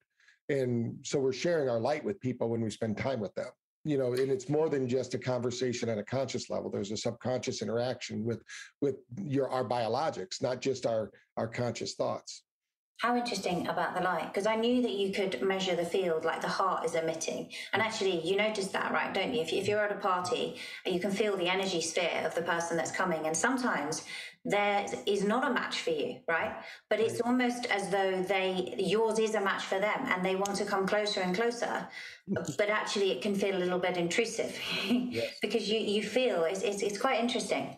And 0.49 0.95
so 1.03 1.19
we're 1.19 1.33
sharing 1.33 1.67
our 1.67 1.79
light 1.79 2.05
with 2.05 2.21
people 2.21 2.49
when 2.49 2.61
we 2.61 2.69
spend 2.69 2.97
time 2.97 3.19
with 3.19 3.35
them 3.35 3.49
you 3.87 3.97
know 3.97 4.13
and 4.13 4.29
it's 4.29 4.49
more 4.49 4.69
than 4.69 4.87
just 4.87 5.13
a 5.13 5.17
conversation 5.17 5.87
at 5.87 5.97
a 5.97 6.03
conscious 6.03 6.49
level. 6.49 6.69
There's 6.69 6.91
a 6.91 6.97
subconscious 6.97 7.61
interaction 7.61 8.23
with 8.23 8.43
with 8.81 8.97
your 9.21 9.49
our 9.49 9.63
biologics 9.63 10.41
not 10.41 10.61
just 10.61 10.85
our 10.85 11.11
our 11.37 11.47
conscious 11.47 11.93
thoughts 11.95 12.43
how 12.97 13.15
interesting 13.15 13.67
about 13.67 13.95
the 13.95 14.01
light 14.01 14.27
because 14.33 14.47
i 14.47 14.55
knew 14.55 14.81
that 14.81 14.91
you 14.91 15.11
could 15.11 15.41
measure 15.41 15.75
the 15.75 15.85
field 15.85 16.25
like 16.25 16.41
the 16.41 16.47
heart 16.47 16.83
is 16.85 16.95
emitting. 16.95 17.49
And 17.73 17.81
mm. 17.81 17.85
actually 17.85 18.27
you 18.27 18.35
notice 18.35 18.67
that 18.67 18.91
right 18.91 19.13
don't 19.13 19.33
you? 19.33 19.41
If, 19.41 19.53
if 19.53 19.67
you're 19.67 19.83
at 19.83 19.91
a 19.91 19.99
party 19.99 20.55
you 20.85 20.99
can 20.99 21.11
feel 21.11 21.37
the 21.37 21.47
energy 21.47 21.81
sphere 21.81 22.23
of 22.25 22.33
the 22.35 22.41
person 22.41 22.75
that's 22.75 22.91
coming 22.91 23.27
and 23.27 23.37
sometimes 23.37 24.03
there 24.45 24.85
is 25.05 25.23
not 25.23 25.49
a 25.49 25.53
match 25.53 25.81
for 25.81 25.91
you 25.91 26.17
right? 26.27 26.55
But 26.89 26.99
it's 26.99 27.21
almost 27.21 27.67
as 27.67 27.89
though 27.89 28.23
they 28.23 28.75
yours 28.77 29.19
is 29.19 29.35
a 29.35 29.41
match 29.41 29.63
for 29.63 29.79
them 29.79 29.99
and 30.05 30.25
they 30.25 30.35
want 30.35 30.55
to 30.55 30.65
come 30.65 30.87
closer 30.87 31.21
and 31.21 31.35
closer 31.35 31.87
mm. 32.29 32.57
but 32.57 32.69
actually 32.69 33.11
it 33.11 33.21
can 33.21 33.35
feel 33.35 33.55
a 33.55 33.63
little 33.63 33.79
bit 33.79 33.97
intrusive. 33.97 34.57
Yes. 35.17 35.37
because 35.41 35.69
you 35.69 35.79
you 35.79 36.01
feel 36.03 36.43
it's, 36.43 36.61
it's, 36.61 36.81
it's 36.81 36.97
quite 36.97 37.19
interesting 37.19 37.77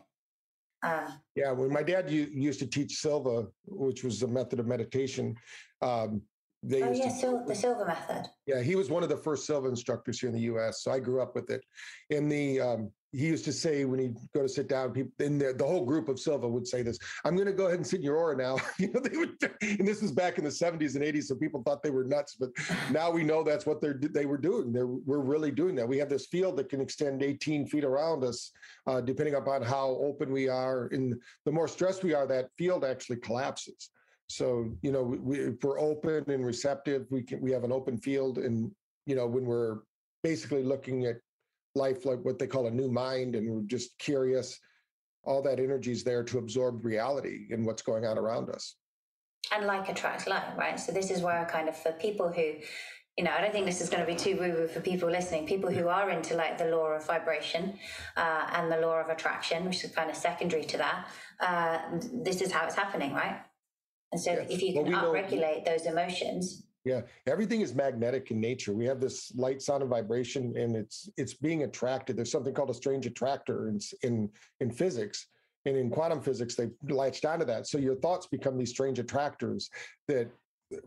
uh, 0.84 1.12
yeah, 1.36 1.52
when 1.52 1.72
my 1.72 1.84
dad 1.84 2.10
used 2.10 2.60
to 2.60 2.68
teach 2.68 2.96
Silva, 2.96 3.48
which 3.65 4.04
was 4.04 4.24
a 4.24 4.28
method 4.28 4.60
of 4.60 4.68
meditation, 4.68 5.36
um, 5.82 6.22
they 6.62 6.84
oh, 6.84 6.92
yeah, 6.92 7.10
to, 7.22 7.44
the 7.48 7.56
Silva 7.56 7.86
method. 7.86 8.30
Yeah, 8.46 8.62
he 8.62 8.76
was 8.76 8.89
one 8.89 9.04
of 9.04 9.10
the 9.10 9.18
first 9.18 9.46
Silva 9.46 9.70
instructors 9.70 10.20
here 10.20 10.30
in 10.30 10.36
the 10.36 10.42
U.S. 10.42 10.84
So 10.84 10.92
I 10.92 11.00
grew 11.00 11.22
up 11.22 11.36
with 11.36 11.50
it. 11.50 11.63
In 12.10 12.28
the 12.28 12.60
um, 12.60 12.92
he 13.12 13.26
used 13.26 13.45
to 13.45 13.54
say 13.54 13.86
when 13.86 14.00
he'd 14.00 14.17
go 14.34 14.43
to 14.43 14.50
sit 14.50 14.67
down, 14.67 14.91
people 14.91 15.12
in 15.19 15.39
the, 15.39 15.54
the 15.54 15.65
whole 15.65 15.84
group 15.84 16.10
of 16.10 16.19
Silva 16.19 16.48
would 16.48 16.67
say 16.67 16.84
this, 16.84 17.00
I'm 17.26 17.36
going 17.36 17.48
to 17.48 17.54
go 17.54 17.65
ahead 17.65 17.78
and 17.78 17.88
sit 17.88 18.00
in 18.00 18.06
your 18.06 18.17
aura 18.17 18.38
now. 18.38 18.58
you 18.80 18.91
know, 18.91 19.00
they 19.00 19.17
would, 19.17 19.36
and 19.62 19.88
this 19.88 20.02
was 20.02 20.12
back 20.12 20.38
in 20.38 20.43
the 20.43 20.50
70s 20.50 20.95
and 20.95 21.04
80s. 21.04 21.24
So 21.24 21.36
people 21.36 21.63
thought 21.63 21.82
they 21.82 21.89
were 21.89 22.04
nuts, 22.04 22.36
but 22.39 22.50
now 22.91 23.10
we 23.10 23.24
know 23.24 23.43
that's 23.43 23.65
what 23.65 23.82
they're, 23.82 24.00
they 24.00 24.28
were 24.28 24.38
doing. 24.38 24.72
They're, 24.72 24.88
we're 24.88 25.19
really 25.19 25.52
doing 25.52 25.76
that. 25.76 25.88
We 25.88 25.98
have 25.98 26.10
this 26.10 26.28
field 26.28 26.58
that 26.58 26.69
can 26.69 26.82
extend 26.82 27.24
18 27.24 27.67
feet 27.67 27.84
around 27.84 28.24
us, 28.24 28.52
uh, 28.86 29.02
depending 29.02 29.36
upon 29.36 29.63
how 29.63 29.98
open 30.02 30.32
we 30.32 30.48
are. 30.48 30.88
And 30.88 31.19
the 31.45 31.52
more 31.52 31.67
stressed 31.67 32.04
we 32.04 32.13
are, 32.13 32.28
that 32.28 32.50
field 32.58 32.86
actually 32.86 33.17
collapses. 33.17 33.89
So, 34.28 34.72
you 34.84 34.91
know, 34.91 35.02
we, 35.02 35.39
if 35.39 35.63
we're 35.63 35.80
open 35.80 36.30
and 36.30 36.45
receptive, 36.45 37.08
we 37.10 37.24
can, 37.24 37.41
we 37.41 37.52
have 37.52 37.63
an 37.63 37.72
open 37.72 37.98
field. 37.98 38.38
And, 38.38 38.72
you 39.08 39.15
know, 39.15 39.26
when 39.26 39.45
we're 39.45 39.80
basically 40.22 40.63
looking 40.63 41.06
at 41.06 41.15
life 41.76 42.06
like 42.06 42.20
what 42.24 42.40
they 42.40 42.48
call 42.48 42.68
a 42.68 42.72
new 42.72 42.90
mind 42.90 43.36
and 43.36 43.50
we're 43.50 43.62
just 43.62 43.98
curious 44.00 44.60
all 45.24 45.42
that 45.42 45.60
energy 45.60 45.92
is 45.92 46.04
there 46.04 46.24
to 46.24 46.38
absorb 46.38 46.84
reality 46.84 47.48
and 47.52 47.66
what's 47.66 47.82
going 47.82 48.06
on 48.06 48.18
around 48.18 48.50
us 48.50 48.76
and 49.54 49.66
like 49.66 49.88
attracts 49.90 50.28
like 50.28 50.58
right 50.58 50.80
so 50.80 50.92
this 50.92 51.12
is 51.12 51.22
where 51.22 51.40
I 51.40 51.44
kind 51.46 51.70
of 51.70 51.76
for 51.78 51.92
people 51.94 52.32
who 52.32 52.54
you 53.20 53.26
know, 53.26 53.32
I 53.32 53.42
don't 53.42 53.52
think 53.52 53.66
this 53.66 53.82
is 53.82 53.90
going 53.90 54.00
to 54.00 54.10
be 54.10 54.16
too 54.16 54.38
woo 54.40 54.54
woo 54.54 54.68
for 54.70 54.80
people 54.80 55.12
listening. 55.12 55.46
People 55.46 55.70
who 55.70 55.90
are 55.90 56.10
into 56.10 56.36
like 56.36 56.58
the 56.58 56.68
law 56.68 56.88
of 56.92 57.06
vibration 57.06 57.78
uh, 58.16 58.48
and 58.54 58.72
the 58.72 58.78
law 58.78 58.98
of 59.02 59.10
attraction, 59.10 59.66
which 59.66 59.84
is 59.84 59.92
kind 59.92 60.10
of 60.10 60.16
secondary 60.16 60.64
to 60.64 60.78
that. 60.78 61.08
Uh, 61.42 61.80
this 62.24 62.40
is 62.40 62.50
how 62.50 62.66
it's 62.66 62.76
happening, 62.76 63.14
right? 63.14 63.42
And 64.14 64.22
so, 64.22 64.32
yes. 64.32 64.48
if 64.50 64.64
you 64.64 64.72
can 64.72 64.90
well, 64.90 65.12
upregulate 65.12 65.66
those 65.66 65.86
emotions, 65.86 66.64
yeah, 66.89 67.02
everything 67.28 67.62
is 67.62 67.75
magnetic 67.75 68.32
in 68.32 68.41
nature. 68.41 68.73
We 68.73 68.86
have 68.86 68.99
this 68.99 69.32
light, 69.36 69.62
sound, 69.62 69.84
and 69.84 69.89
vibration, 69.89 70.58
and 70.58 70.75
it's 70.75 71.08
it's 71.17 71.36
being 71.36 71.63
attracted. 71.63 72.17
There's 72.17 72.32
something 72.32 72.54
called 72.54 72.71
a 72.71 72.73
strange 72.73 73.06
attractor 73.06 73.67
in 73.69 73.80
in, 74.02 74.30
in 74.60 74.71
physics, 74.71 75.28
and 75.65 75.78
in 75.78 75.91
quantum 75.91 76.21
physics, 76.21 76.56
they 76.56 76.69
latched 76.89 77.25
onto 77.25 77.45
that. 77.45 77.67
So 77.67 77.78
your 77.78 77.95
thoughts 77.95 78.25
become 78.25 78.58
these 78.58 78.71
strange 78.71 78.97
attractors 78.97 79.69
that 80.08 80.32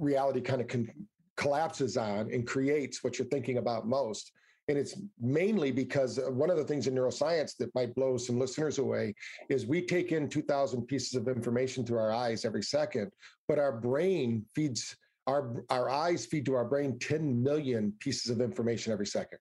reality 0.00 0.40
kind 0.40 0.60
of 0.60 0.66
con- 0.66 0.90
collapses 1.36 1.96
on 1.96 2.32
and 2.32 2.46
creates 2.46 3.04
what 3.04 3.18
you're 3.18 3.28
thinking 3.28 3.58
about 3.58 3.86
most. 3.86 4.32
And 4.68 4.78
it's 4.78 4.96
mainly 5.20 5.70
because 5.70 6.18
uh, 6.18 6.30
one 6.30 6.50
of 6.50 6.56
the 6.56 6.64
things 6.64 6.86
in 6.86 6.94
neuroscience 6.94 7.56
that 7.58 7.74
might 7.74 7.94
blow 7.94 8.16
some 8.16 8.38
listeners 8.38 8.78
away 8.78 9.14
is 9.48 9.66
we 9.66 9.82
take 9.82 10.12
in 10.12 10.28
2,000 10.28 10.82
pieces 10.86 11.14
of 11.14 11.28
information 11.28 11.84
through 11.84 11.98
our 11.98 12.12
eyes 12.12 12.44
every 12.44 12.62
second, 12.62 13.10
but 13.48 13.58
our 13.58 13.72
brain 13.72 14.44
feeds 14.54 14.96
our, 15.26 15.64
our 15.70 15.88
eyes 15.88 16.26
feed 16.26 16.46
to 16.46 16.54
our 16.54 16.64
brain 16.64 16.98
10 16.98 17.42
million 17.42 17.92
pieces 18.00 18.30
of 18.30 18.40
information 18.40 18.92
every 18.92 19.06
second. 19.06 19.38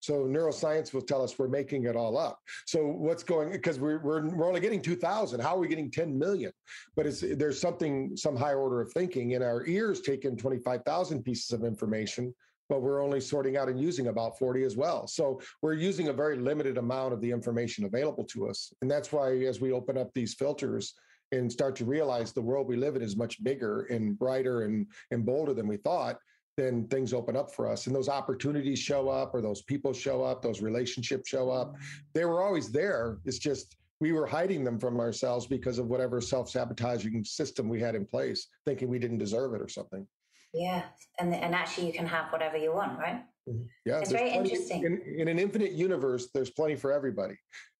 So 0.00 0.24
neuroscience 0.24 0.92
will 0.92 1.02
tell 1.02 1.22
us 1.22 1.36
we're 1.38 1.48
making 1.48 1.84
it 1.86 1.96
all 1.96 2.16
up. 2.16 2.38
So 2.66 2.86
what's 2.86 3.24
going 3.24 3.50
because 3.50 3.80
we're, 3.80 3.98
we're 3.98 4.28
we're 4.28 4.46
only 4.46 4.60
getting 4.60 4.80
2,000. 4.80 5.40
How 5.40 5.56
are 5.56 5.58
we 5.58 5.66
getting 5.68 5.90
10 5.90 6.16
million? 6.16 6.52
But 6.94 7.06
it's 7.06 7.20
there's 7.20 7.60
something 7.60 8.16
some 8.16 8.36
high 8.36 8.54
order 8.54 8.80
of 8.80 8.92
thinking. 8.92 9.34
And 9.34 9.42
our 9.42 9.66
ears 9.66 10.02
take 10.02 10.24
in 10.24 10.36
25,000 10.36 11.24
pieces 11.24 11.50
of 11.50 11.64
information, 11.64 12.32
but 12.68 12.82
we're 12.82 13.02
only 13.02 13.20
sorting 13.20 13.56
out 13.56 13.68
and 13.68 13.80
using 13.80 14.06
about 14.06 14.38
40 14.38 14.62
as 14.62 14.76
well. 14.76 15.08
So 15.08 15.40
we're 15.60 15.74
using 15.74 16.08
a 16.08 16.12
very 16.12 16.38
limited 16.38 16.78
amount 16.78 17.12
of 17.12 17.20
the 17.20 17.30
information 17.30 17.84
available 17.84 18.24
to 18.26 18.48
us. 18.48 18.72
And 18.82 18.90
that's 18.90 19.10
why 19.10 19.32
as 19.38 19.60
we 19.60 19.72
open 19.72 19.98
up 19.98 20.12
these 20.14 20.34
filters 20.34 20.94
and 21.32 21.50
start 21.50 21.76
to 21.76 21.84
realize 21.84 22.32
the 22.32 22.42
world 22.42 22.66
we 22.66 22.76
live 22.76 22.96
in 22.96 23.02
is 23.02 23.16
much 23.16 23.42
bigger 23.42 23.82
and 23.84 24.18
brighter 24.18 24.62
and, 24.62 24.86
and 25.10 25.26
bolder 25.26 25.54
than 25.54 25.66
we 25.66 25.76
thought, 25.76 26.18
then 26.56 26.86
things 26.88 27.12
open 27.12 27.36
up 27.36 27.54
for 27.54 27.68
us. 27.68 27.86
And 27.86 27.94
those 27.94 28.08
opportunities 28.08 28.78
show 28.78 29.08
up, 29.08 29.34
or 29.34 29.40
those 29.40 29.62
people 29.62 29.92
show 29.92 30.22
up, 30.22 30.42
those 30.42 30.62
relationships 30.62 31.28
show 31.28 31.50
up. 31.50 31.74
They 32.14 32.24
were 32.24 32.42
always 32.42 32.70
there. 32.70 33.18
It's 33.24 33.38
just 33.38 33.76
we 34.00 34.12
were 34.12 34.26
hiding 34.26 34.64
them 34.64 34.78
from 34.78 35.00
ourselves 35.00 35.46
because 35.46 35.78
of 35.78 35.86
whatever 35.88 36.20
self-sabotaging 36.20 37.24
system 37.24 37.68
we 37.68 37.80
had 37.80 37.94
in 37.94 38.06
place, 38.06 38.48
thinking 38.66 38.88
we 38.88 38.98
didn't 38.98 39.18
deserve 39.18 39.54
it 39.54 39.60
or 39.60 39.68
something. 39.68 40.06
Yeah, 40.54 40.84
and 41.18 41.34
and 41.34 41.54
actually, 41.54 41.88
you 41.88 41.92
can 41.92 42.06
have 42.06 42.32
whatever 42.32 42.56
you 42.56 42.72
want, 42.72 42.98
right? 42.98 43.22
Mm-hmm. 43.48 43.64
Yeah, 43.84 43.98
it's 43.98 44.12
very 44.12 44.30
plenty, 44.30 44.50
interesting. 44.50 44.84
In, 44.84 45.02
in 45.20 45.28
an 45.28 45.38
infinite 45.38 45.72
universe, 45.72 46.28
there's 46.32 46.50
plenty 46.50 46.76
for 46.76 46.92
everybody. 46.92 47.36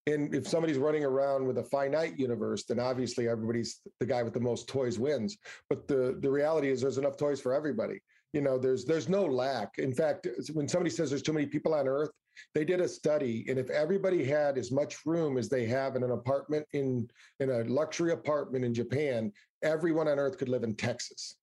And 0.08 0.32
if 0.34 0.46
somebody's 0.46 0.78
running 0.78 1.04
around 1.04 1.46
with 1.46 1.58
a 1.58 1.64
finite 1.64 2.18
universe, 2.18 2.64
then 2.64 2.78
obviously 2.78 3.28
everybody's 3.28 3.80
the 3.98 4.06
guy 4.06 4.22
with 4.22 4.34
the 4.34 4.40
most 4.40 4.68
toys 4.68 4.98
wins. 4.98 5.36
But 5.68 5.88
the 5.88 6.18
the 6.20 6.30
reality 6.30 6.70
is, 6.70 6.80
there's 6.80 6.98
enough 6.98 7.16
toys 7.16 7.40
for 7.40 7.52
everybody. 7.52 8.00
You 8.32 8.40
know, 8.40 8.56
there's 8.58 8.84
there's 8.84 9.08
no 9.08 9.24
lack. 9.24 9.78
In 9.78 9.92
fact, 9.92 10.28
when 10.52 10.68
somebody 10.68 10.90
says 10.90 11.10
there's 11.10 11.22
too 11.22 11.32
many 11.32 11.46
people 11.46 11.74
on 11.74 11.88
Earth, 11.88 12.10
they 12.54 12.64
did 12.64 12.80
a 12.80 12.88
study, 12.88 13.44
and 13.48 13.58
if 13.58 13.68
everybody 13.70 14.24
had 14.24 14.58
as 14.58 14.70
much 14.70 15.04
room 15.06 15.38
as 15.38 15.48
they 15.48 15.66
have 15.66 15.96
in 15.96 16.04
an 16.04 16.12
apartment 16.12 16.66
in 16.72 17.08
in 17.40 17.50
a 17.50 17.64
luxury 17.64 18.12
apartment 18.12 18.64
in 18.64 18.74
Japan, 18.74 19.32
everyone 19.62 20.06
on 20.06 20.18
Earth 20.18 20.38
could 20.38 20.48
live 20.48 20.62
in 20.62 20.76
Texas. 20.76 21.36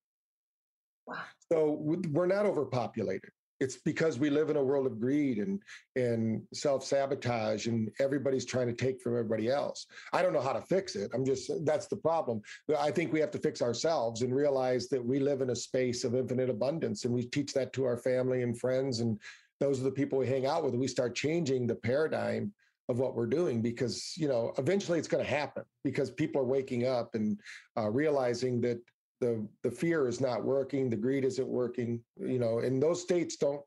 Wow. 1.05 1.17
So 1.51 1.77
we're 1.81 2.27
not 2.27 2.45
overpopulated. 2.45 3.29
It's 3.63 3.77
because 3.77 4.19
we 4.19 4.29
live 4.29 4.49
in 4.49 4.57
a 4.57 4.63
world 4.63 4.85
of 4.85 4.99
greed 4.99 5.37
and 5.37 5.61
and 5.95 6.41
self 6.53 6.83
sabotage, 6.83 7.67
and 7.67 7.89
everybody's 7.99 8.45
trying 8.45 8.67
to 8.67 8.73
take 8.73 9.01
from 9.01 9.13
everybody 9.13 9.49
else. 9.49 9.87
I 10.11 10.21
don't 10.21 10.33
know 10.33 10.41
how 10.41 10.51
to 10.51 10.61
fix 10.61 10.97
it. 10.97 11.11
I'm 11.13 11.23
just 11.23 11.49
that's 11.65 11.87
the 11.87 11.95
problem. 11.95 12.41
I 12.77 12.91
think 12.91 13.13
we 13.13 13.21
have 13.21 13.31
to 13.31 13.39
fix 13.39 13.61
ourselves 13.61 14.21
and 14.21 14.35
realize 14.35 14.89
that 14.89 15.03
we 15.03 15.19
live 15.19 15.39
in 15.39 15.51
a 15.51 15.55
space 15.55 16.03
of 16.03 16.13
infinite 16.13 16.49
abundance, 16.49 17.05
and 17.05 17.13
we 17.13 17.23
teach 17.23 17.53
that 17.53 17.71
to 17.73 17.85
our 17.85 17.97
family 17.97 18.43
and 18.43 18.59
friends, 18.59 18.99
and 18.99 19.17
those 19.61 19.79
are 19.79 19.85
the 19.85 19.91
people 19.91 20.19
we 20.19 20.27
hang 20.27 20.45
out 20.45 20.65
with. 20.65 20.75
We 20.75 20.89
start 20.89 21.15
changing 21.15 21.65
the 21.65 21.75
paradigm 21.75 22.51
of 22.89 22.99
what 22.99 23.15
we're 23.15 23.27
doing 23.27 23.61
because 23.61 24.13
you 24.17 24.27
know 24.27 24.53
eventually 24.57 24.99
it's 24.99 25.07
going 25.07 25.23
to 25.23 25.29
happen 25.29 25.63
because 25.85 26.11
people 26.11 26.41
are 26.41 26.45
waking 26.57 26.85
up 26.85 27.15
and 27.15 27.39
uh, 27.77 27.89
realizing 27.89 28.59
that 28.59 28.79
the 29.23 29.47
the 29.63 29.71
fear 29.71 30.07
is 30.07 30.19
not 30.19 30.43
working, 30.43 30.89
the 30.89 30.97
greed 30.97 31.23
isn't 31.23 31.47
working, 31.47 32.01
you 32.19 32.39
know, 32.39 32.59
and 32.59 32.83
those 32.83 33.01
states 33.01 33.37
don't 33.37 33.61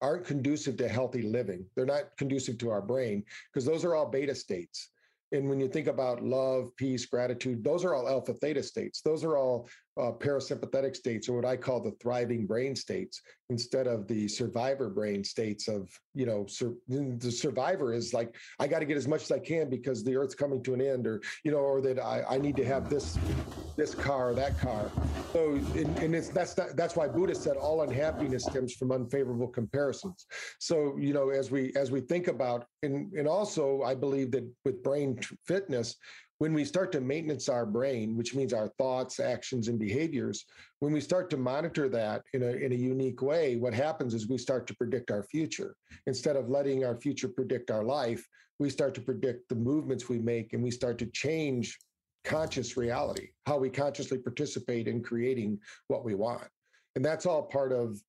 aren't 0.00 0.24
conducive 0.24 0.76
to 0.78 0.88
healthy 0.88 1.22
living. 1.22 1.66
They're 1.74 1.94
not 1.96 2.16
conducive 2.16 2.56
to 2.58 2.70
our 2.70 2.80
brain 2.80 3.24
because 3.48 3.66
those 3.66 3.84
are 3.84 3.94
all 3.94 4.06
beta 4.06 4.34
states. 4.34 4.90
And 5.32 5.48
when 5.48 5.60
you 5.60 5.68
think 5.68 5.88
about 5.88 6.24
love, 6.24 6.74
peace, 6.76 7.06
gratitude, 7.06 7.62
those 7.62 7.84
are 7.84 7.94
all 7.94 8.08
alpha 8.08 8.34
theta 8.34 8.62
states. 8.62 9.00
Those 9.00 9.22
are 9.24 9.36
all 9.36 9.68
uh, 9.98 10.12
parasympathetic 10.12 10.94
states, 10.96 11.28
or 11.28 11.34
what 11.34 11.44
I 11.44 11.56
call 11.56 11.80
the 11.80 11.92
thriving 12.00 12.46
brain 12.46 12.76
states, 12.76 13.20
instead 13.48 13.86
of 13.86 14.06
the 14.06 14.28
survivor 14.28 14.88
brain 14.88 15.24
states 15.24 15.68
of, 15.68 15.90
you 16.14 16.26
know, 16.26 16.46
sur- 16.46 16.76
the 16.88 17.30
survivor 17.30 17.92
is 17.92 18.14
like, 18.14 18.34
I 18.58 18.66
got 18.68 18.80
to 18.80 18.84
get 18.84 18.96
as 18.96 19.08
much 19.08 19.22
as 19.22 19.32
I 19.32 19.38
can 19.38 19.68
because 19.68 20.04
the 20.04 20.16
earth's 20.16 20.34
coming 20.34 20.62
to 20.64 20.74
an 20.74 20.80
end, 20.80 21.06
or, 21.06 21.20
you 21.44 21.50
know, 21.50 21.58
or 21.58 21.80
that 21.82 21.98
I, 21.98 22.22
I 22.28 22.38
need 22.38 22.56
to 22.56 22.64
have 22.64 22.88
this 22.88 23.18
this 23.76 23.94
car 23.94 24.30
or 24.30 24.34
that 24.34 24.58
car. 24.58 24.92
So, 25.34 25.54
and, 25.54 25.96
and 25.96 26.14
it's 26.14 26.28
that's 26.30 26.56
not, 26.56 26.76
that's 26.76 26.96
why 26.96 27.06
Buddha 27.06 27.34
said 27.34 27.56
all 27.56 27.82
unhappiness 27.82 28.44
stems 28.44 28.74
from 28.74 28.90
unfavorable 28.90 29.46
comparisons. 29.46 30.26
So, 30.58 30.96
you 30.98 31.14
know, 31.14 31.30
as 31.30 31.50
we 31.50 31.72
as 31.76 31.90
we 31.90 32.00
think 32.00 32.26
about, 32.28 32.66
and 32.82 33.12
and 33.12 33.28
also 33.28 33.82
I 33.82 33.94
believe 33.94 34.32
that 34.32 34.50
with 34.64 34.82
brain 34.82 35.18
fitness, 35.46 35.96
when 36.40 36.54
we 36.54 36.64
start 36.64 36.90
to 36.90 37.02
maintenance 37.02 37.50
our 37.50 37.66
brain, 37.66 38.16
which 38.16 38.34
means 38.34 38.54
our 38.54 38.68
thoughts, 38.78 39.20
actions, 39.20 39.68
and 39.68 39.78
behaviors, 39.78 40.46
when 40.78 40.90
we 40.90 40.98
start 41.00 41.28
to 41.28 41.36
monitor 41.36 41.86
that 41.86 42.22
in 42.32 42.42
a, 42.42 42.46
in 42.46 42.72
a 42.72 42.74
unique 42.74 43.20
way, 43.20 43.56
what 43.56 43.74
happens 43.74 44.14
is 44.14 44.26
we 44.26 44.38
start 44.38 44.66
to 44.66 44.74
predict 44.74 45.10
our 45.10 45.22
future. 45.22 45.76
Instead 46.06 46.36
of 46.36 46.48
letting 46.48 46.82
our 46.82 46.96
future 46.96 47.28
predict 47.28 47.70
our 47.70 47.84
life, 47.84 48.26
we 48.58 48.70
start 48.70 48.94
to 48.94 49.02
predict 49.02 49.50
the 49.50 49.54
movements 49.54 50.08
we 50.08 50.18
make 50.18 50.54
and 50.54 50.62
we 50.62 50.70
start 50.70 50.96
to 50.96 51.06
change 51.12 51.78
conscious 52.24 52.74
reality, 52.74 53.28
how 53.44 53.58
we 53.58 53.68
consciously 53.68 54.16
participate 54.16 54.88
in 54.88 55.02
creating 55.02 55.58
what 55.88 56.06
we 56.06 56.14
want. 56.14 56.48
And 56.96 57.04
that's 57.04 57.26
all 57.26 57.42
part 57.42 57.70
of 57.70 58.00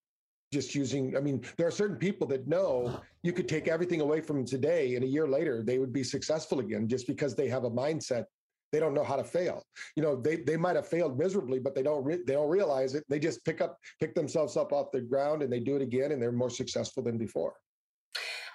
just 0.52 0.76
using 0.76 1.16
i 1.16 1.20
mean 1.20 1.42
there 1.58 1.66
are 1.66 1.72
certain 1.72 1.96
people 1.96 2.28
that 2.28 2.46
know 2.48 3.00
you 3.24 3.32
could 3.32 3.48
take 3.48 3.68
everything 3.68 4.02
away 4.02 4.20
from 4.20 4.46
today 4.46 4.96
and 4.96 5.04
a 5.04 5.08
year 5.08 5.28
later 5.28 5.64
they 5.64 5.80
would 5.80 5.94
be 5.94 6.04
successful 6.04 6.60
again 6.60 6.88
just 6.88 7.08
because 7.08 7.36
they 7.36 7.48
have 7.48 7.64
a 7.64 7.72
mindset. 7.72 8.26
They 8.72 8.80
don't 8.80 8.94
know 8.94 9.04
how 9.04 9.18
to 9.18 9.24
fail. 9.24 9.64
You 9.96 10.04
know 10.04 10.16
they 10.16 10.38
they 10.38 10.58
might 10.58 10.76
have 10.76 10.88
failed 10.88 11.18
miserably 11.20 11.60
but 11.60 11.76
they 11.76 11.84
don't 11.84 12.04
re- 12.04 12.24
they 12.26 12.34
don't 12.34 12.50
realize 12.50 12.96
it. 12.96 13.04
They 13.10 13.20
just 13.20 13.44
pick 13.44 13.60
up 13.62 13.78
pick 14.00 14.16
themselves 14.16 14.56
up 14.56 14.72
off 14.72 14.92
the 14.92 15.02
ground 15.02 15.42
and 15.42 15.52
they 15.52 15.60
do 15.60 15.76
it 15.76 15.82
again 15.82 16.12
and 16.12 16.22
they're 16.22 16.32
more 16.32 16.50
successful 16.50 17.04
than 17.04 17.18
before 17.18 17.54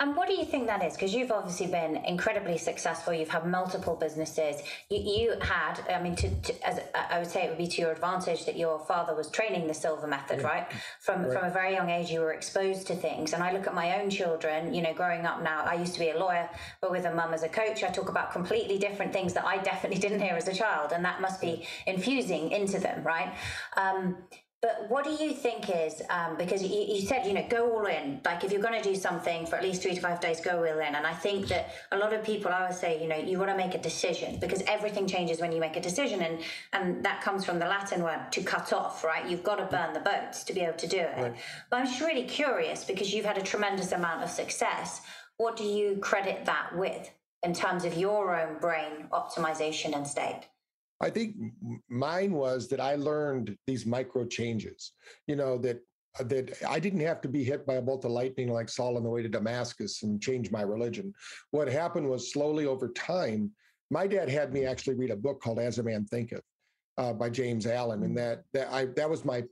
and 0.00 0.16
what 0.16 0.28
do 0.28 0.34
you 0.34 0.44
think 0.44 0.66
that 0.66 0.84
is? 0.84 0.94
Because 0.94 1.14
you've 1.14 1.30
obviously 1.30 1.66
been 1.66 1.96
incredibly 1.96 2.58
successful. 2.58 3.12
You've 3.14 3.28
had 3.28 3.46
multiple 3.46 3.96
businesses. 3.96 4.62
You, 4.90 4.98
you 4.98 5.34
had, 5.40 5.80
I 5.88 6.02
mean, 6.02 6.14
to, 6.16 6.28
to, 6.28 6.68
as 6.68 6.80
I 6.94 7.18
would 7.18 7.30
say, 7.30 7.44
it 7.44 7.48
would 7.48 7.58
be 7.58 7.66
to 7.66 7.80
your 7.80 7.92
advantage 7.92 8.44
that 8.46 8.56
your 8.56 8.78
father 8.80 9.14
was 9.14 9.30
training 9.30 9.66
the 9.66 9.74
Silva 9.74 10.06
method, 10.06 10.40
yeah. 10.40 10.46
right? 10.46 10.66
From 11.00 11.22
right. 11.22 11.32
from 11.32 11.44
a 11.44 11.50
very 11.50 11.72
young 11.72 11.90
age, 11.90 12.10
you 12.10 12.20
were 12.20 12.32
exposed 12.32 12.86
to 12.88 12.94
things. 12.94 13.32
And 13.32 13.42
I 13.42 13.52
look 13.52 13.66
at 13.66 13.74
my 13.74 14.00
own 14.00 14.10
children. 14.10 14.74
You 14.74 14.82
know, 14.82 14.92
growing 14.92 15.24
up 15.24 15.42
now, 15.42 15.64
I 15.64 15.74
used 15.74 15.94
to 15.94 16.00
be 16.00 16.10
a 16.10 16.18
lawyer, 16.18 16.48
but 16.80 16.90
with 16.90 17.04
a 17.04 17.14
mum 17.14 17.32
as 17.32 17.42
a 17.42 17.48
coach, 17.48 17.82
I 17.82 17.88
talk 17.88 18.08
about 18.08 18.32
completely 18.32 18.78
different 18.78 19.12
things 19.12 19.32
that 19.34 19.44
I 19.46 19.58
definitely 19.58 20.00
didn't 20.06 20.20
hear 20.20 20.34
as 20.34 20.48
a 20.48 20.54
child, 20.54 20.92
and 20.92 21.04
that 21.04 21.20
must 21.20 21.40
be 21.40 21.66
infusing 21.86 22.50
into 22.50 22.78
them, 22.78 23.02
right? 23.02 23.32
Um, 23.76 24.16
but 24.62 24.86
what 24.88 25.04
do 25.04 25.10
you 25.10 25.32
think 25.32 25.68
is 25.68 26.00
um, 26.08 26.36
because 26.36 26.62
you, 26.62 26.68
you, 26.68 27.02
said 27.02 27.26
you 27.26 27.34
know 27.34 27.46
go 27.48 27.70
all 27.70 27.86
in. 27.86 28.20
Like 28.24 28.42
if 28.42 28.50
you're 28.50 28.62
going 28.62 28.80
to 28.80 28.88
do 28.88 28.96
something 28.96 29.46
for 29.46 29.56
at 29.56 29.62
least 29.62 29.82
three 29.82 29.94
to 29.94 30.00
five 30.00 30.18
days 30.18 30.40
go 30.40 30.58
all 30.58 30.64
in. 30.64 30.94
And 30.94 31.06
I 31.06 31.12
think 31.12 31.46
that 31.48 31.70
a 31.92 31.98
lot 31.98 32.12
of 32.12 32.24
people 32.24 32.50
I 32.50 32.66
would 32.66 32.76
say 32.76 33.00
you 33.00 33.08
know 33.08 33.16
you 33.16 33.38
want 33.38 33.50
to 33.50 33.56
make 33.56 33.74
a 33.74 33.78
decision 33.78 34.40
because 34.40 34.62
everything 34.66 35.06
changes 35.06 35.40
when 35.40 35.52
you 35.52 35.60
make 35.60 35.76
a 35.76 35.80
decision. 35.80 36.22
And 36.22 36.40
and 36.72 37.04
that 37.04 37.20
comes 37.20 37.44
from 37.44 37.58
the 37.58 37.66
Latin 37.66 38.02
word 38.02 38.32
to 38.32 38.42
cut 38.42 38.72
off 38.72 39.04
right? 39.04 39.28
You've 39.28 39.44
got 39.44 39.56
to 39.56 39.66
burn 39.66 39.92
the 39.92 40.00
boats 40.00 40.42
to 40.44 40.54
be 40.54 40.62
able 40.62 40.78
to 40.78 40.86
do 40.86 40.98
it. 40.98 41.16
Right. 41.16 41.36
but 41.70 41.76
I'm 41.76 41.86
just 41.86 42.00
really 42.00 42.24
curious 42.24 42.82
because 42.82 43.12
you've 43.12 43.26
had 43.26 43.38
a 43.38 43.42
tremendous 43.42 43.92
amount 43.92 44.22
of 44.22 44.30
success. 44.30 45.02
What 45.36 45.56
do 45.56 45.64
you 45.64 45.98
credit 45.98 46.46
that 46.46 46.74
with 46.74 47.10
in 47.42 47.52
terms 47.52 47.84
of 47.84 47.94
your 47.94 48.34
own 48.34 48.58
brain 48.58 49.08
optimization 49.12 49.94
and 49.94 50.06
state 50.06 50.48
I 51.00 51.10
think 51.10 51.36
mine 51.88 52.32
was 52.32 52.68
that 52.68 52.80
I 52.80 52.94
learned 52.94 53.56
these 53.66 53.84
micro 53.84 54.24
changes, 54.24 54.92
you 55.26 55.36
know, 55.36 55.58
that 55.58 55.80
uh, 56.18 56.24
that 56.24 56.62
I 56.66 56.80
didn't 56.80 57.00
have 57.00 57.20
to 57.22 57.28
be 57.28 57.44
hit 57.44 57.66
by 57.66 57.74
a 57.74 57.82
bolt 57.82 58.04
of 58.04 58.10
lightning 58.10 58.50
like 58.50 58.68
Saul 58.68 58.96
on 58.96 59.02
the 59.02 59.10
way 59.10 59.22
to 59.22 59.28
Damascus 59.28 60.02
and 60.02 60.22
change 60.22 60.50
my 60.50 60.62
religion. 60.62 61.12
What 61.50 61.68
happened 61.68 62.08
was 62.08 62.32
slowly 62.32 62.66
over 62.66 62.88
time, 62.88 63.50
my 63.90 64.06
dad 64.06 64.28
had 64.28 64.52
me 64.52 64.64
actually 64.64 64.94
read 64.94 65.10
a 65.10 65.16
book 65.16 65.42
called 65.42 65.58
As 65.58 65.78
a 65.78 65.82
Man 65.82 66.06
Thinketh 66.06 66.42
uh, 66.96 67.12
by 67.12 67.28
James 67.28 67.66
Allen. 67.66 68.02
And 68.02 68.16
that 68.16 68.44
that 68.54 68.68
I 68.72 68.86
that 68.96 69.10
was 69.10 69.24
my 69.24 69.44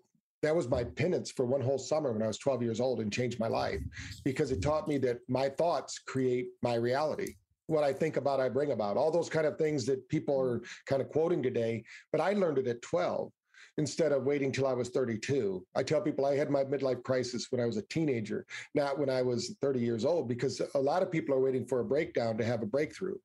that 0.42 0.54
was 0.54 0.68
my 0.68 0.84
penance 0.84 1.30
for 1.30 1.46
one 1.46 1.62
whole 1.62 1.78
summer 1.78 2.12
when 2.12 2.22
I 2.22 2.26
was 2.26 2.38
12 2.38 2.62
years 2.62 2.80
old 2.80 3.00
and 3.00 3.12
changed 3.12 3.40
my 3.40 3.48
life 3.48 3.80
because 4.24 4.50
it 4.50 4.60
taught 4.60 4.86
me 4.86 4.98
that 4.98 5.20
my 5.26 5.48
thoughts 5.48 5.98
create 5.98 6.48
my 6.62 6.74
reality 6.74 7.34
what 7.66 7.84
I 7.84 7.92
think 7.92 8.16
about, 8.16 8.40
I 8.40 8.48
bring 8.48 8.72
about, 8.72 8.96
all 8.96 9.10
those 9.10 9.28
kind 9.28 9.46
of 9.46 9.56
things 9.56 9.86
that 9.86 10.08
people 10.08 10.40
are 10.40 10.60
mm. 10.60 10.66
kind 10.86 11.00
of 11.00 11.08
quoting 11.08 11.42
today. 11.42 11.84
But 12.12 12.20
I 12.20 12.32
learned 12.32 12.58
it 12.58 12.66
at 12.66 12.82
12 12.82 13.30
instead 13.78 14.12
of 14.12 14.24
waiting 14.24 14.52
till 14.52 14.66
I 14.66 14.72
was 14.72 14.90
32. 14.90 15.64
I 15.74 15.82
tell 15.82 16.00
people 16.00 16.26
I 16.26 16.36
had 16.36 16.50
my 16.50 16.64
midlife 16.64 17.02
crisis 17.02 17.50
when 17.50 17.60
I 17.60 17.66
was 17.66 17.76
a 17.76 17.82
teenager, 17.82 18.46
not 18.74 18.98
when 18.98 19.10
I 19.10 19.22
was 19.22 19.56
30 19.60 19.80
years 19.80 20.04
old, 20.04 20.28
because 20.28 20.60
a 20.74 20.78
lot 20.78 21.02
of 21.02 21.10
people 21.10 21.34
are 21.34 21.40
waiting 21.40 21.66
for 21.66 21.80
a 21.80 21.84
breakdown 21.84 22.38
to 22.38 22.44
have 22.44 22.62
a 22.62 22.66
breakthrough. 22.66 23.16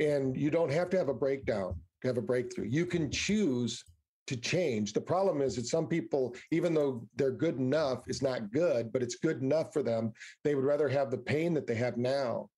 And 0.00 0.36
you 0.36 0.50
don't 0.50 0.72
have 0.72 0.90
to 0.90 0.98
have 0.98 1.08
a 1.08 1.14
breakdown 1.14 1.74
to 2.02 2.08
have 2.08 2.16
a 2.16 2.22
breakthrough. 2.22 2.66
You 2.68 2.86
can 2.86 3.10
choose 3.10 3.84
to 4.26 4.36
change. 4.36 4.94
The 4.94 5.00
problem 5.02 5.42
is 5.42 5.54
that 5.56 5.66
some 5.66 5.86
people, 5.86 6.34
even 6.50 6.72
though 6.72 7.06
they're 7.16 7.30
good 7.30 7.58
enough, 7.58 8.08
is 8.08 8.22
not 8.22 8.50
good, 8.52 8.90
but 8.90 9.02
it's 9.02 9.16
good 9.16 9.42
enough 9.42 9.72
for 9.72 9.82
them. 9.82 10.12
They 10.44 10.54
would 10.54 10.64
rather 10.64 10.88
have 10.88 11.10
the 11.10 11.18
pain 11.18 11.52
that 11.54 11.66
they 11.66 11.74
have 11.74 11.98
now 11.98 12.48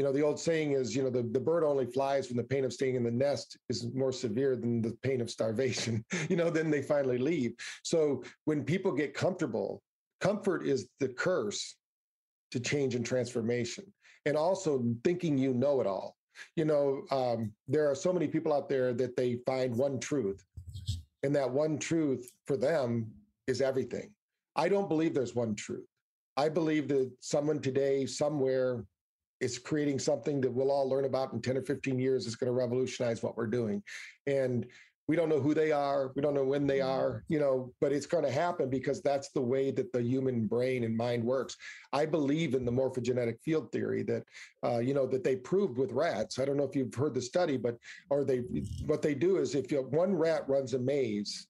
you 0.00 0.06
know 0.06 0.12
the 0.12 0.22
old 0.22 0.40
saying 0.40 0.72
is 0.72 0.96
you 0.96 1.02
know 1.02 1.10
the, 1.10 1.22
the 1.22 1.38
bird 1.38 1.62
only 1.62 1.84
flies 1.84 2.28
when 2.28 2.38
the 2.38 2.42
pain 2.42 2.64
of 2.64 2.72
staying 2.72 2.94
in 2.94 3.04
the 3.04 3.10
nest 3.10 3.58
is 3.68 3.92
more 3.92 4.12
severe 4.12 4.56
than 4.56 4.80
the 4.80 4.96
pain 5.02 5.20
of 5.20 5.30
starvation 5.30 6.02
you 6.30 6.36
know 6.36 6.48
then 6.48 6.70
they 6.70 6.80
finally 6.80 7.18
leave. 7.18 7.52
So 7.82 8.24
when 8.46 8.64
people 8.64 8.92
get 8.92 9.12
comfortable 9.12 9.82
comfort 10.18 10.66
is 10.66 10.88
the 11.00 11.08
curse 11.08 11.76
to 12.50 12.58
change 12.58 12.94
and 12.94 13.04
transformation 13.04 13.84
and 14.24 14.38
also 14.38 14.82
thinking 15.04 15.36
you 15.36 15.52
know 15.52 15.82
it 15.82 15.86
all. 15.86 16.16
You 16.56 16.64
know 16.64 17.02
um, 17.10 17.52
there 17.68 17.86
are 17.90 17.94
so 17.94 18.10
many 18.10 18.26
people 18.26 18.54
out 18.54 18.70
there 18.70 18.94
that 18.94 19.16
they 19.16 19.40
find 19.44 19.76
one 19.76 20.00
truth 20.00 20.42
and 21.22 21.36
that 21.36 21.50
one 21.50 21.78
truth 21.78 22.26
for 22.46 22.56
them 22.56 23.10
is 23.46 23.60
everything. 23.60 24.10
I 24.56 24.70
don't 24.70 24.88
believe 24.88 25.12
there's 25.12 25.34
one 25.34 25.54
truth. 25.54 25.84
I 26.38 26.48
believe 26.48 26.88
that 26.88 27.12
someone 27.20 27.60
today 27.60 28.06
somewhere 28.06 28.86
it's 29.40 29.58
creating 29.58 29.98
something 29.98 30.40
that 30.40 30.52
we'll 30.52 30.70
all 30.70 30.88
learn 30.88 31.04
about 31.04 31.32
in 31.32 31.40
10 31.40 31.56
or 31.56 31.62
15 31.62 31.98
years 31.98 32.26
is 32.26 32.36
going 32.36 32.48
to 32.48 32.58
revolutionize 32.58 33.22
what 33.22 33.36
we're 33.36 33.46
doing. 33.46 33.82
And 34.26 34.66
we 35.10 35.16
don't 35.16 35.28
know 35.28 35.40
who 35.40 35.54
they 35.54 35.72
are 35.72 36.12
we 36.14 36.22
don't 36.22 36.34
know 36.34 36.44
when 36.44 36.68
they 36.68 36.78
mm-hmm. 36.78 37.00
are 37.00 37.24
you 37.26 37.40
know 37.40 37.72
but 37.80 37.90
it's 37.90 38.06
going 38.06 38.22
to 38.22 38.30
happen 38.30 38.70
because 38.70 39.02
that's 39.02 39.30
the 39.30 39.40
way 39.40 39.72
that 39.72 39.92
the 39.92 40.00
human 40.00 40.46
brain 40.46 40.84
and 40.84 40.96
mind 40.96 41.24
works. 41.24 41.56
I 41.92 42.06
believe 42.06 42.54
in 42.54 42.64
the 42.64 42.70
morphogenetic 42.70 43.40
field 43.44 43.72
theory 43.72 44.04
that 44.04 44.22
uh, 44.64 44.78
you 44.78 44.94
know 44.94 45.06
that 45.08 45.24
they 45.24 45.34
proved 45.34 45.78
with 45.78 45.90
rats. 45.90 46.38
I 46.38 46.44
don't 46.44 46.56
know 46.56 46.62
if 46.62 46.76
you've 46.76 46.94
heard 46.94 47.14
the 47.14 47.22
study 47.22 47.56
but 47.56 47.76
or 48.08 48.22
they 48.22 48.38
what 48.86 49.02
they 49.02 49.14
do 49.16 49.38
is 49.38 49.56
if 49.56 49.72
you, 49.72 49.82
one 49.82 50.14
rat 50.14 50.48
runs 50.48 50.74
a 50.74 50.78
maze 50.78 51.48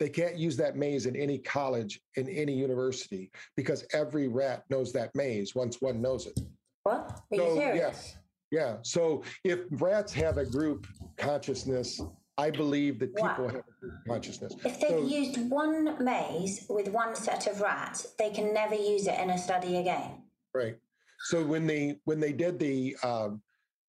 they 0.00 0.08
can't 0.08 0.36
use 0.36 0.56
that 0.56 0.76
maze 0.76 1.06
in 1.06 1.14
any 1.14 1.38
college 1.38 2.00
in 2.16 2.28
any 2.28 2.52
university 2.52 3.30
because 3.56 3.86
every 3.92 4.26
rat 4.26 4.64
knows 4.70 4.92
that 4.92 5.14
maze 5.14 5.54
once 5.54 5.80
one 5.80 6.02
knows 6.02 6.26
it 6.26 6.40
what 6.88 7.38
are 7.40 7.48
so, 7.48 7.56
serious 7.56 8.16
yeah 8.50 8.76
so 8.82 9.22
if 9.44 9.60
rats 9.70 10.12
have 10.12 10.38
a 10.38 10.44
group 10.44 10.86
consciousness 11.16 12.00
I 12.38 12.52
believe 12.52 13.00
that 13.00 13.16
people 13.16 13.46
wow. 13.46 13.48
have 13.48 13.64
consciousness. 14.06 14.54
If 14.64 14.80
they've 14.80 14.90
so, 14.90 15.04
used 15.04 15.50
one 15.50 16.02
maze 16.02 16.66
with 16.70 16.86
one 16.86 17.16
set 17.16 17.48
of 17.48 17.60
rats, 17.60 18.14
they 18.16 18.30
can 18.30 18.54
never 18.54 18.76
use 18.76 19.08
it 19.08 19.18
in 19.18 19.30
a 19.30 19.36
study 19.36 19.78
again. 19.78 20.22
Right. 20.54 20.76
So 21.24 21.44
when 21.44 21.66
they 21.66 21.98
when 22.04 22.20
they 22.20 22.32
did 22.32 22.60
the 22.60 22.96
uh, 23.02 23.30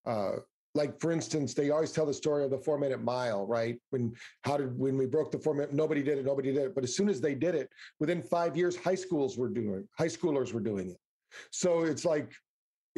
uh, 0.08 0.32
like 0.74 1.00
for 1.00 1.12
instance, 1.12 1.54
they 1.54 1.70
always 1.70 1.92
tell 1.92 2.08
the 2.08 2.14
story 2.14 2.44
of 2.44 2.50
the 2.50 2.58
four 2.58 2.80
minute 2.80 3.04
mile, 3.04 3.46
right? 3.46 3.80
When 3.92 4.16
how 4.44 4.58
did 4.58 4.78
when 4.78 4.98
we 4.98 5.06
broke 5.06 5.32
the 5.32 5.38
four 5.38 5.54
minute, 5.54 5.72
nobody 5.72 6.02
did 6.02 6.18
it, 6.18 6.26
nobody 6.26 6.52
did 6.52 6.64
it. 6.64 6.76
But 6.76 6.84
as 6.84 6.96
soon 6.96 7.08
as 7.08 7.22
they 7.22 7.36
did 7.36 7.54
it, 7.54 7.70
within 8.00 8.24
five 8.24 8.58
years, 8.58 8.76
high 8.76 8.96
schools 8.96 9.38
were 9.38 9.50
doing 9.50 9.88
high 9.96 10.08
schoolers 10.08 10.54
were 10.54 10.60
doing 10.60 10.90
it. 10.90 10.98
So 11.52 11.84
it's 11.84 12.04
like 12.04 12.32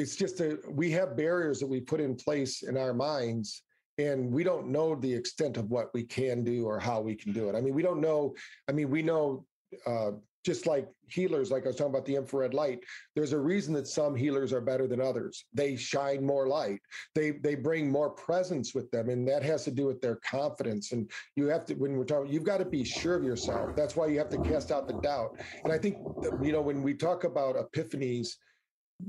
it's 0.02 0.16
just 0.16 0.38
that 0.40 0.60
we 0.74 0.90
have 0.92 1.16
barriers 1.16 1.60
that 1.60 1.68
we 1.68 1.80
put 1.80 2.02
in 2.02 2.16
place 2.16 2.64
in 2.64 2.76
our 2.76 2.94
minds 2.94 3.62
and 3.98 4.32
we 4.32 4.44
don't 4.44 4.68
know 4.68 4.96
the 4.96 5.14
extent 5.14 5.58
of 5.58 5.70
what 5.70 5.94
we 5.94 6.04
can 6.04 6.44
do 6.44 6.66
or 6.66 6.80
how 6.80 7.00
we 7.00 7.16
can 7.16 7.34
do 7.34 7.50
it. 7.50 7.56
I 7.56 7.62
mean, 7.62 7.76
we 7.76 7.84
don't 7.84 8.02
know. 8.02 8.34
I 8.68 8.72
mean, 8.72 8.90
we 8.90 9.04
know 9.04 9.46
uh, 9.86 10.12
just 10.44 10.66
like 10.66 10.88
healers, 11.08 11.52
like 11.52 11.66
I 11.66 11.68
was 11.68 11.76
talking 11.76 11.94
about 11.94 12.06
the 12.06 12.16
infrared 12.16 12.56
light. 12.56 12.80
There's 13.16 13.34
a 13.34 13.40
reason 13.40 13.76
that 13.76 13.88
some 13.88 14.16
healers 14.16 14.52
are 14.54 14.62
better 14.62 14.88
than 14.88 15.00
others. 15.00 15.46
They 15.54 15.76
shine 15.76 16.26
more 16.26 16.48
light. 16.48 16.80
They 17.14 17.32
they 17.32 17.54
bring 17.54 17.92
more 17.92 18.10
presence 18.10 18.74
with 18.74 18.90
them, 18.90 19.10
and 19.10 19.28
that 19.28 19.44
has 19.44 19.66
to 19.66 19.72
do 19.72 19.86
with 19.86 20.02
their 20.02 20.16
confidence. 20.16 20.94
And 20.94 21.12
you 21.36 21.46
have 21.48 21.66
to 21.66 21.76
when 21.76 21.96
we're 21.96 22.06
talking, 22.06 22.32
you've 22.32 22.44
got 22.44 22.58
to 22.58 22.66
be 22.66 22.84
sure 22.84 23.16
of 23.16 23.24
yourself. 23.24 23.76
That's 23.76 23.96
why 23.96 24.08
you 24.08 24.18
have 24.18 24.30
to 24.30 24.42
cast 24.42 24.72
out 24.72 24.88
the 24.88 25.00
doubt. 25.02 25.40
And 25.64 25.72
I 25.72 25.78
think 25.78 25.98
you 26.42 26.52
know 26.52 26.62
when 26.62 26.82
we 26.82 26.96
talk 26.96 27.24
about 27.24 27.56
epiphanies 27.56 28.38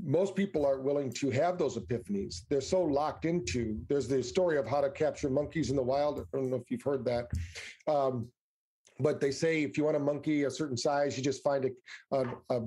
most 0.03 0.35
people 0.35 0.65
aren't 0.65 0.83
willing 0.83 1.11
to 1.11 1.29
have 1.29 1.57
those 1.57 1.77
epiphanies. 1.77 2.41
They're 2.49 2.61
so 2.61 2.81
locked 2.81 3.25
into. 3.25 3.79
There's 3.89 4.07
the 4.07 4.23
story 4.23 4.57
of 4.57 4.67
how 4.67 4.81
to 4.81 4.89
capture 4.89 5.29
monkeys 5.29 5.69
in 5.69 5.75
the 5.75 5.83
wild. 5.83 6.19
I 6.19 6.37
don't 6.37 6.49
know 6.49 6.57
if 6.57 6.71
you've 6.71 6.81
heard 6.81 7.05
that. 7.05 7.29
Um, 7.87 8.27
but 8.99 9.19
they 9.19 9.31
say 9.31 9.63
if 9.63 9.77
you 9.77 9.85
want 9.85 9.97
a 9.97 9.99
monkey 9.99 10.43
a 10.43 10.51
certain 10.51 10.77
size, 10.77 11.17
you 11.17 11.23
just 11.23 11.43
find 11.43 11.65
a, 11.65 12.15
a, 12.15 12.25
a 12.49 12.61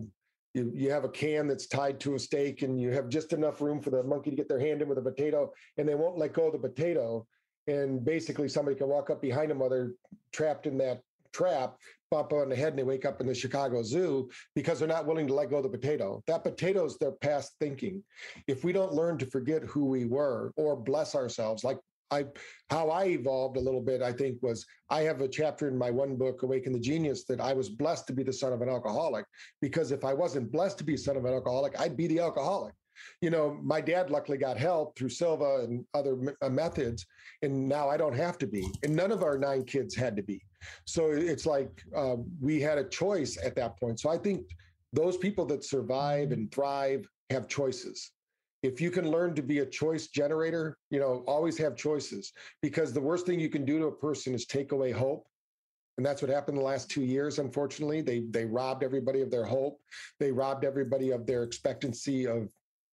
you, 0.55 0.73
you 0.75 0.91
have 0.91 1.05
a 1.05 1.09
can 1.09 1.47
that's 1.47 1.67
tied 1.67 2.01
to 2.01 2.15
a 2.15 2.19
stake 2.19 2.63
and 2.63 2.81
you 2.81 2.91
have 2.91 3.09
just 3.09 3.33
enough 3.33 3.61
room 3.61 3.81
for 3.81 3.91
the 3.91 4.03
monkey 4.03 4.31
to 4.31 4.37
get 4.37 4.49
their 4.49 4.59
hand 4.59 4.83
in 4.83 4.89
with 4.89 4.99
a 4.99 5.03
potato 5.03 5.53
and 5.77 5.89
they 5.89 5.95
won't 5.95 6.19
let 6.19 6.33
go 6.33 6.47
of 6.47 6.53
the 6.53 6.59
potato. 6.59 7.27
And 7.67 8.05
basically 8.05 8.49
somebody 8.49 8.77
can 8.77 8.89
walk 8.89 9.11
up 9.11 9.21
behind 9.21 9.51
them 9.51 9.59
while 9.59 9.71
they're 9.71 9.93
trapped 10.33 10.67
in 10.67 10.79
that 10.79 11.03
trap 11.33 11.77
bump 12.11 12.33
on 12.33 12.49
the 12.49 12.57
head 12.57 12.69
and 12.69 12.79
they 12.79 12.85
wake 12.85 13.05
up 13.05 13.21
in 13.21 13.27
the 13.27 13.35
Chicago 13.35 13.83
Zoo 13.83 14.29
because 14.55 14.79
they're 14.79 14.89
not 14.89 15.07
willing 15.07 15.27
to 15.27 15.35
let 15.35 15.51
go 15.51 15.57
of 15.57 15.65
the 15.65 15.69
potato. 15.69 16.23
That 16.27 16.45
potato 16.45 16.85
is 16.85 16.97
their 16.99 17.13
past 17.13 17.55
thinking. 17.61 18.03
If 18.47 18.65
we 18.65 18.73
don't 18.73 18.93
learn 18.93 19.19
to 19.19 19.27
forget 19.27 19.63
who 19.65 19.87
we 19.87 20.05
were 20.05 20.53
or 20.57 20.77
bless 20.77 21.15
ourselves, 21.15 21.65
like 21.65 21.79
I 22.11 22.27
how 22.71 22.91
I 22.91 23.07
evolved 23.07 23.57
a 23.57 23.61
little 23.61 23.81
bit, 23.81 24.01
I 24.01 24.13
think 24.13 24.41
was 24.41 24.65
I 24.91 25.01
have 25.03 25.21
a 25.21 25.29
chapter 25.29 25.67
in 25.67 25.77
my 25.77 25.91
one 25.91 26.17
book, 26.17 26.43
Awaken 26.43 26.73
the 26.73 26.79
Genius, 26.79 27.25
that 27.25 27.41
I 27.41 27.53
was 27.53 27.69
blessed 27.69 28.07
to 28.07 28.13
be 28.13 28.23
the 28.23 28.33
son 28.33 28.53
of 28.53 28.63
an 28.63 28.69
alcoholic. 28.69 29.25
Because 29.61 29.91
if 29.91 30.05
I 30.05 30.15
wasn't 30.15 30.53
blessed 30.53 30.79
to 30.79 30.85
be 30.85 30.97
son 30.97 31.17
of 31.17 31.25
an 31.25 31.35
alcoholic, 31.35 31.79
I'd 31.81 31.97
be 31.97 32.07
the 32.07 32.21
alcoholic 32.21 32.75
you 33.21 33.31
know, 33.31 33.59
my 33.63 33.81
dad 33.81 34.11
luckily 34.11 34.39
got 34.39 34.57
help 34.57 34.97
through 34.97 35.09
Silva 35.09 35.61
and 35.65 35.85
other 35.95 36.37
uh, 36.43 36.49
methods, 36.49 37.07
and 37.43 37.69
now 37.69 37.89
I 37.89 37.97
don't 37.97 38.17
have 38.17 38.39
to 38.39 38.47
be. 38.47 38.67
And 38.83 38.95
none 38.95 39.13
of 39.13 39.23
our 39.23 39.39
nine 39.39 39.65
kids 39.65 39.95
had 39.95 40.17
to 40.17 40.23
be. 40.23 40.43
So 40.85 41.11
it's 41.11 41.47
like 41.47 41.83
uh, 41.95 42.17
we 42.41 42.61
had 42.61 42.79
a 42.79 42.85
choice 42.85 43.39
at 43.43 43.55
that 43.57 43.79
point. 43.79 44.01
So 44.01 44.11
I 44.11 44.19
think 44.19 44.47
those 44.93 45.17
people 45.17 45.45
that 45.47 45.65
survive 45.65 46.33
and 46.33 46.51
thrive 46.51 47.09
have 47.31 47.49
choices. 47.49 48.13
If 48.63 48.81
you 48.81 48.91
can 48.91 49.11
learn 49.11 49.35
to 49.35 49.43
be 49.43 49.61
a 49.61 49.67
choice 49.67 50.09
generator, 50.09 50.79
you 50.91 50.99
know, 50.99 51.23
always 51.27 51.59
have 51.59 51.77
choices 51.77 52.33
because 52.63 52.93
the 52.93 53.01
worst 53.01 53.27
thing 53.27 53.39
you 53.39 53.51
can 53.51 53.65
do 53.65 53.79
to 53.79 53.87
a 53.87 53.93
person 53.93 54.35
is 54.35 54.47
take 54.47 54.73
away 54.73 54.91
hope 54.91 55.29
and 55.97 56.05
that's 56.05 56.21
what 56.21 56.31
happened 56.31 56.59
the 56.59 56.63
last 56.63 56.91
two 56.91 57.03
years 57.03 57.39
unfortunately 57.39 58.01
they 58.01 58.21
they 58.31 58.45
robbed 58.45 58.83
everybody 58.83 59.21
of 59.21 59.31
their 59.31 59.45
hope 59.45 59.81
they 60.21 60.31
robbed 60.31 60.65
everybody 60.65 61.11
of 61.11 61.27
their 61.27 61.43
expectancy 61.43 62.27
of 62.27 62.49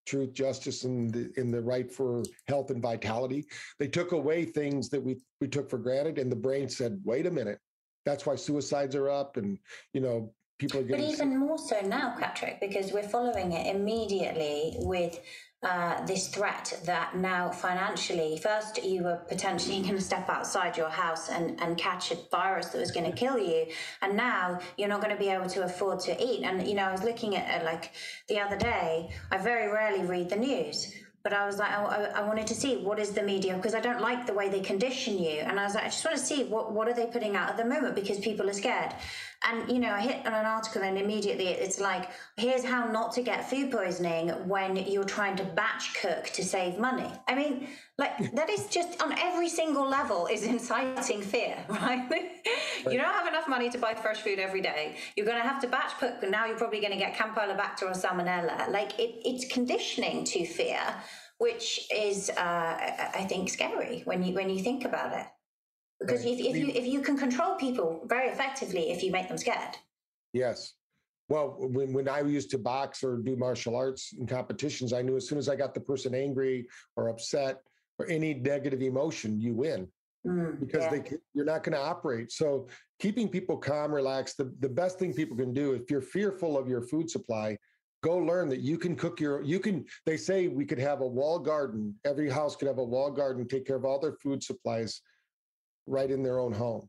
truth, 0.07 0.33
justice, 0.33 0.85
and 0.85 1.13
the, 1.13 1.33
in 1.37 1.51
the 1.51 1.61
right 1.61 1.91
for 1.91 2.23
health 2.49 2.71
and 2.71 2.83
vitality. 2.83 3.47
They 3.79 3.89
took 3.89 4.13
away 4.13 4.45
things 4.45 4.89
that 4.91 5.03
we 5.03 5.19
we 5.41 5.49
took 5.49 5.69
for 5.71 5.79
granted, 5.79 6.19
and 6.19 6.31
the 6.31 6.37
brain 6.37 6.69
said, 6.69 7.01
"Wait 7.05 7.27
a 7.27 7.31
minute." 7.31 7.59
That's 8.05 8.27
why 8.27 8.37
suicides 8.37 8.97
are 8.97 9.09
up, 9.11 9.37
and 9.37 9.59
you 9.93 10.01
know 10.01 10.35
people 10.59 10.81
are 10.81 10.85
getting. 10.85 11.07
But 11.07 11.13
even 11.13 11.31
sick. 11.31 11.39
more 11.39 11.59
so 11.59 11.81
now, 11.81 12.15
Patrick, 12.19 12.61
because 12.61 12.93
we're 12.93 13.09
following 13.09 13.53
it 13.53 13.75
immediately 13.75 14.77
with 14.79 15.21
uh, 15.63 16.05
this 16.07 16.29
threat 16.29 16.81
that 16.85 17.17
now 17.17 17.49
financially, 17.49 18.37
first 18.43 18.83
you 18.83 19.05
were 19.05 19.17
potentially 19.29 19.81
going 19.81 19.95
to 19.95 20.01
step 20.01 20.29
outside 20.29 20.77
your 20.77 20.89
house 20.89 21.29
and, 21.29 21.61
and 21.61 21.79
catch 21.79 22.11
a 22.11 22.17
virus 22.33 22.67
that 22.69 22.79
was 22.79 22.91
going 22.91 23.09
to 23.09 23.17
kill 23.17 23.39
you, 23.39 23.67
and 24.01 24.17
now 24.17 24.59
you're 24.77 24.89
not 24.89 25.01
going 25.01 25.15
to 25.15 25.21
be 25.21 25.29
able 25.29 25.49
to 25.49 25.63
afford 25.63 26.01
to 26.01 26.21
eat. 26.21 26.43
And 26.43 26.67
you 26.67 26.75
know, 26.75 26.85
I 26.85 26.93
was 26.93 27.05
looking 27.05 27.37
at 27.37 27.65
like 27.65 27.93
the 28.29 28.41
other 28.41 28.57
day. 28.57 29.11
I 29.31 29.39
very 29.39 29.73
rarely 29.73 30.05
read 30.05 30.31
the 30.31 30.37
news, 30.37 30.93
but 31.23 31.33
I 31.33 31.47
was 31.47 31.59
like, 31.59 31.71
I, 31.71 32.07
I, 32.17 32.23
wanted 32.27 32.49
to 32.49 32.55
see 32.55 32.79
what 32.79 32.99
is 32.99 33.11
the 33.11 33.23
media 33.23 33.55
because 33.55 33.75
I 33.75 33.81
don't 33.81 34.01
like 34.01 34.27
the 34.27 34.35
way 34.35 34.49
they 34.49 34.61
condition 34.61 35.17
you. 35.17 35.39
And 35.41 35.61
I 35.61 35.65
was 35.65 35.75
like, 35.75 35.85
I 35.85 35.89
just 35.89 36.05
want 36.05 36.17
to 36.17 36.25
see 36.25 36.45
what 36.45 36.73
what 36.73 36.89
are 36.89 36.95
they 36.95 37.07
putting 37.07 37.37
out 37.37 37.51
at 37.51 37.57
the 37.57 37.65
moment 37.65 37.95
because 37.95 38.19
people 38.19 38.51
are 38.51 38.55
scared. 38.55 38.93
And 39.49 39.70
you 39.70 39.78
know, 39.78 39.90
I 39.90 40.01
hit 40.01 40.26
on 40.26 40.34
an 40.34 40.47
article 40.47 40.82
and 40.82 40.99
immediately 40.99 41.49
it's 41.49 41.80
like, 41.80 42.11
here's 42.36 42.64
how 42.64 42.86
not 42.86 43.12
to 43.12 43.22
get 43.22 43.49
food 43.49 43.72
poisoning 43.72 44.28
when 44.49 44.76
you're 44.76 45.05
trying 45.05 45.36
to 45.36 45.45
batch 45.45 45.95
cook 46.01 46.24
to 46.34 46.45
save 46.45 46.78
money. 46.78 47.11
I 47.28 47.34
mean, 47.34 47.68
like 47.99 48.32
that 48.34 48.51
is 48.51 48.66
just 48.66 49.03
on 49.03 49.12
every 49.18 49.49
single 49.49 49.88
level 49.88 50.26
is 50.26 50.43
inciting 50.55 51.22
fear, 51.22 51.57
right? 51.68 52.09
you 52.90 52.99
don't 52.99 53.14
have 53.14 53.26
enough 53.26 53.49
money 53.49 53.70
to 53.70 53.78
buy 53.78 53.95
fresh 53.95 54.20
food 54.20 54.38
every 54.38 54.61
day. 54.61 54.97
You're 55.16 55.26
going 55.26 55.40
to 55.40 55.49
have 55.49 55.61
to 55.62 55.68
batch 55.68 55.99
cook, 55.99 56.22
and 56.22 56.32
now 56.32 56.47
you're 56.47 56.57
probably 56.57 56.80
going 56.80 56.93
to 56.93 56.99
get 56.99 57.14
Campylobacter 57.14 57.82
or 57.82 57.93
Salmonella. 57.93 58.70
Like 58.70 58.99
it, 58.99 59.20
it's 59.24 59.53
conditioning 59.53 60.24
to 60.24 60.45
fear, 60.47 60.80
which 61.38 61.88
is, 61.95 62.30
uh, 62.30 62.32
I 62.38 63.26
think, 63.28 63.51
scary 63.51 64.03
when 64.05 64.22
you 64.22 64.34
when 64.34 64.51
you 64.51 64.62
think 64.62 64.84
about 64.84 65.12
it. 65.12 65.26
Because 66.07 66.25
if, 66.25 66.39
if 66.39 66.57
you 66.57 66.69
if 66.69 66.87
you 66.87 67.01
can 67.01 67.17
control 67.17 67.55
people 67.57 68.03
very 68.07 68.29
effectively, 68.29 68.91
if 68.91 69.03
you 69.03 69.11
make 69.11 69.29
them 69.29 69.39
scared. 69.39 69.77
Yes. 70.33 70.75
Well, 71.29 71.57
when, 71.59 71.93
when 71.93 72.09
I 72.09 72.21
used 72.21 72.51
to 72.51 72.59
box 72.59 73.03
or 73.03 73.17
do 73.19 73.37
martial 73.37 73.77
arts 73.77 74.13
in 74.19 74.27
competitions, 74.27 74.93
I 74.93 75.03
knew 75.03 75.17
as 75.17 75.29
soon 75.29 75.39
as 75.39 75.49
I 75.49 75.57
got 75.57 75.73
the 75.73 75.81
person 75.81 76.15
angry 76.15 76.67
or 76.97 77.09
upset 77.09 77.61
or 77.99 78.07
any 78.09 78.35
negative 78.35 78.83
emotion, 78.83 79.41
you 79.41 79.55
win. 79.55 79.89
Mm, 80.27 80.61
because 80.61 80.85
yeah. 80.85 80.91
they 80.91 81.17
you're 81.35 81.45
not 81.45 81.65
going 81.65 81.73
to 81.73 81.81
operate. 81.81 82.31
So 82.31 82.69
keeping 83.01 83.29
people 83.29 83.57
calm, 83.57 83.93
relaxed, 83.93 84.37
the, 84.37 84.55
the 84.61 84.69
best 84.69 84.99
thing 84.99 85.13
people 85.13 85.37
can 85.37 85.53
do 85.53 85.73
if 85.73 85.91
you're 85.91 86.01
fearful 86.01 86.57
of 86.57 86.69
your 86.69 86.83
food 86.83 87.11
supply, 87.11 87.57
go 88.03 88.17
learn 88.19 88.49
that 88.49 88.61
you 88.61 88.77
can 88.79 88.95
cook 88.95 89.21
your 89.21 89.43
you 89.43 89.59
can 89.59 89.85
they 90.07 90.17
say 90.17 90.49
we 90.49 90.65
could 90.65 90.79
have 90.79 91.01
a 91.01 91.07
wall 91.07 91.39
garden 91.39 91.95
every 92.05 92.29
house 92.29 92.57
could 92.57 92.69
have 92.69 92.79
a 92.79 92.85
wall 92.85 93.11
garden 93.11 93.47
take 93.47 93.65
care 93.67 93.77
of 93.77 93.85
all 93.85 93.99
their 93.99 94.17
food 94.23 94.43
supplies 94.43 95.01
right 95.87 96.11
in 96.11 96.22
their 96.22 96.39
own 96.39 96.53
home 96.53 96.89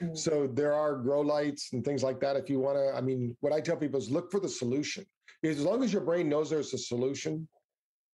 mm-hmm. 0.00 0.14
so 0.14 0.46
there 0.46 0.72
are 0.72 0.96
grow 0.96 1.20
lights 1.20 1.72
and 1.72 1.84
things 1.84 2.02
like 2.02 2.20
that 2.20 2.36
if 2.36 2.50
you 2.50 2.58
want 2.58 2.76
to 2.76 2.96
i 2.96 3.00
mean 3.00 3.36
what 3.40 3.52
i 3.52 3.60
tell 3.60 3.76
people 3.76 3.98
is 3.98 4.10
look 4.10 4.30
for 4.30 4.40
the 4.40 4.48
solution 4.48 5.04
as 5.44 5.60
long 5.60 5.84
as 5.84 5.92
your 5.92 6.02
brain 6.02 6.28
knows 6.28 6.50
there's 6.50 6.74
a 6.74 6.78
solution 6.78 7.46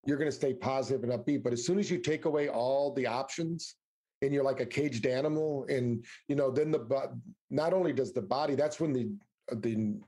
you're 0.04 0.18
going 0.18 0.30
to 0.30 0.36
stay 0.36 0.52
positive 0.52 1.02
and 1.02 1.12
upbeat 1.12 1.42
but 1.42 1.52
as 1.52 1.64
soon 1.64 1.78
as 1.78 1.90
you 1.90 1.98
take 1.98 2.24
away 2.24 2.48
all 2.48 2.92
the 2.94 3.06
options 3.06 3.76
and 4.22 4.32
you're 4.32 4.44
like 4.44 4.60
a 4.60 4.66
caged 4.66 5.06
animal 5.06 5.66
and 5.68 6.04
you 6.28 6.36
know 6.36 6.50
then 6.50 6.70
the 6.70 7.18
not 7.50 7.72
only 7.72 7.92
does 7.92 8.12
the 8.12 8.22
body 8.22 8.54
that's 8.54 8.80
when 8.80 8.92
the 8.92 9.10
the 9.56 10.00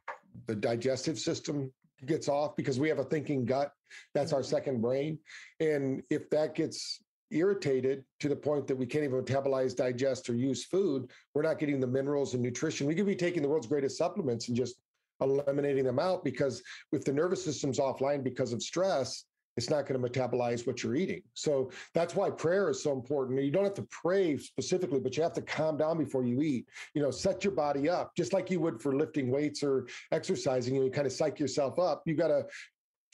the 0.46 0.54
digestive 0.54 1.18
system 1.18 1.70
gets 2.06 2.28
off 2.28 2.56
because 2.56 2.78
we 2.80 2.88
have 2.88 2.98
a 2.98 3.04
thinking 3.04 3.44
gut 3.44 3.72
that's 4.14 4.32
our 4.32 4.40
mm-hmm. 4.40 4.50
second 4.50 4.80
brain 4.80 5.18
and 5.60 6.02
if 6.10 6.28
that 6.30 6.54
gets 6.54 7.02
irritated 7.30 8.04
to 8.20 8.28
the 8.28 8.36
point 8.36 8.66
that 8.66 8.76
we 8.76 8.86
can't 8.86 9.04
even 9.04 9.22
metabolize 9.22 9.74
digest 9.74 10.28
or 10.28 10.34
use 10.34 10.64
food 10.64 11.10
we're 11.34 11.42
not 11.42 11.58
getting 11.58 11.80
the 11.80 11.86
minerals 11.86 12.34
and 12.34 12.42
nutrition 12.42 12.86
we 12.86 12.94
could 12.94 13.06
be 13.06 13.16
taking 13.16 13.42
the 13.42 13.48
world's 13.48 13.66
greatest 13.66 13.98
supplements 13.98 14.48
and 14.48 14.56
just 14.56 14.76
eliminating 15.20 15.84
them 15.84 15.98
out 15.98 16.24
because 16.24 16.62
if 16.92 17.04
the 17.04 17.12
nervous 17.12 17.44
system's 17.44 17.78
offline 17.78 18.22
because 18.22 18.52
of 18.52 18.62
stress 18.62 19.24
it's 19.56 19.70
not 19.70 19.86
going 19.86 20.00
to 20.00 20.08
metabolize 20.08 20.66
what 20.66 20.82
you're 20.82 20.96
eating. 20.96 21.22
So 21.34 21.70
that's 21.92 22.14
why 22.14 22.30
prayer 22.30 22.70
is 22.70 22.82
so 22.82 22.92
important. 22.92 23.42
You 23.42 23.50
don't 23.50 23.64
have 23.64 23.74
to 23.74 23.86
pray 23.90 24.36
specifically, 24.36 25.00
but 25.00 25.16
you 25.16 25.22
have 25.22 25.32
to 25.34 25.42
calm 25.42 25.76
down 25.76 25.98
before 25.98 26.24
you 26.24 26.42
eat. 26.42 26.66
You 26.94 27.02
know, 27.02 27.10
set 27.10 27.44
your 27.44 27.52
body 27.52 27.88
up 27.88 28.12
just 28.16 28.32
like 28.32 28.50
you 28.50 28.60
would 28.60 28.80
for 28.82 28.96
lifting 28.96 29.30
weights 29.30 29.62
or 29.62 29.86
exercising. 30.10 30.74
You 30.74 30.90
kind 30.90 31.06
of 31.06 31.12
psych 31.12 31.38
yourself 31.38 31.78
up. 31.78 32.02
You 32.04 32.14
got 32.14 32.28
to 32.28 32.46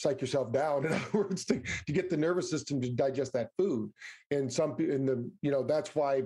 psych 0.00 0.20
yourself 0.20 0.52
down 0.52 0.84
in 0.86 0.92
other 0.92 1.04
words 1.12 1.44
to, 1.44 1.60
to 1.86 1.92
get 1.92 2.10
the 2.10 2.16
nervous 2.16 2.50
system 2.50 2.80
to 2.80 2.90
digest 2.90 3.32
that 3.32 3.50
food 3.58 3.92
and 4.30 4.52
some 4.52 4.74
in 4.78 5.04
the 5.04 5.30
you 5.42 5.50
know 5.50 5.62
that's 5.62 5.94
why 5.94 6.22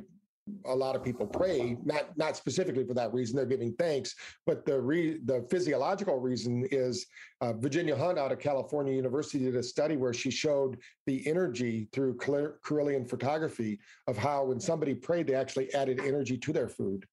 a 0.66 0.75
lot 0.75 0.95
of 0.95 1.03
people 1.03 1.27
pray, 1.27 1.77
not 1.85 2.16
not 2.16 2.37
specifically 2.37 2.85
for 2.87 2.95
that 2.95 3.12
reason. 3.14 3.37
They're 3.37 3.47
giving 3.47 3.72
thanks, 3.75 4.14
but 4.47 4.66
the 4.66 4.81
re, 4.81 5.18
the 5.25 5.47
physiological 5.51 6.20
reason 6.20 6.68
is 6.70 7.07
uh, 7.41 7.55
Virginia 7.55 7.97
Hunt 7.97 8.18
out 8.18 8.33
of 8.33 8.39
California 8.39 8.93
University 8.93 9.45
did 9.45 9.57
a 9.57 9.62
study 9.62 9.97
where 9.97 10.12
she 10.12 10.31
showed 10.31 10.79
the 11.07 11.27
energy 11.27 11.89
through 11.93 12.16
Kirlian 12.16 13.09
photography 13.09 13.81
of 14.07 14.18
how 14.18 14.45
when 14.45 14.61
somebody 14.61 14.95
prayed, 14.95 15.27
they 15.27 15.35
actually 15.35 15.72
added 15.75 16.01
energy 16.01 16.37
to 16.37 16.53
their 16.53 16.68
food, 16.68 17.07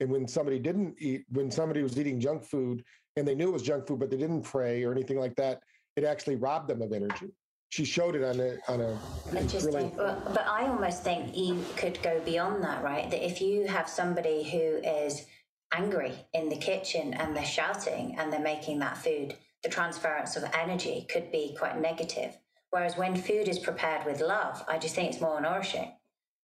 and 0.00 0.10
when 0.10 0.26
somebody 0.26 0.58
didn't 0.58 0.96
eat, 0.98 1.24
when 1.30 1.50
somebody 1.50 1.82
was 1.82 1.98
eating 1.98 2.18
junk 2.18 2.44
food 2.44 2.84
and 3.16 3.28
they 3.28 3.34
knew 3.34 3.48
it 3.48 3.52
was 3.52 3.62
junk 3.62 3.86
food, 3.86 4.00
but 4.00 4.10
they 4.10 4.16
didn't 4.16 4.42
pray 4.42 4.82
or 4.82 4.90
anything 4.90 5.18
like 5.18 5.36
that, 5.36 5.62
it 5.96 6.04
actually 6.04 6.36
robbed 6.36 6.68
them 6.68 6.82
of 6.82 6.92
energy 6.92 7.32
she 7.72 7.86
showed 7.86 8.14
it 8.14 8.22
on 8.22 8.38
a 8.38 8.58
on 8.68 8.82
a 8.82 8.98
interesting. 9.34 9.72
Really... 9.72 9.92
but 9.96 10.46
I 10.46 10.66
almost 10.66 11.02
think 11.02 11.34
you 11.34 11.64
could 11.78 11.98
go 12.02 12.20
beyond 12.20 12.62
that, 12.64 12.84
right? 12.84 13.10
That 13.10 13.24
if 13.24 13.40
you 13.40 13.66
have 13.66 13.88
somebody 13.88 14.42
who 14.42 14.86
is 14.86 15.24
angry 15.72 16.12
in 16.34 16.50
the 16.50 16.56
kitchen 16.56 17.14
and 17.14 17.34
they're 17.34 17.46
shouting 17.46 18.16
and 18.18 18.30
they're 18.30 18.40
making 18.40 18.80
that 18.80 18.98
food, 18.98 19.36
the 19.62 19.70
transference 19.70 20.36
of 20.36 20.44
energy 20.52 21.06
could 21.10 21.32
be 21.32 21.56
quite 21.58 21.80
negative. 21.80 22.36
Whereas 22.68 22.98
when 22.98 23.16
food 23.16 23.48
is 23.48 23.58
prepared 23.58 24.04
with 24.04 24.20
love, 24.20 24.62
I 24.68 24.76
just 24.76 24.94
think 24.94 25.10
it's 25.10 25.22
more 25.22 25.40
nourishing. 25.40 25.92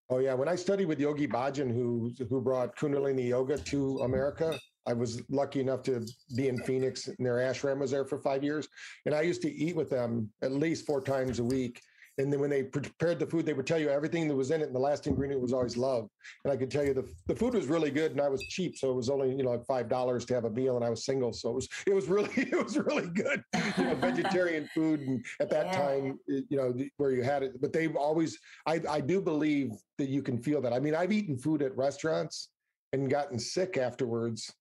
Oh 0.08 0.20
yeah, 0.20 0.32
when 0.32 0.48
I 0.48 0.56
studied 0.56 0.86
with 0.86 0.98
Yogi 0.98 1.28
Bhajan, 1.28 1.70
who 1.70 2.10
who 2.30 2.40
brought 2.40 2.74
Kundalini 2.74 3.28
Yoga 3.28 3.58
to 3.58 3.98
America, 3.98 4.58
I 4.88 4.94
was 4.94 5.22
lucky 5.28 5.60
enough 5.60 5.82
to 5.82 6.06
be 6.34 6.48
in 6.48 6.56
Phoenix, 6.64 7.08
and 7.08 7.16
their 7.18 7.36
ashram 7.36 7.78
was 7.78 7.90
there 7.90 8.06
for 8.06 8.18
five 8.18 8.42
years. 8.42 8.68
And 9.04 9.14
I 9.14 9.20
used 9.20 9.42
to 9.42 9.52
eat 9.52 9.76
with 9.76 9.90
them 9.90 10.30
at 10.42 10.50
least 10.50 10.86
four 10.86 11.02
times 11.02 11.40
a 11.40 11.44
week. 11.44 11.82
And 12.16 12.32
then 12.32 12.40
when 12.40 12.48
they 12.48 12.62
prepared 12.64 13.18
the 13.18 13.26
food, 13.26 13.44
they 13.44 13.52
would 13.52 13.66
tell 13.66 13.78
you 13.78 13.90
everything 13.90 14.26
that 14.28 14.34
was 14.34 14.50
in 14.50 14.62
it. 14.62 14.64
And 14.64 14.74
the 14.74 14.80
last 14.80 15.06
ingredient 15.06 15.42
was 15.42 15.52
always 15.52 15.76
love. 15.76 16.08
And 16.42 16.52
I 16.52 16.56
could 16.56 16.70
tell 16.70 16.84
you 16.84 16.94
the, 16.94 17.06
the 17.26 17.36
food 17.36 17.54
was 17.54 17.66
really 17.66 17.90
good 17.92 18.10
and 18.10 18.20
I 18.20 18.28
was 18.28 18.42
cheap. 18.48 18.76
So 18.76 18.90
it 18.90 18.96
was 18.96 19.08
only, 19.08 19.30
you 19.30 19.44
know, 19.44 19.50
like 19.50 19.66
$5 19.66 20.26
to 20.26 20.34
have 20.34 20.44
a 20.44 20.50
meal 20.50 20.74
and 20.74 20.84
I 20.84 20.90
was 20.90 21.04
single. 21.04 21.32
So 21.32 21.50
it 21.50 21.54
was, 21.54 21.68
it 21.86 21.94
was 21.94 22.08
really, 22.08 22.30
it 22.36 22.64
was 22.64 22.76
really 22.76 23.06
good, 23.06 23.44
you 23.76 23.84
know, 23.84 23.94
vegetarian 23.94 24.68
food. 24.74 25.00
And 25.00 25.24
at 25.38 25.48
that 25.50 25.66
yeah. 25.66 25.80
time, 25.80 26.18
you 26.26 26.56
know, 26.56 26.74
where 26.96 27.12
you 27.12 27.22
had 27.22 27.44
it, 27.44 27.60
but 27.60 27.72
they've 27.72 27.94
always, 27.94 28.36
I, 28.66 28.80
I 28.90 29.00
do 29.00 29.20
believe 29.20 29.70
that 29.98 30.08
you 30.08 30.22
can 30.22 30.42
feel 30.42 30.60
that. 30.62 30.72
I 30.72 30.80
mean, 30.80 30.96
I've 30.96 31.12
eaten 31.12 31.38
food 31.38 31.62
at 31.62 31.76
restaurants 31.76 32.48
and 32.92 33.08
gotten 33.08 33.38
sick 33.38 33.76
afterwards 33.76 34.52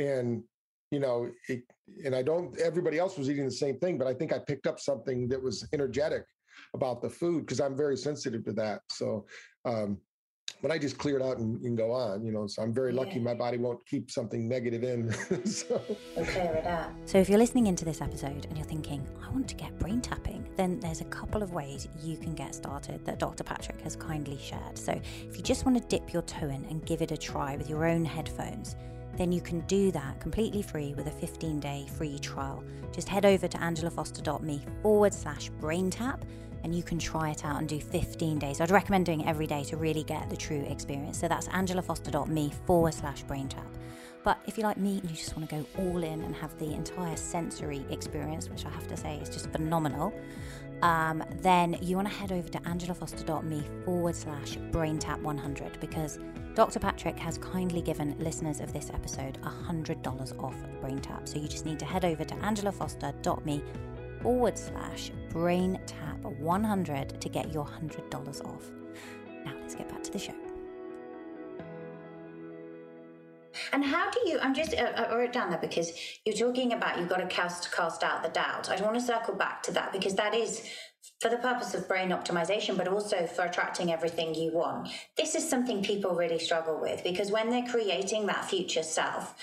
and 0.00 0.42
you 0.90 0.98
know 0.98 1.30
it, 1.48 1.62
and 2.04 2.14
i 2.14 2.22
don't 2.22 2.58
everybody 2.58 2.98
else 2.98 3.16
was 3.16 3.30
eating 3.30 3.44
the 3.44 3.50
same 3.50 3.78
thing 3.78 3.96
but 3.98 4.06
i 4.06 4.14
think 4.14 4.32
i 4.32 4.38
picked 4.38 4.66
up 4.66 4.80
something 4.80 5.28
that 5.28 5.40
was 5.42 5.66
energetic 5.72 6.24
about 6.74 7.00
the 7.00 7.08
food 7.10 7.40
because 7.40 7.60
i'm 7.60 7.76
very 7.76 7.96
sensitive 7.96 8.44
to 8.44 8.52
that 8.52 8.80
so 8.90 9.26
um 9.64 9.98
but 10.62 10.70
I 10.70 10.78
just 10.78 10.98
clear 10.98 11.18
it 11.18 11.22
out 11.22 11.38
and, 11.38 11.60
and, 11.62 11.76
go 11.76 11.92
on, 11.92 12.24
you 12.24 12.32
know. 12.32 12.46
So 12.46 12.62
I'm 12.62 12.72
very 12.72 12.92
lucky 12.92 13.18
my 13.18 13.34
body 13.34 13.56
won't 13.56 13.84
keep 13.86 14.10
something 14.10 14.48
negative 14.48 14.82
in. 14.82 15.12
so. 15.46 15.78
clear 16.14 16.54
it 16.54 16.66
out. 16.66 16.90
So 17.06 17.18
if 17.18 17.28
you're 17.28 17.38
listening 17.38 17.66
into 17.66 17.84
this 17.84 18.00
episode 18.00 18.46
and 18.46 18.56
you're 18.56 18.66
thinking, 18.66 19.06
I 19.24 19.30
want 19.30 19.48
to 19.48 19.54
get 19.54 19.78
brain 19.78 20.00
tapping, 20.00 20.46
then 20.56 20.78
there's 20.80 21.00
a 21.00 21.06
couple 21.06 21.42
of 21.42 21.52
ways 21.52 21.88
you 22.02 22.16
can 22.16 22.34
get 22.34 22.54
started 22.54 23.04
that 23.06 23.18
Dr. 23.18 23.44
Patrick 23.44 23.80
has 23.82 23.96
kindly 23.96 24.38
shared. 24.38 24.76
So 24.76 24.92
if 25.26 25.36
you 25.36 25.42
just 25.42 25.64
want 25.64 25.80
to 25.80 25.88
dip 25.88 26.12
your 26.12 26.22
toe 26.22 26.48
in 26.48 26.64
and 26.66 26.84
give 26.84 27.00
it 27.02 27.12
a 27.12 27.16
try 27.16 27.56
with 27.56 27.68
your 27.68 27.86
own 27.86 28.04
headphones, 28.04 28.76
then 29.20 29.30
you 29.30 29.42
can 29.42 29.60
do 29.66 29.90
that 29.92 30.18
completely 30.18 30.62
free 30.62 30.94
with 30.94 31.06
a 31.06 31.10
15 31.10 31.60
day 31.60 31.86
free 31.98 32.18
trial. 32.18 32.64
Just 32.90 33.06
head 33.06 33.26
over 33.26 33.46
to 33.46 33.58
angelafoster.me 33.58 34.64
forward 34.80 35.12
slash 35.12 35.50
brain 35.60 35.90
tap 35.90 36.24
and 36.64 36.74
you 36.74 36.82
can 36.82 36.98
try 36.98 37.28
it 37.28 37.44
out 37.44 37.58
and 37.58 37.68
do 37.68 37.78
15 37.78 38.38
days. 38.38 38.62
I'd 38.62 38.70
recommend 38.70 39.04
doing 39.04 39.20
it 39.20 39.26
every 39.26 39.46
day 39.46 39.62
to 39.64 39.76
really 39.76 40.04
get 40.04 40.30
the 40.30 40.38
true 40.38 40.64
experience. 40.70 41.18
So 41.18 41.28
that's 41.28 41.48
angelafoster.me 41.48 42.50
forward 42.66 42.94
slash 42.94 43.22
brain 43.24 43.48
tap. 43.48 43.66
But 44.24 44.38
if 44.46 44.56
you're 44.56 44.66
like 44.66 44.78
me 44.78 45.00
and 45.00 45.10
you 45.10 45.16
just 45.16 45.36
want 45.36 45.50
to 45.50 45.56
go 45.56 45.66
all 45.76 46.02
in 46.02 46.22
and 46.22 46.34
have 46.36 46.58
the 46.58 46.72
entire 46.72 47.16
sensory 47.16 47.84
experience, 47.90 48.48
which 48.48 48.64
I 48.64 48.70
have 48.70 48.88
to 48.88 48.96
say 48.96 49.18
is 49.18 49.28
just 49.28 49.50
phenomenal, 49.52 50.14
um, 50.80 51.22
then 51.42 51.76
you 51.82 51.96
want 51.96 52.08
to 52.08 52.14
head 52.14 52.32
over 52.32 52.48
to 52.48 52.58
angelafoster.me 52.60 53.64
forward 53.84 54.16
slash 54.16 54.56
braintap100 54.70 55.78
because 55.78 56.18
Dr. 56.54 56.80
Patrick 56.80 57.18
has 57.18 57.38
kindly 57.38 57.80
given 57.80 58.16
listeners 58.18 58.60
of 58.60 58.72
this 58.72 58.90
episode 58.92 59.38
$100 59.42 60.42
off 60.42 60.56
BrainTap. 60.82 61.28
So 61.28 61.38
you 61.38 61.46
just 61.48 61.64
need 61.64 61.78
to 61.78 61.84
head 61.84 62.04
over 62.04 62.24
to 62.24 62.34
angelafoster.me 62.34 63.62
forward 64.20 64.58
slash 64.58 65.12
braintap100 65.30 67.20
to 67.20 67.28
get 67.28 67.52
your 67.52 67.64
$100 67.64 68.44
off. 68.44 68.70
Now 69.44 69.52
let's 69.60 69.74
get 69.74 69.88
back 69.88 70.02
to 70.02 70.10
the 70.10 70.18
show. 70.18 70.34
And 73.72 73.84
how 73.84 74.10
do 74.10 74.20
you? 74.26 74.38
I'm 74.40 74.54
just 74.54 74.74
uh, 74.74 74.92
I 74.96 75.14
wrote 75.14 75.32
down 75.32 75.50
that 75.50 75.60
because 75.60 75.92
you're 76.24 76.34
talking 76.34 76.72
about 76.72 76.98
you've 76.98 77.08
got 77.08 77.18
to 77.18 77.26
cast 77.26 77.70
cast 77.72 78.02
out 78.02 78.22
the 78.22 78.28
doubt. 78.30 78.68
I 78.68 78.80
want 78.82 78.94
to 78.94 79.00
circle 79.00 79.34
back 79.34 79.62
to 79.64 79.72
that 79.72 79.92
because 79.92 80.14
that 80.16 80.34
is 80.34 80.68
for 81.20 81.28
the 81.28 81.36
purpose 81.36 81.74
of 81.74 81.88
brain 81.88 82.10
optimization, 82.10 82.76
but 82.76 82.88
also 82.88 83.26
for 83.26 83.44
attracting 83.44 83.92
everything 83.92 84.34
you 84.34 84.52
want. 84.52 84.88
This 85.16 85.34
is 85.34 85.48
something 85.48 85.82
people 85.82 86.14
really 86.14 86.38
struggle 86.38 86.78
with 86.80 87.02
because 87.04 87.30
when 87.30 87.50
they're 87.50 87.66
creating 87.66 88.26
that 88.26 88.44
future 88.44 88.82
self, 88.82 89.34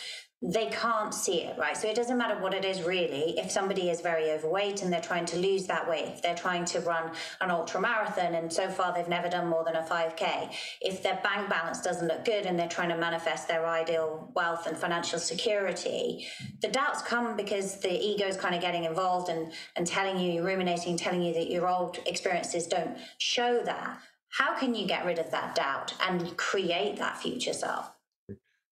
they 0.44 0.68
can't 0.68 1.16
see 1.16 1.42
it, 1.42 1.58
right? 1.58 1.76
So 1.76 1.88
it 1.88 1.96
doesn't 1.96 2.18
matter 2.18 2.40
what 2.40 2.54
it 2.54 2.64
is 2.64 2.84
really. 2.84 3.40
If 3.40 3.50
somebody 3.50 3.90
is 3.90 4.02
very 4.02 4.30
overweight 4.30 4.84
and 4.84 4.94
they're 4.94 5.02
trying 5.02 5.26
to 5.26 5.38
lose 5.38 5.66
that 5.66 5.90
weight, 5.90 6.06
if 6.06 6.22
they're 6.22 6.36
trying 6.36 6.64
to 6.66 6.80
run 6.82 7.12
an 7.42 7.50
ultra 7.50 7.82
marathon 7.82 8.36
and 8.36 8.54
so 8.54 8.70
far 8.70 8.94
they've 8.94 9.08
never 9.08 9.30
done 9.30 9.48
more 9.48 9.64
than 9.64 9.76
a 9.76 9.82
5K, 9.82 10.54
if 10.82 11.02
their 11.02 11.20
bank 11.24 11.50
balance 11.50 11.82
doesn't 11.82 12.08
look 12.08 12.24
good 12.24 12.46
and 12.46 12.58
they're 12.58 12.68
trying 12.68 12.90
to 12.90 12.98
manifest 12.98 13.48
their 13.48 13.66
ideal 13.66 14.32
wealth 14.36 14.68
and 14.68 14.78
financial 14.78 15.18
security, 15.18 16.28
the 16.62 16.68
doubts 16.68 17.02
come 17.02 17.36
because 17.36 17.80
the 17.80 17.92
ego 17.92 18.28
is 18.28 18.38
kind 18.38 18.54
of 18.54 18.62
getting 18.62 18.84
involved 18.84 19.30
and, 19.30 19.52
and 19.76 19.88
telling 19.88 20.20
you, 20.20 20.46
ruminating, 20.46 20.98
telling 20.98 21.24
you 21.24 21.34
that 21.34 21.50
your 21.50 21.68
old 21.68 21.98
experiences 22.06 22.68
don't 22.68 22.96
show 23.18 23.64
that. 23.64 24.00
How 24.30 24.56
can 24.56 24.76
you 24.76 24.86
get 24.86 25.04
rid 25.04 25.18
of 25.18 25.32
that 25.32 25.56
doubt 25.56 25.96
and 26.08 26.38
create 26.38 26.98
that 26.98 27.18
future 27.18 27.54
self? 27.54 27.90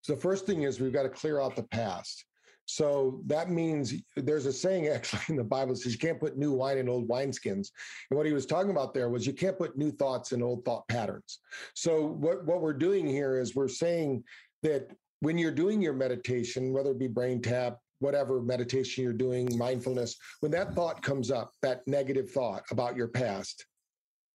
So 0.05 0.13
the 0.13 0.21
first 0.21 0.45
thing 0.45 0.61
is 0.61 0.79
we've 0.79 0.93
got 0.93 1.01
to 1.01 1.09
clear 1.09 1.41
out 1.41 1.55
the 1.55 1.63
past. 1.63 2.25
So 2.65 3.21
that 3.25 3.49
means 3.49 3.95
there's 4.15 4.45
a 4.45 4.53
saying 4.53 4.87
actually 4.93 5.21
in 5.29 5.35
the 5.35 5.43
Bible 5.43 5.75
says 5.75 5.93
you 5.93 5.97
can't 5.97 6.19
put 6.19 6.37
new 6.37 6.51
wine 6.51 6.77
in 6.77 6.87
old 6.87 7.09
wineskins. 7.09 7.69
And 8.11 8.17
what 8.17 8.27
he 8.27 8.31
was 8.31 8.45
talking 8.45 8.69
about 8.69 8.93
there 8.93 9.09
was 9.09 9.25
you 9.25 9.33
can't 9.33 9.57
put 9.57 9.79
new 9.79 9.89
thoughts 9.89 10.31
in 10.31 10.43
old 10.43 10.63
thought 10.63 10.87
patterns. 10.89 11.39
So 11.73 12.05
what, 12.05 12.45
what 12.45 12.61
we're 12.61 12.73
doing 12.73 13.07
here 13.07 13.39
is 13.39 13.55
we're 13.55 13.67
saying 13.67 14.23
that 14.61 14.91
when 15.21 15.39
you're 15.39 15.51
doing 15.51 15.81
your 15.81 15.93
meditation, 15.93 16.71
whether 16.71 16.91
it 16.91 16.99
be 16.99 17.07
BrainTap, 17.07 17.77
whatever 17.97 18.43
meditation 18.43 19.03
you're 19.03 19.11
doing, 19.11 19.57
mindfulness, 19.57 20.17
when 20.41 20.51
that 20.51 20.75
thought 20.75 21.01
comes 21.01 21.31
up, 21.31 21.51
that 21.63 21.81
negative 21.87 22.29
thought 22.29 22.61
about 22.69 22.95
your 22.95 23.07
past, 23.07 23.65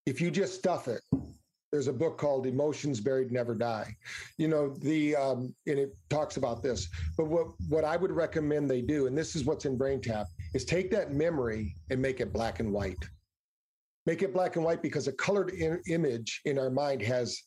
if 0.04 0.20
you 0.20 0.32
just 0.32 0.56
stuff 0.56 0.88
it, 0.88 1.02
there's 1.70 1.86
a 1.86 1.92
book 1.92 2.18
called 2.18 2.46
emotions 2.46 3.00
buried 3.00 3.30
never 3.30 3.54
die. 3.54 3.94
You 4.38 4.48
know 4.48 4.74
the 4.78 5.16
um, 5.16 5.54
and 5.66 5.78
it 5.78 5.96
talks 6.08 6.36
about 6.36 6.62
this 6.62 6.88
but 7.16 7.26
what 7.26 7.48
what 7.68 7.84
i 7.84 7.96
would 7.96 8.10
recommend 8.10 8.68
they 8.68 8.82
do 8.82 9.06
and 9.06 9.16
this 9.16 9.36
is 9.36 9.44
what's 9.44 9.64
in 9.64 9.78
BrainTap 9.78 10.26
is 10.54 10.64
take 10.64 10.90
that 10.90 11.12
memory 11.12 11.74
and 11.90 12.00
make 12.00 12.20
it 12.20 12.32
black 12.32 12.60
and 12.60 12.72
white. 12.72 13.04
Make 14.06 14.22
it 14.22 14.32
black 14.32 14.56
and 14.56 14.64
white 14.64 14.82
because 14.82 15.06
a 15.06 15.12
colored 15.12 15.50
in, 15.50 15.80
image 15.88 16.40
in 16.44 16.58
our 16.58 16.70
mind 16.70 17.02
has 17.02 17.40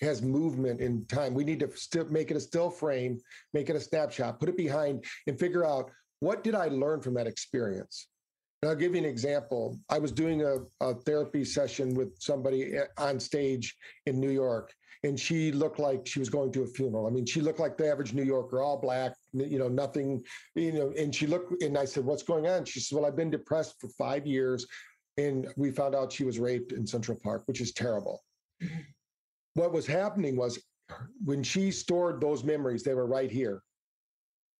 has 0.00 0.22
movement 0.22 0.80
in 0.80 1.04
time. 1.06 1.34
We 1.34 1.44
need 1.44 1.60
to 1.60 1.70
still 1.76 2.06
make 2.06 2.30
it 2.30 2.36
a 2.36 2.40
still 2.40 2.70
frame 2.70 3.18
make 3.52 3.68
it 3.70 3.76
a 3.76 3.80
snapshot 3.80 4.38
put 4.38 4.48
it 4.48 4.56
behind 4.56 5.04
and 5.26 5.38
figure 5.38 5.64
out 5.64 5.90
what 6.20 6.44
did 6.44 6.54
i 6.54 6.68
learn 6.68 7.00
from 7.00 7.14
that 7.14 7.26
experience 7.26 8.08
I'll 8.62 8.76
give 8.76 8.92
you 8.92 8.98
an 8.98 9.06
example. 9.06 9.78
I 9.88 9.98
was 9.98 10.12
doing 10.12 10.42
a, 10.42 10.56
a, 10.80 10.94
therapy 10.94 11.44
session 11.44 11.94
with 11.94 12.14
somebody 12.18 12.76
eh, 12.76 12.84
on 12.98 13.18
stage 13.18 13.74
in 14.04 14.20
New 14.20 14.30
York, 14.30 14.74
and 15.02 15.18
she 15.18 15.50
looked 15.50 15.78
like 15.78 16.06
she 16.06 16.18
was 16.18 16.28
going 16.28 16.52
to 16.52 16.62
a 16.62 16.66
funeral. 16.66 17.06
I 17.06 17.10
mean, 17.10 17.24
she 17.24 17.40
looked 17.40 17.58
like 17.58 17.78
the 17.78 17.90
average 17.90 18.12
New 18.12 18.22
Yorker, 18.22 18.60
all 18.60 18.78
black, 18.78 19.12
you 19.32 19.58
know, 19.58 19.68
nothing, 19.68 20.22
you 20.54 20.72
know. 20.72 20.92
And 20.98 21.14
she 21.14 21.26
looked, 21.26 21.62
and 21.62 21.78
I 21.78 21.86
said, 21.86 22.04
"What's 22.04 22.22
going 22.22 22.46
on?" 22.46 22.66
She 22.66 22.80
said, 22.80 22.96
"Well, 22.96 23.06
I've 23.06 23.16
been 23.16 23.30
depressed 23.30 23.76
for 23.80 23.88
five 23.88 24.26
years, 24.26 24.66
and 25.16 25.48
we 25.56 25.70
found 25.70 25.94
out 25.94 26.12
she 26.12 26.24
was 26.24 26.38
raped 26.38 26.72
in 26.72 26.86
Central 26.86 27.18
Park, 27.22 27.44
which 27.46 27.62
is 27.62 27.72
terrible." 27.72 28.22
Mm-hmm. 28.62 28.80
What 29.54 29.72
was 29.72 29.86
happening 29.86 30.36
was 30.36 30.62
when 31.24 31.42
she 31.42 31.70
stored 31.70 32.20
those 32.20 32.44
memories, 32.44 32.82
they 32.82 32.94
were 32.94 33.06
right 33.06 33.30
here. 33.30 33.62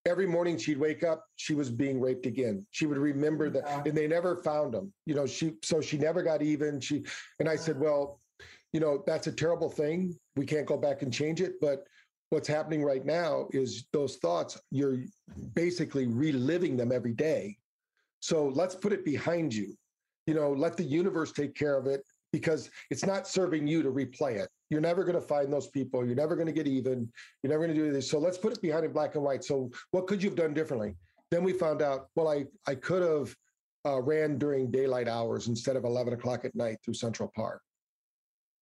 Every 0.07 0.27
morning 0.27 0.57
she'd 0.57 0.79
wake 0.79 1.03
up, 1.03 1.25
she 1.37 1.55
was 1.55 1.71
being 1.71 2.01
raped 2.01 2.27
again. 2.27 2.67
She 2.71 2.87
would 2.87 2.99
remember 2.99 3.51
that, 3.51 3.87
and 3.87 3.97
they 3.97 4.07
never 4.07 4.37
found 4.37 4.75
him. 4.75 4.93
You 5.07 5.15
know, 5.15 5.27
she 5.27 5.55
so 5.63 5.81
she 5.81 5.99
never 5.99 6.23
got 6.23 6.43
even. 6.43 6.81
She 6.81 7.05
and 7.39 7.49
I 7.49 7.57
said, 7.57 7.79
well, 7.79 8.21
you 8.73 8.81
know, 8.81 9.03
that's 9.07 9.27
a 9.27 9.33
terrible 9.33 9.71
thing. 9.71 10.17
We 10.37 10.47
can't 10.47 10.67
go 10.67 10.77
back 10.77 11.03
and 11.03 11.13
change 11.13 11.41
it, 11.41 11.55
but 11.61 11.85
what's 12.31 12.49
happening 12.49 12.83
right 12.83 13.05
now 13.05 13.49
is 13.53 13.87
those 13.93 14.17
thoughts 14.17 14.59
you're 14.71 14.99
basically 15.55 16.07
reliving 16.07 16.77
them 16.77 16.91
every 16.93 17.13
day 17.13 17.57
so 18.21 18.49
let's 18.49 18.75
put 18.75 18.93
it 18.93 19.05
behind 19.05 19.53
you 19.53 19.77
you 20.27 20.35
know 20.35 20.53
let 20.53 20.77
the 20.77 20.85
universe 20.85 21.33
take 21.33 21.55
care 21.55 21.77
of 21.77 21.87
it 21.87 22.03
because 22.33 22.71
it's 22.91 23.05
not 23.05 23.27
serving 23.27 23.67
you 23.67 23.83
to 23.83 23.91
replay 23.91 24.37
it. 24.37 24.49
You're 24.69 24.81
never 24.81 25.05
going 25.05 25.17
to 25.17 25.21
find 25.21 25.53
those 25.53 25.67
people. 25.67 26.07
You're 26.07 26.15
never 26.15 26.37
going 26.37 26.47
to 26.47 26.53
get 26.53 26.67
even. 26.67 27.11
You're 27.43 27.51
never 27.51 27.67
going 27.67 27.77
to 27.77 27.85
do 27.85 27.93
this. 27.93 28.11
So 28.11 28.19
let's 28.19 28.39
put 28.39 28.53
it 28.53 28.63
behind 28.63 28.85
in 28.85 28.93
black 28.93 29.15
and 29.15 29.25
white. 29.25 29.45
So 29.45 29.71
what 29.91 30.07
could 30.07 30.23
you 30.23 30.31
have 30.31 30.37
done 30.37 30.55
differently? 30.55 30.95
Then 31.31 31.45
we 31.45 31.53
found 31.53 31.81
out 31.81 32.09
well 32.17 32.29
i 32.29 32.45
i 32.67 32.75
could 32.75 33.03
have 33.03 33.35
uh, 33.87 34.01
ran 34.03 34.37
during 34.37 34.71
daylight 34.71 35.09
hours 35.09 35.49
instead 35.49 35.77
of 35.77 35.85
11 35.85 36.13
o'clock 36.13 36.45
at 36.45 36.55
night 36.55 36.77
through 36.85 36.95
central 36.95 37.31
park. 37.35 37.63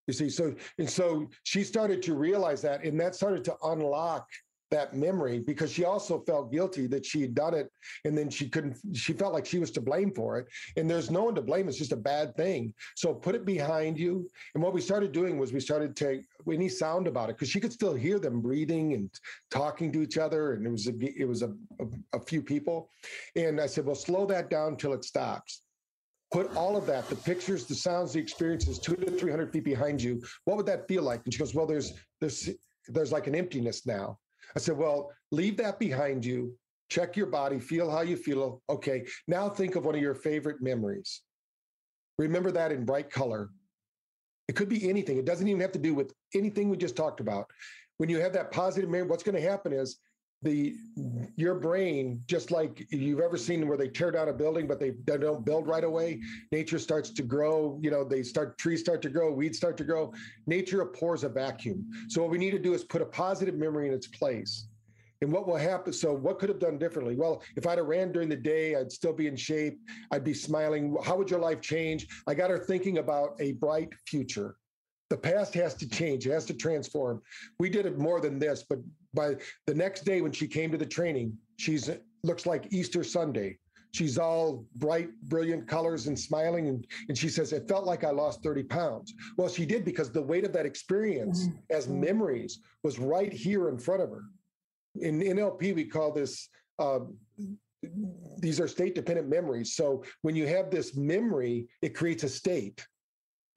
You 0.06 0.14
see, 0.14 0.30
so 0.30 0.54
and 0.78 0.88
so 0.88 1.28
she 1.42 1.62
started 1.62 2.02
to 2.02 2.14
realize 2.14 2.62
that, 2.62 2.82
and 2.84 2.98
that 3.00 3.14
started 3.14 3.44
to 3.44 3.56
unlock 3.64 4.26
that 4.70 4.94
memory 4.94 5.38
because 5.38 5.72
she 5.72 5.84
also 5.84 6.20
felt 6.20 6.52
guilty 6.52 6.86
that 6.86 7.04
she 7.04 7.20
had 7.20 7.34
done 7.34 7.54
it 7.54 7.70
and 8.04 8.16
then 8.16 8.28
she 8.28 8.48
couldn't 8.48 8.76
she 8.94 9.12
felt 9.12 9.32
like 9.32 9.46
she 9.46 9.58
was 9.58 9.70
to 9.72 9.80
blame 9.80 10.12
for 10.12 10.38
it. 10.38 10.46
And 10.76 10.90
there's 10.90 11.10
no 11.10 11.24
one 11.24 11.34
to 11.34 11.42
blame. 11.42 11.68
It's 11.68 11.78
just 11.78 11.92
a 11.92 11.96
bad 11.96 12.36
thing. 12.36 12.74
So 12.96 13.14
put 13.14 13.34
it 13.34 13.44
behind 13.44 13.98
you. 13.98 14.28
And 14.54 14.62
what 14.62 14.74
we 14.74 14.80
started 14.80 15.12
doing 15.12 15.38
was 15.38 15.52
we 15.52 15.60
started 15.60 15.96
to 15.96 16.22
any 16.50 16.68
sound 16.68 17.06
about 17.06 17.30
it 17.30 17.36
because 17.36 17.48
she 17.48 17.60
could 17.60 17.72
still 17.72 17.94
hear 17.94 18.18
them 18.18 18.40
breathing 18.40 18.94
and 18.94 19.10
talking 19.50 19.92
to 19.92 20.02
each 20.02 20.18
other. 20.18 20.54
And 20.54 20.66
it 20.66 20.70
was 20.70 20.86
a, 20.86 20.92
it 21.00 21.26
was 21.26 21.42
a, 21.42 21.52
a, 21.80 22.18
a 22.18 22.20
few 22.20 22.42
people. 22.42 22.90
And 23.36 23.60
i 23.60 23.66
said 23.66 23.86
well 23.86 23.94
slow 23.94 24.26
that 24.26 24.50
down 24.50 24.76
till 24.76 24.92
it 24.92 25.04
stops. 25.04 25.62
Put 26.30 26.54
all 26.56 26.76
of 26.76 26.84
that 26.86 27.08
the 27.08 27.16
pictures 27.16 27.64
the 27.64 27.74
sounds 27.74 28.12
the 28.12 28.20
experiences 28.20 28.78
two 28.78 28.96
to 28.96 29.10
300 29.10 29.50
feet 29.50 29.64
behind 29.64 30.02
you. 30.02 30.20
What 30.44 30.58
would 30.58 30.66
that 30.66 30.86
feel 30.86 31.02
like? 31.02 31.22
And 31.24 31.32
she 31.32 31.38
goes 31.38 31.54
well 31.54 31.66
there's 31.66 31.94
there's 32.20 32.50
there's 32.88 33.12
like 33.12 33.26
an 33.26 33.34
emptiness 33.34 33.86
now 33.86 34.18
i 34.57 34.59
said 34.59 34.76
well 34.76 35.11
leave 35.30 35.57
that 35.57 35.78
behind 35.78 36.24
you. 36.24 36.55
Check 36.90 37.16
your 37.16 37.26
body. 37.26 37.61
Feel 37.61 37.90
how 37.90 38.01
you 38.01 38.16
feel. 38.16 38.62
Okay 38.70 39.05
now 39.26 39.49
think 39.49 39.76
of 39.76 39.84
one 39.84 39.94
of 39.94 40.01
your 40.01 40.14
favorite 40.14 40.62
memories. 40.62 41.22
Remember 42.18 42.51
that 42.51 42.72
in 42.72 42.84
bright 42.84 43.11
color. 43.11 43.51
It 44.49 44.57
could 44.57 44.68
be 44.68 44.88
anything. 44.88 45.18
It 45.18 45.26
doesn't 45.26 45.46
even 45.46 45.61
have 45.61 45.72
to 45.72 45.78
do 45.78 45.94
with 45.94 46.12
anything 46.34 46.70
we 46.70 46.78
just 46.78 46.96
talked 46.96 47.20
about. 47.20 47.46
When 47.99 48.09
you 48.09 48.18
have 48.20 48.32
that 48.32 48.51
positive 48.51 48.88
memory 48.88 49.09
what's 49.09 49.22
going 49.22 49.34
to 49.34 49.49
happen 49.49 49.72
is 49.72 49.99
the 50.43 50.76
your 51.36 51.57
brain 51.57 52.22
just 52.26 52.53
like 52.53 52.86
you've 52.91 53.18
ever 53.18 53.36
seen 53.36 53.66
where 53.66 53.76
they 53.76 53.89
tear 53.89 54.12
down 54.12 54.28
a 54.28 54.32
building 54.32 54.68
but 54.68 54.78
they, 54.78 54.91
they 55.05 55.18
don't 55.18 55.45
build 55.45 55.66
right 55.66 55.82
away. 55.82 56.20
Nature 56.53 56.78
starts 56.78 57.11
to 57.11 57.22
grow 57.22 57.78
you 57.82 57.91
know 57.91 58.05
they 58.05 58.22
start 58.22 58.57
trees 58.57 58.80
start 58.80 59.03
to 59.03 59.09
grow 59.09 59.32
weeds 59.32 59.59
start 59.59 59.76
to 59.78 59.84
grow. 59.84 60.12
Nature 60.47 60.82
abhors 60.82 61.24
a 61.24 61.28
vacuum. 61.28 61.84
So 62.09 62.22
what 62.22 62.30
we 62.30 62.39
need 62.39 62.53
to 62.53 62.59
do 62.59 62.72
is 62.72 62.84
put 62.84 63.03
a 63.03 63.07
positive 63.07 63.57
memory 63.57 63.89
in 63.89 63.95
its 63.95 64.07
place. 64.07 64.68
And 65.20 65.32
what 65.32 65.49
will 65.49 65.57
happen 65.57 65.93
so 65.93 66.12
what 66.12 66.39
could 66.39 66.49
have 66.49 66.61
done 66.61 66.78
differently? 66.78 67.16
Well 67.16 67.43
if 67.57 67.66
i'd 67.66 67.78
have 67.78 67.89
ran 67.89 68.12
during 68.12 68.28
the 68.28 68.36
day 68.36 68.76
i'd 68.76 68.93
still 68.93 69.12
be 69.12 69.26
in 69.26 69.34
shape. 69.34 69.80
I'd 70.12 70.24
be 70.24 70.34
smiling. 70.34 70.97
How 71.05 71.16
would 71.16 71.30
your 71.30 71.41
life 71.41 71.61
change? 71.61 72.07
I 72.28 72.34
got 72.34 72.51
her 72.51 72.59
thinking 72.59 72.99
about 72.99 73.34
a 73.41 73.53
bright 73.55 73.93
future 74.07 74.55
the 75.11 75.16
past 75.16 75.54
has 75.54 75.74
to 75.74 75.88
change 75.88 76.26
it 76.26 76.32
has 76.32 76.44
to 76.46 76.54
transform. 76.54 77.22
We 77.59 77.70
did 77.70 77.86
it 77.86 77.98
more 77.98 78.20
than 78.20 78.38
this 78.38 78.64
but 78.68 78.78
by 79.14 79.36
the 79.66 79.74
next 79.74 80.04
day 80.04 80.20
when 80.20 80.32
she 80.32 80.46
came 80.46 80.70
to 80.70 80.78
the 80.78 80.86
training 80.86 81.36
she's 81.56 81.90
looks 82.22 82.46
like 82.46 82.72
easter 82.72 83.04
sunday. 83.04 83.59
She's 83.92 84.18
all 84.18 84.66
bright 84.76 85.09
brilliant 85.22 85.66
colors 85.66 86.09
and 86.09 86.18
smiling 86.18 86.68
and, 86.68 86.86
and 87.09 87.16
she 87.16 87.28
says 87.30 87.52
it 87.52 87.68
felt 87.68 87.84
like 87.84 88.04
i 88.04 88.11
lost 88.11 88.42
30 88.42 88.64
pounds. 88.64 89.14
Well 89.36 89.48
she 89.48 89.64
did 89.64 89.84
because 89.84 90.11
the 90.11 90.22
weight 90.22 90.44
of 90.44 90.52
that 90.52 90.66
experience 90.66 91.46
mm-hmm. 91.46 91.59
as 91.70 91.88
memories 91.88 92.61
was 92.82 92.98
right 92.98 93.32
here 93.32 93.68
in 93.68 93.78
front 93.78 94.02
of 94.02 94.11
her. 94.11 94.24
In 95.00 95.20
nlp 95.20 95.74
we 95.74 95.84
call 95.84 96.12
this 96.12 96.48
uh, 96.78 97.00
these 98.38 98.61
are 98.61 98.68
state 98.68 98.94
dependent 98.94 99.28
memories. 99.28 99.74
So 99.74 100.04
when 100.22 100.36
you 100.36 100.46
have 100.46 100.70
this 100.70 100.96
memory 100.96 101.66
it 101.80 101.94
creates 101.94 102.24
a 102.24 102.28
state 102.28 102.86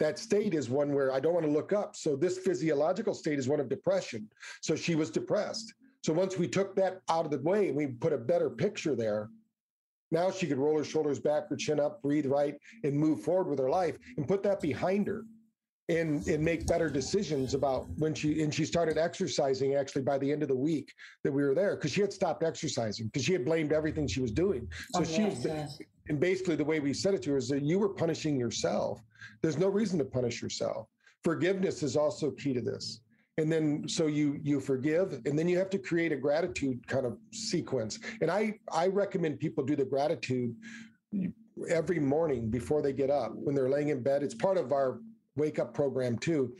that 0.02 0.18
state 0.18 0.56
is 0.56 0.68
one 0.68 0.94
where 0.94 1.14
I 1.14 1.20
don't 1.20 1.36
want 1.36 1.46
to 1.46 1.52
look 1.52 1.74
up. 1.74 1.96
So 1.96 2.16
this 2.16 2.40
physiological 2.40 3.14
state 3.14 3.38
is 3.38 3.48
one 3.48 3.60
of 3.60 3.70
depression. 3.70 4.28
So 4.62 4.76
she 4.76 4.96
was 4.96 5.12
depressed. 5.12 5.76
So 6.04 6.12
once 6.12 6.40
we 6.40 6.48
took 6.48 6.76
that 6.76 7.02
out 7.08 7.26
of 7.26 7.32
the 7.32 7.40
way 7.40 7.70
we 7.72 7.86
put 7.86 8.12
a 8.12 8.18
better 8.18 8.50
picture 8.50 8.96
there, 8.96 9.30
now 10.10 10.32
she 10.32 10.48
could 10.48 10.58
roll 10.58 10.76
her 10.80 10.84
shoulders 10.84 11.20
back, 11.20 11.48
her 11.50 11.56
chin 11.56 11.80
up, 11.80 12.02
breathe 12.02 12.26
right, 12.26 12.56
and 12.84 12.96
move 12.96 13.22
forward 13.22 13.48
with 13.48 13.60
her 13.60 13.70
life 13.70 14.00
and 14.18 14.28
put 14.28 14.42
that 14.42 14.60
behind 14.60 15.06
her 15.06 15.24
and 15.88 16.26
and 16.28 16.44
make 16.44 16.66
better 16.68 16.90
decisions 16.90 17.54
about 17.54 17.88
when 17.98 18.14
she 18.14 18.42
and 18.42 18.54
she 18.54 18.66
started 18.66 18.98
exercising 18.98 19.76
actually 19.76 20.02
by 20.02 20.18
the 20.18 20.32
end 20.32 20.42
of 20.42 20.48
the 20.48 20.56
week 20.56 20.94
that 21.24 21.32
we 21.32 21.44
were 21.44 21.56
there 21.56 21.76
because 21.76 21.92
she 21.92 22.02
had 22.02 22.14
stopped 22.14 22.44
exercising 22.44 23.08
because 23.08 23.24
she 23.24 23.34
had 23.34 23.44
blamed 23.44 23.74
everything 23.74 24.08
she 24.08 24.22
was 24.22 24.32
doing 24.32 24.68
so 24.94 25.02
oh, 25.02 25.04
she 25.04 25.24
yes, 25.24 25.36
was 25.38 25.46
yes. 25.46 25.80
And 26.12 26.20
basically 26.20 26.58
the 26.58 26.66
way 26.66 26.82
we 26.82 26.94
said 26.94 27.14
it 27.14 27.22
to 27.22 27.32
her 27.32 27.38
is 27.38 27.48
that 27.48 27.64
you 27.64 27.80
were 27.80 27.88
punishing 27.88 28.38
yourself. 28.38 29.02
There's 29.42 29.58
no 29.58 29.70
reason 29.70 29.98
to 30.00 30.04
punish 30.04 30.42
yourself. 30.42 30.88
Forgiveness 31.24 31.84
is 31.84 31.96
also 31.96 32.32
key 32.32 32.54
to 32.54 32.60
this. 32.60 33.00
And 33.38 33.50
then 33.50 33.88
so 33.88 34.08
you 34.08 34.38
you 34.44 34.60
forgive 34.60 35.22
and 35.26 35.40
then 35.40 35.48
you 35.48 35.58
have 35.58 35.70
to 35.70 35.78
create 35.78 36.12
a 36.12 36.18
gratitude 36.18 36.86
kind 36.86 37.06
of 37.06 37.18
sequence. 37.32 37.98
And 38.20 38.30
i 38.30 38.60
i 38.74 38.88
recommend 38.88 39.40
people 39.40 39.64
do 39.64 39.78
the 39.78 39.86
gratitude 39.86 40.54
every 41.70 42.00
morning 42.00 42.50
before 42.50 42.82
they 42.82 42.92
get 42.92 43.10
up. 43.10 43.32
When 43.34 43.56
they're 43.56 43.70
laying 43.70 43.88
in 43.88 44.04
bed 44.04 44.22
it's 44.22 44.36
part 44.36 44.58
of 44.58 44.74
our 44.74 45.00
wake 45.38 45.60
up 45.60 45.74
program 45.74 46.18
too 46.18 46.54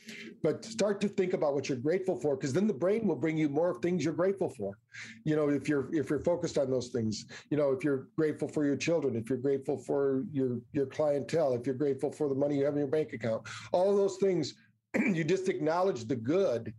but 0.44 0.64
start 0.64 1.02
to 1.02 1.10
think 1.10 1.34
about 1.34 1.54
what 1.54 1.68
you're 1.68 1.78
grateful 1.78 2.18
for 2.18 2.36
because 2.36 2.54
then 2.54 2.68
the 2.68 2.74
brain 2.74 3.06
will 3.06 3.16
bring 3.16 3.38
you 3.38 3.50
more 3.50 3.80
things 3.82 4.04
you're 4.04 4.14
grateful 4.14 4.50
for. 4.50 4.78
You 5.26 5.36
know 5.36 5.50
if 5.50 5.68
you're 5.68 5.94
if 5.94 6.10
you're 6.10 6.24
focused 6.24 6.58
on 6.58 6.70
those 6.70 6.88
things 6.90 7.26
you 7.50 7.58
know 7.58 7.72
if 7.72 7.84
you're 7.84 8.08
grateful 8.18 8.48
for 8.48 8.66
your 8.66 8.78
children 8.78 9.16
if 9.16 9.30
you're 9.30 9.40
grateful 9.40 9.78
for 9.78 10.24
your 10.32 10.60
your 10.72 10.86
clientele 10.86 11.54
if 11.54 11.66
you're 11.66 11.76
grateful 11.76 12.12
for 12.12 12.30
the 12.30 12.36
money 12.36 12.58
you 12.58 12.66
have 12.66 12.74
in 12.74 12.80
your 12.80 12.88
bank 12.88 13.14
account 13.14 13.48
all 13.74 13.96
those 13.96 14.18
things 14.18 14.54
you 15.14 15.24
just 15.24 15.50
acknowledge 15.50 16.06
the 16.06 16.16
good. 16.16 16.74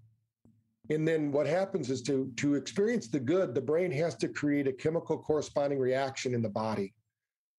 And 0.91 1.07
then 1.07 1.33
what 1.33 1.47
happens 1.47 1.91
is 1.91 2.03
to 2.03 2.31
to 2.37 2.55
experience 2.55 3.09
the 3.09 3.21
good 3.21 3.55
the 3.55 3.61
brain 3.61 3.91
has 3.93 4.15
to 4.17 4.29
create 4.29 4.67
a 4.67 4.73
chemical 4.73 5.17
corresponding 5.17 5.79
reaction 5.79 6.35
in 6.35 6.43
the 6.43 6.49
body. 6.49 6.93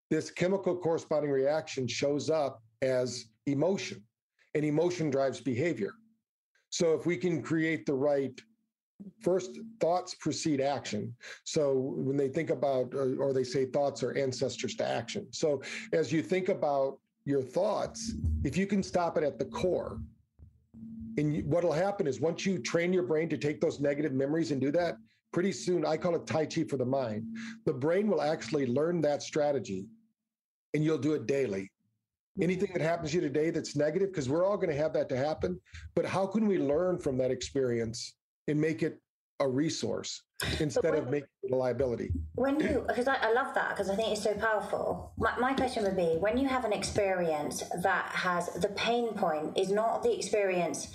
This 0.09 0.29
chemical 0.29 0.77
corresponding 0.77 1.31
reaction 1.31 1.87
shows 1.87 2.29
up 2.29 2.61
as 2.81 3.25
emotion 3.47 4.03
and 4.55 4.65
emotion 4.65 5.09
drives 5.09 5.41
behavior. 5.41 5.93
So 6.69 6.93
if 6.93 7.05
we 7.05 7.17
can 7.17 7.41
create 7.41 7.85
the 7.85 7.93
right 7.93 8.39
first 9.21 9.59
thoughts 9.81 10.15
precede 10.15 10.61
action. 10.61 11.13
So 11.43 11.73
when 11.73 12.15
they 12.15 12.29
think 12.29 12.49
about 12.51 12.93
or 12.93 13.33
they 13.33 13.43
say 13.43 13.65
thoughts 13.65 14.01
are 14.03 14.15
ancestors 14.17 14.75
to 14.75 14.87
action. 14.87 15.27
So 15.31 15.61
as 15.91 16.11
you 16.11 16.21
think 16.21 16.47
about 16.49 16.99
your 17.25 17.41
thoughts 17.41 18.13
if 18.43 18.57
you 18.57 18.67
can 18.67 18.83
stop 18.83 19.17
it 19.17 19.23
at 19.23 19.39
the 19.39 19.45
core 19.45 19.99
and 21.17 21.43
what'll 21.45 21.71
happen 21.71 22.07
is 22.07 22.19
once 22.19 22.45
you 22.45 22.59
train 22.59 22.91
your 22.91 23.03
brain 23.03 23.29
to 23.29 23.37
take 23.37 23.61
those 23.61 23.79
negative 23.79 24.13
memories 24.13 24.51
and 24.51 24.59
do 24.59 24.71
that 24.71 24.97
pretty 25.31 25.51
soon 25.51 25.85
i 25.85 25.95
call 25.95 26.15
it 26.15 26.27
tai 26.27 26.45
chi 26.45 26.63
for 26.63 26.77
the 26.77 26.85
mind 26.85 27.25
the 27.65 27.73
brain 27.73 28.07
will 28.07 28.21
actually 28.21 28.65
learn 28.67 29.01
that 29.01 29.23
strategy 29.23 29.85
and 30.73 30.83
you'll 30.83 30.97
do 30.97 31.13
it 31.13 31.25
daily 31.25 31.71
anything 32.41 32.71
that 32.73 32.81
happens 32.81 33.11
to 33.11 33.15
you 33.17 33.21
today 33.21 33.49
that's 33.49 33.75
negative 33.75 34.09
because 34.09 34.29
we're 34.29 34.45
all 34.45 34.57
going 34.57 34.69
to 34.69 34.75
have 34.75 34.93
that 34.93 35.09
to 35.09 35.17
happen. 35.17 35.59
But 35.95 36.05
how 36.05 36.25
can 36.25 36.47
we 36.47 36.57
learn 36.57 36.97
from 36.97 37.17
that 37.17 37.31
experience 37.31 38.15
and 38.47 38.59
make 38.59 38.83
it 38.83 38.99
a 39.39 39.47
resource 39.47 40.21
instead 40.59 40.83
when, 40.83 40.95
of 40.95 41.09
making 41.09 41.29
it 41.43 41.51
a 41.51 41.55
liability? 41.55 42.11
When 42.35 42.59
you 42.59 42.83
because 42.87 43.07
I, 43.07 43.15
I, 43.15 43.33
love 43.33 43.53
that 43.55 43.69
because 43.69 43.89
i 43.89 43.95
think 43.95 44.09
it's 44.09 44.23
so 44.23 44.33
powerful. 44.33 45.13
My, 45.17 45.37
my 45.39 45.53
question 45.53 45.83
would 45.83 45.97
be 45.97 46.17
when 46.19 46.37
you 46.37 46.47
have 46.47 46.65
an 46.65 46.73
experience 46.73 47.63
that 47.81 48.09
has 48.09 48.47
the 48.53 48.69
pain 48.69 49.13
point 49.13 49.57
is 49.57 49.71
not 49.71 50.03
the 50.03 50.15
experience 50.15 50.87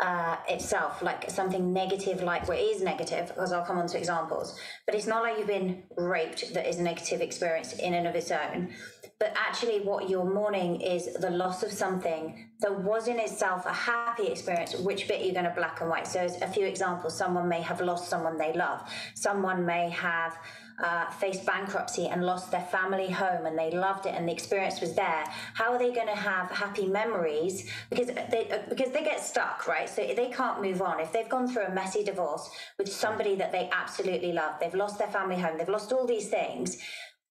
uh, 0.00 0.36
itself, 0.48 1.00
like 1.00 1.30
something 1.30 1.72
negative, 1.72 2.22
like 2.22 2.46
what 2.48 2.58
is 2.58 2.82
negative, 2.82 3.28
because 3.28 3.52
I'll 3.52 3.64
come 3.64 3.78
on 3.78 3.86
to 3.88 3.98
examples. 3.98 4.58
But 4.84 4.94
it's 4.94 5.06
not 5.06 5.22
like 5.22 5.38
you've 5.38 5.46
been 5.46 5.84
raped 5.96 6.52
that 6.52 6.68
is 6.68 6.78
a 6.78 6.82
negative 6.82 7.20
experience 7.20 7.72
in 7.74 7.94
and 7.94 8.06
of 8.06 8.14
its 8.14 8.30
own. 8.30 8.74
But 9.18 9.32
actually, 9.34 9.80
what 9.80 10.10
you're 10.10 10.30
mourning 10.30 10.82
is 10.82 11.14
the 11.14 11.30
loss 11.30 11.62
of 11.62 11.72
something 11.72 12.50
that 12.60 12.82
was 12.82 13.08
in 13.08 13.18
itself 13.18 13.64
a 13.64 13.72
happy 13.72 14.26
experience. 14.26 14.74
Which 14.74 15.08
bit 15.08 15.24
you're 15.24 15.32
going 15.32 15.46
to 15.46 15.54
black 15.56 15.80
and 15.80 15.88
white? 15.88 16.06
So, 16.06 16.26
a 16.42 16.48
few 16.48 16.66
examples, 16.66 17.16
someone 17.16 17.48
may 17.48 17.62
have 17.62 17.80
lost 17.80 18.10
someone 18.10 18.36
they 18.36 18.52
love. 18.52 18.82
Someone 19.14 19.64
may 19.64 19.88
have 19.88 20.36
uh, 20.82 21.10
faced 21.10 21.46
bankruptcy 21.46 22.06
and 22.06 22.24
lost 22.24 22.50
their 22.50 22.62
family 22.62 23.10
home 23.10 23.46
and 23.46 23.58
they 23.58 23.70
loved 23.70 24.06
it 24.06 24.14
and 24.14 24.28
the 24.28 24.32
experience 24.32 24.80
was 24.80 24.94
there, 24.94 25.24
how 25.54 25.72
are 25.72 25.78
they 25.78 25.92
going 25.92 26.06
to 26.06 26.14
have 26.14 26.50
happy 26.50 26.86
memories? 26.86 27.70
Because 27.90 28.08
they 28.08 28.48
uh, 28.50 28.58
because 28.68 28.92
they 28.92 29.02
get 29.02 29.20
stuck, 29.20 29.66
right? 29.66 29.88
So 29.88 30.02
they 30.02 30.30
can't 30.30 30.62
move 30.62 30.82
on. 30.82 31.00
If 31.00 31.12
they've 31.12 31.28
gone 31.28 31.48
through 31.48 31.64
a 31.64 31.74
messy 31.74 32.04
divorce 32.04 32.50
with 32.78 32.92
somebody 32.92 33.34
that 33.36 33.52
they 33.52 33.70
absolutely 33.72 34.32
love, 34.32 34.54
they've 34.60 34.74
lost 34.74 34.98
their 34.98 35.08
family 35.08 35.36
home, 35.36 35.58
they've 35.58 35.68
lost 35.68 35.92
all 35.92 36.06
these 36.06 36.28
things 36.28 36.78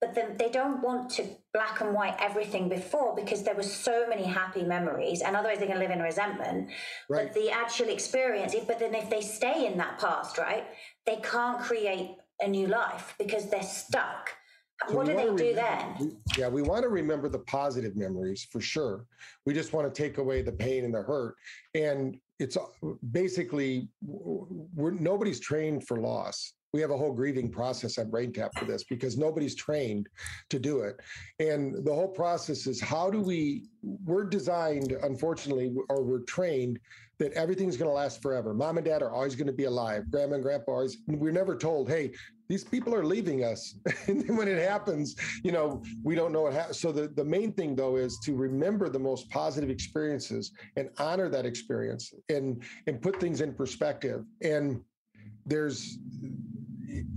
but 0.02 0.14
then 0.14 0.36
they 0.38 0.50
don't 0.50 0.82
want 0.82 1.10
to 1.10 1.24
black 1.54 1.82
and 1.82 1.94
white 1.94 2.16
everything 2.20 2.68
before 2.70 3.16
because 3.16 3.44
there 3.44 3.56
were 3.56 3.64
so 3.64 4.08
many 4.08 4.24
happy 4.24 4.64
memories 4.64 5.22
and 5.22 5.36
otherwise 5.36 5.58
they're 5.58 5.68
going 5.68 5.80
to 5.80 5.86
live 5.86 5.96
in 5.96 6.02
resentment 6.02 6.70
right. 7.10 7.28
but 7.28 7.34
the 7.34 7.50
actual 7.50 7.90
experience 7.90 8.56
but 8.68 8.78
then 8.80 8.94
if 8.94 9.10
they 9.10 9.22
stay 9.22 9.66
in 9.66 9.78
that 9.78 9.98
past 10.00 10.38
right 10.38 10.66
they 11.06 11.16
can't 11.18 11.60
create 11.60 12.18
a 12.42 12.48
new 12.48 12.68
life 12.68 13.16
because 13.18 13.50
they're 13.50 13.64
stuck 13.64 14.32
so 14.90 14.96
what 14.96 15.06
do 15.06 15.16
they 15.16 15.24
do 15.24 15.32
remember, 15.32 15.54
then? 15.54 16.18
Yeah, 16.38 16.50
we 16.50 16.62
want 16.62 16.84
to 16.84 16.90
remember 16.90 17.30
the 17.30 17.40
positive 17.40 17.96
memories 17.96 18.48
for 18.52 18.60
sure. 18.60 19.06
We 19.46 19.54
just 19.54 19.74
want 19.74 19.94
to 19.94 20.02
take 20.02 20.18
away 20.18 20.42
the 20.42 20.52
pain 20.52 20.84
and 20.84 20.94
the 20.94 21.02
hurt. 21.02 21.36
And 21.74 22.18
it's 22.40 22.58
basically 23.12 23.88
we're 24.02 24.92
nobody's 24.92 25.40
trained 25.40 25.88
for 25.88 25.98
loss 26.02 26.54
we 26.76 26.82
have 26.82 26.92
a 26.92 26.98
whole 26.98 27.14
grieving 27.14 27.50
process 27.50 27.98
at 27.98 28.12
BrainTap 28.12 28.50
for 28.60 28.66
this 28.66 28.84
because 28.84 29.18
nobody's 29.18 29.56
trained 29.56 30.10
to 30.50 30.60
do 30.60 30.82
it. 30.82 31.00
And 31.40 31.86
the 31.86 31.94
whole 31.94 32.10
process 32.10 32.68
is 32.68 32.82
how 32.82 33.10
do 33.10 33.22
we, 33.22 33.70
we're 33.82 34.26
designed, 34.26 34.92
unfortunately, 34.92 35.74
or 35.88 36.04
we're 36.04 36.24
trained 36.24 36.78
that 37.20 37.32
everything's 37.34 37.78
going 37.78 37.90
to 37.90 37.94
last 37.94 38.22
forever. 38.22 38.54
Mom 38.54 38.78
and 38.78 38.86
dad 38.86 39.02
are 39.02 39.12
always 39.12 39.36
going 39.36 39.48
to 39.48 39.54
be 39.54 39.66
alive. 39.66 40.10
Grandma 40.12 40.36
and 40.36 40.44
grandpa 40.44 40.72
are 40.72 40.76
always, 40.76 40.98
we're 41.08 41.32
never 41.32 41.56
told, 41.56 41.90
hey, 41.90 42.12
these 42.48 42.64
people 42.64 42.94
are 42.94 43.04
leaving 43.04 43.44
us. 43.44 43.76
and 44.08 44.38
when 44.38 44.48
it 44.48 44.58
happens, 44.58 45.16
you 45.44 45.52
know, 45.52 45.84
we 46.04 46.16
don't 46.16 46.32
know 46.32 46.44
what 46.44 46.54
happens. 46.54 46.80
So 46.80 46.92
the, 46.92 47.08
the 47.08 47.24
main 47.24 47.54
thing 47.54 47.76
though 47.76 47.96
is 47.96 48.20
to 48.24 48.36
remember 48.36 48.90
the 48.90 49.00
most 49.00 49.30
positive 49.30 49.70
experiences 49.70 50.52
and 50.76 50.90
honor 50.98 51.30
that 51.30 51.46
experience 51.46 52.14
and 52.30 52.62
and 52.88 53.02
put 53.02 53.20
things 53.20 53.42
in 53.42 53.54
perspective. 53.54 54.26
And 54.42 54.82
there's 55.46 55.98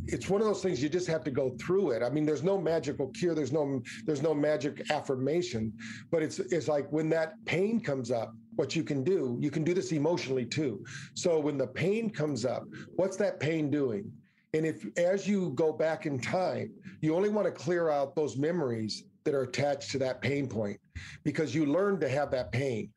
it's 0.07 0.29
one 0.29 0.41
of 0.41 0.47
those 0.47 0.63
things 0.63 0.83
you 0.83 0.89
just 0.89 1.07
have 1.07 1.23
to 1.25 1.31
go 1.31 1.51
through 1.61 1.91
it. 1.91 2.03
I 2.03 2.09
mean, 2.11 2.25
there's 2.25 2.43
no 2.43 2.59
magical 2.59 3.09
cure. 3.09 3.35
There's 3.35 3.53
no 3.53 3.83
there's 4.07 4.23
no 4.23 4.35
magic 4.35 4.91
affirmation, 4.91 5.73
but 6.11 6.23
it's 6.23 6.39
it's 6.39 6.69
like 6.69 6.91
when 6.91 7.09
that 7.11 7.35
pain 7.45 7.81
comes 7.81 8.11
up, 8.11 8.35
what 8.59 8.75
you 8.75 8.83
can 8.83 9.05
do, 9.05 9.39
you 9.41 9.51
can 9.51 9.63
do 9.63 9.73
this 9.73 9.93
emotionally 9.93 10.45
too. 10.45 10.85
So 11.15 11.39
when 11.39 11.57
the 11.57 11.67
pain 11.67 12.11
comes 12.11 12.45
up, 12.45 12.65
what's 12.97 13.17
that 13.19 13.39
pain 13.39 13.71
doing? 13.71 14.11
And 14.53 14.67
if 14.67 14.85
as 14.99 15.29
you 15.29 15.51
go 15.51 15.73
back 15.73 16.07
in 16.07 16.19
time, 16.19 16.73
you 17.01 17.15
only 17.15 17.29
want 17.29 17.47
to 17.47 17.53
clear 17.53 17.89
out 17.89 18.17
those 18.17 18.37
memories 18.37 19.05
that 19.25 19.35
are 19.35 19.43
attached 19.43 19.91
to 19.93 19.99
that 19.99 20.21
pain 20.21 20.49
point 20.49 20.81
because 21.23 21.55
you 21.55 21.67
learned 21.67 22.01
to 22.01 22.09
have 22.09 22.31
that 22.33 22.51
pain 22.51 22.91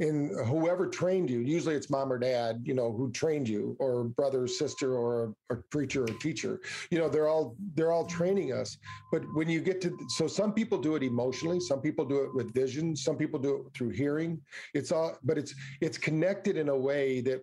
and 0.00 0.30
whoever 0.46 0.86
trained 0.86 1.30
you. 1.30 1.40
Usually 1.40 1.74
it's 1.74 1.90
mom 1.90 2.12
or 2.12 2.18
dad 2.18 2.62
you 2.64 2.74
know 2.74 2.92
who 2.92 3.10
trained 3.12 3.48
you 3.48 3.76
or 3.78 4.04
brother 4.04 4.44
or 4.44 4.48
sister 4.48 4.94
or 4.94 5.34
a, 5.50 5.56
preacher 5.70 6.04
or 6.04 6.14
teacher. 6.18 6.60
You 6.90 6.98
know 6.98 7.08
they're 7.08 7.28
all 7.28 7.54
they're 7.74 7.92
all 7.92 8.06
training 8.06 8.52
us. 8.52 8.78
But 9.12 9.22
when 9.34 9.48
you 9.48 9.60
get 9.60 9.80
to 9.82 9.96
so 10.08 10.26
some 10.26 10.52
people 10.52 10.78
do 10.78 10.96
it 10.96 11.02
emotionally 11.02 11.60
some 11.60 11.80
people 11.80 12.04
do 12.04 12.24
it 12.24 12.34
with 12.34 12.52
vision 12.52 12.96
some 12.96 13.16
people 13.16 13.38
do 13.38 13.66
it 13.66 13.74
through 13.76 13.90
hearing. 13.90 14.40
It's 14.74 14.90
all 14.90 15.16
but 15.22 15.38
it's 15.38 15.54
it's 15.80 15.98
connected 15.98 16.56
in 16.56 16.68
a 16.68 16.76
way 16.76 17.20
that 17.22 17.42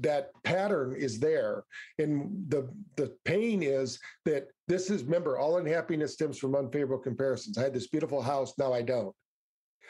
that 0.00 0.30
pattern 0.42 0.94
is 0.96 1.20
there. 1.20 1.64
And 1.98 2.44
the 2.48 2.68
the 2.96 3.14
pain 3.24 3.62
is 3.62 3.98
that 4.24 4.48
this 4.66 4.90
is 4.90 5.04
remember 5.04 5.38
all 5.38 5.56
unhappiness 5.56 6.14
stems 6.14 6.38
from 6.38 6.54
unfavorable 6.54 6.98
comparisons. 6.98 7.56
I 7.56 7.62
had 7.62 7.74
this 7.74 7.86
beautiful 7.86 8.20
house 8.20 8.52
now 8.58 8.72
i 8.72 8.82
don't 8.82 9.14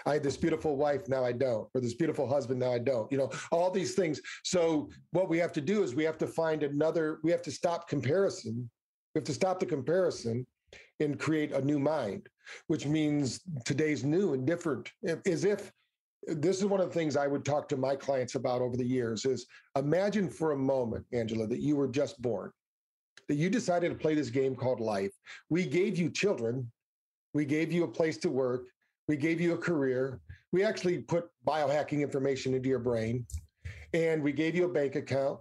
I 0.06 0.14
had 0.14 0.22
this 0.22 0.36
beautiful 0.36 0.76
wife, 0.76 1.08
now 1.08 1.24
I 1.24 1.32
don't, 1.32 1.68
or 1.74 1.80
this 1.80 1.94
beautiful 1.94 2.28
husband, 2.28 2.60
now 2.60 2.72
I 2.72 2.78
don't. 2.78 3.10
You 3.10 3.18
know, 3.18 3.30
all 3.50 3.70
these 3.70 3.94
things. 3.94 4.20
So 4.44 4.90
what 5.12 5.28
we 5.28 5.38
have 5.38 5.52
to 5.52 5.60
do 5.60 5.82
is 5.82 5.94
we 5.94 6.04
have 6.04 6.18
to 6.18 6.26
find 6.26 6.62
another, 6.62 7.18
we 7.22 7.30
have 7.30 7.42
to 7.42 7.50
stop 7.50 7.88
comparison. 7.88 8.70
We 9.14 9.18
have 9.20 9.26
to 9.26 9.34
stop 9.34 9.58
the 9.58 9.66
comparison 9.66 10.46
and 11.00 11.18
create 11.18 11.52
a 11.52 11.60
new 11.60 11.78
mind, 11.78 12.28
which 12.66 12.86
means 12.86 13.40
today's 13.64 14.04
new 14.04 14.34
and 14.34 14.46
different. 14.46 14.90
As 15.26 15.44
if 15.44 15.72
this 16.26 16.58
is 16.58 16.66
one 16.66 16.80
of 16.80 16.88
the 16.88 16.94
things 16.94 17.16
I 17.16 17.26
would 17.26 17.44
talk 17.44 17.68
to 17.68 17.76
my 17.76 17.96
clients 17.96 18.34
about 18.34 18.60
over 18.60 18.76
the 18.76 18.84
years 18.84 19.24
is 19.24 19.46
imagine 19.76 20.28
for 20.28 20.52
a 20.52 20.56
moment, 20.56 21.06
Angela, 21.12 21.46
that 21.46 21.60
you 21.60 21.76
were 21.76 21.88
just 21.88 22.20
born, 22.20 22.52
that 23.28 23.36
you 23.36 23.48
decided 23.48 23.90
to 23.90 23.94
play 23.94 24.14
this 24.14 24.30
game 24.30 24.54
called 24.54 24.80
life. 24.80 25.12
We 25.48 25.64
gave 25.64 25.96
you 25.96 26.10
children, 26.10 26.70
we 27.32 27.44
gave 27.44 27.72
you 27.72 27.84
a 27.84 27.88
place 27.88 28.18
to 28.18 28.30
work, 28.30 28.66
we 29.08 29.16
gave 29.16 29.40
you 29.40 29.54
a 29.54 29.58
career. 29.58 30.20
We 30.52 30.62
actually 30.62 30.98
put 30.98 31.30
biohacking 31.46 32.00
information 32.00 32.54
into 32.54 32.68
your 32.68 32.78
brain 32.78 33.26
and 33.94 34.22
we 34.22 34.32
gave 34.32 34.54
you 34.54 34.66
a 34.66 34.68
bank 34.68 34.94
account. 34.94 35.40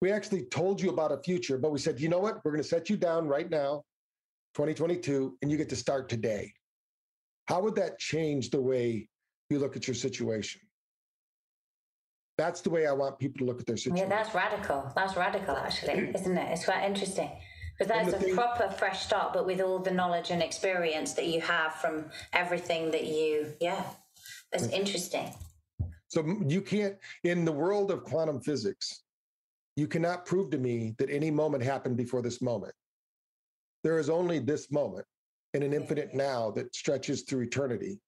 We 0.00 0.10
actually 0.10 0.46
told 0.46 0.80
you 0.80 0.90
about 0.90 1.12
a 1.12 1.18
future, 1.18 1.58
but 1.58 1.70
we 1.70 1.78
said, 1.78 2.00
you 2.00 2.08
know 2.08 2.18
what? 2.18 2.44
We're 2.44 2.50
going 2.50 2.62
to 2.62 2.68
set 2.68 2.90
you 2.90 2.96
down 2.96 3.28
right 3.28 3.48
now, 3.48 3.84
2022, 4.54 5.38
and 5.42 5.50
you 5.50 5.56
get 5.56 5.68
to 5.68 5.76
start 5.76 6.08
today. 6.08 6.52
How 7.46 7.60
would 7.60 7.76
that 7.76 7.98
change 7.98 8.50
the 8.50 8.60
way 8.60 9.08
you 9.48 9.58
look 9.58 9.76
at 9.76 9.86
your 9.86 9.94
situation? 9.94 10.62
That's 12.38 12.62
the 12.62 12.70
way 12.70 12.86
I 12.86 12.92
want 12.92 13.18
people 13.18 13.40
to 13.40 13.44
look 13.44 13.60
at 13.60 13.66
their 13.66 13.76
situation. 13.76 14.08
Yeah, 14.10 14.16
that's 14.16 14.34
radical. 14.34 14.90
That's 14.96 15.16
radical, 15.16 15.54
actually, 15.54 16.10
isn't 16.14 16.36
it? 16.36 16.50
It's 16.50 16.64
quite 16.64 16.84
interesting. 16.84 17.30
Because 17.82 18.12
that's 18.12 18.22
a 18.22 18.24
thing, 18.24 18.34
proper 18.34 18.70
fresh 18.70 19.04
start, 19.04 19.32
but 19.32 19.44
with 19.44 19.60
all 19.60 19.78
the 19.78 19.90
knowledge 19.90 20.30
and 20.30 20.40
experience 20.40 21.14
that 21.14 21.26
you 21.26 21.40
have 21.40 21.74
from 21.74 22.04
everything 22.32 22.92
that 22.92 23.06
you, 23.06 23.52
yeah, 23.60 23.82
that's 24.52 24.68
interesting. 24.68 25.32
So 26.06 26.24
you 26.46 26.60
can't, 26.60 26.96
in 27.24 27.44
the 27.44 27.50
world 27.50 27.90
of 27.90 28.04
quantum 28.04 28.40
physics, 28.40 29.02
you 29.74 29.88
cannot 29.88 30.26
prove 30.26 30.50
to 30.50 30.58
me 30.58 30.94
that 30.98 31.10
any 31.10 31.30
moment 31.30 31.64
happened 31.64 31.96
before 31.96 32.22
this 32.22 32.40
moment. 32.40 32.74
There 33.82 33.98
is 33.98 34.08
only 34.08 34.38
this 34.38 34.70
moment 34.70 35.06
in 35.54 35.64
an 35.64 35.72
infinite 35.72 36.14
now 36.14 36.52
that 36.52 36.74
stretches 36.76 37.22
through 37.22 37.40
eternity. 37.40 37.98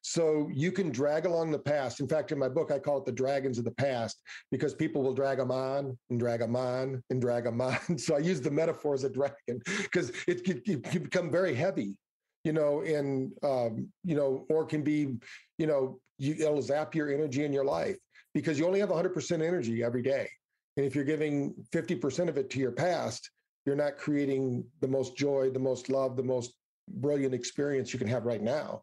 So 0.00 0.48
you 0.52 0.72
can 0.72 0.90
drag 0.90 1.26
along 1.26 1.50
the 1.50 1.58
past. 1.58 2.00
In 2.00 2.08
fact, 2.08 2.32
in 2.32 2.38
my 2.38 2.48
book, 2.48 2.70
I 2.70 2.78
call 2.78 2.98
it 2.98 3.04
the 3.04 3.12
dragons 3.12 3.58
of 3.58 3.64
the 3.64 3.70
past 3.72 4.22
because 4.50 4.74
people 4.74 5.02
will 5.02 5.14
drag 5.14 5.38
them 5.38 5.50
on 5.50 5.96
and 6.10 6.18
drag 6.18 6.40
them 6.40 6.56
on 6.56 7.02
and 7.10 7.20
drag 7.20 7.44
them 7.44 7.60
on. 7.60 7.78
So 7.98 8.16
I 8.16 8.18
use 8.18 8.40
the 8.40 8.50
metaphor 8.50 8.94
as 8.94 9.04
a 9.04 9.10
dragon 9.10 9.60
because 9.82 10.12
it, 10.26 10.44
can 10.44 10.80
become 11.02 11.30
very 11.30 11.54
heavy, 11.54 11.96
you 12.44 12.52
know, 12.52 12.82
and, 12.82 13.32
um, 13.42 13.88
you 14.04 14.16
know, 14.16 14.46
or 14.50 14.66
can 14.66 14.82
be, 14.82 15.16
you 15.58 15.66
know, 15.66 15.98
you, 16.18 16.34
it'll 16.34 16.62
zap 16.62 16.94
your 16.94 17.12
energy 17.12 17.44
in 17.44 17.52
your 17.52 17.64
life 17.64 17.96
because 18.34 18.58
you 18.58 18.66
only 18.66 18.80
have 18.80 18.90
100% 18.90 19.32
energy 19.32 19.82
every 19.82 20.02
day. 20.02 20.28
And 20.76 20.84
if 20.84 20.94
you're 20.94 21.04
giving 21.04 21.54
50% 21.72 22.28
of 22.28 22.36
it 22.36 22.50
to 22.50 22.58
your 22.58 22.72
past, 22.72 23.30
you're 23.64 23.76
not 23.76 23.96
creating 23.96 24.64
the 24.80 24.88
most 24.88 25.16
joy, 25.16 25.50
the 25.50 25.58
most 25.58 25.88
love, 25.88 26.16
the 26.16 26.22
most 26.22 26.54
brilliant 26.88 27.34
experience 27.34 27.92
you 27.92 27.98
can 27.98 28.08
have 28.08 28.24
right 28.24 28.42
now 28.42 28.82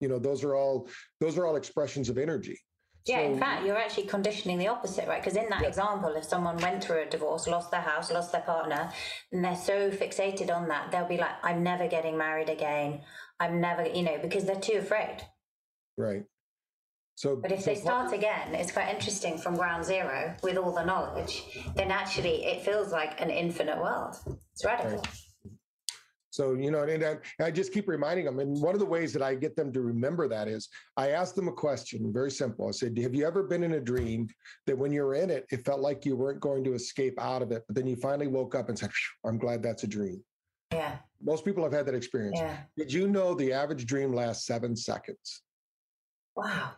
you 0.00 0.08
know 0.08 0.18
those 0.18 0.44
are 0.44 0.54
all 0.54 0.88
those 1.20 1.38
are 1.38 1.46
all 1.46 1.56
expressions 1.56 2.08
of 2.08 2.18
energy 2.18 2.58
yeah, 3.06 3.18
so, 3.18 3.32
in 3.32 3.38
fact, 3.38 3.64
you're 3.64 3.78
actually 3.78 4.08
conditioning 4.08 4.58
the 4.58 4.66
opposite, 4.66 5.06
right? 5.06 5.22
Because 5.22 5.36
in 5.36 5.48
that 5.48 5.62
yeah. 5.62 5.68
example, 5.68 6.12
if 6.16 6.24
someone 6.24 6.56
went 6.56 6.82
through 6.82 7.02
a 7.02 7.06
divorce, 7.06 7.46
lost 7.46 7.70
their 7.70 7.80
house, 7.80 8.10
lost 8.10 8.32
their 8.32 8.40
partner, 8.40 8.90
and 9.30 9.44
they're 9.44 9.54
so 9.54 9.90
fixated 9.90 10.52
on 10.52 10.66
that, 10.68 10.90
they'll 10.90 11.06
be 11.06 11.16
like, 11.16 11.36
I'm 11.44 11.62
never 11.62 11.86
getting 11.86 12.18
married 12.18 12.48
again. 12.48 13.02
I'm 13.38 13.60
never, 13.60 13.86
you 13.86 14.02
know, 14.02 14.18
because 14.20 14.44
they're 14.44 14.56
too 14.56 14.78
afraid. 14.78 15.18
Right. 15.96 16.24
So, 17.14 17.36
but 17.36 17.52
if 17.52 17.60
so 17.60 17.66
they 17.66 17.76
start 17.76 18.06
what, 18.06 18.18
again, 18.18 18.54
it's 18.54 18.72
quite 18.72 18.92
interesting 18.92 19.38
from 19.38 19.56
ground 19.56 19.84
zero 19.84 20.34
with 20.42 20.56
all 20.56 20.72
the 20.72 20.84
knowledge, 20.84 21.44
then 21.76 21.92
actually 21.92 22.44
it 22.44 22.62
feels 22.62 22.90
like 22.90 23.20
an 23.20 23.30
infinite 23.30 23.78
world. 23.78 24.16
It's 24.52 24.64
radical. 24.64 24.98
Right. 24.98 25.08
So, 26.36 26.52
you 26.52 26.70
know, 26.70 26.82
and 26.82 27.02
I, 27.02 27.16
I, 27.42 27.50
just 27.50 27.72
keep 27.72 27.88
reminding 27.88 28.26
them. 28.26 28.40
And 28.40 28.60
one 28.60 28.74
of 28.74 28.78
the 28.78 28.84
ways 28.84 29.14
that 29.14 29.22
I 29.22 29.34
get 29.34 29.56
them 29.56 29.72
to 29.72 29.80
remember 29.80 30.28
that 30.28 30.48
is 30.48 30.68
I 30.98 31.12
ask 31.12 31.34
them 31.34 31.48
a 31.48 31.52
question, 31.52 32.12
very 32.12 32.30
simple. 32.30 32.68
I 32.68 32.72
said, 32.72 32.98
Have 32.98 33.14
you 33.14 33.26
ever 33.26 33.42
been 33.42 33.62
in 33.62 33.72
a 33.72 33.80
dream 33.80 34.28
that 34.66 34.76
when 34.76 34.92
you're 34.92 35.14
in 35.14 35.30
it, 35.30 35.46
it 35.50 35.64
felt 35.64 35.80
like 35.80 36.04
you 36.04 36.14
weren't 36.14 36.40
going 36.40 36.62
to 36.64 36.74
escape 36.74 37.18
out 37.18 37.40
of 37.40 37.52
it, 37.52 37.64
but 37.66 37.74
then 37.74 37.86
you 37.86 37.96
finally 37.96 38.26
woke 38.26 38.54
up 38.54 38.68
and 38.68 38.78
said, 38.78 38.90
I'm 39.24 39.38
glad 39.38 39.62
that's 39.62 39.84
a 39.84 39.86
dream? 39.86 40.22
Yeah. 40.72 40.96
Most 41.22 41.42
people 41.42 41.64
have 41.64 41.72
had 41.72 41.86
that 41.86 41.94
experience. 41.94 42.38
Yeah. 42.38 42.58
Did 42.76 42.92
you 42.92 43.08
know 43.08 43.32
the 43.32 43.54
average 43.54 43.86
dream 43.86 44.12
lasts 44.12 44.46
seven 44.46 44.76
seconds? 44.76 45.40
Wow. 46.36 46.72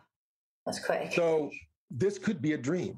That's 0.65 0.79
quick. 0.79 1.11
So, 1.11 1.51
this 1.91 2.17
could 2.17 2.41
be 2.41 2.53
a 2.53 2.57
dream. 2.57 2.97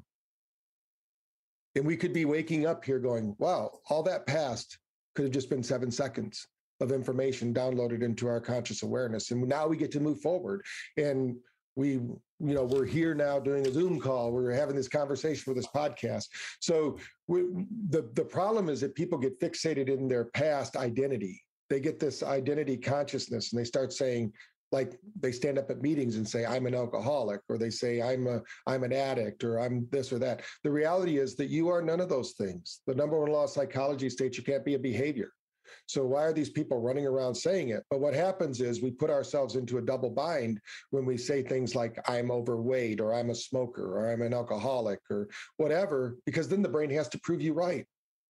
And 1.76 1.88
we 1.88 1.98
could 1.98 2.14
be 2.14 2.26
waking 2.26 2.68
up 2.68 2.86
here 2.86 3.00
going, 3.00 3.36
wow, 3.40 3.72
all 3.90 4.04
that 4.04 4.28
passed 4.28 4.78
could 5.16 5.24
have 5.24 5.34
just 5.34 5.50
been 5.50 5.64
seven 5.64 5.90
seconds 5.90 6.46
of 6.82 6.92
information 6.92 7.54
downloaded 7.54 8.02
into 8.02 8.28
our 8.28 8.42
conscious 8.42 8.84
awareness. 8.84 9.32
And 9.32 9.48
now 9.48 9.68
we 9.68 9.78
get 9.78 9.92
to 9.92 10.00
move 10.00 10.20
forward. 10.20 10.64
And 10.98 11.38
we 11.76 11.92
you 11.94 12.20
know 12.40 12.64
we're 12.64 12.86
here 12.86 13.14
now 13.14 13.40
doing 13.40 13.66
a 13.66 13.72
zoom 13.72 14.00
call. 14.00 14.32
We're 14.32 14.52
having 14.52 14.76
this 14.76 14.88
conversation 14.88 15.44
for 15.44 15.54
this 15.54 15.68
podcast. 15.68 16.26
So 16.60 16.98
we, 17.28 17.44
the 17.90 18.10
the 18.14 18.26
problem 18.26 18.68
is 18.68 18.82
that 18.82 18.96
people 18.96 19.18
get 19.18 19.40
fixated 19.40 19.88
in 19.88 20.08
their 20.08 20.26
past 20.26 20.76
identity. 20.76 21.42
They 21.70 21.80
get 21.80 22.00
this 22.00 22.24
identity 22.24 22.76
consciousness 22.78 23.54
and 23.54 23.60
they 23.60 23.66
start 23.66 23.94
saying 23.94 24.34
like 24.74 24.98
they 25.20 25.32
stand 25.32 25.58
up 25.58 25.70
at 25.70 25.82
meetings 25.82 26.16
and 26.16 26.28
say 26.28 26.46
i'm 26.46 26.66
an 26.66 26.74
alcoholic 26.74 27.42
or 27.50 27.58
they 27.58 27.70
say 27.70 28.02
i'm 28.02 28.26
a 28.26 28.42
i'm 28.68 28.86
an 28.86 28.94
addict 28.94 29.44
or 29.44 29.60
i'm 29.60 29.88
this 29.92 30.12
or 30.12 30.20
that. 30.20 30.42
The 30.64 30.72
reality 30.72 31.18
is 31.18 31.36
that 31.36 31.50
you 31.50 31.68
are 31.70 31.82
none 31.82 32.00
of 32.00 32.10
those 32.10 32.32
things. 32.34 32.82
The 32.88 32.96
number 32.96 33.20
one 33.20 33.32
law 33.32 33.46
of 33.46 33.50
psychology 33.50 34.10
states 34.10 34.38
you 34.38 34.44
can't 34.44 34.66
be 34.66 34.76
a 34.76 34.80
behavior 34.80 35.32
so 35.86 36.06
why 36.06 36.24
are 36.24 36.34
these 36.34 36.50
people 36.50 36.80
running 36.80 37.06
around 37.06 37.36
saying 37.36 37.70
it? 37.70 37.84
But 37.90 38.00
what 38.00 38.14
happens 38.14 38.62
is 38.62 38.82
we 38.82 38.92
put 38.92 39.10
ourselves 39.10 39.56
into 39.56 39.78
a 39.78 39.82
double 39.82 40.10
bind 40.10 40.60
when 40.90 41.06
we 41.06 41.18
say 41.18 41.42
things 41.42 41.76
like 41.76 41.98
I'm 42.10 42.32
overweight 42.32 43.00
or 43.00 43.14
I'm 43.14 43.30
a 43.30 43.36
smoker 43.36 43.98
or 43.98 44.12
I'm 44.12 44.22
an 44.22 44.34
alcoholic 44.34 45.00
or 45.10 45.30
whatever, 45.58 46.18
because 46.26 46.48
then 46.48 46.62
the 46.62 46.70
brain 46.70 46.90
has 46.92 47.10
to 47.10 47.20
prove 47.20 47.42
you 47.42 47.54
right. 47.54 47.86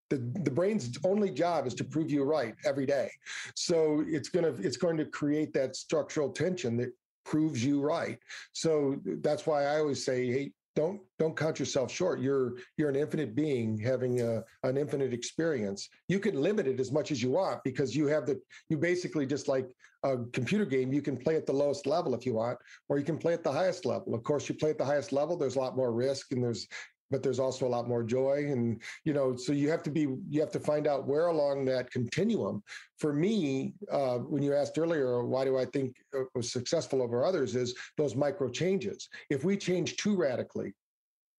The, 0.10 0.18
the 0.44 0.52
brain's 0.52 0.98
only 1.06 1.32
job 1.32 1.68
is 1.68 1.74
to 1.76 1.86
prove 1.86 2.12
you 2.12 2.24
right 2.24 2.54
every 2.66 2.86
day. 2.86 3.10
So 3.56 4.04
it's 4.08 4.28
gonna 4.30 4.54
it's 4.60 4.78
going 4.78 4.98
to 4.98 5.06
create 5.06 5.54
that 5.54 5.76
structural 5.76 6.32
tension 6.32 6.76
that 6.78 6.92
proves 7.24 7.64
you 7.64 7.82
right. 7.82 8.18
So 8.52 9.00
that's 9.22 9.46
why 9.46 9.66
I 9.66 9.78
always 9.78 10.04
say, 10.04 10.28
hey, 10.28 10.52
don't 10.76 11.02
don't 11.20 11.36
count 11.36 11.60
yourself 11.60 11.92
short. 11.92 12.20
You're 12.20 12.54
you're 12.78 12.90
an 12.90 12.96
infinite 12.96 13.36
being 13.36 13.78
having 13.78 14.22
a, 14.22 14.44
an 14.64 14.78
infinite 14.78 15.14
experience. 15.14 15.90
You 16.08 16.20
can 16.20 16.42
limit 16.42 16.68
it 16.68 16.80
as 16.80 16.92
much 16.92 17.12
as 17.12 17.22
you 17.22 17.32
want 17.32 17.64
because 17.64 17.96
you 17.96 18.08
have 18.08 18.26
the 18.26 18.40
you 18.70 18.78
basically 18.78 19.26
just 19.26 19.48
like 19.48 19.70
a 20.04 20.18
computer 20.34 20.66
game 20.66 20.92
you 20.92 21.02
can 21.02 21.16
play 21.16 21.36
at 21.36 21.46
the 21.46 21.54
lowest 21.54 21.86
level 21.86 22.16
if 22.16 22.26
you 22.26 22.34
want 22.34 22.58
or 22.90 22.98
you 22.98 23.06
can 23.06 23.18
play 23.18 23.34
at 23.34 23.44
the 23.44 23.52
highest 23.52 23.86
level. 23.86 24.16
Of 24.16 24.24
course 24.24 24.48
you 24.48 24.56
play 24.56 24.70
at 24.70 24.78
the 24.78 24.86
highest 24.86 25.12
level 25.12 25.38
there's 25.38 25.58
a 25.58 25.60
lot 25.60 25.76
more 25.76 25.92
risk 25.92 26.32
and 26.32 26.44
there's 26.44 26.68
but 27.12 27.22
there's 27.22 27.40
also 27.40 27.68
a 27.68 27.70
lot 27.76 27.88
more 27.88 28.02
joy 28.02 28.46
and 28.48 28.82
you 29.04 29.14
know 29.14 29.36
so 29.36 29.52
you 29.52 29.70
have 29.70 29.84
to 29.84 29.92
be 29.92 30.08
you 30.30 30.40
have 30.40 30.52
to 30.52 30.60
find 30.60 30.88
out 30.88 31.06
where 31.06 31.28
along 31.28 31.66
that 31.66 31.92
continuum. 31.92 32.64
For 32.98 33.14
me 33.14 33.74
uh, 33.92 34.20
when 34.20 34.42
you 34.42 34.54
asked 34.54 34.78
earlier 34.78 35.24
why 35.24 35.44
do 35.46 35.58
i 35.58 35.66
think 35.66 35.98
it 36.14 36.28
was 36.34 36.52
successful 36.52 37.02
over 37.02 37.26
others 37.26 37.56
is 37.56 37.76
those 37.98 38.16
micro 38.16 38.50
changes. 38.50 39.10
If 39.30 39.44
we 39.44 39.58
change 39.58 39.98
too 39.98 40.16
radically 40.16 40.74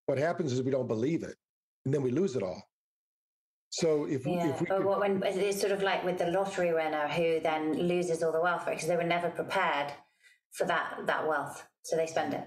what 0.07 0.19
happens 0.19 0.53
is 0.53 0.63
we 0.63 0.71
don't 0.71 0.89
believe 0.89 1.23
it 1.23 1.37
and 1.85 1.95
then 1.95 2.03
we 2.03 2.11
lose 2.11 2.37
it 2.37 2.43
all. 2.43 2.63
So 3.71 4.05
if, 4.05 4.27
yeah. 4.27 4.51
if 4.51 4.61
we 4.61 4.67
could, 4.67 4.85
well, 4.85 5.01
when 5.01 5.23
it's 5.23 5.59
sort 5.59 5.73
of 5.73 5.83
like 5.83 6.05
with 6.05 6.19
the 6.19 6.27
lottery 6.27 6.75
winner 6.75 7.09
who 7.09 7.41
then 7.41 7.73
loses 7.73 8.23
all 8.23 8.31
the 8.31 8.41
wealth 8.41 8.67
because 8.67 8.87
they 8.87 8.97
were 8.97 9.13
never 9.17 9.31
prepared 9.31 9.91
for 10.53 10.67
that 10.67 10.99
that 11.07 11.27
wealth 11.27 11.67
so 11.83 11.97
they 11.97 12.07
spend 12.07 12.35
it 12.35 12.47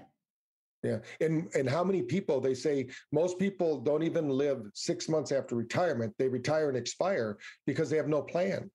yeah. 0.86 0.98
And 1.20 1.48
and 1.54 1.68
how 1.68 1.82
many 1.82 2.02
people 2.02 2.40
they 2.40 2.54
say 2.54 2.88
most 3.12 3.38
people 3.38 3.80
don't 3.80 4.02
even 4.02 4.28
live 4.28 4.62
six 4.74 5.08
months 5.08 5.32
after 5.32 5.54
retirement. 5.54 6.14
They 6.18 6.28
retire 6.28 6.68
and 6.68 6.76
expire 6.76 7.38
because 7.66 7.90
they 7.90 7.96
have 7.96 8.08
no 8.08 8.22
plan. 8.22 8.70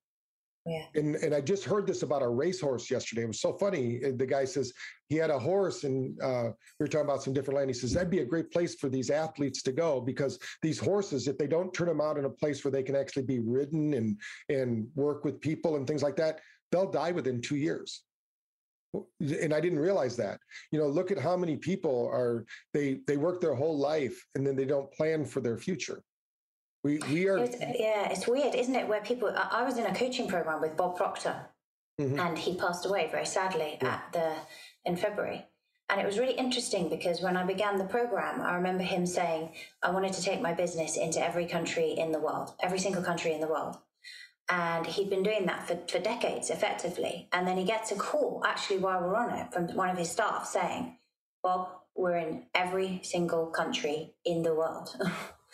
Yeah. 0.66 0.86
And 0.94 1.16
and 1.16 1.34
I 1.34 1.42
just 1.42 1.64
heard 1.64 1.88
this 1.88 2.04
about 2.04 2.22
a 2.22 2.28
racehorse 2.28 2.92
yesterday. 2.92 3.24
It 3.24 3.28
was 3.28 3.42
so 3.42 3.54
funny. 3.54 3.98
The 3.98 4.28
guy 4.28 4.46
says 4.46 4.74
he 5.10 5.16
had 5.16 5.32
a 5.32 5.40
horse, 5.40 5.86
and 5.86 6.22
uh, 6.22 6.50
we 6.80 6.84
were 6.84 6.88
talking 6.88 7.08
about 7.08 7.24
some 7.24 7.34
different 7.34 7.58
land. 7.58 7.70
He 7.70 7.74
says 7.74 7.94
that'd 7.94 8.12
be 8.12 8.20
a 8.20 8.26
great 8.26 8.52
place 8.52 8.76
for 8.76 8.88
these 8.88 9.10
athletes 9.10 9.64
to 9.64 9.72
go 9.72 10.02
because 10.02 10.38
these 10.62 10.78
horses, 10.78 11.28
if 11.28 11.38
they 11.38 11.48
don't 11.48 11.74
turn 11.74 11.88
them 11.88 12.02
out 12.02 12.18
in 12.18 12.26
a 12.26 12.30
place 12.30 12.64
where 12.64 12.72
they 12.72 12.84
can 12.84 12.96
actually 12.96 13.24
be 13.24 13.40
ridden 13.40 13.94
and 13.96 14.20
and 14.50 14.88
work 14.96 15.26
with 15.26 15.42
people 15.42 15.78
and 15.78 15.88
things 15.88 16.04
like 16.04 16.18
that, 16.18 16.42
they'll 16.72 16.92
die 16.92 17.12
within 17.12 17.42
two 17.42 17.58
years 17.58 18.04
and 19.20 19.54
i 19.54 19.60
didn't 19.60 19.80
realize 19.80 20.16
that 20.18 20.40
you 20.72 20.80
know 20.80 20.88
look 20.88 21.12
at 21.12 21.18
how 21.18 21.38
many 21.38 21.56
people 21.56 22.10
are 22.12 22.46
they 22.74 23.00
they 23.08 23.18
work 23.18 23.40
their 23.40 23.56
whole 23.56 23.78
life 23.78 24.26
and 24.36 24.46
then 24.46 24.56
they 24.56 24.66
don't 24.66 24.92
plan 24.92 25.26
for 25.26 25.40
their 25.40 25.58
future 25.58 26.04
we 26.84 27.00
we 27.10 27.28
are 27.28 27.38
it's, 27.38 27.56
yeah 27.60 28.10
it's 28.10 28.28
weird 28.28 28.54
isn't 28.56 28.76
it 28.76 28.88
where 28.88 29.02
people 29.02 29.34
i 29.52 29.64
was 29.64 29.78
in 29.78 29.86
a 29.86 29.96
coaching 29.96 30.28
program 30.28 30.60
with 30.60 30.76
bob 30.76 30.96
proctor 30.98 31.36
mm-hmm. 32.00 32.20
and 32.20 32.38
he 32.38 32.56
passed 32.56 32.86
away 32.86 33.08
very 33.12 33.26
sadly 33.26 33.78
yeah. 33.82 33.94
at 33.94 34.14
the 34.14 34.34
in 34.86 34.98
february 34.98 35.46
and 35.90 36.00
it 36.00 36.06
was 36.06 36.18
really 36.20 36.34
interesting 36.34 36.90
because 36.90 37.22
when 37.22 37.38
i 37.38 37.46
began 37.46 37.78
the 37.78 37.86
program 37.86 38.42
i 38.42 38.56
remember 38.56 38.84
him 38.84 39.06
saying 39.06 39.50
i 39.84 39.90
wanted 39.90 40.12
to 40.12 40.22
take 40.22 40.42
my 40.42 40.54
business 40.54 40.98
into 40.98 41.24
every 41.24 41.46
country 41.46 41.92
in 41.92 42.12
the 42.12 42.20
world 42.20 42.54
every 42.62 42.80
single 42.80 43.04
country 43.04 43.32
in 43.32 43.40
the 43.40 43.48
world 43.48 43.78
and 44.50 44.86
he'd 44.86 45.10
been 45.10 45.24
doing 45.24 45.46
that 45.46 45.68
for, 45.68 45.80
for 45.88 46.00
decades 46.00 46.50
effectively. 46.50 47.30
And 47.32 47.48
then 47.48 47.58
he 47.58 47.64
gets 47.64 47.92
a 47.92 47.96
call, 47.96 48.44
actually, 48.46 48.80
while 48.80 49.02
we're 49.02 49.16
on 49.16 49.34
it, 49.38 49.54
from 49.54 49.68
one 49.76 49.90
of 49.90 49.98
his 49.98 50.12
staff 50.12 50.46
saying, 50.46 50.98
Bob, 51.42 51.70
we're 51.96 52.18
in 52.18 52.44
every 52.54 53.00
single 53.04 53.48
country 53.48 54.14
in 54.26 54.44
the 54.44 54.54
world. 54.54 54.90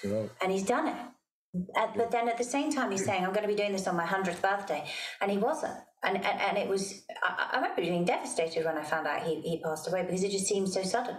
and 0.41 0.51
he's 0.51 0.65
done 0.65 0.87
it. 0.87 1.65
but 1.95 2.11
then 2.11 2.29
at 2.29 2.37
the 2.37 2.43
same 2.43 2.71
time, 2.71 2.91
he's 2.91 3.05
saying, 3.05 3.23
I'm 3.23 3.31
going 3.31 3.43
to 3.43 3.47
be 3.47 3.55
doing 3.55 3.71
this 3.71 3.87
on 3.87 3.95
my 3.95 4.05
100th 4.05 4.41
birthday. 4.41 4.87
And 5.21 5.31
he 5.31 5.37
wasn't. 5.37 5.77
And, 6.03 6.17
and, 6.17 6.41
and 6.41 6.57
it 6.57 6.67
was, 6.67 7.03
I, 7.23 7.49
I, 7.53 7.55
remember 7.57 7.81
being 7.81 8.05
devastated 8.05 8.65
when 8.65 8.77
I 8.77 8.83
found 8.83 9.07
out 9.07 9.23
he, 9.23 9.41
he 9.41 9.61
passed 9.61 9.87
away 9.87 10.03
because 10.03 10.23
it 10.23 10.31
just 10.31 10.45
seemed 10.45 10.69
so 10.69 10.83
sudden. 10.83 11.17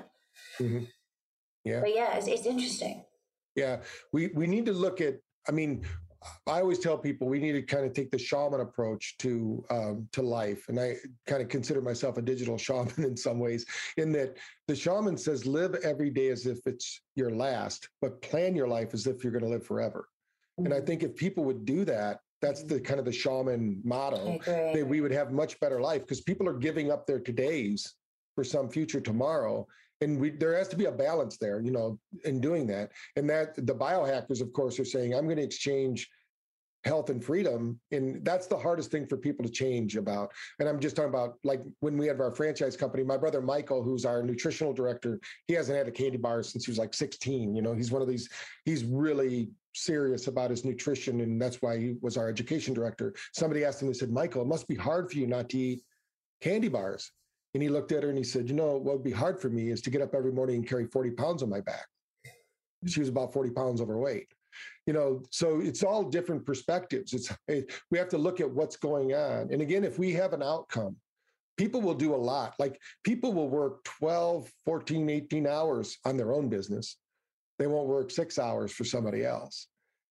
Mm-hmm. 0.60 0.84
Yeah. 1.64 1.80
But 1.80 1.94
yeah, 1.94 2.16
it's, 2.16 2.28
it's 2.28 2.46
interesting. 2.46 3.04
Yeah. 3.56 3.78
We, 4.12 4.28
we 4.28 4.46
need 4.46 4.66
to 4.66 4.72
look 4.72 5.00
at, 5.00 5.16
I 5.48 5.52
mean, 5.52 5.84
I 6.46 6.60
always 6.60 6.78
tell 6.78 6.98
people 6.98 7.28
we 7.28 7.38
need 7.38 7.52
to 7.52 7.62
kind 7.62 7.84
of 7.84 7.92
take 7.92 8.10
the 8.10 8.18
shaman 8.18 8.60
approach 8.60 9.16
to 9.18 9.64
um, 9.70 10.08
to 10.12 10.22
life, 10.22 10.68
and 10.68 10.78
I 10.78 10.96
kind 11.26 11.42
of 11.42 11.48
consider 11.48 11.80
myself 11.80 12.16
a 12.16 12.22
digital 12.22 12.58
shaman 12.66 12.92
in 12.98 13.16
some 13.16 13.38
ways. 13.38 13.64
In 13.96 14.10
that 14.12 14.36
the 14.66 14.74
shaman 14.74 15.16
says, 15.16 15.46
live 15.46 15.76
every 15.76 16.10
day 16.10 16.28
as 16.30 16.46
if 16.46 16.58
it's 16.66 17.02
your 17.14 17.30
last, 17.30 17.88
but 18.00 18.20
plan 18.22 18.56
your 18.56 18.68
life 18.68 18.94
as 18.94 19.06
if 19.06 19.22
you're 19.22 19.32
going 19.32 19.44
to 19.44 19.50
live 19.50 19.64
forever. 19.64 20.08
Mm-hmm. 20.58 20.66
And 20.66 20.74
I 20.74 20.78
mm-hmm. 20.78 20.86
think 20.86 21.02
if 21.04 21.16
people 21.16 21.44
would 21.44 21.64
do 21.64 21.84
that, 21.84 22.20
that's 22.42 22.62
the 22.62 22.80
kind 22.80 22.98
of 22.98 23.06
the 23.06 23.12
shaman 23.12 23.80
motto. 23.84 24.38
That 24.74 24.86
we 24.86 25.00
would 25.00 25.12
have 25.12 25.32
much 25.32 25.58
better 25.60 25.80
life 25.80 26.02
because 26.02 26.20
people 26.20 26.48
are 26.48 26.58
giving 26.58 26.90
up 26.90 27.06
their 27.06 27.20
todays 27.20 27.92
for 28.34 28.44
some 28.44 28.68
future 28.68 29.00
tomorrow 29.00 29.66
and 30.00 30.20
we, 30.20 30.30
there 30.30 30.56
has 30.56 30.68
to 30.68 30.76
be 30.76 30.86
a 30.86 30.92
balance 30.92 31.38
there, 31.38 31.60
you 31.60 31.70
know, 31.70 31.98
in 32.24 32.40
doing 32.40 32.66
that. 32.68 32.92
And 33.16 33.28
that 33.30 33.54
the 33.54 33.74
biohackers, 33.74 34.40
of 34.40 34.52
course, 34.52 34.78
are 34.78 34.84
saying, 34.84 35.14
I'm 35.14 35.24
going 35.24 35.38
to 35.38 35.42
exchange 35.42 36.08
health 36.84 37.10
and 37.10 37.22
freedom. 37.22 37.80
And 37.90 38.24
that's 38.24 38.46
the 38.46 38.56
hardest 38.56 38.90
thing 38.90 39.06
for 39.06 39.16
people 39.16 39.44
to 39.44 39.50
change 39.50 39.96
about. 39.96 40.30
And 40.60 40.68
I'm 40.68 40.78
just 40.78 40.94
talking 40.94 41.10
about 41.10 41.34
like 41.42 41.60
when 41.80 41.98
we 41.98 42.06
have 42.06 42.20
our 42.20 42.34
franchise 42.34 42.76
company, 42.76 43.02
my 43.02 43.16
brother 43.16 43.42
Michael, 43.42 43.82
who's 43.82 44.04
our 44.04 44.22
nutritional 44.22 44.72
director, 44.72 45.20
he 45.46 45.54
hasn't 45.54 45.76
had 45.76 45.88
a 45.88 45.92
candy 45.92 46.18
bar 46.18 46.42
since 46.42 46.64
he 46.64 46.70
was 46.70 46.78
like 46.78 46.94
16. 46.94 47.54
You 47.54 47.62
know, 47.62 47.74
he's 47.74 47.90
one 47.90 48.02
of 48.02 48.08
these, 48.08 48.28
he's 48.64 48.84
really 48.84 49.50
serious 49.74 50.28
about 50.28 50.50
his 50.50 50.64
nutrition. 50.64 51.20
And 51.20 51.40
that's 51.40 51.60
why 51.60 51.78
he 51.78 51.96
was 52.00 52.16
our 52.16 52.28
education 52.28 52.74
director. 52.74 53.12
Somebody 53.32 53.64
asked 53.64 53.82
him, 53.82 53.88
they 53.88 53.94
said, 53.94 54.12
Michael, 54.12 54.42
it 54.42 54.48
must 54.48 54.68
be 54.68 54.76
hard 54.76 55.10
for 55.10 55.18
you 55.18 55.26
not 55.26 55.48
to 55.50 55.58
eat 55.58 55.82
candy 56.40 56.68
bars. 56.68 57.10
And 57.58 57.62
he 57.64 57.68
looked 57.68 57.90
at 57.90 58.04
her 58.04 58.08
and 58.08 58.16
he 58.16 58.22
said, 58.22 58.48
You 58.48 58.54
know, 58.54 58.76
what 58.76 58.94
would 58.94 59.02
be 59.02 59.10
hard 59.10 59.40
for 59.40 59.48
me 59.48 59.70
is 59.70 59.82
to 59.82 59.90
get 59.90 60.00
up 60.00 60.14
every 60.14 60.30
morning 60.30 60.54
and 60.54 60.68
carry 60.68 60.86
40 60.86 61.10
pounds 61.10 61.42
on 61.42 61.50
my 61.50 61.60
back. 61.60 61.88
She 62.86 63.00
was 63.00 63.08
about 63.08 63.32
40 63.32 63.50
pounds 63.50 63.80
overweight. 63.80 64.28
You 64.86 64.92
know, 64.92 65.24
so 65.30 65.58
it's 65.60 65.82
all 65.82 66.04
different 66.04 66.46
perspectives. 66.46 67.12
It's 67.14 67.32
it, 67.48 67.72
we 67.90 67.98
have 67.98 68.10
to 68.10 68.16
look 68.16 68.40
at 68.40 68.48
what's 68.48 68.76
going 68.76 69.12
on. 69.12 69.52
And 69.52 69.60
again, 69.60 69.82
if 69.82 69.98
we 69.98 70.12
have 70.12 70.34
an 70.34 70.42
outcome, 70.44 70.94
people 71.56 71.80
will 71.80 71.94
do 71.94 72.14
a 72.14 72.16
lot. 72.16 72.54
Like 72.60 72.80
people 73.02 73.32
will 73.32 73.48
work 73.48 73.82
12, 73.82 74.48
14, 74.64 75.10
18 75.10 75.44
hours 75.48 75.98
on 76.04 76.16
their 76.16 76.32
own 76.32 76.48
business. 76.48 76.96
They 77.58 77.66
won't 77.66 77.88
work 77.88 78.12
six 78.12 78.38
hours 78.38 78.70
for 78.70 78.84
somebody 78.84 79.24
else 79.24 79.66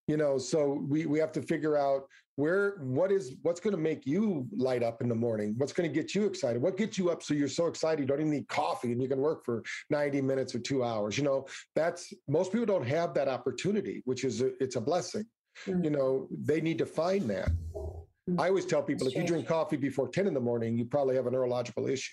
you 0.09 0.17
know 0.17 0.39
so 0.39 0.85
we 0.89 1.07
we 1.07 1.19
have 1.19 1.33
to 1.33 1.43
figure 1.43 1.77
out 1.77 2.09
where 2.37 2.77
what 2.81 3.11
is 3.11 3.35
what's 3.43 3.61
going 3.61 3.75
to 3.75 3.81
make 3.81 4.07
you 4.07 4.47
light 4.55 4.83
up 4.83 5.01
in 5.01 5.09
the 5.09 5.15
morning? 5.15 5.55
What's 5.57 5.73
going 5.73 5.91
to 5.91 5.95
get 5.95 6.15
you 6.15 6.27
excited? 6.27 6.61
What 6.61 6.77
gets 6.77 6.99
you 6.99 7.11
up 7.11 7.23
so 7.23 7.33
you're 7.33 7.49
so 7.49 7.67
excited 7.67 8.01
you 8.01 8.07
don't 8.07 8.21
even 8.21 8.31
need 8.31 8.47
coffee 8.49 8.93
and 8.93 9.03
you 9.03 9.09
can 9.09 9.21
work 9.21 9.45
for 9.45 9.63
90 9.91 10.21
minutes 10.21 10.55
or 10.55 10.59
two 10.59 10.85
hours 10.85 11.17
you 11.17 11.25
know? 11.25 11.47
That's 11.75 12.13
most 12.29 12.53
people 12.53 12.67
don't 12.67 12.87
have 12.87 13.15
that 13.15 13.29
opportunity 13.29 14.03
which 14.05 14.25
is 14.25 14.43
a, 14.43 14.51
it's 14.63 14.77
a 14.77 14.81
blessing. 14.81 15.25
Mm-hmm. 15.67 15.85
you 15.85 15.91
know 15.91 16.29
they 16.31 16.61
need 16.61 16.77
to 16.77 16.85
find 16.85 17.31
that. 17.31 17.49
Mm-hmm. 17.49 18.39
i 18.39 18.49
always 18.49 18.67
tell 18.67 18.83
people 18.83 19.07
if 19.07 19.15
you 19.15 19.25
drink 19.25 19.49
coffee 19.49 19.79
before 19.79 20.07
10 20.07 20.27
in 20.27 20.35
the 20.35 20.41
morning 20.41 20.77
you 20.77 20.85
probably 20.85 21.17
have 21.17 21.27
a 21.27 21.31
neurological 21.31 21.87
issue 21.87 22.13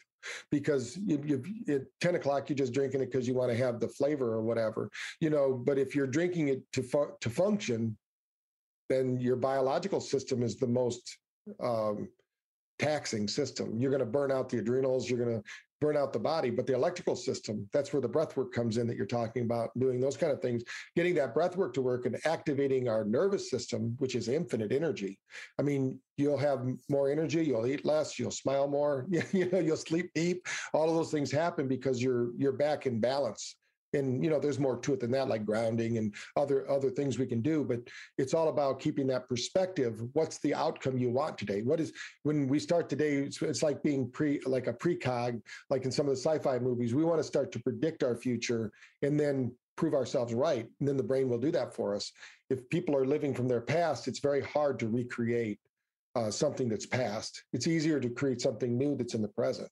because 0.51 0.97
you, 0.97 1.21
you, 1.25 1.75
at 1.75 1.81
10 2.01 2.15
o'clock 2.15 2.49
you're 2.49 2.57
just 2.57 2.73
drinking 2.73 3.01
it 3.01 3.11
because 3.11 3.27
you 3.27 3.33
want 3.33 3.51
to 3.51 3.57
have 3.57 3.79
the 3.79 3.87
flavor 3.87 4.33
or 4.33 4.41
whatever 4.41 4.89
you 5.19 5.29
know 5.29 5.53
but 5.53 5.77
if 5.77 5.95
you're 5.95 6.07
drinking 6.07 6.49
it 6.49 6.61
to 6.71 6.81
fu- 6.81 7.13
to 7.21 7.29
function 7.29 7.95
then 8.89 9.19
your 9.19 9.35
biological 9.35 9.99
system 9.99 10.43
is 10.43 10.57
the 10.57 10.67
most 10.67 11.17
um, 11.61 12.07
taxing 12.79 13.27
system. 13.27 13.79
You're 13.79 13.91
going 13.91 13.99
to 13.99 14.05
burn 14.05 14.31
out 14.31 14.49
the 14.49 14.57
adrenals 14.57 15.09
you're 15.09 15.23
going 15.23 15.41
to 15.41 15.43
burn 15.83 15.97
out 15.97 16.13
the 16.13 16.19
body. 16.19 16.49
But 16.49 16.65
the 16.65 16.73
electrical 16.73 17.15
system, 17.15 17.67
that's 17.73 17.91
where 17.91 18.01
the 18.01 18.07
breath 18.07 18.37
work 18.37 18.53
comes 18.53 18.77
in 18.77 18.87
that 18.87 18.95
you're 18.95 19.05
talking 19.05 19.43
about, 19.43 19.77
doing 19.77 19.99
those 19.99 20.15
kind 20.15 20.31
of 20.31 20.41
things, 20.41 20.63
getting 20.95 21.13
that 21.15 21.33
breath 21.33 21.57
work 21.57 21.73
to 21.73 21.81
work 21.81 22.05
and 22.05 22.17
activating 22.25 22.87
our 22.87 23.03
nervous 23.03 23.49
system, 23.49 23.93
which 23.99 24.15
is 24.15 24.29
infinite 24.29 24.71
energy. 24.71 25.19
I 25.59 25.61
mean, 25.61 25.99
you'll 26.15 26.37
have 26.37 26.65
more 26.89 27.11
energy, 27.11 27.43
you'll 27.43 27.67
eat 27.67 27.83
less, 27.83 28.17
you'll 28.17 28.31
smile 28.31 28.69
more, 28.69 29.05
you 29.33 29.49
know, 29.51 29.59
you'll 29.59 29.75
sleep 29.75 30.09
deep. 30.15 30.47
All 30.73 30.89
of 30.89 30.95
those 30.95 31.11
things 31.11 31.31
happen 31.31 31.67
because 31.67 32.01
you're 32.01 32.31
you're 32.37 32.53
back 32.53 32.85
in 32.85 33.01
balance 33.01 33.57
and 33.93 34.23
you 34.23 34.29
know 34.29 34.39
there's 34.39 34.59
more 34.59 34.77
to 34.77 34.93
it 34.93 34.99
than 34.99 35.11
that 35.11 35.27
like 35.27 35.45
grounding 35.45 35.97
and 35.97 36.13
other 36.35 36.69
other 36.69 36.89
things 36.89 37.19
we 37.19 37.25
can 37.25 37.41
do 37.41 37.63
but 37.63 37.79
it's 38.17 38.33
all 38.33 38.49
about 38.49 38.79
keeping 38.79 39.07
that 39.07 39.27
perspective. 39.27 40.01
What's 40.13 40.39
the 40.39 40.53
outcome 40.53 40.97
you 40.97 41.09
want 41.09 41.37
today? 41.37 41.61
What 41.61 41.79
is 41.79 41.93
when 42.23 42.47
we 42.47 42.59
start 42.59 42.89
today 42.89 43.15
it's, 43.15 43.41
it's 43.41 43.63
like 43.63 43.83
being 43.83 44.09
pre 44.09 44.39
like 44.45 44.67
a 44.67 44.73
precog 44.73 45.41
like 45.69 45.85
in 45.85 45.91
some 45.91 46.07
of 46.07 46.15
the 46.15 46.21
sci-fi 46.21 46.59
movies 46.59 46.93
we 46.93 47.03
want 47.03 47.19
to 47.19 47.23
start 47.23 47.51
to 47.53 47.59
predict 47.59 48.03
our 48.03 48.15
future 48.15 48.71
and 49.01 49.19
then 49.19 49.53
prove 49.75 49.93
ourselves 49.93 50.33
right 50.33 50.67
and 50.79 50.87
then 50.87 50.97
the 50.97 51.03
brain 51.03 51.29
will 51.29 51.39
do 51.39 51.51
that 51.51 51.73
for 51.73 51.95
us. 51.95 52.11
If 52.49 52.69
people 52.69 52.95
are 52.95 53.05
living 53.05 53.33
from 53.33 53.47
their 53.47 53.61
past 53.61 54.07
it's 54.07 54.19
very 54.19 54.41
hard 54.41 54.79
to 54.79 54.87
recreate 54.87 55.59
uh, 56.15 56.29
something 56.29 56.69
that's 56.69 56.85
past. 56.85 57.43
It's 57.53 57.65
easier 57.65 57.99
to 57.99 58.09
create 58.09 58.39
something 58.39 58.77
new 58.77 58.95
that's 58.95 59.15
in 59.15 59.21
the 59.21 59.27
present 59.27 59.69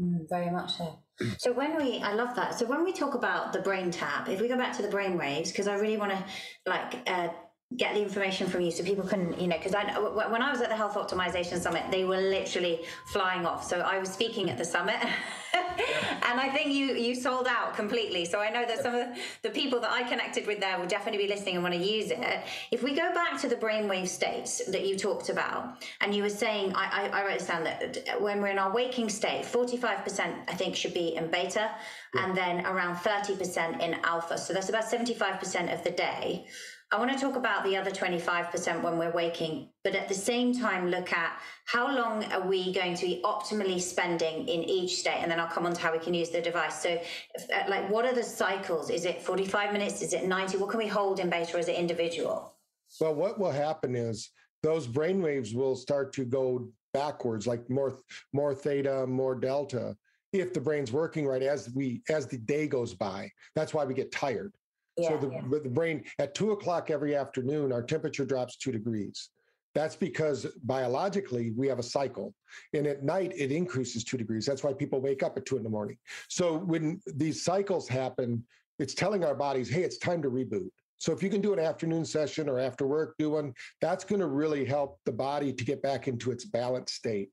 Mm, 0.00 0.28
very 0.28 0.50
much 0.50 0.76
so. 0.78 0.98
So 1.38 1.52
when 1.52 1.76
we, 1.76 2.02
I 2.02 2.12
love 2.12 2.36
that. 2.36 2.58
So 2.58 2.66
when 2.66 2.84
we 2.84 2.92
talk 2.92 3.14
about 3.14 3.52
the 3.54 3.60
brain 3.60 3.90
tap, 3.90 4.28
if 4.28 4.38
we 4.40 4.48
go 4.48 4.56
back 4.56 4.76
to 4.76 4.82
the 4.82 4.88
brain 4.88 5.16
waves, 5.16 5.50
because 5.50 5.66
I 5.66 5.74
really 5.76 5.96
want 5.96 6.12
to 6.12 6.24
like 6.66 7.02
uh, 7.06 7.28
get 7.74 7.94
the 7.94 8.00
information 8.00 8.46
from 8.46 8.60
you 8.60 8.70
so 8.70 8.84
people 8.84 9.06
can, 9.06 9.38
you 9.40 9.48
know, 9.48 9.56
because 9.56 9.74
I 9.74 9.98
when 9.98 10.40
I 10.40 10.52
was 10.52 10.60
at 10.60 10.68
the 10.68 10.76
Health 10.76 10.94
Optimization 10.94 11.58
Summit, 11.58 11.82
they 11.90 12.04
were 12.04 12.16
literally 12.16 12.82
flying 13.06 13.44
off. 13.44 13.66
So 13.66 13.80
I 13.80 13.98
was 13.98 14.08
speaking 14.08 14.48
at 14.50 14.56
the 14.56 14.64
summit. 14.64 14.96
and 15.52 16.40
I 16.40 16.48
think 16.48 16.72
you 16.72 16.94
you 16.94 17.16
sold 17.16 17.48
out 17.48 17.74
completely. 17.74 18.24
So 18.24 18.38
I 18.38 18.50
know 18.50 18.64
that 18.64 18.82
some 18.82 18.94
of 18.94 19.08
the 19.42 19.50
people 19.50 19.80
that 19.80 19.90
I 19.90 20.04
connected 20.04 20.46
with 20.46 20.60
there 20.60 20.78
will 20.78 20.86
definitely 20.86 21.26
be 21.26 21.28
listening 21.28 21.54
and 21.56 21.64
want 21.64 21.74
to 21.74 21.80
use 21.80 22.12
it. 22.12 22.44
If 22.70 22.84
we 22.84 22.94
go 22.94 23.12
back 23.12 23.40
to 23.40 23.48
the 23.48 23.56
brainwave 23.56 24.06
states 24.06 24.64
that 24.66 24.86
you 24.86 24.96
talked 24.96 25.28
about, 25.28 25.82
and 26.00 26.14
you 26.14 26.22
were 26.22 26.28
saying, 26.28 26.72
I, 26.76 27.10
I, 27.12 27.20
I 27.20 27.26
wrote 27.26 27.46
down 27.48 27.64
that 27.64 28.20
when 28.20 28.40
we're 28.40 28.48
in 28.48 28.60
our 28.60 28.72
waking 28.72 29.08
state, 29.08 29.44
45% 29.44 30.36
I 30.48 30.54
think 30.54 30.76
should 30.76 30.94
be 30.94 31.16
in 31.16 31.30
beta, 31.32 31.72
yeah. 32.14 32.24
and 32.24 32.36
then 32.36 32.64
around 32.64 32.96
30% 32.96 33.80
in 33.80 33.94
alpha. 34.04 34.38
So 34.38 34.52
that's 34.52 34.68
about 34.68 34.84
75% 34.84 35.74
of 35.74 35.82
the 35.82 35.90
day. 35.90 36.46
I 36.92 36.98
want 37.00 37.12
to 37.12 37.18
talk 37.18 37.34
about 37.34 37.64
the 37.64 37.76
other 37.76 37.90
25% 37.90 38.80
when 38.80 38.96
we're 38.96 39.10
waking, 39.10 39.70
but 39.82 39.96
at 39.96 40.08
the 40.08 40.14
same 40.14 40.56
time, 40.56 40.88
look 40.88 41.12
at 41.12 41.36
how 41.64 41.92
long 41.92 42.22
are 42.26 42.46
we 42.46 42.72
going 42.72 42.94
to 42.94 43.06
be 43.06 43.20
optimally 43.24 43.80
spending 43.80 44.46
in 44.46 44.62
each 44.62 45.00
state? 45.00 45.18
And 45.20 45.28
then 45.28 45.40
I'll 45.40 45.48
come 45.48 45.66
on 45.66 45.74
to 45.74 45.80
how 45.80 45.90
we 45.90 45.98
can 45.98 46.14
use 46.14 46.30
the 46.30 46.40
device. 46.40 46.80
So, 46.80 46.90
if, 47.34 47.50
uh, 47.50 47.68
like, 47.68 47.90
what 47.90 48.04
are 48.04 48.14
the 48.14 48.22
cycles? 48.22 48.88
Is 48.88 49.04
it 49.04 49.20
45 49.20 49.72
minutes? 49.72 50.00
Is 50.00 50.12
it 50.12 50.26
90? 50.28 50.58
What 50.58 50.70
can 50.70 50.78
we 50.78 50.86
hold 50.86 51.18
in 51.18 51.28
beta 51.28 51.58
as 51.58 51.66
an 51.66 51.74
individual? 51.74 52.54
Well, 53.00 53.16
what 53.16 53.40
will 53.40 53.50
happen 53.50 53.96
is 53.96 54.30
those 54.62 54.86
brain 54.86 55.20
waves 55.20 55.54
will 55.54 55.74
start 55.74 56.12
to 56.14 56.24
go 56.24 56.68
backwards, 56.94 57.48
like 57.48 57.68
more, 57.68 57.98
more 58.32 58.54
theta, 58.54 59.08
more 59.08 59.34
delta, 59.34 59.96
if 60.32 60.54
the 60.54 60.60
brain's 60.60 60.92
working 60.92 61.26
right 61.26 61.42
as 61.42 61.68
we 61.74 62.02
as 62.08 62.28
the 62.28 62.38
day 62.38 62.68
goes 62.68 62.94
by. 62.94 63.28
That's 63.56 63.74
why 63.74 63.84
we 63.84 63.92
get 63.92 64.12
tired 64.12 64.52
yeah, 64.96 65.08
so 65.08 65.16
the, 65.18 65.30
yeah. 65.30 65.42
the 65.62 65.68
brain 65.68 66.04
at 66.18 66.34
two 66.34 66.52
o'clock 66.52 66.90
every 66.90 67.14
afternoon, 67.14 67.72
our 67.72 67.82
temperature 67.82 68.24
drops 68.24 68.56
two 68.56 68.72
degrees. 68.72 69.30
That's 69.74 69.96
because 69.96 70.46
biologically 70.64 71.50
we 71.50 71.68
have 71.68 71.78
a 71.78 71.82
cycle, 71.82 72.34
and 72.72 72.86
at 72.86 73.02
night 73.02 73.32
it 73.36 73.52
increases 73.52 74.04
two 74.04 74.16
degrees. 74.16 74.46
That's 74.46 74.64
why 74.64 74.72
people 74.72 75.02
wake 75.02 75.22
up 75.22 75.36
at 75.36 75.44
two 75.44 75.58
in 75.58 75.62
the 75.62 75.68
morning. 75.68 75.98
So 76.28 76.56
when 76.56 77.00
these 77.14 77.44
cycles 77.44 77.86
happen, 77.86 78.42
it's 78.78 78.94
telling 78.94 79.22
our 79.22 79.34
bodies, 79.34 79.68
"Hey, 79.68 79.82
it's 79.82 79.98
time 79.98 80.22
to 80.22 80.30
reboot." 80.30 80.70
So 80.98 81.12
if 81.12 81.22
you 81.22 81.28
can 81.28 81.42
do 81.42 81.52
an 81.52 81.58
afternoon 81.58 82.06
session 82.06 82.48
or 82.48 82.58
after 82.58 82.86
work, 82.86 83.16
do 83.18 83.30
one. 83.30 83.52
That's 83.82 84.04
going 84.04 84.20
to 84.20 84.26
really 84.26 84.64
help 84.64 84.98
the 85.04 85.12
body 85.12 85.52
to 85.52 85.64
get 85.64 85.82
back 85.82 86.08
into 86.08 86.30
its 86.30 86.46
balanced 86.46 86.94
state. 86.94 87.30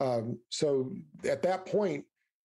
Um, 0.00 0.38
so 0.48 0.90
at 1.28 1.42
that 1.42 1.66
point, 1.66 2.04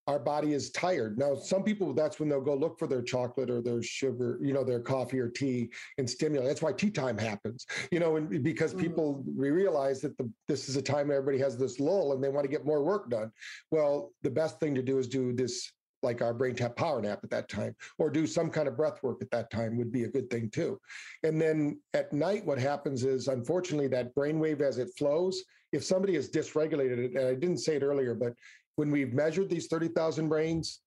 our 0.10 0.18
body 0.18 0.54
is 0.54 0.72
tired. 0.72 1.20
Now, 1.20 1.36
some 1.36 1.62
people, 1.62 1.94
that's 1.94 2.20
when 2.20 2.30
they'll 2.30 2.42
go 2.42 2.56
look 2.56 2.80
for 2.80 2.88
their 2.88 3.04
chocolate 3.04 3.52
or 3.52 3.62
their 3.62 3.84
sugar, 3.84 4.40
you 4.42 4.54
know, 4.54 4.64
their 4.64 4.80
coffee 4.80 5.20
or 5.20 5.30
tea 5.30 5.70
and 6.00 6.10
stimulate. 6.10 6.48
That's 6.48 6.64
why 6.64 6.74
tea 6.74 6.90
time 6.90 7.16
happens, 7.16 7.68
you 7.92 8.00
know, 8.00 8.16
and 8.16 8.44
because 8.44 8.72
mm-hmm. 8.72 8.82
people 8.82 9.24
we 9.38 9.52
realize 9.52 10.02
that 10.02 10.18
the, 10.18 10.28
this 10.48 10.68
is 10.68 10.76
a 10.76 10.82
time 10.82 11.12
everybody 11.12 11.38
has 11.38 11.58
this 11.58 11.80
lull 11.80 12.14
and 12.14 12.24
they 12.24 12.30
want 12.30 12.44
to 12.44 12.52
get 12.52 12.66
more 12.66 12.84
work 12.84 13.12
done. 13.12 13.32
Well, 13.70 14.12
the 14.24 14.32
best 14.32 14.60
thing 14.60 14.74
to 14.76 14.82
do 14.82 14.98
is 14.98 15.08
do 15.08 15.32
this 15.32 15.72
like 16.02 16.24
our 16.24 16.34
brain 16.34 16.56
tap 16.56 16.76
power 16.76 17.02
nap 17.02 17.20
at 17.24 17.30
that 17.30 17.48
time 17.48 17.76
or 18.00 18.10
do 18.10 18.26
some 18.26 18.50
kind 18.50 18.68
of 18.68 18.78
breath 18.78 19.04
work 19.04 19.22
at 19.22 19.30
that 19.30 19.52
time 19.52 19.78
would 19.78 19.92
be 19.92 20.06
a 20.06 20.08
good 20.08 20.30
thing 20.30 20.50
too 20.50 20.80
and 21.24 21.42
then 21.42 21.78
at 21.94 22.14
night 22.14 22.46
what 22.46 22.58
happens 22.58 23.04
is 23.04 23.28
unfortunately 23.28 23.88
that 23.90 24.16
brain 24.16 24.40
wave 24.40 24.62
as 24.62 24.78
it 24.78 24.88
flows 24.98 25.44
if 25.74 25.84
somebody 25.84 26.16
is 26.16 26.30
dysregulated 26.30 27.18
and 27.18 27.28
i 27.28 27.34
didn't 27.34 27.58
say 27.58 27.76
it 27.76 27.84
earlier 27.84 28.16
but 28.16 28.34
when 28.80 28.92
we've 28.92 29.12
measured 29.14 29.50
these 29.50 29.68
30,000 29.68 30.30
brains, 30.30 30.80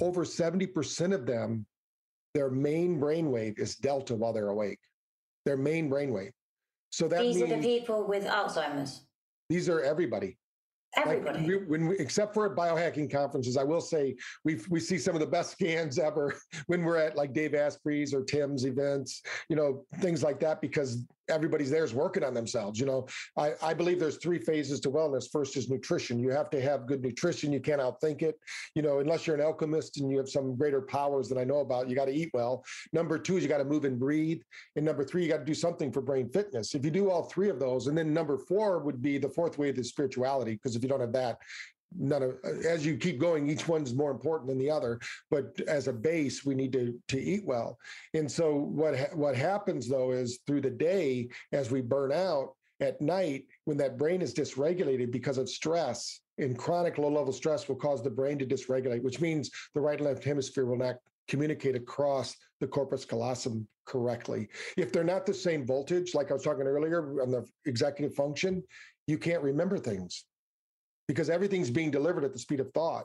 over 0.00 0.24
70% 0.24 1.12
of 1.12 1.26
them, 1.26 1.66
their 2.32 2.48
main 2.48 3.00
brainwave 3.00 3.58
is 3.58 3.74
delta 3.74 4.14
while 4.14 4.32
they're 4.32 4.50
awake. 4.50 4.78
Their 5.44 5.56
main 5.56 5.90
brainwave. 5.90 6.30
So 6.90 7.08
that 7.08 7.20
these 7.20 7.38
means, 7.38 7.50
are 7.50 7.56
the 7.56 7.60
people 7.60 8.06
with 8.06 8.24
Alzheimer's. 8.24 9.00
These 9.48 9.68
are 9.68 9.80
everybody. 9.80 10.38
Everybody. 10.96 11.38
Like 11.40 11.48
we, 11.48 11.56
when 11.56 11.88
we, 11.88 11.98
except 11.98 12.34
for 12.34 12.46
at 12.46 12.56
biohacking 12.56 13.10
conferences, 13.10 13.56
I 13.56 13.64
will 13.64 13.80
say 13.80 14.14
we 14.44 14.60
we 14.70 14.78
see 14.78 14.98
some 14.98 15.14
of 15.14 15.20
the 15.20 15.26
best 15.26 15.52
scans 15.58 15.98
ever 15.98 16.36
when 16.66 16.84
we're 16.84 16.98
at 16.98 17.16
like 17.16 17.32
Dave 17.32 17.54
Asprey's 17.54 18.14
or 18.14 18.22
Tim's 18.22 18.64
events, 18.64 19.22
you 19.48 19.56
know, 19.56 19.84
things 19.96 20.22
like 20.22 20.38
that, 20.40 20.60
because 20.60 21.04
everybody's 21.28 21.70
there 21.70 21.84
is 21.84 21.94
working 21.94 22.24
on 22.24 22.34
themselves. 22.34 22.78
You 22.78 22.86
know, 22.86 23.06
I, 23.36 23.52
I 23.62 23.74
believe 23.74 23.98
there's 23.98 24.16
three 24.16 24.38
phases 24.38 24.80
to 24.80 24.90
wellness. 24.90 25.30
First 25.30 25.56
is 25.56 25.70
nutrition. 25.70 26.18
You 26.18 26.30
have 26.30 26.50
to 26.50 26.60
have 26.60 26.86
good 26.86 27.02
nutrition. 27.02 27.52
You 27.52 27.60
can't 27.60 27.80
outthink 27.80 28.22
it. 28.22 28.38
You 28.74 28.82
know, 28.82 28.98
unless 28.98 29.26
you're 29.26 29.36
an 29.36 29.42
alchemist 29.42 29.98
and 29.98 30.10
you 30.10 30.18
have 30.18 30.28
some 30.28 30.56
greater 30.56 30.82
powers 30.82 31.28
that 31.28 31.38
I 31.38 31.44
know 31.44 31.60
about, 31.60 31.88
you 31.88 31.96
got 31.96 32.06
to 32.06 32.14
eat 32.14 32.30
well. 32.34 32.64
Number 32.92 33.18
two 33.18 33.36
is 33.36 33.42
you 33.42 33.48
got 33.48 33.58
to 33.58 33.64
move 33.64 33.84
and 33.84 33.98
breathe. 33.98 34.40
And 34.76 34.84
number 34.84 35.04
three, 35.04 35.22
you 35.22 35.28
got 35.28 35.38
to 35.38 35.44
do 35.44 35.54
something 35.54 35.92
for 35.92 36.00
brain 36.00 36.28
fitness. 36.28 36.74
If 36.74 36.84
you 36.84 36.90
do 36.90 37.10
all 37.10 37.24
three 37.24 37.48
of 37.48 37.58
those, 37.58 37.86
and 37.86 37.96
then 37.96 38.12
number 38.12 38.38
four 38.38 38.78
would 38.80 39.00
be 39.00 39.18
the 39.18 39.28
fourth 39.28 39.58
way 39.58 39.70
of 39.70 39.86
spirituality, 39.86 40.52
because 40.52 40.76
if 40.76 40.82
you 40.82 40.88
don't 40.88 41.00
have 41.00 41.12
that, 41.12 41.38
none 41.98 42.22
of 42.22 42.38
as 42.66 42.84
you 42.84 42.96
keep 42.96 43.18
going 43.18 43.48
each 43.48 43.68
one's 43.68 43.94
more 43.94 44.10
important 44.10 44.48
than 44.48 44.58
the 44.58 44.70
other 44.70 44.98
but 45.30 45.60
as 45.66 45.88
a 45.88 45.92
base 45.92 46.44
we 46.44 46.54
need 46.54 46.72
to 46.72 46.98
to 47.08 47.20
eat 47.20 47.44
well. 47.44 47.78
And 48.14 48.30
so 48.30 48.54
what 48.54 48.98
ha- 48.98 49.14
what 49.14 49.36
happens 49.36 49.88
though 49.88 50.12
is 50.12 50.40
through 50.46 50.62
the 50.62 50.70
day 50.70 51.28
as 51.52 51.70
we 51.70 51.80
burn 51.80 52.12
out 52.12 52.54
at 52.80 53.00
night 53.00 53.44
when 53.64 53.76
that 53.76 53.98
brain 53.98 54.22
is 54.22 54.34
dysregulated 54.34 55.12
because 55.12 55.38
of 55.38 55.48
stress 55.48 56.20
and 56.38 56.58
chronic 56.58 56.98
low 56.98 57.10
level 57.10 57.32
stress 57.32 57.68
will 57.68 57.76
cause 57.76 58.02
the 58.02 58.10
brain 58.10 58.38
to 58.38 58.46
dysregulate 58.46 59.02
which 59.02 59.20
means 59.20 59.50
the 59.74 59.80
right 59.80 59.98
and 59.98 60.06
left 60.06 60.24
hemisphere 60.24 60.66
will 60.66 60.78
not 60.78 60.96
communicate 61.28 61.76
across 61.76 62.36
the 62.60 62.66
corpus 62.66 63.04
callosum 63.04 63.66
correctly. 63.86 64.48
If 64.76 64.92
they're 64.92 65.04
not 65.04 65.26
the 65.26 65.34
same 65.34 65.66
voltage 65.66 66.14
like 66.14 66.30
i 66.30 66.34
was 66.34 66.42
talking 66.42 66.66
earlier 66.66 67.20
on 67.22 67.30
the 67.30 67.46
executive 67.66 68.14
function 68.14 68.62
you 69.06 69.18
can't 69.18 69.42
remember 69.42 69.78
things 69.78 70.24
because 71.12 71.28
everything's 71.28 71.68
being 71.68 71.90
delivered 71.90 72.24
at 72.24 72.32
the 72.32 72.38
speed 72.38 72.58
of 72.58 72.72
thought. 72.72 73.04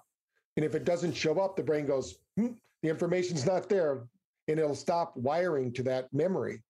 And 0.55 0.63
if 0.63 0.75
it 0.75 0.85
doesn't 0.85 1.11
show 1.11 1.37
up, 1.41 1.57
the 1.57 1.63
brain 1.63 1.85
goes, 1.85 2.19
hmm, 2.37 2.53
the 2.81 2.87
information's 2.87 3.45
not 3.45 3.67
there, 3.67 4.07
and 4.47 4.57
it'll 4.57 4.75
stop 4.75 5.15
wiring 5.17 5.73
to 5.73 5.83
that 5.83 6.07
memory. 6.13 6.63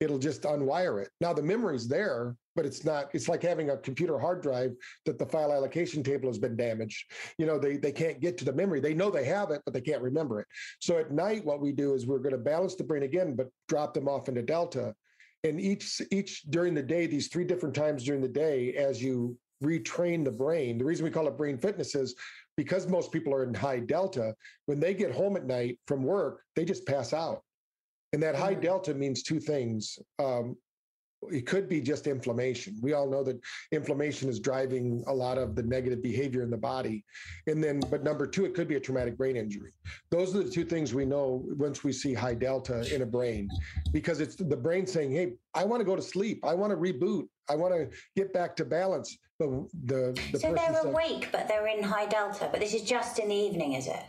It'll 0.00 0.18
just 0.18 0.42
unwire 0.42 1.00
it. 1.00 1.08
Now 1.18 1.32
the 1.32 1.42
memory's 1.42 1.88
there, 1.88 2.36
but 2.54 2.66
it's 2.66 2.84
not, 2.84 3.08
it's 3.14 3.26
like 3.26 3.42
having 3.42 3.70
a 3.70 3.78
computer 3.78 4.18
hard 4.18 4.42
drive 4.42 4.72
that 5.06 5.18
the 5.18 5.24
file 5.24 5.50
allocation 5.50 6.02
table 6.02 6.28
has 6.28 6.38
been 6.38 6.56
damaged. 6.56 7.10
You 7.38 7.46
know, 7.46 7.58
they, 7.58 7.78
they 7.78 7.92
can't 7.92 8.20
get 8.20 8.36
to 8.38 8.44
the 8.44 8.52
memory. 8.52 8.80
They 8.80 8.92
know 8.92 9.10
they 9.10 9.24
have 9.24 9.50
it, 9.50 9.62
but 9.64 9.72
they 9.72 9.80
can't 9.80 10.02
remember 10.02 10.40
it. 10.40 10.46
So 10.78 10.98
at 10.98 11.10
night, 11.10 11.42
what 11.46 11.62
we 11.62 11.72
do 11.72 11.94
is 11.94 12.06
we're 12.06 12.18
going 12.18 12.32
to 12.32 12.38
balance 12.38 12.74
the 12.74 12.84
brain 12.84 13.04
again, 13.04 13.34
but 13.34 13.48
drop 13.66 13.94
them 13.94 14.08
off 14.08 14.28
into 14.28 14.42
delta. 14.42 14.94
And 15.42 15.58
each 15.58 16.02
each 16.10 16.42
during 16.50 16.74
the 16.74 16.82
day, 16.82 17.06
these 17.06 17.28
three 17.28 17.44
different 17.44 17.74
times 17.74 18.04
during 18.04 18.20
the 18.20 18.28
day, 18.28 18.74
as 18.74 19.02
you 19.02 19.38
retrain 19.62 20.24
the 20.24 20.32
brain. 20.32 20.78
The 20.78 20.84
reason 20.84 21.04
we 21.04 21.10
call 21.10 21.28
it 21.28 21.36
brain 21.36 21.58
fitness 21.58 21.94
is 21.94 22.14
because 22.56 22.86
most 22.86 23.12
people 23.12 23.34
are 23.34 23.44
in 23.44 23.54
high 23.54 23.80
delta, 23.80 24.34
when 24.66 24.80
they 24.80 24.94
get 24.94 25.12
home 25.12 25.36
at 25.36 25.46
night 25.46 25.78
from 25.86 26.02
work, 26.02 26.42
they 26.54 26.64
just 26.64 26.86
pass 26.86 27.12
out. 27.12 27.42
And 28.12 28.22
that 28.22 28.34
high 28.34 28.54
mm. 28.54 28.62
delta 28.62 28.92
means 28.94 29.22
two 29.22 29.40
things. 29.40 29.98
Um, 30.18 30.56
it 31.30 31.46
could 31.46 31.68
be 31.68 31.80
just 31.80 32.06
inflammation. 32.06 32.76
We 32.82 32.94
all 32.94 33.08
know 33.08 33.22
that 33.24 33.40
inflammation 33.70 34.28
is 34.28 34.40
driving 34.40 35.04
a 35.06 35.14
lot 35.14 35.38
of 35.38 35.54
the 35.54 35.62
negative 35.62 36.02
behavior 36.02 36.42
in 36.42 36.50
the 36.50 36.56
body. 36.56 37.04
And 37.46 37.62
then, 37.62 37.80
but 37.90 38.02
number 38.02 38.26
two, 38.26 38.44
it 38.44 38.54
could 38.54 38.66
be 38.66 38.74
a 38.74 38.80
traumatic 38.80 39.16
brain 39.16 39.36
injury. 39.36 39.72
Those 40.10 40.34
are 40.34 40.42
the 40.42 40.50
two 40.50 40.64
things 40.64 40.92
we 40.92 41.04
know 41.04 41.44
once 41.56 41.84
we 41.84 41.92
see 41.92 42.12
high 42.12 42.34
delta 42.34 42.92
in 42.92 43.02
a 43.02 43.06
brain, 43.06 43.48
because 43.92 44.20
it's 44.20 44.34
the 44.34 44.56
brain 44.56 44.86
saying, 44.86 45.12
Hey, 45.12 45.34
I 45.54 45.64
want 45.64 45.80
to 45.80 45.84
go 45.84 45.96
to 45.96 46.02
sleep. 46.02 46.44
I 46.44 46.54
want 46.54 46.72
to 46.72 46.76
reboot. 46.76 47.28
I 47.48 47.54
want 47.54 47.74
to 47.74 47.88
get 48.16 48.32
back 48.32 48.56
to 48.56 48.64
balance 48.64 49.16
But 49.48 49.86
the, 49.86 50.20
the 50.32 50.38
so 50.38 50.52
they're 50.52 50.74
said, 50.74 50.86
awake, 50.86 51.28
but 51.32 51.48
they're 51.48 51.66
in 51.66 51.82
high 51.82 52.06
delta. 52.06 52.48
But 52.50 52.60
this 52.60 52.74
is 52.74 52.82
just 52.82 53.18
in 53.18 53.28
the 53.28 53.34
evening, 53.34 53.74
is 53.74 53.86
it? 53.86 54.02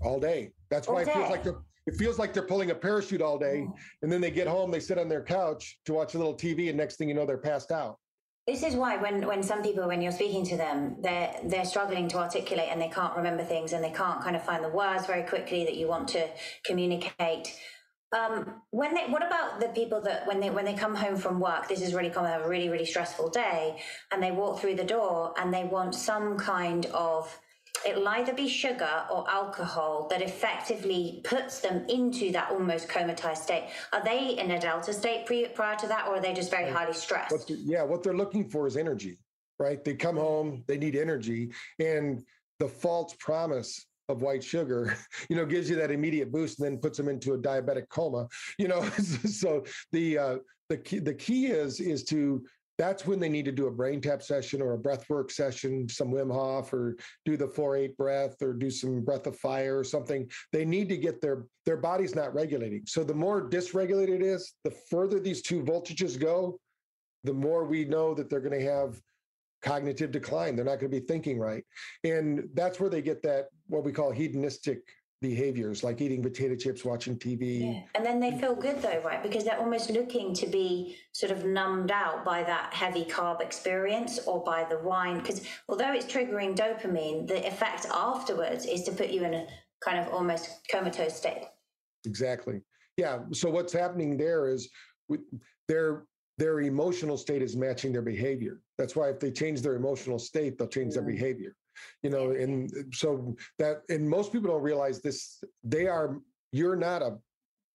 All 0.00 0.20
day. 0.20 0.52
That's 0.70 0.88
all 0.88 0.94
why 0.94 1.04
day. 1.04 1.10
it 1.10 1.14
feels 1.14 1.30
like 1.30 1.44
they're 1.44 1.58
it 1.88 1.96
feels 1.96 2.18
like 2.18 2.34
they're 2.34 2.42
pulling 2.42 2.70
a 2.70 2.74
parachute 2.74 3.22
all 3.22 3.38
day, 3.38 3.64
mm. 3.66 3.72
and 4.02 4.12
then 4.12 4.20
they 4.20 4.30
get 4.30 4.46
home, 4.46 4.70
they 4.70 4.78
sit 4.78 4.98
on 4.98 5.08
their 5.08 5.22
couch 5.22 5.78
to 5.86 5.94
watch 5.94 6.14
a 6.14 6.18
little 6.18 6.34
TV, 6.34 6.68
and 6.68 6.76
next 6.76 6.96
thing 6.96 7.08
you 7.08 7.14
know, 7.14 7.24
they're 7.24 7.38
passed 7.38 7.72
out. 7.72 7.98
This 8.46 8.62
is 8.62 8.74
why 8.74 8.96
when, 8.98 9.26
when 9.26 9.42
some 9.42 9.62
people, 9.62 9.86
when 9.86 10.02
you're 10.02 10.12
speaking 10.12 10.44
to 10.46 10.56
them, 10.56 10.96
they're 11.00 11.34
they're 11.44 11.64
struggling 11.64 12.08
to 12.08 12.18
articulate 12.18 12.68
and 12.70 12.80
they 12.80 12.88
can't 12.88 13.14
remember 13.14 13.44
things 13.44 13.74
and 13.74 13.84
they 13.84 13.90
can't 13.90 14.22
kind 14.22 14.36
of 14.36 14.42
find 14.42 14.64
the 14.64 14.70
words 14.70 15.06
very 15.06 15.22
quickly 15.22 15.64
that 15.64 15.76
you 15.76 15.86
want 15.86 16.08
to 16.08 16.26
communicate. 16.64 17.54
Um, 18.16 18.62
when 18.70 18.94
they, 18.94 19.06
what 19.08 19.26
about 19.26 19.60
the 19.60 19.68
people 19.68 20.00
that 20.02 20.26
when 20.26 20.40
they 20.40 20.48
when 20.48 20.64
they 20.64 20.74
come 20.74 20.94
home 20.94 21.16
from 21.16 21.40
work, 21.40 21.68
this 21.68 21.82
is 21.82 21.92
really 21.92 22.08
common, 22.08 22.30
have 22.30 22.46
a 22.46 22.48
really 22.48 22.70
really 22.70 22.86
stressful 22.86 23.28
day, 23.28 23.82
and 24.12 24.22
they 24.22 24.30
walk 24.30 24.60
through 24.60 24.76
the 24.76 24.84
door 24.84 25.34
and 25.38 25.52
they 25.52 25.64
want 25.64 25.94
some 25.94 26.38
kind 26.38 26.86
of 26.86 27.38
it'll 27.86 28.08
either 28.08 28.32
be 28.32 28.48
sugar 28.48 29.04
or 29.10 29.28
alcohol 29.30 30.08
that 30.10 30.22
effectively 30.22 31.20
puts 31.24 31.60
them 31.60 31.84
into 31.88 32.32
that 32.32 32.50
almost 32.50 32.88
comatose 32.88 33.42
state. 33.42 33.68
Are 33.92 34.02
they 34.02 34.30
in 34.38 34.50
a 34.50 34.60
delta 34.60 34.92
state 34.92 35.26
pre- 35.26 35.48
prior 35.48 35.76
to 35.76 35.86
that, 35.88 36.08
or 36.08 36.16
are 36.16 36.20
they 36.20 36.32
just 36.32 36.50
very 36.50 36.70
highly 36.70 36.94
stressed? 36.94 37.32
What 37.32 37.50
yeah, 37.50 37.82
what 37.82 38.02
they're 38.02 38.16
looking 38.16 38.48
for 38.48 38.66
is 38.66 38.76
energy, 38.76 39.18
right? 39.58 39.84
They 39.84 39.94
come 39.94 40.16
home, 40.16 40.64
they 40.66 40.78
need 40.78 40.96
energy, 40.96 41.50
and 41.78 42.24
the 42.58 42.68
false 42.68 43.14
promise 43.18 43.86
of 44.08 44.22
white 44.22 44.42
sugar, 44.42 44.96
you 45.28 45.36
know, 45.36 45.46
gives 45.46 45.68
you 45.68 45.76
that 45.76 45.90
immediate 45.90 46.32
boost 46.32 46.58
and 46.58 46.66
then 46.66 46.78
puts 46.78 46.96
them 46.96 47.08
into 47.08 47.34
a 47.34 47.38
diabetic 47.38 47.88
coma. 47.88 48.28
You 48.58 48.68
know, 48.68 48.82
so 48.90 49.64
the 49.92 50.18
uh, 50.18 50.36
the 50.68 50.78
key 50.78 50.98
the 50.98 51.14
key 51.14 51.46
is 51.46 51.80
is 51.80 52.04
to 52.04 52.44
that's 52.78 53.04
when 53.04 53.18
they 53.18 53.28
need 53.28 53.44
to 53.44 53.52
do 53.52 53.66
a 53.66 53.72
brain 53.72 54.00
tap 54.00 54.22
session 54.22 54.62
or 54.62 54.74
a 54.74 54.78
breath 54.78 55.10
work 55.10 55.32
session, 55.32 55.88
some 55.88 56.12
Wim 56.12 56.32
Hof, 56.32 56.72
or 56.72 56.96
do 57.24 57.36
the 57.36 57.48
four 57.48 57.76
eight 57.76 57.96
breath, 57.96 58.40
or 58.40 58.52
do 58.52 58.70
some 58.70 59.00
breath 59.00 59.26
of 59.26 59.36
fire 59.36 59.78
or 59.78 59.84
something. 59.84 60.30
They 60.52 60.64
need 60.64 60.88
to 60.90 60.96
get 60.96 61.20
their 61.20 61.44
their 61.66 61.76
body's 61.76 62.14
not 62.14 62.34
regulating. 62.34 62.82
So 62.86 63.02
the 63.02 63.14
more 63.14 63.48
dysregulated 63.48 64.16
it 64.16 64.22
is, 64.22 64.54
the 64.64 64.70
further 64.90 65.18
these 65.18 65.42
two 65.42 65.62
voltages 65.62 66.18
go, 66.18 66.60
the 67.24 67.34
more 67.34 67.64
we 67.64 67.84
know 67.84 68.14
that 68.14 68.30
they're 68.30 68.40
going 68.40 68.58
to 68.58 68.66
have 68.66 69.00
cognitive 69.62 70.10
decline. 70.10 70.56
They're 70.56 70.64
not 70.64 70.80
going 70.80 70.90
to 70.90 71.00
be 71.00 71.06
thinking 71.06 71.38
right, 71.38 71.64
and 72.04 72.48
that's 72.54 72.80
where 72.80 72.90
they 72.90 73.02
get 73.02 73.22
that 73.22 73.46
what 73.68 73.84
we 73.84 73.92
call 73.92 74.10
hedonistic 74.10 74.82
behaviors 75.20 75.82
like 75.82 76.00
eating 76.00 76.22
potato 76.22 76.54
chips, 76.54 76.84
watching 76.84 77.18
TV. 77.18 77.60
Yeah. 77.60 77.80
And 77.94 78.06
then 78.06 78.20
they 78.20 78.38
feel 78.38 78.54
good 78.54 78.80
though, 78.80 79.00
right? 79.04 79.22
Because 79.22 79.44
they're 79.44 79.58
almost 79.58 79.90
looking 79.90 80.32
to 80.34 80.46
be 80.46 80.96
sort 81.12 81.32
of 81.32 81.44
numbed 81.44 81.90
out 81.90 82.24
by 82.24 82.42
that 82.44 82.72
heavy 82.72 83.04
carb 83.04 83.40
experience 83.40 84.20
or 84.26 84.42
by 84.44 84.64
the 84.64 84.78
wine. 84.78 85.18
Because 85.18 85.42
although 85.68 85.92
it's 85.92 86.06
triggering 86.06 86.56
dopamine, 86.56 87.26
the 87.26 87.46
effect 87.46 87.86
afterwards 87.92 88.64
is 88.64 88.84
to 88.84 88.92
put 88.92 89.10
you 89.10 89.24
in 89.24 89.34
a 89.34 89.46
kind 89.80 89.98
of 89.98 90.12
almost 90.12 90.50
comatose 90.70 91.16
state. 91.16 91.46
Exactly. 92.06 92.60
Yeah. 92.96 93.20
So 93.32 93.50
what's 93.50 93.72
happening 93.72 94.16
there 94.16 94.48
is 94.48 94.68
their 95.68 96.04
their 96.38 96.60
emotional 96.60 97.16
state 97.16 97.42
is 97.42 97.56
matching 97.56 97.92
their 97.92 98.02
behavior. 98.02 98.60
That's 98.78 98.96
why 98.96 99.10
if 99.10 99.20
they 99.20 99.30
change 99.30 99.60
their 99.60 99.74
emotional 99.74 100.18
state, 100.18 100.56
they'll 100.58 100.68
change 100.68 100.94
their 100.94 101.02
behavior 101.02 101.54
you 102.02 102.10
know 102.10 102.32
and 102.32 102.72
so 102.92 103.36
that 103.56 103.82
and 103.88 104.10
most 104.10 104.32
people 104.32 104.50
don't 104.50 104.64
realize 104.64 105.00
this 105.00 105.44
they 105.62 105.86
are 105.86 106.18
you're 106.50 106.74
not 106.74 107.02
a 107.02 107.16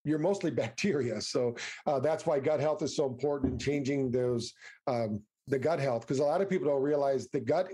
you're 0.05 0.19
mostly 0.19 0.51
bacteria. 0.63 1.21
So 1.21 1.55
uh, 1.85 1.99
that's 1.99 2.25
why 2.25 2.39
gut 2.39 2.59
health 2.59 2.81
is 2.81 2.95
so 2.95 3.05
important 3.05 3.53
in 3.53 3.59
changing 3.59 4.11
those 4.11 4.53
um, 4.87 5.21
the 5.47 5.59
gut 5.59 5.79
health 5.79 6.01
because 6.01 6.19
a 6.19 6.23
lot 6.23 6.39
of 6.41 6.49
people 6.49 6.69
don't 6.69 6.81
realize 6.81 7.27
the 7.27 7.39
gut 7.39 7.67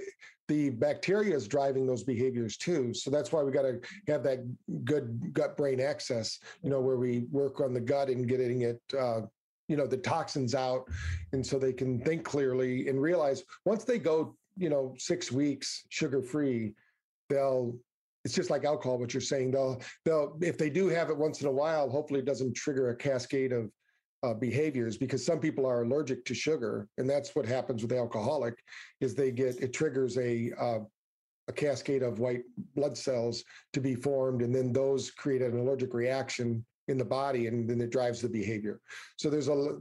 the 0.48 0.72
bacteria 0.72 1.36
is 1.36 1.48
driving 1.48 1.86
those 1.86 2.03
behaviors 2.03 2.57
too. 2.57 2.91
So 2.95 3.11
that's 3.11 3.32
why 3.32 3.44
we 3.44 3.52
got 3.52 3.61
to 3.61 3.80
have 4.07 4.24
that 4.24 4.40
good 4.84 5.32
gut 5.34 5.56
brain 5.56 5.80
axis 5.80 6.40
you 6.64 6.70
know 6.70 6.82
where 6.82 6.98
we 6.98 7.26
work 7.32 7.61
on 7.61 7.74
the 7.74 7.80
gut 7.80 8.10
and 8.10 8.28
getting 8.28 8.61
it 8.61 8.82
uh, 8.98 9.22
you 9.69 9.77
know 9.77 9.87
the 9.87 9.97
toxins 9.97 10.53
out 10.53 10.83
and 11.31 11.45
so 11.45 11.57
they 11.57 11.71
can 11.71 12.01
think 12.01 12.25
clearly 12.25 12.89
and 12.89 13.01
realize 13.01 13.43
once 13.65 13.85
they 13.85 13.99
go 13.99 14.35
you 14.57 14.69
know 14.69 14.93
six 14.97 15.31
weeks 15.31 15.85
sugar 15.89 16.21
free 16.21 16.73
they'll 17.29 17.73
it's 18.25 18.33
just 18.33 18.49
like 18.49 18.65
alcohol 18.65 18.97
what 18.97 19.13
you're 19.13 19.21
saying. 19.21 19.51
They'll 19.51 19.81
they'll 20.05 20.37
if 20.41 20.57
they 20.57 20.69
do 20.69 20.87
have 20.87 21.09
it 21.09 21.17
once 21.17 21.41
in 21.41 21.47
a 21.47 21.51
while 21.51 21.89
hopefully 21.89 22.19
it 22.19 22.25
doesn't 22.25 22.53
trigger 22.55 22.89
a 22.89 22.95
cascade 22.95 23.53
of 23.53 23.71
uh, 24.21 24.33
behaviors 24.33 24.97
because 24.97 25.25
some 25.25 25.39
people 25.39 25.65
are 25.65 25.83
allergic 25.83 26.25
to 26.25 26.35
sugar 26.35 26.87
and 26.97 27.09
that's 27.09 27.35
what 27.35 27.45
happens 27.45 27.81
with 27.81 27.93
alcoholic 27.93 28.55
is 28.99 29.15
they 29.15 29.31
get 29.31 29.61
it 29.61 29.71
triggers 29.71 30.17
a 30.17 30.51
uh, 30.59 30.79
a 31.47 31.53
cascade 31.53 32.03
of 32.03 32.19
white 32.19 32.43
blood 32.75 32.97
cells 32.97 33.43
to 33.73 33.79
be 33.79 33.95
formed 33.95 34.41
and 34.41 34.53
then 34.53 34.73
those 34.73 35.09
create 35.09 35.41
an 35.41 35.57
allergic 35.57 35.93
reaction 35.93 36.63
in 36.90 36.98
the 36.98 37.06
body 37.06 37.48
and 37.48 37.70
then 37.70 37.80
it 37.82 37.90
drives 37.90 38.22
the 38.22 38.30
behavior. 38.30 38.80
So 39.18 39.30
there's 39.30 39.48
a 39.48 39.78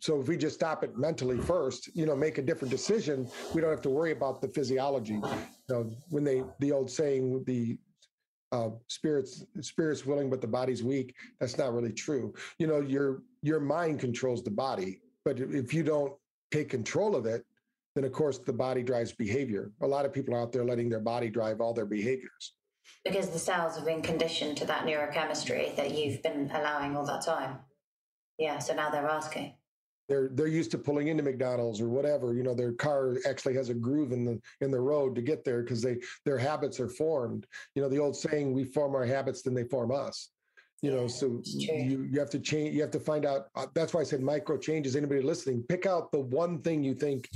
so 0.00 0.20
if 0.20 0.28
we 0.28 0.36
just 0.36 0.54
stop 0.54 0.82
it 0.84 0.96
mentally 0.96 1.38
first 1.38 1.88
you 1.94 2.06
know 2.06 2.16
make 2.16 2.38
a 2.38 2.42
different 2.42 2.70
decision 2.70 3.28
we 3.54 3.60
don't 3.60 3.70
have 3.70 3.82
to 3.82 3.90
worry 3.90 4.12
about 4.12 4.40
the 4.40 4.48
physiology. 4.48 5.14
You 5.14 5.68
know 5.68 5.90
when 6.10 6.24
they 6.24 6.42
the 6.60 6.72
old 6.72 6.90
saying 6.90 7.44
the 7.44 7.78
uh, 8.50 8.70
spirits 8.86 9.44
spirits 9.60 10.06
willing 10.06 10.30
but 10.30 10.40
the 10.40 10.46
body's 10.46 10.82
weak 10.82 11.14
that's 11.40 11.58
not 11.58 11.72
really 11.72 11.92
true. 11.92 12.34
You 12.58 12.66
know 12.66 12.80
your 12.80 13.22
your 13.42 13.60
mind 13.60 14.00
controls 14.00 14.42
the 14.42 14.50
body 14.50 15.00
but 15.24 15.38
if 15.40 15.72
you 15.74 15.82
don't 15.82 16.12
take 16.50 16.68
control 16.70 17.14
of 17.14 17.26
it 17.26 17.44
then 17.94 18.04
of 18.04 18.12
course 18.12 18.38
the 18.38 18.52
body 18.52 18.82
drives 18.82 19.12
behavior. 19.12 19.72
A 19.82 19.86
lot 19.86 20.04
of 20.06 20.12
people 20.12 20.34
are 20.34 20.40
out 20.40 20.52
there 20.52 20.64
letting 20.64 20.88
their 20.88 21.00
body 21.00 21.28
drive 21.28 21.60
all 21.60 21.74
their 21.74 21.86
behaviors 21.86 22.54
because 23.04 23.30
the 23.30 23.38
cells 23.38 23.76
have 23.76 23.84
been 23.84 24.02
conditioned 24.02 24.56
to 24.58 24.64
that 24.66 24.84
neurochemistry 24.84 25.74
that 25.76 25.96
you've 25.96 26.22
been 26.22 26.50
allowing 26.52 26.96
all 26.96 27.06
that 27.06 27.24
time. 27.24 27.58
Yeah, 28.38 28.58
so 28.58 28.74
now 28.74 28.90
they're 28.90 29.08
asking. 29.08 29.54
They're 30.08 30.30
they're 30.32 30.46
used 30.46 30.70
to 30.70 30.78
pulling 30.78 31.08
into 31.08 31.22
McDonald's 31.22 31.80
or 31.80 31.88
whatever. 31.88 32.32
You 32.32 32.42
know, 32.42 32.54
their 32.54 32.72
car 32.72 33.16
actually 33.28 33.54
has 33.54 33.68
a 33.68 33.74
groove 33.74 34.12
in 34.12 34.24
the 34.24 34.40
in 34.62 34.70
the 34.70 34.80
road 34.80 35.14
to 35.16 35.22
get 35.22 35.44
there 35.44 35.62
because 35.62 35.82
they 35.82 35.98
their 36.24 36.38
habits 36.38 36.80
are 36.80 36.88
formed. 36.88 37.46
You 37.74 37.82
know, 37.82 37.88
the 37.88 37.98
old 37.98 38.16
saying, 38.16 38.52
"We 38.52 38.64
form 38.64 38.94
our 38.94 39.04
habits, 39.04 39.42
then 39.42 39.54
they 39.54 39.64
form 39.64 39.92
us." 39.92 40.30
You 40.80 40.92
yeah, 40.92 40.96
know, 40.96 41.08
so 41.08 41.42
you 41.44 42.08
you 42.10 42.20
have 42.20 42.30
to 42.30 42.38
change. 42.38 42.74
You 42.74 42.80
have 42.82 42.90
to 42.92 43.00
find 43.00 43.26
out. 43.26 43.48
Uh, 43.54 43.66
that's 43.74 43.92
why 43.92 44.00
I 44.00 44.04
said 44.04 44.22
micro 44.22 44.56
changes. 44.56 44.96
Anybody 44.96 45.20
listening, 45.20 45.62
pick 45.68 45.84
out 45.84 46.10
the 46.10 46.20
one 46.20 46.62
thing 46.62 46.82
you 46.82 46.94
think 46.94 47.28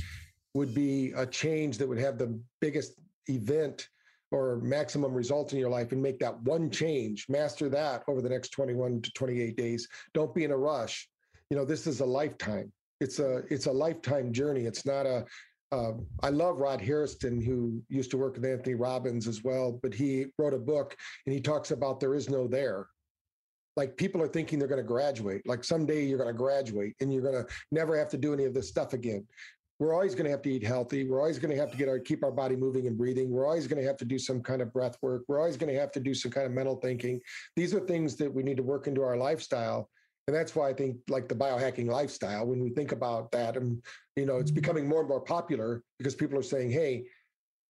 would 0.54 0.74
be 0.74 1.12
a 1.16 1.26
change 1.26 1.76
that 1.78 1.88
would 1.88 1.98
have 1.98 2.18
the 2.18 2.38
biggest 2.60 3.00
event 3.28 3.88
or 4.32 4.56
maximum 4.62 5.12
results 5.12 5.52
in 5.52 5.58
your 5.58 5.68
life 5.68 5.92
and 5.92 6.02
make 6.02 6.18
that 6.18 6.40
one 6.42 6.70
change 6.70 7.26
master 7.28 7.68
that 7.68 8.02
over 8.08 8.20
the 8.20 8.28
next 8.28 8.48
21 8.50 9.02
to 9.02 9.12
28 9.12 9.56
days. 9.56 9.86
Don't 10.14 10.34
be 10.34 10.44
in 10.44 10.50
a 10.50 10.56
rush. 10.56 11.08
You 11.50 11.56
know 11.56 11.64
this 11.64 11.86
is 11.86 12.00
a 12.00 12.06
lifetime. 12.06 12.72
It's 13.00 13.18
a 13.18 13.42
it's 13.50 13.66
a 13.66 13.72
lifetime 13.72 14.32
journey. 14.32 14.64
It's 14.64 14.86
not 14.86 15.06
a 15.06 15.24
uh, 15.70 15.92
I 16.22 16.28
love 16.28 16.58
Rod 16.58 16.82
harrison 16.82 17.40
who 17.40 17.82
used 17.88 18.10
to 18.10 18.18
work 18.18 18.34
with 18.34 18.44
Anthony 18.44 18.74
Robbins 18.74 19.26
as 19.26 19.42
well, 19.42 19.80
but 19.82 19.94
he 19.94 20.26
wrote 20.38 20.52
a 20.52 20.58
book 20.58 20.94
and 21.24 21.34
he 21.34 21.40
talks 21.40 21.70
about 21.70 21.98
there 21.98 22.14
is 22.14 22.28
no 22.28 22.46
there. 22.46 22.88
Like 23.74 23.96
people 23.96 24.20
are 24.20 24.28
thinking 24.28 24.58
they're 24.58 24.68
going 24.68 24.82
to 24.82 24.86
graduate. 24.86 25.40
Like 25.46 25.64
someday 25.64 26.04
you're 26.04 26.18
going 26.18 26.28
to 26.28 26.36
graduate 26.36 26.94
and 27.00 27.10
you're 27.10 27.22
going 27.22 27.42
to 27.42 27.46
never 27.70 27.96
have 27.96 28.10
to 28.10 28.18
do 28.18 28.34
any 28.34 28.44
of 28.44 28.52
this 28.52 28.68
stuff 28.68 28.92
again 28.92 29.26
we're 29.82 29.94
always 29.94 30.14
going 30.14 30.26
to 30.26 30.30
have 30.30 30.42
to 30.42 30.52
eat 30.52 30.62
healthy. 30.62 31.02
We're 31.02 31.18
always 31.18 31.40
going 31.40 31.50
to 31.50 31.60
have 31.60 31.72
to 31.72 31.76
get 31.76 31.88
our 31.88 31.98
keep 31.98 32.22
our 32.22 32.30
body 32.30 32.54
moving 32.54 32.86
and 32.86 32.96
breathing. 32.96 33.32
We're 33.32 33.46
always 33.46 33.66
going 33.66 33.82
to 33.82 33.88
have 33.88 33.96
to 33.96 34.04
do 34.04 34.16
some 34.16 34.40
kind 34.40 34.62
of 34.62 34.72
breath 34.72 34.96
work. 35.02 35.24
We're 35.26 35.40
always 35.40 35.56
going 35.56 35.74
to 35.74 35.80
have 35.80 35.90
to 35.92 36.00
do 36.00 36.14
some 36.14 36.30
kind 36.30 36.46
of 36.46 36.52
mental 36.52 36.76
thinking. 36.76 37.20
These 37.56 37.74
are 37.74 37.80
things 37.80 38.14
that 38.18 38.32
we 38.32 38.44
need 38.44 38.58
to 38.58 38.62
work 38.62 38.86
into 38.86 39.02
our 39.02 39.16
lifestyle. 39.16 39.90
And 40.28 40.36
that's 40.36 40.54
why 40.54 40.68
I 40.68 40.72
think 40.72 40.98
like 41.08 41.28
the 41.28 41.34
biohacking 41.34 41.88
lifestyle, 41.88 42.46
when 42.46 42.62
we 42.62 42.70
think 42.70 42.92
about 42.92 43.32
that, 43.32 43.56
and 43.56 43.82
you 44.14 44.24
know, 44.24 44.36
it's 44.36 44.52
mm-hmm. 44.52 44.60
becoming 44.60 44.88
more 44.88 45.00
and 45.00 45.08
more 45.08 45.20
popular 45.20 45.82
because 45.98 46.14
people 46.14 46.38
are 46.38 46.44
saying, 46.44 46.70
hey, 46.70 47.06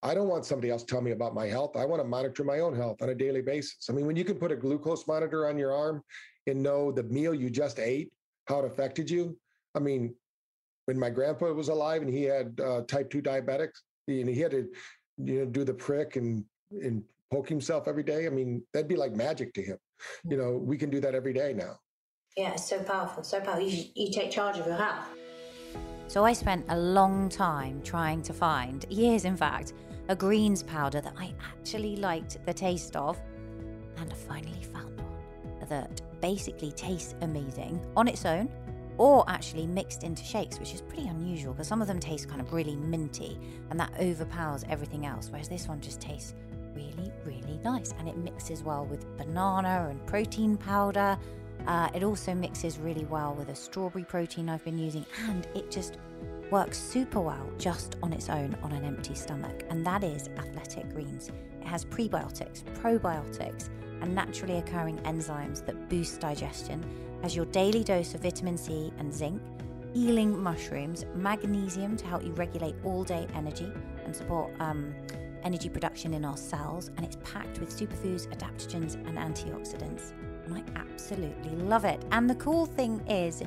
I 0.03 0.13
don't 0.13 0.29
want 0.29 0.45
somebody 0.45 0.69
else 0.69 0.83
to 0.83 0.89
tell 0.89 1.01
me 1.01 1.13
about 1.13 1.35
my 1.35 1.47
health. 1.47 1.79
I 1.79 1.87
want 1.87 2.03
to 2.03 2.07
monitor 2.07 2.45
my 2.45 2.61
own 2.61 2.77
health 2.77 3.01
on 3.01 3.09
a 3.09 3.15
daily 3.15 3.41
basis. 3.41 3.87
I 3.89 3.95
mean, 3.95 4.05
when 4.05 4.17
you 4.17 4.25
can 4.25 4.37
put 4.37 4.53
a 4.53 4.57
glucose 4.57 5.07
monitor 5.07 5.49
on 5.49 5.57
your 5.57 5.73
arm 5.73 6.03
and 6.47 6.63
know 6.63 6.93
the 6.93 7.05
meal 7.05 7.33
you 7.33 7.49
just 7.49 7.79
ate, 7.79 8.13
how 8.49 8.59
it 8.59 8.67
affected 8.67 9.09
you. 9.09 9.35
I 9.75 9.79
mean, 9.79 10.15
when 10.93 11.01
my 11.01 11.09
grandpa 11.09 11.51
was 11.53 11.69
alive 11.71 12.03
and 12.03 12.13
he 12.13 12.25
had 12.25 12.61
uh, 12.61 12.83
type 12.83 13.11
2 13.11 13.23
diabetics 13.23 13.81
and 14.09 14.29
he 14.29 14.39
had 14.39 14.51
to 14.51 14.69
you 15.17 15.41
know 15.41 15.47
do 15.47 15.65
the 15.65 15.73
prick 15.73 16.17
and 16.17 16.45
and 16.71 17.03
poke 17.31 17.49
himself 17.49 17.89
every 17.89 18.03
day 18.03 18.27
i 18.27 18.29
mean 18.29 18.63
that'd 18.73 18.89
be 18.89 18.97
like 18.97 19.13
magic 19.15 19.55
to 19.55 19.63
him. 19.63 19.79
You 20.29 20.37
know 20.37 20.51
we 20.59 20.77
can 20.77 20.91
do 20.91 21.01
that 21.01 21.15
every 21.15 21.33
day 21.33 21.55
now. 21.55 21.75
Yeah 22.37 22.53
it's 22.53 22.69
so 22.69 22.83
powerful 22.83 23.23
so 23.23 23.41
powerful. 23.41 23.67
You, 23.67 23.85
you 23.95 24.13
take 24.13 24.31
charge 24.31 24.59
of 24.59 24.67
your 24.67 24.77
health. 24.77 25.07
So 26.09 26.25
i 26.31 26.35
spent 26.35 26.67
a 26.69 26.79
long 26.99 27.31
time 27.31 27.81
trying 27.83 28.21
to 28.29 28.35
find 28.35 28.85
years 28.91 29.25
in 29.25 29.37
fact 29.45 29.73
a 30.09 30.17
greens 30.25 30.63
powder 30.63 31.01
that 31.01 31.17
i 31.17 31.33
actually 31.51 31.97
liked 31.97 32.33
the 32.45 32.53
taste 32.67 32.97
of 32.97 33.19
and 33.97 34.13
i 34.13 34.17
finally 34.33 34.65
found 34.75 34.93
one 34.99 35.69
that 35.71 36.03
basically 36.21 36.73
tastes 36.73 37.15
amazing 37.29 37.81
on 37.97 38.09
its 38.09 38.27
own 38.27 38.47
or 38.99 39.25
actually 39.29 39.67
mixed 39.67 40.03
into 40.03 40.23
shakes, 40.25 40.59
which 40.59 40.75
is 40.75 40.81
pretty 40.81 41.09
unusual 41.09 41.53
because 41.53 41.69
some 41.69 41.83
of 41.83 41.89
them 41.89 42.01
taste 42.01 42.29
kind 42.29 42.41
of 42.41 42.53
really 42.53 42.77
minty 42.77 43.39
and 43.71 43.79
that 43.79 43.93
overpowers 44.01 44.65
everything 44.69 45.07
else, 45.07 45.29
whereas 45.31 45.49
this 45.49 45.69
one 45.69 45.81
just 45.81 46.01
tastes 46.01 46.35
really, 46.75 47.13
really 47.25 47.59
nice 47.65 47.93
and 47.99 48.09
it 48.09 48.17
mixes 48.17 48.63
well 48.63 48.85
with 48.87 49.05
banana 49.17 49.89
and 49.91 50.05
protein 50.07 50.57
powder. 50.57 51.19
Uh, 51.67 51.89
it 51.95 52.03
also 52.03 52.35
mixes 52.35 52.79
really 52.79 53.05
well 53.05 53.35
with 53.35 53.49
a 53.49 53.55
strawberry 53.55 54.05
protein 54.05 54.49
I've 54.49 54.65
been 54.65 54.79
using, 54.79 55.07
and 55.29 55.47
it 55.55 55.71
just 55.71 55.97
works 56.51 56.77
super 56.77 57.21
well 57.21 57.49
just 57.57 57.97
on 58.03 58.13
its 58.13 58.29
own 58.29 58.57
on 58.63 58.73
an 58.73 58.85
empty 58.85 59.15
stomach, 59.15 59.65
and 59.71 59.87
that 59.87 60.03
is 60.03 60.29
Athletic 60.37 60.91
Greens. 60.91 61.31
It 61.61 61.67
has 61.67 61.85
prebiotics, 61.85 62.65
probiotics, 62.83 63.69
and 64.03 64.15
naturally 64.15 64.59
occurring 64.59 64.99
enzymes 64.99 65.65
that 65.65 65.89
boost 65.89 66.21
digestion, 66.21 66.85
as 67.23 67.35
your 67.35 67.47
daily 67.47 67.83
dose 67.83 68.15
of 68.15 68.21
vitamin 68.21 68.59
C 68.59 68.93
and 68.99 69.15
zinc, 69.15 69.41
healing 69.95 70.43
mushrooms, 70.43 71.07
magnesium 71.15 71.97
to 71.97 72.07
help 72.07 72.25
you 72.25 72.33
regulate 72.33 72.75
all 72.85 73.05
day 73.05 73.27
energy 73.35 73.73
and 74.05 74.15
support 74.15 74.51
um, 74.61 74.95
energy 75.45 75.69
production 75.69 76.15
in 76.15 76.25
our 76.25 76.37
cells, 76.37 76.91
and 76.97 77.07
it's 77.07 77.17
packed 77.25 77.61
with 77.61 77.71
superfoods, 77.71 78.27
adaptogens, 78.37 78.95
and 79.07 79.17
antioxidants. 79.17 80.13
And 80.47 80.55
I 80.55 80.63
absolutely 80.79 81.57
love 81.57 81.85
it. 81.85 82.05
And 82.11 82.29
the 82.29 82.35
cool 82.37 82.67
thing 82.67 83.01
is, 83.09 83.43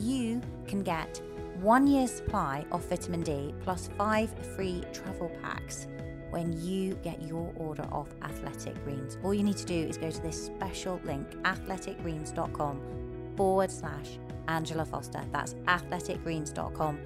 you 0.00 0.40
can 0.66 0.82
get 0.82 1.20
one 1.60 1.86
year's 1.86 2.12
supply 2.12 2.64
of 2.72 2.84
vitamin 2.88 3.22
D 3.22 3.54
plus 3.62 3.90
five 3.98 4.30
free 4.54 4.84
travel 4.92 5.30
packs 5.42 5.88
when 6.30 6.52
you 6.60 6.94
get 7.02 7.22
your 7.22 7.52
order 7.56 7.86
of 7.92 8.08
Athletic 8.22 8.82
Greens. 8.84 9.18
All 9.22 9.34
you 9.34 9.42
need 9.42 9.56
to 9.56 9.64
do 9.64 9.74
is 9.74 9.96
go 9.96 10.10
to 10.10 10.22
this 10.22 10.46
special 10.46 11.00
link, 11.04 11.30
athleticgreens.com 11.42 13.34
forward 13.36 13.70
slash 13.70 14.18
Angela 14.48 14.84
Foster. 14.84 15.22
That's 15.32 15.54
athleticgreens.com 15.54 16.98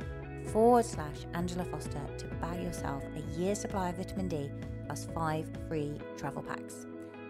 forward 0.46 0.84
slash 0.84 1.26
Angela 1.34 1.64
Foster 1.64 2.00
to 2.18 2.26
buy 2.40 2.58
yourself 2.58 3.04
a 3.16 3.38
year's 3.38 3.60
supply 3.60 3.90
of 3.90 3.96
vitamin 3.96 4.28
D 4.28 4.50
plus 4.86 5.06
five 5.14 5.48
free 5.68 5.98
travel 6.16 6.42
packs. 6.42 6.86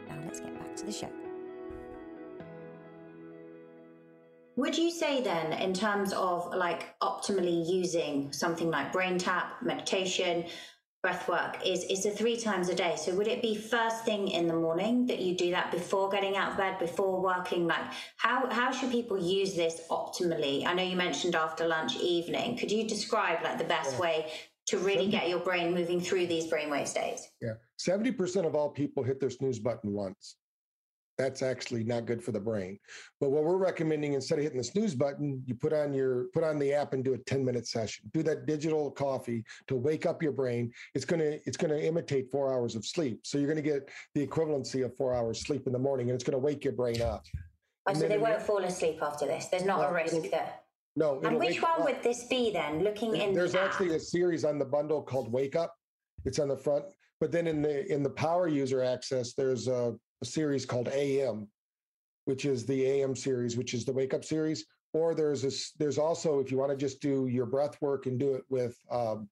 Now 0.08 0.16
let's 0.24 0.40
get 0.40 0.58
back 0.58 0.74
to 0.76 0.86
the 0.86 0.92
show. 0.92 1.10
Would 4.56 4.76
you 4.76 4.90
say 4.90 5.22
then, 5.22 5.54
in 5.54 5.72
terms 5.72 6.12
of 6.12 6.54
like 6.54 6.94
optimally 7.00 7.66
using 7.66 8.32
something 8.32 8.70
like 8.70 8.92
brain 8.92 9.16
tap, 9.16 9.62
meditation, 9.62 10.44
breath 11.02 11.28
work, 11.28 11.58
is 11.66 11.84
is 11.84 12.04
the 12.04 12.10
three 12.10 12.36
times 12.36 12.68
a 12.68 12.74
day? 12.74 12.94
So 12.96 13.14
would 13.16 13.26
it 13.26 13.42
be 13.42 13.56
first 13.56 14.04
thing 14.04 14.28
in 14.28 14.46
the 14.46 14.54
morning 14.54 15.06
that 15.06 15.18
you 15.18 15.36
do 15.36 15.50
that 15.50 15.72
before 15.72 16.08
getting 16.08 16.36
out 16.36 16.52
of 16.52 16.56
bed, 16.56 16.78
before 16.78 17.20
working? 17.20 17.66
Like 17.66 17.92
how 18.16 18.48
how 18.50 18.70
should 18.70 18.92
people 18.92 19.18
use 19.18 19.54
this 19.54 19.80
optimally? 19.90 20.64
I 20.64 20.74
know 20.74 20.82
you 20.82 20.96
mentioned 20.96 21.34
after 21.34 21.66
lunch, 21.66 21.96
evening. 21.96 22.56
Could 22.56 22.70
you 22.70 22.88
describe 22.88 23.42
like 23.42 23.58
the 23.58 23.64
best 23.64 23.94
yeah. 23.94 24.00
way 24.00 24.32
to 24.66 24.78
really 24.78 25.10
70, 25.10 25.10
get 25.10 25.28
your 25.28 25.40
brain 25.40 25.74
moving 25.74 26.00
through 26.00 26.28
these 26.28 26.46
brainwave 26.50 26.86
states? 26.86 27.28
Yeah, 27.40 27.54
seventy 27.76 28.12
percent 28.12 28.46
of 28.46 28.54
all 28.54 28.70
people 28.70 29.02
hit 29.02 29.18
their 29.18 29.30
snooze 29.30 29.58
button 29.58 29.92
once 29.92 30.36
that's 31.18 31.42
actually 31.42 31.84
not 31.84 32.06
good 32.06 32.22
for 32.22 32.32
the 32.32 32.40
brain. 32.40 32.78
But 33.20 33.30
what 33.30 33.44
we're 33.44 33.56
recommending 33.56 34.14
instead 34.14 34.38
of 34.38 34.44
hitting 34.44 34.58
the 34.58 34.64
snooze 34.64 34.94
button, 34.94 35.42
you 35.46 35.54
put 35.54 35.72
on 35.72 35.92
your 35.92 36.24
put 36.32 36.42
on 36.42 36.58
the 36.58 36.72
app 36.72 36.94
and 36.94 37.04
do 37.04 37.14
a 37.14 37.18
10 37.18 37.44
minute 37.44 37.66
session. 37.66 38.10
Do 38.12 38.22
that 38.24 38.46
digital 38.46 38.90
coffee 38.90 39.44
to 39.68 39.76
wake 39.76 40.06
up 40.06 40.22
your 40.22 40.32
brain. 40.32 40.72
It's 40.94 41.04
gonna 41.04 41.38
it's 41.44 41.56
gonna 41.56 41.78
imitate 41.78 42.30
four 42.30 42.52
hours 42.52 42.74
of 42.74 42.86
sleep. 42.86 43.20
So 43.24 43.38
you're 43.38 43.48
gonna 43.48 43.62
get 43.62 43.88
the 44.14 44.26
equivalency 44.26 44.84
of 44.84 44.96
four 44.96 45.14
hours 45.14 45.40
sleep 45.40 45.66
in 45.66 45.72
the 45.72 45.78
morning, 45.78 46.08
and 46.08 46.14
it's 46.14 46.24
gonna 46.24 46.38
wake 46.38 46.64
your 46.64 46.74
brain 46.74 47.00
up. 47.02 47.24
Oh, 47.86 47.94
so 47.94 48.08
they 48.08 48.18
won't 48.18 48.38
the, 48.38 48.44
fall 48.44 48.62
asleep 48.64 48.98
after 49.02 49.26
this. 49.26 49.46
There's 49.46 49.64
not 49.64 49.90
a 49.90 49.92
risk 49.92 50.30
that. 50.30 50.64
No. 50.94 51.20
And 51.24 51.38
which 51.38 51.60
one 51.60 51.84
would 51.84 52.02
this 52.02 52.24
be 52.28 52.52
then? 52.52 52.84
Looking 52.84 53.16
in. 53.16 53.32
There's 53.32 53.54
actually 53.54 53.94
a 53.94 54.00
series 54.00 54.44
on 54.44 54.58
the 54.58 54.64
bundle 54.64 55.02
called 55.02 55.32
Wake 55.32 55.56
Up. 55.56 55.74
It's 56.24 56.38
on 56.38 56.48
the 56.48 56.56
front. 56.56 56.84
But 57.20 57.32
then 57.32 57.46
in 57.46 57.62
the 57.62 57.90
in 57.92 58.02
the 58.02 58.10
power 58.10 58.48
user 58.48 58.82
access, 58.82 59.32
there's 59.34 59.68
a 59.68 59.94
a 60.22 60.24
series 60.24 60.64
called 60.64 60.88
AM, 60.88 61.48
which 62.24 62.44
is 62.44 62.64
the 62.64 62.86
AM 62.86 63.14
series, 63.14 63.56
which 63.56 63.74
is 63.74 63.84
the 63.84 63.92
wake 63.92 64.14
up 64.14 64.24
series. 64.24 64.64
Or 64.94 65.14
there's 65.14 65.42
this, 65.42 65.72
there's 65.78 65.98
also, 65.98 66.38
if 66.38 66.50
you 66.50 66.58
want 66.58 66.70
to 66.70 66.76
just 66.76 67.00
do 67.00 67.26
your 67.26 67.46
breath 67.46 67.76
work 67.80 68.06
and 68.06 68.18
do 68.18 68.34
it 68.34 68.44
with 68.48 68.76
um, 68.90 69.28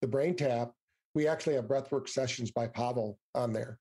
the 0.00 0.08
brain 0.08 0.34
tap, 0.34 0.72
we 1.14 1.28
actually 1.28 1.54
have 1.54 1.68
breath 1.68 1.92
work 1.92 2.08
sessions 2.08 2.50
by 2.50 2.66
Pavel 2.66 3.18
on 3.34 3.52
there. 3.52 3.78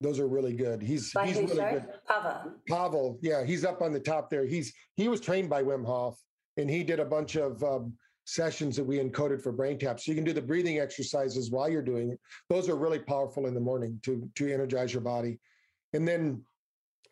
Those 0.00 0.18
are 0.18 0.26
really 0.26 0.52
good. 0.52 0.82
He's 0.82 1.12
by 1.12 1.26
he's 1.26 1.36
really 1.36 1.54
good. 1.54 1.86
Pavel. 2.06 2.52
Pavel, 2.68 3.18
yeah, 3.22 3.44
he's 3.44 3.64
up 3.64 3.80
on 3.80 3.92
the 3.92 4.00
top 4.00 4.28
there. 4.28 4.44
He's 4.44 4.74
he 4.96 5.08
was 5.08 5.22
trained 5.22 5.48
by 5.48 5.62
Wim 5.62 5.86
Hof, 5.86 6.18
and 6.58 6.68
he 6.68 6.84
did 6.84 7.00
a 7.00 7.04
bunch 7.04 7.36
of 7.36 7.62
um, 7.64 7.94
sessions 8.24 8.76
that 8.76 8.84
we 8.84 8.98
encoded 8.98 9.40
for 9.40 9.52
brain 9.52 9.78
tap. 9.78 9.98
So 9.98 10.12
you 10.12 10.16
can 10.16 10.24
do 10.24 10.34
the 10.34 10.42
breathing 10.42 10.80
exercises 10.80 11.50
while 11.50 11.70
you're 11.70 11.80
doing 11.80 12.10
it. 12.10 12.20
Those 12.50 12.68
are 12.68 12.76
really 12.76 12.98
powerful 12.98 13.46
in 13.46 13.54
the 13.54 13.60
morning 13.60 13.98
to 14.02 14.28
to 14.34 14.52
energize 14.52 14.92
your 14.92 15.02
body. 15.02 15.38
And 15.96 16.06
then 16.06 16.42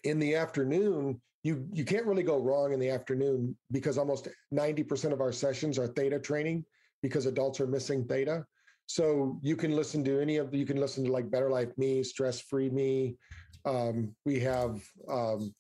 in 0.05 0.19
the 0.19 0.35
afternoon, 0.35 1.21
you 1.43 1.67
you 1.73 1.85
can't 1.85 2.07
really 2.07 2.23
go 2.23 2.39
wrong 2.39 2.73
in 2.73 2.79
the 2.79 2.91
afternoon 2.91 3.57
because 3.73 3.97
almost 3.97 4.29
90% 4.53 5.13
of 5.13 5.21
our 5.21 5.33
sessions 5.33 5.79
are 5.79 5.87
theta 5.87 6.19
training 6.19 6.65
because 7.03 7.25
adults 7.27 7.61
are 7.61 7.67
missing 7.67 8.05
theta. 8.05 8.45
So 8.87 9.41
you 9.43 9.57
can 9.57 9.73
listen 9.73 10.05
to 10.05 10.21
any 10.21 10.37
of 10.37 10.55
you 10.55 10.67
can 10.67 10.77
listen 10.77 11.05
to 11.07 11.13
like 11.13 11.31
Better 11.31 11.51
Life 11.51 11.77
Me, 11.79 12.03
Stress 12.03 12.41
Free 12.41 12.69
Me. 12.69 13.17
Um, 13.65 14.15
we 14.27 14.39
have 14.41 14.83
um, 15.09 15.55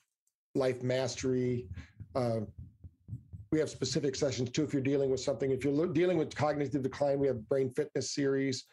Life 0.54 0.82
Mastery. 0.82 1.66
Uh, 2.14 2.40
we 3.50 3.58
have 3.58 3.70
specific 3.70 4.16
sessions 4.16 4.50
too 4.50 4.64
if 4.64 4.74
you're 4.74 4.82
dealing 4.82 5.10
with 5.10 5.20
something. 5.20 5.50
If 5.50 5.64
you're 5.64 5.86
dealing 5.86 6.18
with 6.18 6.34
cognitive 6.34 6.82
decline, 6.82 7.18
we 7.18 7.28
have 7.28 7.48
Brain 7.48 7.70
Fitness 7.70 8.14
series. 8.14 8.64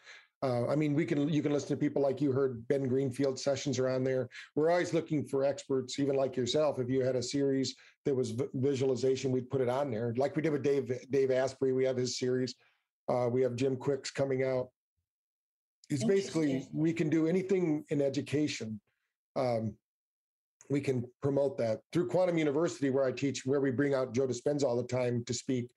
Uh, 0.44 0.68
I 0.68 0.76
mean, 0.76 0.96
we 0.96 1.06
can 1.06 1.30
you 1.30 1.44
can 1.44 1.54
listen 1.54 1.70
to 1.70 1.78
people 1.78 2.02
like 2.02 2.20
you 2.20 2.32
heard 2.32 2.68
Ben 2.68 2.88
Greenfield 2.88 3.40
sessions 3.40 3.78
around 3.78 4.04
there. 4.04 4.28
We're 4.56 4.72
always 4.72 4.94
looking 4.94 5.24
for 5.24 5.44
experts, 5.44 6.00
even 6.00 6.16
like 6.16 6.36
yourself. 6.36 6.80
If 6.80 6.90
you 6.90 7.02
had 7.02 7.16
a 7.16 7.22
series 7.22 7.76
that 8.06 8.16
was 8.16 8.34
visualization, 8.56 9.32
we'd 9.32 9.52
put 9.52 9.62
it 9.62 9.70
on 9.70 9.92
there, 9.92 10.16
like 10.18 10.36
we 10.36 10.42
did 10.42 10.52
with 10.52 10.64
Dave 10.64 10.92
Dave 11.12 11.30
Asprey. 11.30 11.74
We 11.74 11.84
have 11.86 11.98
his 11.98 12.18
series. 12.18 12.56
Uh, 13.08 13.28
we 13.30 13.42
have 13.44 13.56
Jim 13.56 13.76
Kwik's 13.76 14.10
coming 14.10 14.44
out. 14.44 14.70
It's 15.90 16.06
basically 16.06 16.68
we 16.74 16.94
can 16.94 17.10
do 17.10 17.28
anything 17.28 17.84
in 17.90 18.02
education. 18.02 18.80
Um, 19.36 19.74
we 20.70 20.80
can 20.80 21.04
promote 21.22 21.58
that 21.58 21.82
through 21.92 22.08
Quantum 22.08 22.38
University, 22.38 22.90
where 22.90 23.04
I 23.04 23.12
teach, 23.12 23.46
where 23.46 23.60
we 23.60 23.72
bring 23.72 23.94
out 23.94 24.14
Joe 24.14 24.26
Dispenza 24.26 24.64
all 24.64 24.78
the 24.78 24.88
time 24.88 25.24
to 25.26 25.34
speak. 25.34 25.68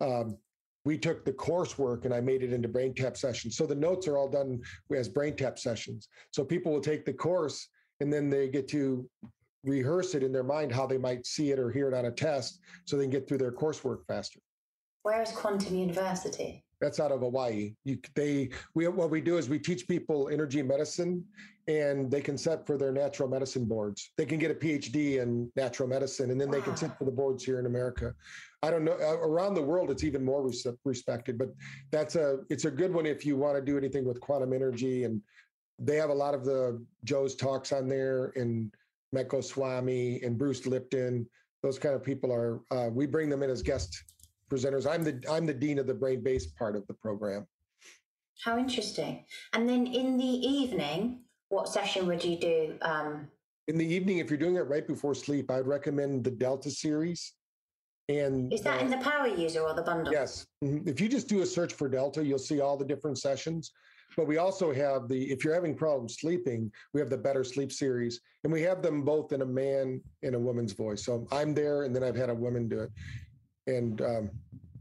Um, 0.00 0.36
we 0.84 0.96
took 0.96 1.24
the 1.24 1.32
coursework 1.32 2.04
and 2.04 2.14
I 2.14 2.20
made 2.20 2.42
it 2.42 2.52
into 2.52 2.68
brain 2.68 2.94
tap 2.94 3.16
sessions. 3.16 3.56
So 3.56 3.66
the 3.66 3.74
notes 3.74 4.08
are 4.08 4.16
all 4.16 4.28
done 4.28 4.60
as 4.94 5.08
brain 5.08 5.36
tap 5.36 5.58
sessions. 5.58 6.08
So 6.30 6.44
people 6.44 6.72
will 6.72 6.80
take 6.80 7.04
the 7.04 7.12
course 7.12 7.68
and 8.00 8.12
then 8.12 8.30
they 8.30 8.48
get 8.48 8.66
to 8.68 9.08
rehearse 9.62 10.14
it 10.14 10.22
in 10.22 10.32
their 10.32 10.42
mind 10.42 10.72
how 10.72 10.86
they 10.86 10.96
might 10.96 11.26
see 11.26 11.50
it 11.50 11.58
or 11.58 11.70
hear 11.70 11.88
it 11.88 11.94
on 11.94 12.06
a 12.06 12.10
test 12.10 12.60
so 12.86 12.96
they 12.96 13.04
can 13.04 13.10
get 13.10 13.28
through 13.28 13.38
their 13.38 13.52
coursework 13.52 14.06
faster. 14.06 14.40
Where 15.02 15.20
is 15.20 15.32
Quantum 15.32 15.76
University? 15.76 16.64
That's 16.80 16.98
out 16.98 17.12
of 17.12 17.20
Hawaii. 17.20 17.74
You, 17.84 17.98
they 18.14 18.50
we 18.74 18.88
what 18.88 19.10
we 19.10 19.20
do 19.20 19.36
is 19.36 19.48
we 19.48 19.58
teach 19.58 19.86
people 19.86 20.28
energy 20.30 20.62
medicine, 20.62 21.24
and 21.68 22.10
they 22.10 22.22
can 22.22 22.38
set 22.38 22.66
for 22.66 22.78
their 22.78 22.92
natural 22.92 23.28
medicine 23.28 23.66
boards. 23.66 24.12
They 24.16 24.24
can 24.24 24.38
get 24.38 24.50
a 24.50 24.54
PhD 24.54 25.20
in 25.20 25.50
natural 25.56 25.88
medicine, 25.88 26.30
and 26.30 26.40
then 26.40 26.48
wow. 26.48 26.54
they 26.54 26.62
can 26.62 26.76
sit 26.76 26.90
for 26.98 27.04
the 27.04 27.10
boards 27.10 27.44
here 27.44 27.58
in 27.58 27.66
America. 27.66 28.14
I 28.62 28.70
don't 28.70 28.84
know 28.84 28.96
uh, 29.00 29.18
around 29.18 29.54
the 29.54 29.62
world 29.62 29.90
it's 29.90 30.04
even 30.04 30.24
more 30.24 30.42
res- 30.42 30.66
respected, 30.84 31.38
but 31.38 31.48
that's 31.90 32.16
a 32.16 32.38
it's 32.48 32.64
a 32.64 32.70
good 32.70 32.92
one 32.92 33.06
if 33.06 33.26
you 33.26 33.36
want 33.36 33.56
to 33.56 33.62
do 33.62 33.76
anything 33.76 34.04
with 34.04 34.20
quantum 34.20 34.52
energy. 34.52 35.04
And 35.04 35.20
they 35.78 35.96
have 35.96 36.10
a 36.10 36.14
lot 36.14 36.34
of 36.34 36.44
the 36.44 36.82
Joe's 37.04 37.36
talks 37.36 37.72
on 37.72 37.88
there, 37.88 38.32
and 38.36 38.72
Amit 39.14 39.28
Goswami 39.28 40.20
and 40.22 40.38
Bruce 40.38 40.66
Lipton. 40.66 41.26
Those 41.62 41.78
kind 41.78 41.94
of 41.94 42.02
people 42.02 42.32
are. 42.32 42.62
Uh, 42.70 42.88
we 42.90 43.06
bring 43.06 43.28
them 43.28 43.42
in 43.42 43.50
as 43.50 43.62
guest 43.62 44.04
presenters. 44.50 44.90
I'm 44.90 45.02
the 45.02 45.22
I'm 45.30 45.46
the 45.46 45.54
dean 45.54 45.78
of 45.78 45.86
the 45.86 45.94
brain 45.94 46.22
based 46.22 46.56
part 46.56 46.76
of 46.76 46.86
the 46.86 46.94
program. 46.94 47.46
How 48.44 48.58
interesting! 48.58 49.24
And 49.52 49.68
then 49.68 49.86
in 49.86 50.16
the 50.16 50.24
evening, 50.24 51.20
what 51.48 51.68
session 51.68 52.06
would 52.06 52.24
you 52.24 52.36
do? 52.38 52.74
Um... 52.82 53.28
In 53.68 53.78
the 53.78 53.86
evening, 53.86 54.18
if 54.18 54.30
you're 54.30 54.38
doing 54.38 54.56
it 54.56 54.66
right 54.66 54.86
before 54.86 55.14
sleep, 55.14 55.50
I'd 55.50 55.66
recommend 55.66 56.24
the 56.24 56.30
Delta 56.30 56.70
series. 56.70 57.34
And 58.08 58.52
is 58.52 58.62
that 58.62 58.80
uh, 58.80 58.84
in 58.84 58.90
the 58.90 58.96
power 58.96 59.28
user 59.28 59.60
or 59.60 59.74
the 59.74 59.82
bundle? 59.82 60.12
Yes. 60.12 60.46
Mm-hmm. 60.64 60.88
If 60.88 61.00
you 61.00 61.08
just 61.08 61.28
do 61.28 61.42
a 61.42 61.46
search 61.46 61.74
for 61.74 61.88
Delta, 61.88 62.24
you'll 62.24 62.40
see 62.40 62.60
all 62.60 62.76
the 62.76 62.84
different 62.84 63.18
sessions. 63.18 63.72
But 64.16 64.26
we 64.26 64.38
also 64.38 64.74
have 64.74 65.06
the, 65.06 65.30
if 65.30 65.44
you're 65.44 65.54
having 65.54 65.76
problems 65.76 66.18
sleeping, 66.18 66.72
we 66.92 67.00
have 67.00 67.10
the 67.10 67.16
Better 67.16 67.44
Sleep 67.44 67.70
series, 67.70 68.20
and 68.42 68.52
we 68.52 68.60
have 68.62 68.82
them 68.82 69.02
both 69.02 69.32
in 69.32 69.42
a 69.42 69.46
man 69.46 70.00
and 70.24 70.34
a 70.34 70.38
woman's 70.38 70.72
voice. 70.72 71.04
So 71.04 71.28
I'm 71.30 71.54
there, 71.54 71.84
and 71.84 71.94
then 71.94 72.02
I've 72.02 72.16
had 72.16 72.30
a 72.30 72.34
woman 72.34 72.68
do 72.68 72.80
it. 72.80 72.90
And 73.66 74.00
um, 74.02 74.30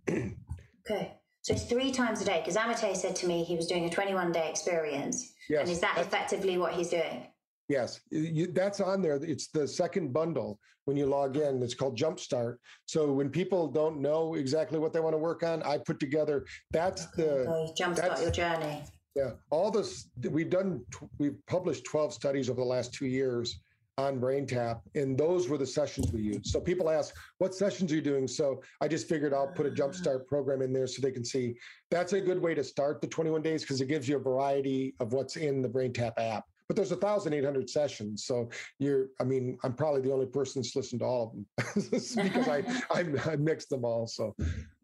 okay, 0.10 1.14
so 1.42 1.54
it's 1.54 1.64
three 1.64 1.92
times 1.92 2.22
a 2.22 2.26
day. 2.26 2.42
Because 2.44 2.56
Amate 2.56 2.96
said 2.96 3.16
to 3.18 3.28
me 3.28 3.44
he 3.44 3.56
was 3.56 3.68
doing 3.68 3.86
a 3.86 3.90
21 3.90 4.32
day 4.32 4.50
experience. 4.50 5.34
Yes. 5.50 5.62
And 5.62 5.70
is 5.70 5.80
that 5.80 5.98
effectively 5.98 6.58
what 6.58 6.74
he's 6.74 6.90
doing? 6.90 7.28
Yes, 7.68 8.02
you, 8.10 8.48
that's 8.48 8.82
on 8.82 9.02
there. 9.02 9.16
It's 9.16 9.48
the 9.48 9.68
second 9.68 10.12
bundle 10.12 10.60
when 10.86 10.98
you 10.98 11.06
log 11.06 11.38
in. 11.38 11.62
It's 11.62 11.76
called 11.76 11.96
Jumpstart. 11.96 12.58
So 12.88 13.14
when 13.14 13.30
people 13.30 13.68
don't 13.68 14.02
know 14.02 14.34
exactly 14.34 14.80
what 14.80 14.92
they 14.92 15.00
want 15.00 15.14
to 15.14 15.20
work 15.20 15.44
on, 15.44 15.62
I 15.62 15.78
put 15.78 16.00
together. 16.00 16.46
That's 16.72 17.06
the 17.12 17.48
okay. 17.48 17.74
jumpstart 17.80 17.96
that's, 17.96 18.22
your 18.24 18.32
journey. 18.32 18.84
Yeah, 19.16 19.32
all 19.52 19.70
this 19.70 20.10
we've 20.30 20.50
done. 20.50 20.82
We've 21.20 21.38
published 21.46 21.86
twelve 21.86 22.14
studies 22.14 22.50
over 22.50 22.60
the 22.60 22.68
last 22.68 22.94
two 22.94 23.06
years 23.06 23.60
on 24.00 24.20
BrainTap, 24.20 24.82
and 24.96 25.18
those 25.18 25.50
were 25.50 25.58
the 25.58 25.66
sessions 25.66 26.12
we 26.12 26.22
used. 26.22 26.48
So 26.48 26.60
people 26.60 26.90
ask, 26.90 27.16
"What 27.38 27.54
sessions 27.54 27.92
are 27.92 27.96
you 27.96 28.02
doing?" 28.02 28.28
So 28.28 28.62
I 28.82 28.88
just 28.88 29.08
figured 29.08 29.34
I'll 29.34 29.48
put 29.48 29.66
a 29.66 29.70
Jumpstart 29.70 30.22
ah. 30.22 30.28
program 30.28 30.62
in 30.62 30.74
there 30.74 30.88
so 30.88 31.02
they 31.02 31.12
can 31.12 31.26
see. 31.26 31.56
That's 31.92 32.14
a 32.14 32.22
good 32.22 32.42
way 32.42 32.54
to 32.56 32.64
start 32.64 33.02
the 33.02 33.08
21 33.08 33.42
days 33.42 33.62
because 33.64 33.82
it 33.82 33.88
gives 33.88 34.08
you 34.08 34.16
a 34.18 34.20
variety 34.20 34.96
of 35.00 35.14
what's 35.14 35.36
in 35.38 35.62
the 35.62 35.70
BrainTap 35.70 36.14
app 36.18 36.49
but 36.70 36.76
there's 36.76 36.92
1,800 36.92 37.68
sessions. 37.68 38.26
So 38.26 38.48
you're, 38.78 39.08
I 39.20 39.24
mean, 39.24 39.58
I'm 39.64 39.74
probably 39.74 40.02
the 40.02 40.14
only 40.14 40.28
person 40.28 40.62
that's 40.62 40.76
listened 40.76 41.02
to 41.02 41.06
all 41.06 41.24
of 41.24 41.32
them 41.34 41.92
because 42.22 42.48
I, 42.48 42.64
I, 42.92 43.32
I 43.32 43.36
mixed 43.38 43.70
them 43.70 43.84
all. 43.84 44.06
So 44.06 44.36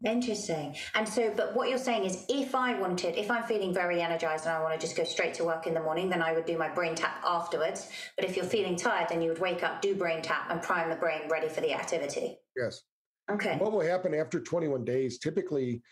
interesting. 0.04 0.74
And 0.96 1.08
so, 1.08 1.32
but 1.36 1.54
what 1.54 1.68
you're 1.68 1.78
saying 1.78 2.04
is 2.04 2.26
if 2.28 2.56
I 2.56 2.74
wanted, 2.78 3.16
if 3.16 3.30
I'm 3.30 3.44
feeling 3.44 3.72
very 3.72 4.02
energized 4.02 4.46
and 4.46 4.54
I 4.56 4.60
want 4.60 4.78
to 4.78 4.84
just 4.84 4.96
go 4.96 5.04
straight 5.04 5.34
to 5.34 5.44
work 5.44 5.68
in 5.68 5.74
the 5.74 5.80
morning, 5.80 6.10
then 6.10 6.22
I 6.22 6.32
would 6.32 6.44
do 6.44 6.58
my 6.58 6.68
brain 6.68 6.96
tap 6.96 7.22
afterwards. 7.24 7.88
But 8.16 8.24
if 8.24 8.34
you're 8.34 8.44
feeling 8.44 8.74
tired, 8.74 9.08
then 9.08 9.22
you 9.22 9.28
would 9.28 9.40
wake 9.40 9.62
up, 9.62 9.80
do 9.80 9.94
brain 9.94 10.22
tap 10.22 10.50
and 10.50 10.60
prime 10.60 10.90
the 10.90 10.96
brain 10.96 11.28
ready 11.30 11.48
for 11.48 11.60
the 11.60 11.72
activity. 11.72 12.36
Yes. 12.56 12.82
Okay. 13.30 13.58
What 13.58 13.70
will 13.70 13.80
happen 13.80 14.12
after 14.12 14.40
21 14.40 14.84
days? 14.84 15.20
Typically, 15.20 15.82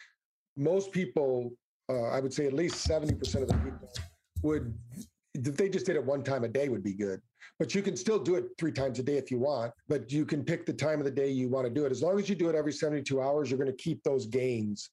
most 0.57 0.91
people, 0.91 1.53
uh, 1.89 2.07
I 2.07 2.19
would 2.19 2.35
say 2.35 2.47
at 2.47 2.53
least 2.53 2.89
70% 2.89 3.43
of 3.43 3.49
the 3.49 3.55
people 3.55 3.89
would 4.43 4.75
if 5.35 5.57
they 5.57 5.69
just 5.69 5.87
did 5.87 5.97
it 5.97 6.05
one 6.05 6.23
time 6.23 6.45
a 6.45 6.49
day 6.49 6.69
would 6.69 6.83
be 6.83 6.95
good 6.95 7.21
but 7.59 7.75
you 7.75 7.83
can 7.83 7.97
still 7.97 8.19
do 8.19 8.37
it 8.37 8.45
three 8.59 8.73
times 8.73 8.99
a 8.99 9.03
day 9.03 9.17
if 9.17 9.31
you 9.31 9.39
want 9.39 9.73
but 9.89 10.11
you 10.11 10.25
can 10.25 10.45
pick 10.45 10.65
the 10.65 10.73
time 10.73 10.99
of 10.99 11.05
the 11.05 11.11
day 11.11 11.29
you 11.29 11.49
want 11.49 11.67
to 11.67 11.73
do 11.73 11.85
it 11.85 11.93
as 11.93 12.03
long 12.03 12.19
as 12.19 12.29
you 12.29 12.35
do 12.35 12.49
it 12.49 12.55
every 12.55 12.73
72 12.73 13.21
hours 13.21 13.51
you're 13.51 13.59
going 13.59 13.71
to 13.71 13.83
keep 13.83 14.03
those 14.03 14.27
gains 14.27 14.91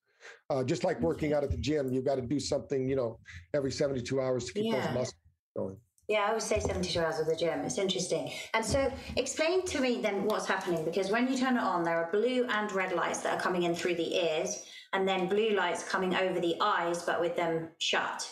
uh, 0.49 0.63
just 0.63 0.83
like 0.83 0.99
working 1.01 1.33
out 1.33 1.43
at 1.43 1.51
the 1.51 1.57
gym 1.57 1.91
you've 1.91 2.05
got 2.05 2.15
to 2.15 2.21
do 2.21 2.39
something 2.39 2.87
you 2.87 2.95
know 2.95 3.19
every 3.53 3.71
72 3.71 4.19
hours 4.19 4.45
to 4.45 4.53
keep 4.53 4.65
yeah. 4.65 4.85
those 4.85 4.95
muscles 4.95 5.15
going 5.55 5.77
yeah, 6.07 6.27
I 6.27 6.33
would 6.33 6.41
say 6.41 6.59
72 6.59 6.99
hours 6.99 7.19
at 7.21 7.25
the 7.25 7.37
gym. 7.37 7.61
It's 7.61 7.77
interesting. 7.77 8.33
And 8.53 8.65
so, 8.65 8.91
explain 9.15 9.65
to 9.67 9.79
me 9.79 10.01
then 10.01 10.25
what's 10.25 10.45
happening 10.45 10.83
because 10.83 11.09
when 11.09 11.31
you 11.31 11.37
turn 11.37 11.55
it 11.55 11.63
on, 11.63 11.83
there 11.83 11.95
are 11.95 12.11
blue 12.11 12.45
and 12.49 12.69
red 12.73 12.91
lights 12.91 13.19
that 13.19 13.37
are 13.37 13.39
coming 13.39 13.63
in 13.63 13.73
through 13.73 13.95
the 13.95 14.13
ears, 14.13 14.65
and 14.91 15.07
then 15.07 15.29
blue 15.29 15.51
lights 15.51 15.87
coming 15.87 16.13
over 16.13 16.41
the 16.41 16.55
eyes, 16.59 17.03
but 17.03 17.21
with 17.21 17.37
them 17.37 17.69
shut. 17.77 18.29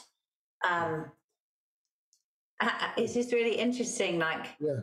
Um, 0.70 1.06
it's 2.98 3.14
just 3.14 3.32
really 3.32 3.56
interesting, 3.56 4.20
like 4.20 4.48
yeah, 4.60 4.82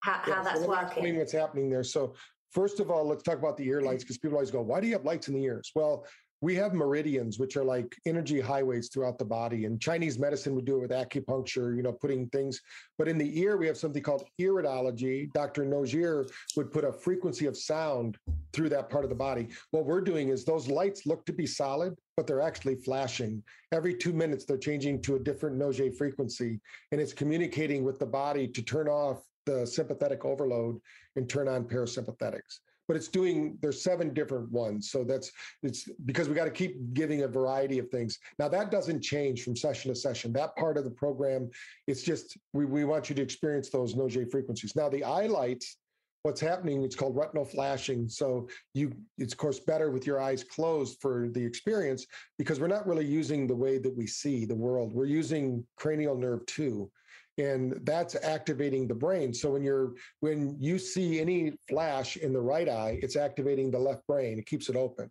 how, 0.00 0.20
yeah. 0.26 0.34
how 0.34 0.42
that's 0.42 0.60
so 0.60 0.68
working. 0.68 1.18
What's 1.18 1.32
happening 1.32 1.70
there? 1.70 1.84
So 1.84 2.14
first 2.50 2.80
of 2.80 2.90
all, 2.90 3.06
let's 3.06 3.22
talk 3.22 3.38
about 3.38 3.56
the 3.56 3.66
ear 3.66 3.80
mm. 3.80 3.86
lights 3.86 4.04
because 4.04 4.18
people 4.18 4.36
always 4.36 4.50
go, 4.50 4.62
"Why 4.62 4.80
do 4.80 4.86
you 4.86 4.94
have 4.94 5.04
lights 5.04 5.28
in 5.28 5.34
the 5.34 5.42
ears?" 5.42 5.72
Well, 5.74 6.06
we 6.40 6.54
have 6.54 6.74
meridians, 6.74 7.38
which 7.38 7.56
are 7.56 7.64
like 7.64 7.96
energy 8.04 8.40
highways 8.40 8.88
throughout 8.88 9.18
the 9.18 9.24
body. 9.24 9.64
And 9.64 9.80
Chinese 9.80 10.18
medicine 10.18 10.54
would 10.54 10.66
do 10.66 10.76
it 10.76 10.80
with 10.80 10.90
acupuncture, 10.90 11.74
you 11.74 11.82
know, 11.82 11.92
putting 11.92 12.28
things. 12.28 12.60
But 12.98 13.08
in 13.08 13.16
the 13.16 13.40
ear, 13.40 13.56
we 13.56 13.66
have 13.66 13.78
something 13.78 14.02
called 14.02 14.28
iridology. 14.40 15.32
Dr. 15.32 15.64
Nogier 15.64 16.28
would 16.56 16.70
put 16.70 16.84
a 16.84 16.92
frequency 16.92 17.46
of 17.46 17.56
sound 17.56 18.18
through 18.52 18.68
that 18.70 18.90
part 18.90 19.04
of 19.04 19.10
the 19.10 19.16
body. 19.16 19.48
What 19.70 19.86
we're 19.86 20.02
doing 20.02 20.28
is 20.28 20.44
those 20.44 20.68
lights 20.68 21.06
look 21.06 21.24
to 21.26 21.32
be 21.32 21.46
solid, 21.46 21.96
but 22.16 22.26
they're 22.26 22.42
actually 22.42 22.76
flashing. 22.76 23.42
Every 23.72 23.94
two 23.94 24.12
minutes, 24.12 24.44
they're 24.44 24.58
changing 24.58 25.02
to 25.02 25.16
a 25.16 25.18
different 25.18 25.56
Nogier 25.56 25.92
frequency, 25.96 26.60
and 26.92 27.00
it's 27.00 27.12
communicating 27.12 27.82
with 27.82 27.98
the 27.98 28.06
body 28.06 28.46
to 28.48 28.62
turn 28.62 28.88
off 28.88 29.22
the 29.46 29.66
sympathetic 29.66 30.24
overload 30.24 30.80
and 31.14 31.28
turn 31.28 31.48
on 31.48 31.64
parasympathetics 31.64 32.58
but 32.88 32.96
it's 32.96 33.08
doing 33.08 33.58
there's 33.60 33.82
seven 33.82 34.12
different 34.14 34.50
ones. 34.50 34.90
So 34.90 35.04
that's 35.04 35.30
it's 35.62 35.88
because 36.04 36.28
we 36.28 36.34
got 36.34 36.44
to 36.44 36.50
keep 36.50 36.94
giving 36.94 37.22
a 37.22 37.28
variety 37.28 37.78
of 37.78 37.88
things. 37.88 38.18
Now 38.38 38.48
that 38.48 38.70
doesn't 38.70 39.02
change 39.02 39.42
from 39.42 39.56
session 39.56 39.92
to 39.92 39.98
session. 39.98 40.32
That 40.32 40.56
part 40.56 40.76
of 40.76 40.84
the 40.84 40.90
program 40.90 41.50
it's 41.86 42.02
just 42.02 42.36
we, 42.52 42.64
we 42.64 42.84
want 42.84 43.08
you 43.08 43.16
to 43.16 43.22
experience 43.22 43.70
those 43.70 43.94
Nogier 43.94 44.30
frequencies. 44.30 44.76
Now 44.76 44.88
the 44.88 45.04
eye 45.04 45.26
lights 45.26 45.76
what's 46.22 46.40
happening 46.40 46.82
it's 46.82 46.96
called 46.96 47.16
retinal 47.16 47.44
flashing. 47.44 48.08
So 48.08 48.48
you 48.74 48.92
it's 49.18 49.32
of 49.32 49.38
course 49.38 49.60
better 49.60 49.90
with 49.90 50.06
your 50.06 50.20
eyes 50.20 50.42
closed 50.42 50.98
for 51.00 51.28
the 51.28 51.44
experience 51.44 52.06
because 52.38 52.60
we're 52.60 52.66
not 52.66 52.86
really 52.86 53.06
using 53.06 53.46
the 53.46 53.54
way 53.54 53.78
that 53.78 53.96
we 53.96 54.06
see 54.06 54.44
the 54.44 54.54
world. 54.54 54.92
We're 54.92 55.06
using 55.06 55.64
cranial 55.76 56.16
nerve 56.16 56.44
2 56.46 56.90
and 57.38 57.78
that's 57.82 58.14
activating 58.22 58.88
the 58.88 58.94
brain. 58.94 59.32
So 59.34 59.50
when 59.50 59.62
you're 59.62 59.94
when 60.20 60.56
you 60.58 60.78
see 60.78 61.20
any 61.20 61.52
flash 61.68 62.16
in 62.16 62.32
the 62.32 62.40
right 62.40 62.68
eye 62.68 62.98
it's 63.02 63.16
activating 63.16 63.70
the 63.70 63.78
left 63.78 64.06
brain. 64.06 64.38
It 64.38 64.46
keeps 64.46 64.68
it 64.68 64.76
open. 64.76 65.10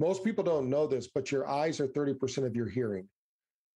Most 0.00 0.24
people 0.24 0.44
don't 0.44 0.70
know 0.70 0.86
this 0.86 1.08
but 1.08 1.30
your 1.30 1.48
eyes 1.48 1.80
are 1.80 1.88
30% 1.88 2.46
of 2.46 2.54
your 2.54 2.68
hearing. 2.68 3.08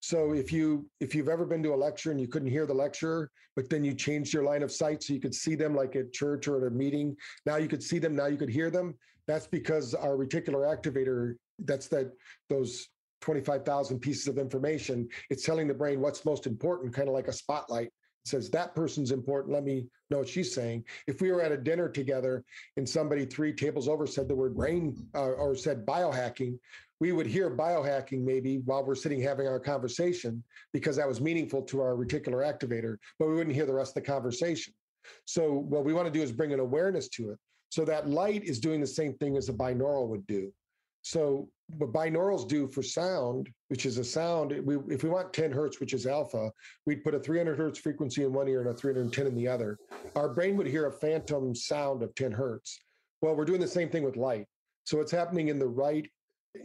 So 0.01 0.35
if 0.35 0.52
you 0.52 0.86
if 1.01 1.14
you've 1.14 1.28
ever 1.28 1.44
been 1.47 1.62
to 1.62 1.74
a 1.74 1.77
lecture 1.77 2.10
and 2.10 2.20
you 2.20 2.28
couldn't 2.28 2.51
hear 2.51 2.66
the 2.66 2.74
lecturer 2.74 3.31
but 3.55 3.70
then 3.70 3.82
you 3.82 3.94
changed 3.94 4.32
your 4.32 4.44
line 4.44 4.62
of 4.62 4.70
sight 4.70 5.02
so 5.02 5.14
you 5.14 5.20
could 5.20 5.35
see 5.35 5.55
them 5.55 5.74
like 5.74 5.97
at 5.97 6.12
church 6.12 6.47
or 6.47 6.59
at 6.59 6.73
a 6.73 6.74
meeting 6.74 7.16
now 7.47 7.56
you 7.56 7.68
could 7.68 7.82
see 7.82 7.98
them 7.98 8.14
now 8.14 8.27
you 8.27 8.36
could 8.36 8.51
hear 8.51 8.70
them 8.70 8.94
that's 9.27 9.47
because 9.47 9.94
our 9.94 10.16
reticular 10.16 10.64
activator 10.73 11.35
that's 11.60 11.89
that 11.89 12.12
those 12.51 12.89
25,000 13.20 13.98
pieces 13.98 14.28
of 14.28 14.38
information. 14.38 15.09
It's 15.30 15.44
telling 15.44 15.68
the 15.68 15.74
brain 15.74 16.01
what's 16.01 16.24
most 16.24 16.47
important, 16.47 16.94
kind 16.94 17.09
of 17.09 17.14
like 17.14 17.28
a 17.28 17.32
spotlight. 17.32 17.86
It 17.86 18.28
says, 18.28 18.51
that 18.51 18.74
person's 18.74 19.12
important. 19.12 19.55
Let 19.55 19.64
me 19.64 19.86
know 20.10 20.18
what 20.18 20.28
she's 20.28 20.52
saying. 20.52 20.84
If 21.06 21.20
we 21.20 21.30
were 21.30 21.43
at 21.43 21.52
a 21.52 21.56
dinner 21.56 21.88
together 21.88 22.44
and 22.76 22.88
somebody 22.88 23.24
three 23.24 23.52
tables 23.52 23.88
over 23.88 24.06
said 24.06 24.28
the 24.28 24.34
word 24.34 24.56
brain 24.56 24.97
uh, 25.14 25.32
or 25.32 25.55
said 25.55 25.86
biohacking, 25.86 26.59
we 26.98 27.12
would 27.12 27.26
hear 27.26 27.55
biohacking 27.55 28.24
maybe 28.24 28.59
while 28.64 28.84
we're 28.84 28.94
sitting 28.94 29.20
having 29.20 29.47
our 29.47 29.60
conversation 29.60 30.43
because 30.72 30.97
that 30.97 31.06
was 31.06 31.20
meaningful 31.20 31.62
to 31.62 31.80
our 31.80 31.94
reticular 31.94 32.43
activator, 32.43 32.97
but 33.18 33.28
we 33.28 33.34
wouldn't 33.34 33.55
hear 33.55 33.66
the 33.66 33.74
rest 33.74 33.97
of 33.97 34.02
the 34.02 34.10
conversation. 34.10 34.72
So, 35.24 35.52
what 35.52 35.84
we 35.84 35.93
want 35.93 36.06
to 36.06 36.12
do 36.12 36.22
is 36.22 36.32
bring 36.32 36.52
an 36.52 36.59
awareness 36.59 37.09
to 37.10 37.30
it. 37.30 37.38
So, 37.68 37.84
that 37.84 38.09
light 38.09 38.43
is 38.43 38.59
doing 38.59 38.80
the 38.80 38.86
same 38.86 39.14
thing 39.14 39.36
as 39.36 39.48
a 39.48 39.52
binaural 39.52 40.09
would 40.09 40.26
do. 40.26 40.52
So 41.06 41.48
what 41.78 41.93
binaurals 41.93 42.47
do 42.47 42.66
for 42.66 42.82
sound, 42.82 43.48
which 43.68 43.86
is 43.86 43.98
a 43.98 44.05
sound, 44.05 44.52
we, 44.64 44.76
if 44.88 45.02
we 45.02 45.10
want 45.10 45.32
10 45.32 45.51
hertz, 45.51 45.80
which 45.80 45.93
is 45.93 46.06
alpha, 46.06 46.51
we'd 46.86 47.02
put 47.02 47.14
a 47.14 47.18
300 47.18 47.59
hertz 47.59 47.78
frequency 47.78 48.24
in 48.24 48.32
one 48.32 48.48
ear 48.48 48.60
and 48.60 48.70
a 48.70 48.74
310 48.74 49.26
in 49.26 49.34
the 49.34 49.48
other. 49.48 49.78
Our 50.14 50.28
brain 50.28 50.56
would 50.56 50.66
hear 50.66 50.86
a 50.86 50.93
phantom 50.93 51.55
sound 51.55 52.02
of 52.02 52.14
10 52.14 52.32
hertz. 52.32 52.78
Well, 53.20 53.34
we're 53.34 53.44
doing 53.44 53.60
the 53.60 53.66
same 53.66 53.88
thing 53.88 54.05
with 54.05 54.16
light. 54.16 54.47
So 54.84 54.98
what's 54.98 55.12
happening 55.12 55.48
in 55.48 55.59
the 55.59 55.66
right 55.66 56.09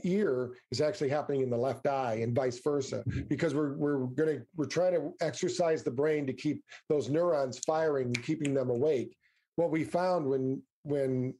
ear 0.03 0.51
is 0.71 0.79
actually 0.79 1.09
happening 1.09 1.41
in 1.41 1.49
the 1.49 1.57
left 1.57 1.87
eye 1.87 2.19
and 2.21 2.35
vice 2.35 2.59
versa 2.63 3.03
mm-hmm. 3.07 3.21
because 3.27 3.53
we're 3.53 3.73
we're 3.73 4.05
going 4.05 4.37
to 4.37 4.45
we're 4.55 4.65
trying 4.65 4.93
to 4.93 5.11
exercise 5.19 5.83
the 5.83 5.91
brain 5.91 6.25
to 6.25 6.31
keep 6.31 6.63
those 6.87 7.09
neurons 7.09 7.59
firing 7.59 8.05
and 8.05 8.23
keeping 8.23 8.53
them 8.53 8.69
awake 8.69 9.17
what 9.57 9.69
we 9.69 9.83
found 9.83 10.25
when 10.25 10.61
when 10.83 11.33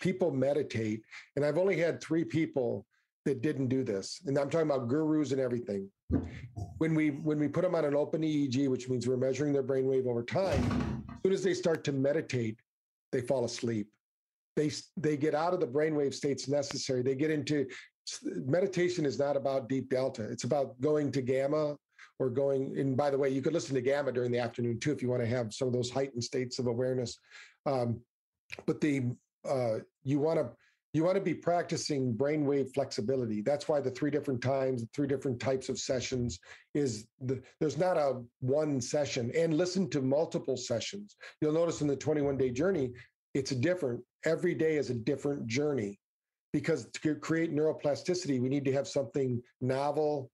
people 0.00 0.30
meditate. 0.30 1.00
And 1.36 1.44
I've 1.44 1.58
only 1.58 1.78
had 1.78 2.00
three 2.00 2.24
people 2.24 2.86
that 3.24 3.42
didn't 3.42 3.68
do 3.68 3.82
this. 3.82 4.20
And 4.26 4.38
I'm 4.38 4.50
talking 4.50 4.70
about 4.70 4.88
gurus 4.88 5.32
and 5.32 5.40
everything. 5.40 5.88
When 6.78 6.94
we 6.94 7.10
when 7.10 7.38
we 7.38 7.48
put 7.48 7.62
them 7.62 7.74
on 7.74 7.84
an 7.84 7.96
open 7.96 8.22
EEG, 8.22 8.68
which 8.68 8.88
means 8.88 9.08
we're 9.08 9.16
measuring 9.16 9.52
their 9.52 9.62
brainwave 9.62 10.06
over 10.06 10.22
time, 10.22 11.04
as 11.08 11.16
soon 11.24 11.32
as 11.32 11.42
they 11.42 11.54
start 11.54 11.84
to 11.84 11.92
meditate, 11.92 12.58
they 13.12 13.20
fall 13.20 13.44
asleep. 13.44 13.88
They 14.56 14.70
they 14.96 15.16
get 15.16 15.34
out 15.34 15.54
of 15.54 15.60
the 15.60 15.66
brainwave 15.66 16.14
states 16.14 16.48
necessary. 16.48 17.02
They 17.02 17.14
get 17.14 17.30
into 17.30 17.66
meditation 18.34 19.06
is 19.06 19.18
not 19.18 19.36
about 19.36 19.68
deep 19.68 19.88
delta. 19.88 20.22
It's 20.24 20.44
about 20.44 20.78
going 20.80 21.10
to 21.12 21.22
gamma 21.22 21.76
or 22.18 22.28
going. 22.28 22.78
And 22.78 22.96
by 22.96 23.10
the 23.10 23.18
way, 23.18 23.30
you 23.30 23.40
could 23.40 23.54
listen 23.54 23.74
to 23.74 23.80
gamma 23.80 24.12
during 24.12 24.30
the 24.30 24.38
afternoon 24.38 24.78
too 24.78 24.92
if 24.92 25.02
you 25.02 25.08
want 25.08 25.22
to 25.22 25.28
have 25.28 25.54
some 25.54 25.66
of 25.66 25.74
those 25.74 25.90
heightened 25.90 26.22
states 26.22 26.58
of 26.58 26.66
awareness. 26.66 27.18
Um, 27.64 28.00
but 28.66 28.80
the 28.80 29.10
uh, 29.48 29.78
you 30.02 30.18
want 30.18 30.38
to 30.38 30.50
you 30.94 31.02
want 31.02 31.16
to 31.16 31.20
be 31.20 31.34
practicing 31.34 32.14
brainwave 32.14 32.72
flexibility. 32.72 33.42
That's 33.42 33.68
why 33.68 33.80
the 33.80 33.90
three 33.90 34.12
different 34.12 34.40
times, 34.40 34.84
three 34.94 35.08
different 35.08 35.40
types 35.40 35.68
of 35.68 35.76
sessions 35.76 36.38
is 36.72 37.08
the, 37.20 37.42
there's 37.58 37.76
not 37.76 37.96
a 37.96 38.22
one 38.40 38.80
session 38.80 39.32
and 39.36 39.54
listen 39.54 39.90
to 39.90 40.00
multiple 40.00 40.56
sessions. 40.56 41.16
You'll 41.40 41.52
notice 41.52 41.80
in 41.80 41.88
the 41.88 41.96
21 41.96 42.38
day 42.38 42.50
journey, 42.50 42.92
it's 43.34 43.50
a 43.50 43.56
different, 43.56 44.02
every 44.24 44.54
day 44.54 44.76
is 44.76 44.90
a 44.90 44.94
different 44.94 45.48
journey 45.48 45.98
because 46.52 46.86
to 47.02 47.16
create 47.16 47.52
neuroplasticity, 47.52 48.40
we 48.40 48.48
need 48.48 48.64
to 48.64 48.72
have 48.72 48.86
something 48.86 49.42
novel, 49.60 50.30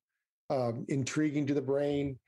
um, 0.51 0.85
intriguing 0.91 1.47
to 1.47 1.55
the 1.55 1.63
brain, 1.63 2.19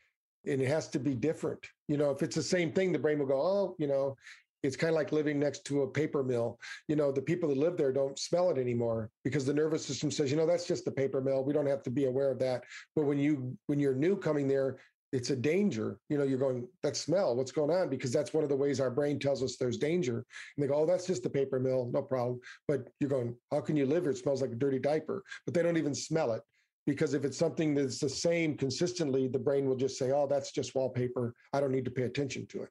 and 0.46 0.62
it 0.62 0.68
has 0.68 0.88
to 0.88 0.98
be 0.98 1.14
different. 1.14 1.60
You 1.88 1.98
know, 1.98 2.10
if 2.10 2.22
it's 2.22 2.34
the 2.34 2.42
same 2.42 2.72
thing, 2.72 2.92
the 2.92 2.98
brain 2.98 3.18
will 3.18 3.26
go, 3.26 3.40
oh, 3.40 3.76
you 3.78 3.86
know, 3.86 4.16
it's 4.62 4.76
kind 4.76 4.90
of 4.90 4.96
like 4.96 5.12
living 5.12 5.38
next 5.38 5.64
to 5.66 5.82
a 5.82 5.90
paper 5.90 6.22
mill. 6.22 6.58
You 6.88 6.96
know, 6.96 7.12
the 7.12 7.22
people 7.22 7.48
that 7.48 7.58
live 7.58 7.76
there 7.76 7.92
don't 7.92 8.18
smell 8.18 8.50
it 8.50 8.58
anymore 8.58 9.10
because 9.24 9.44
the 9.44 9.54
nervous 9.54 9.84
system 9.84 10.10
says, 10.10 10.30
you 10.30 10.36
know, 10.36 10.46
that's 10.46 10.66
just 10.66 10.84
the 10.84 10.92
paper 10.92 11.20
mill. 11.20 11.44
We 11.44 11.52
don't 11.52 11.66
have 11.66 11.82
to 11.84 11.90
be 11.90 12.04
aware 12.04 12.30
of 12.30 12.38
that. 12.40 12.64
But 12.94 13.06
when 13.06 13.18
you 13.18 13.56
when 13.66 13.80
you're 13.80 13.94
new 13.94 14.16
coming 14.16 14.48
there, 14.48 14.78
it's 15.12 15.30
a 15.30 15.36
danger. 15.36 15.98
You 16.08 16.16
know, 16.16 16.24
you're 16.24 16.38
going, 16.38 16.66
that 16.82 16.96
smell, 16.96 17.36
what's 17.36 17.52
going 17.52 17.70
on? 17.70 17.90
Because 17.90 18.12
that's 18.12 18.32
one 18.32 18.44
of 18.44 18.48
the 18.48 18.56
ways 18.56 18.80
our 18.80 18.90
brain 18.90 19.18
tells 19.18 19.42
us 19.42 19.56
there's 19.56 19.76
danger. 19.76 20.24
And 20.56 20.64
they 20.64 20.68
go, 20.68 20.74
oh, 20.76 20.86
that's 20.86 21.06
just 21.06 21.22
the 21.22 21.30
paper 21.30 21.60
mill, 21.60 21.90
no 21.92 22.02
problem. 22.02 22.40
But 22.66 22.88
you're 22.98 23.10
going, 23.10 23.36
how 23.50 23.60
can 23.60 23.76
you 23.76 23.84
live 23.84 24.04
here? 24.04 24.12
It 24.12 24.18
smells 24.18 24.40
like 24.40 24.52
a 24.52 24.56
dirty 24.56 24.78
diaper. 24.78 25.22
But 25.44 25.54
they 25.54 25.62
don't 25.62 25.76
even 25.76 25.94
smell 25.94 26.32
it. 26.32 26.42
Because 26.86 27.14
if 27.14 27.24
it's 27.24 27.38
something 27.38 27.74
that's 27.74 28.00
the 28.00 28.08
same 28.08 28.56
consistently, 28.56 29.28
the 29.28 29.38
brain 29.38 29.66
will 29.66 29.76
just 29.76 29.98
say, 29.98 30.10
oh, 30.10 30.26
that's 30.26 30.50
just 30.50 30.74
wallpaper. 30.74 31.34
I 31.52 31.60
don't 31.60 31.70
need 31.70 31.84
to 31.84 31.92
pay 31.92 32.02
attention 32.02 32.46
to 32.48 32.62
it. 32.62 32.70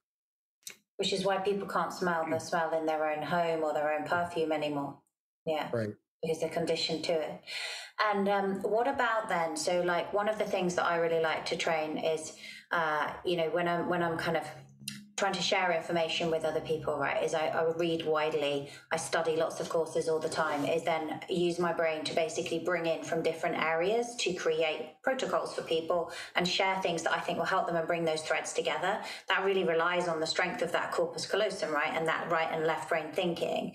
Which 1.02 1.12
is 1.12 1.24
why 1.24 1.38
people 1.38 1.66
can't 1.66 1.92
smell 1.92 2.24
the 2.30 2.38
smell 2.38 2.78
in 2.78 2.86
their 2.86 3.10
own 3.10 3.24
home 3.24 3.64
or 3.64 3.74
their 3.74 3.92
own 3.92 4.06
perfume 4.06 4.52
anymore. 4.52 4.98
Yeah. 5.44 5.68
Right. 5.72 5.88
Because 6.22 6.38
they're 6.38 6.48
conditioned 6.48 7.02
to 7.06 7.12
it. 7.12 7.40
And 8.12 8.28
um, 8.28 8.62
what 8.62 8.86
about 8.86 9.28
then? 9.28 9.56
So, 9.56 9.80
like, 9.80 10.12
one 10.12 10.28
of 10.28 10.38
the 10.38 10.44
things 10.44 10.76
that 10.76 10.84
I 10.84 10.98
really 10.98 11.20
like 11.20 11.44
to 11.46 11.56
train 11.56 11.98
is, 11.98 12.34
uh, 12.70 13.14
you 13.24 13.36
know, 13.36 13.48
when 13.50 13.66
I'm 13.66 13.88
when 13.88 14.00
I'm 14.00 14.16
kind 14.16 14.36
of 14.36 14.44
trying 15.16 15.32
to 15.34 15.42
share 15.42 15.72
information 15.72 16.30
with 16.30 16.44
other 16.44 16.60
people, 16.60 16.98
right? 16.98 17.22
Is 17.22 17.34
I, 17.34 17.48
I 17.48 17.72
read 17.76 18.06
widely, 18.06 18.70
I 18.90 18.96
study 18.96 19.36
lots 19.36 19.60
of 19.60 19.68
courses 19.68 20.08
all 20.08 20.18
the 20.18 20.28
time. 20.28 20.64
Is 20.64 20.82
then 20.82 21.20
use 21.28 21.58
my 21.58 21.72
brain 21.72 22.04
to 22.04 22.14
basically 22.14 22.60
bring 22.60 22.86
in 22.86 23.02
from 23.02 23.22
different 23.22 23.56
areas 23.62 24.14
to 24.20 24.32
create 24.32 24.94
protocols 25.02 25.54
for 25.54 25.62
people 25.62 26.10
and 26.34 26.46
share 26.46 26.80
things 26.80 27.02
that 27.02 27.12
I 27.12 27.20
think 27.20 27.38
will 27.38 27.44
help 27.44 27.66
them 27.66 27.76
and 27.76 27.86
bring 27.86 28.04
those 28.04 28.22
threads 28.22 28.52
together. 28.52 29.00
That 29.28 29.44
really 29.44 29.64
relies 29.64 30.08
on 30.08 30.20
the 30.20 30.26
strength 30.26 30.62
of 30.62 30.72
that 30.72 30.92
corpus 30.92 31.26
callosum, 31.26 31.72
right, 31.72 31.92
and 31.94 32.08
that 32.08 32.30
right 32.30 32.48
and 32.50 32.66
left 32.66 32.88
brain 32.88 33.12
thinking 33.12 33.74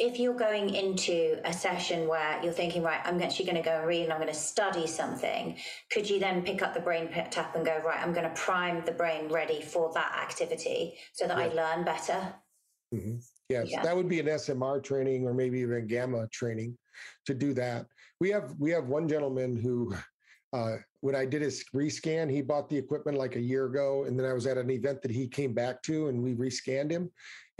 if 0.00 0.18
you're 0.18 0.34
going 0.34 0.74
into 0.74 1.38
a 1.44 1.52
session 1.52 2.08
where 2.08 2.40
you're 2.42 2.54
thinking, 2.54 2.82
right, 2.82 3.00
I'm 3.04 3.20
actually 3.22 3.44
going 3.44 3.58
to 3.58 3.62
go 3.62 3.76
and 3.76 3.86
read 3.86 4.04
and 4.04 4.12
I'm 4.12 4.18
going 4.18 4.32
to 4.32 4.38
study 4.38 4.86
something, 4.86 5.58
could 5.92 6.08
you 6.08 6.18
then 6.18 6.42
pick 6.42 6.62
up 6.62 6.72
the 6.72 6.80
brain 6.80 7.10
tap 7.30 7.54
and 7.54 7.66
go, 7.66 7.82
right, 7.84 8.00
I'm 8.00 8.14
going 8.14 8.24
to 8.24 8.34
prime 8.34 8.82
the 8.86 8.92
brain 8.92 9.28
ready 9.28 9.60
for 9.60 9.92
that 9.92 10.18
activity 10.22 10.94
so 11.12 11.28
that 11.28 11.36
yeah. 11.36 11.44
I 11.44 11.48
learn 11.48 11.84
better? 11.84 12.34
Mm-hmm. 12.94 13.16
Yes, 13.50 13.66
yeah. 13.70 13.82
that 13.82 13.94
would 13.94 14.08
be 14.08 14.20
an 14.20 14.26
SMR 14.26 14.82
training 14.82 15.26
or 15.26 15.34
maybe 15.34 15.60
even 15.60 15.86
gamma 15.86 16.26
training 16.28 16.78
to 17.26 17.34
do 17.34 17.52
that. 17.54 17.84
We 18.20 18.30
have 18.30 18.54
we 18.58 18.70
have 18.70 18.86
one 18.86 19.06
gentleman 19.06 19.54
who 19.56 19.94
uh, 20.52 20.76
when 21.00 21.14
I 21.14 21.24
did 21.24 21.42
his 21.42 21.64
rescan, 21.74 22.30
he 22.30 22.42
bought 22.42 22.68
the 22.68 22.76
equipment 22.76 23.16
like 23.16 23.36
a 23.36 23.40
year 23.40 23.66
ago, 23.66 24.04
and 24.04 24.18
then 24.18 24.26
I 24.26 24.32
was 24.32 24.46
at 24.46 24.58
an 24.58 24.70
event 24.70 25.02
that 25.02 25.10
he 25.10 25.28
came 25.28 25.52
back 25.52 25.82
to, 25.82 26.08
and 26.08 26.22
we 26.22 26.34
rescanned 26.34 26.90
him, 26.90 27.10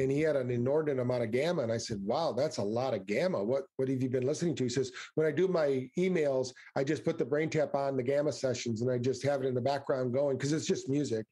and 0.01 0.11
he 0.11 0.21
had 0.21 0.37
an 0.37 0.51
inordinate 0.51 1.01
amount 1.01 1.23
of 1.23 1.31
gamma. 1.31 1.63
And 1.63 1.71
I 1.71 1.77
said, 1.77 2.03
"Wow, 2.03 2.33
that's 2.33 2.57
a 2.57 2.63
lot 2.63 2.95
of 2.95 3.07
gamma. 3.07 3.43
What 3.43 3.65
what 3.77 3.89
have 3.89 4.03
you 4.03 4.09
been 4.09 4.27
listening 4.27 4.55
to?" 4.57 4.65
He 4.65 4.71
says, 4.71 4.91
"When 5.15 5.27
I 5.27 5.31
do 5.31 5.47
my 5.47 5.89
emails, 5.99 6.53
I 6.75 6.85
just 6.85 7.05
put 7.05 7.19
the 7.19 7.25
brain 7.25 7.51
tap 7.51 7.75
on 7.75 7.97
the 7.97 8.03
gamma 8.03 8.33
sessions, 8.33 8.81
and 8.81 8.91
I 8.91 8.99
just 8.99 9.23
have 9.25 9.43
it 9.43 9.47
in 9.47 9.55
the 9.55 9.61
background 9.61 10.13
going 10.15 10.37
because 10.37 10.53
it's 10.53 10.67
just 10.67 10.89
music." 10.89 11.27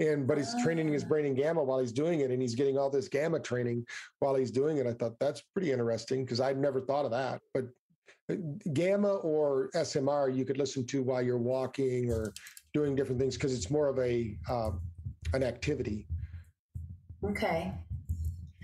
And 0.00 0.26
but 0.26 0.38
he's 0.38 0.54
training 0.62 0.92
his 0.92 1.04
brain 1.04 1.24
in 1.24 1.34
gamma 1.34 1.64
while 1.64 1.78
he's 1.78 1.92
doing 1.92 2.20
it, 2.20 2.30
and 2.30 2.42
he's 2.42 2.54
getting 2.54 2.76
all 2.76 2.90
this 2.90 3.08
gamma 3.08 3.40
training 3.40 3.86
while 4.20 4.34
he's 4.34 4.50
doing 4.50 4.76
it. 4.76 4.86
I 4.86 4.92
thought 4.92 5.18
that's 5.18 5.42
pretty 5.54 5.72
interesting 5.72 6.24
because 6.24 6.40
I'd 6.40 6.58
never 6.58 6.80
thought 6.80 7.06
of 7.06 7.10
that, 7.12 7.40
but 7.54 7.64
gamma 8.74 9.14
or 9.14 9.70
SMR 9.74 10.34
you 10.34 10.44
could 10.44 10.58
listen 10.58 10.86
to 10.86 11.02
while 11.02 11.20
you're 11.20 11.38
walking 11.38 12.12
or 12.12 12.32
doing 12.72 12.94
different 12.94 13.20
things 13.20 13.34
because 13.34 13.52
it's 13.52 13.70
more 13.70 13.88
of 13.88 13.98
a 13.98 14.36
um, 14.48 14.80
an 15.32 15.42
activity. 15.42 16.06
Okay. 17.24 17.72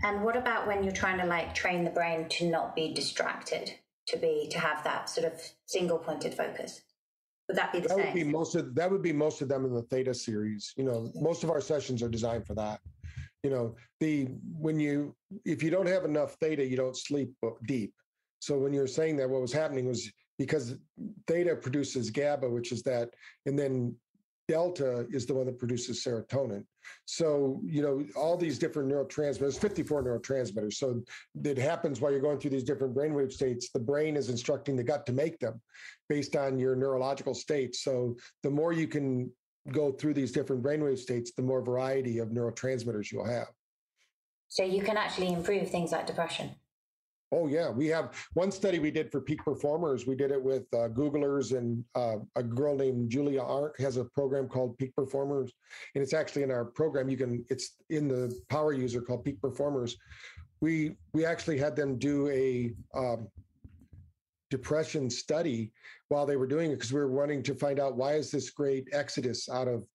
And 0.07 0.23
what 0.23 0.37
about 0.37 0.69
when 0.69 0.85
you're 0.85 0.93
trying 0.93 1.19
to 1.19 1.27
like 1.27 1.53
train 1.53 1.83
the 1.83 1.91
brain 1.91 2.29
to 2.29 2.49
not 2.49 2.77
be 2.77 2.95
distracted, 2.95 3.73
to 4.07 4.17
be 4.17 4.47
to 4.53 4.59
have 4.61 4.85
that 4.85 5.11
sort 5.11 5.27
of 5.27 5.41
single 5.67 5.99
pointed 5.99 6.33
focus? 6.33 6.81
Would 7.49 7.57
that 7.57 7.73
be 7.73 7.81
the 7.81 7.89
that 7.89 7.97
same? 7.97 8.07
Would 8.07 8.15
be 8.15 8.25
most 8.25 8.55
of 8.55 8.75
that 8.77 8.89
would 8.89 9.03
be 9.03 9.13
most 9.13 9.43
of 9.43 9.49
them 9.49 9.65
in 9.65 9.75
the 9.75 9.83
theta 9.83 10.15
series. 10.15 10.73
You 10.77 10.85
know, 10.85 11.01
mm-hmm. 11.01 11.25
most 11.25 11.43
of 11.43 11.51
our 11.51 11.61
sessions 11.61 12.05
are 12.05 12.09
designed 12.09 12.47
for 12.47 12.55
that. 12.55 12.79
You 13.43 13.51
know, 13.51 13.75
the 13.99 14.29
when 14.57 14.79
you 14.79 15.17
if 15.45 15.61
you 15.61 15.71
don't 15.71 15.89
have 15.89 16.05
enough 16.05 16.35
theta, 16.35 16.65
you 16.65 16.77
don't 16.77 16.97
sleep 16.97 17.33
deep. 17.67 17.93
So 18.39 18.59
when 18.59 18.73
you're 18.73 18.87
saying 18.87 19.17
that, 19.17 19.29
what 19.29 19.41
was 19.41 19.53
happening 19.53 19.89
was 19.89 20.09
because 20.39 20.77
theta 21.27 21.57
produces 21.57 22.11
GABA, 22.11 22.49
which 22.49 22.71
is 22.71 22.83
that, 22.85 23.11
and 23.47 23.59
then 23.59 23.97
delta 24.49 25.07
is 25.11 25.27
the 25.27 25.35
one 25.35 25.47
that 25.47 25.59
produces 25.59 26.05
serotonin. 26.05 26.65
So, 27.05 27.61
you 27.65 27.83
know, 27.83 28.05
all 28.15 28.37
these 28.37 28.59
different 28.59 28.91
neurotransmitters, 28.91 29.59
54 29.59 30.05
neurotransmitters. 30.05 30.75
So 30.75 31.03
it 31.45 31.59
happens 31.59 32.01
while 32.01 32.13
you're 32.13 32.21
going 32.21 32.39
through 32.39 32.51
these 32.51 32.65
different 32.65 32.95
brainwave 32.95 33.33
states. 33.33 33.71
The 33.71 33.81
brain 33.81 34.17
is 34.17 34.29
instructing 34.29 34.77
the 34.77 34.85
gut 34.85 35.05
to 35.07 35.13
make 35.13 35.39
them 35.41 35.61
based 36.09 36.37
on 36.37 36.59
your 36.59 36.77
neurological 36.77 37.35
states. 37.35 37.83
So 37.83 38.17
the 38.43 38.51
more 38.51 38.73
you 38.73 38.87
can 38.87 39.31
go 39.73 39.91
through 39.91 40.15
these 40.15 40.31
different 40.31 40.63
brainwave 40.63 40.99
states, 40.99 41.33
the 41.33 41.43
more 41.43 41.61
variety 41.61 42.19
of 42.19 42.29
neurotransmitters 42.29 43.11
you'll 43.11 43.25
have. 43.25 43.49
So 44.49 44.63
you 44.63 44.83
can 44.83 44.97
actually 44.97 45.33
improve 45.33 45.71
things 45.71 45.91
like 45.91 46.07
depression. 46.07 46.55
Oh 47.37 47.49
yeah, 47.49 47.69
we 47.69 47.87
have 47.89 48.15
one 48.33 48.51
study 48.51 48.79
we 48.79 48.91
did 48.91 49.13
for 49.13 49.21
peak 49.21 49.45
performers. 49.45 50.07
We 50.07 50.15
did 50.15 50.31
it 50.31 50.43
with 50.43 50.63
uh, 50.73 50.89
Googlers 50.89 51.55
and 51.57 51.85
uh, 51.95 52.17
a 52.35 52.43
girl 52.43 52.75
named 52.75 53.11
Julia 53.11 53.43
Ark 53.43 53.77
has 53.79 53.99
a 53.99 54.05
program 54.07 54.49
called 54.49 54.79
Peak 54.79 54.97
Performers, 54.97 55.53
and 55.95 56.03
it's 56.03 56.15
actually 56.15 56.45
in 56.45 56.51
our 56.51 56.65
program. 56.65 57.11
You 57.11 57.19
can 57.19 57.45
it's 57.51 57.77
in 57.91 58.09
the 58.09 58.35
Power 58.49 58.73
User 58.73 59.03
called 59.03 59.23
Peak 59.23 59.39
Performers. 59.43 59.99
We 60.63 60.97
we 61.13 61.27
actually 61.27 61.59
had 61.59 61.77
them 61.77 61.99
do 61.99 62.27
a 62.31 62.73
um, 62.99 63.29
depression 64.49 65.11
study 65.11 65.73
while 66.09 66.25
they 66.25 66.37
were 66.37 66.47
doing 66.47 66.71
it 66.71 66.77
because 66.77 66.93
we 66.93 67.01
were 67.01 67.13
wanting 67.13 67.43
to 67.43 67.55
find 67.55 67.79
out 67.79 67.97
why 67.97 68.15
is 68.15 68.31
this 68.31 68.49
great 68.49 68.89
exodus 68.93 69.51
out 69.51 69.69
of 69.69 69.87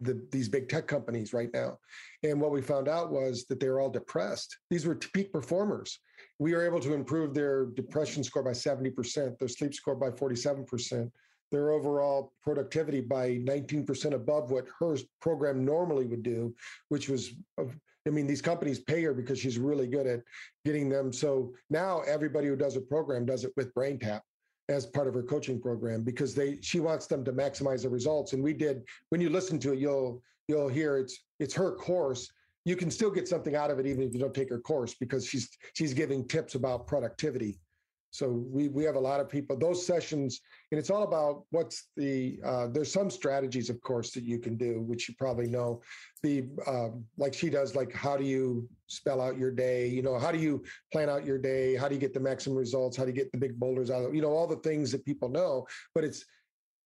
the, 0.00 0.20
these 0.30 0.48
big 0.48 0.68
tech 0.68 0.86
companies 0.86 1.32
right 1.32 1.50
now. 1.54 1.78
And 2.22 2.40
what 2.40 2.50
we 2.50 2.60
found 2.60 2.88
out 2.88 3.10
was 3.10 3.46
that 3.46 3.60
they're 3.60 3.80
all 3.80 3.88
depressed. 3.88 4.56
These 4.68 4.84
were 4.84 4.94
peak 4.94 5.32
performers 5.32 5.98
we 6.38 6.54
were 6.54 6.64
able 6.64 6.80
to 6.80 6.94
improve 6.94 7.34
their 7.34 7.66
depression 7.66 8.22
score 8.22 8.42
by 8.42 8.50
70%, 8.50 9.38
their 9.38 9.48
sleep 9.48 9.74
score 9.74 9.94
by 9.94 10.10
47%, 10.10 11.10
their 11.50 11.70
overall 11.70 12.32
productivity 12.42 13.00
by 13.00 13.36
19% 13.38 14.12
above 14.12 14.50
what 14.50 14.66
her 14.78 14.96
program 15.20 15.64
normally 15.64 16.06
would 16.06 16.22
do, 16.22 16.54
which 16.88 17.08
was, 17.08 17.32
I 17.58 18.10
mean, 18.10 18.26
these 18.26 18.42
companies 18.42 18.80
pay 18.80 19.02
her 19.04 19.14
because 19.14 19.38
she's 19.38 19.58
really 19.58 19.86
good 19.86 20.06
at 20.06 20.22
getting 20.64 20.88
them. 20.88 21.12
So 21.12 21.54
now 21.70 22.00
everybody 22.00 22.48
who 22.48 22.56
does 22.56 22.76
a 22.76 22.80
program 22.80 23.24
does 23.24 23.44
it 23.44 23.52
with 23.56 23.74
BrainTap 23.74 24.20
as 24.68 24.84
part 24.84 25.06
of 25.06 25.14
her 25.14 25.22
coaching 25.22 25.60
program 25.60 26.02
because 26.02 26.34
they 26.34 26.58
she 26.60 26.80
wants 26.80 27.06
them 27.06 27.24
to 27.24 27.32
maximize 27.32 27.82
the 27.82 27.88
results. 27.88 28.32
And 28.32 28.42
we 28.42 28.52
did 28.52 28.82
when 29.10 29.20
you 29.20 29.30
listen 29.30 29.58
to 29.60 29.72
it, 29.72 29.78
you'll 29.78 30.22
you'll 30.48 30.68
hear 30.68 30.98
it's 30.98 31.20
it's 31.38 31.54
her 31.54 31.72
course 31.72 32.28
you 32.66 32.76
can 32.76 32.90
still 32.90 33.10
get 33.10 33.26
something 33.28 33.54
out 33.54 33.70
of 33.70 33.78
it 33.78 33.86
even 33.86 34.02
if 34.02 34.12
you 34.12 34.20
don't 34.20 34.34
take 34.34 34.50
her 34.50 34.58
course 34.58 34.94
because 34.94 35.24
she's 35.24 35.48
she's 35.72 35.94
giving 35.94 36.26
tips 36.26 36.56
about 36.56 36.86
productivity. 36.86 37.58
So 38.10 38.28
we 38.28 38.68
we 38.68 38.82
have 38.84 38.96
a 38.96 39.00
lot 39.00 39.20
of 39.20 39.28
people 39.28 39.56
those 39.56 39.86
sessions 39.86 40.40
and 40.72 40.78
it's 40.78 40.90
all 40.90 41.04
about 41.04 41.44
what's 41.50 41.88
the 41.96 42.40
uh, 42.44 42.66
there's 42.66 42.92
some 42.92 43.08
strategies 43.08 43.70
of 43.70 43.80
course 43.82 44.10
that 44.12 44.24
you 44.24 44.38
can 44.38 44.56
do 44.56 44.80
which 44.82 45.08
you 45.08 45.14
probably 45.16 45.46
know. 45.48 45.80
The 46.22 46.48
um, 46.66 47.04
like 47.16 47.34
she 47.34 47.50
does 47.50 47.76
like 47.76 47.92
how 47.92 48.16
do 48.16 48.24
you 48.24 48.68
spell 48.88 49.20
out 49.20 49.38
your 49.38 49.52
day? 49.52 49.86
You 49.86 50.02
know 50.02 50.18
how 50.18 50.32
do 50.32 50.38
you 50.38 50.64
plan 50.92 51.08
out 51.08 51.24
your 51.24 51.38
day? 51.38 51.76
How 51.76 51.88
do 51.88 51.94
you 51.94 52.00
get 52.00 52.14
the 52.14 52.20
maximum 52.20 52.58
results? 52.58 52.96
How 52.96 53.04
do 53.04 53.10
you 53.10 53.16
get 53.16 53.30
the 53.30 53.38
big 53.38 53.60
boulders 53.60 53.90
out 53.90 54.04
of 54.04 54.14
you 54.14 54.22
know 54.22 54.32
all 54.32 54.48
the 54.48 54.56
things 54.56 54.90
that 54.92 55.04
people 55.04 55.28
know 55.28 55.66
but 55.94 56.02
it's 56.04 56.24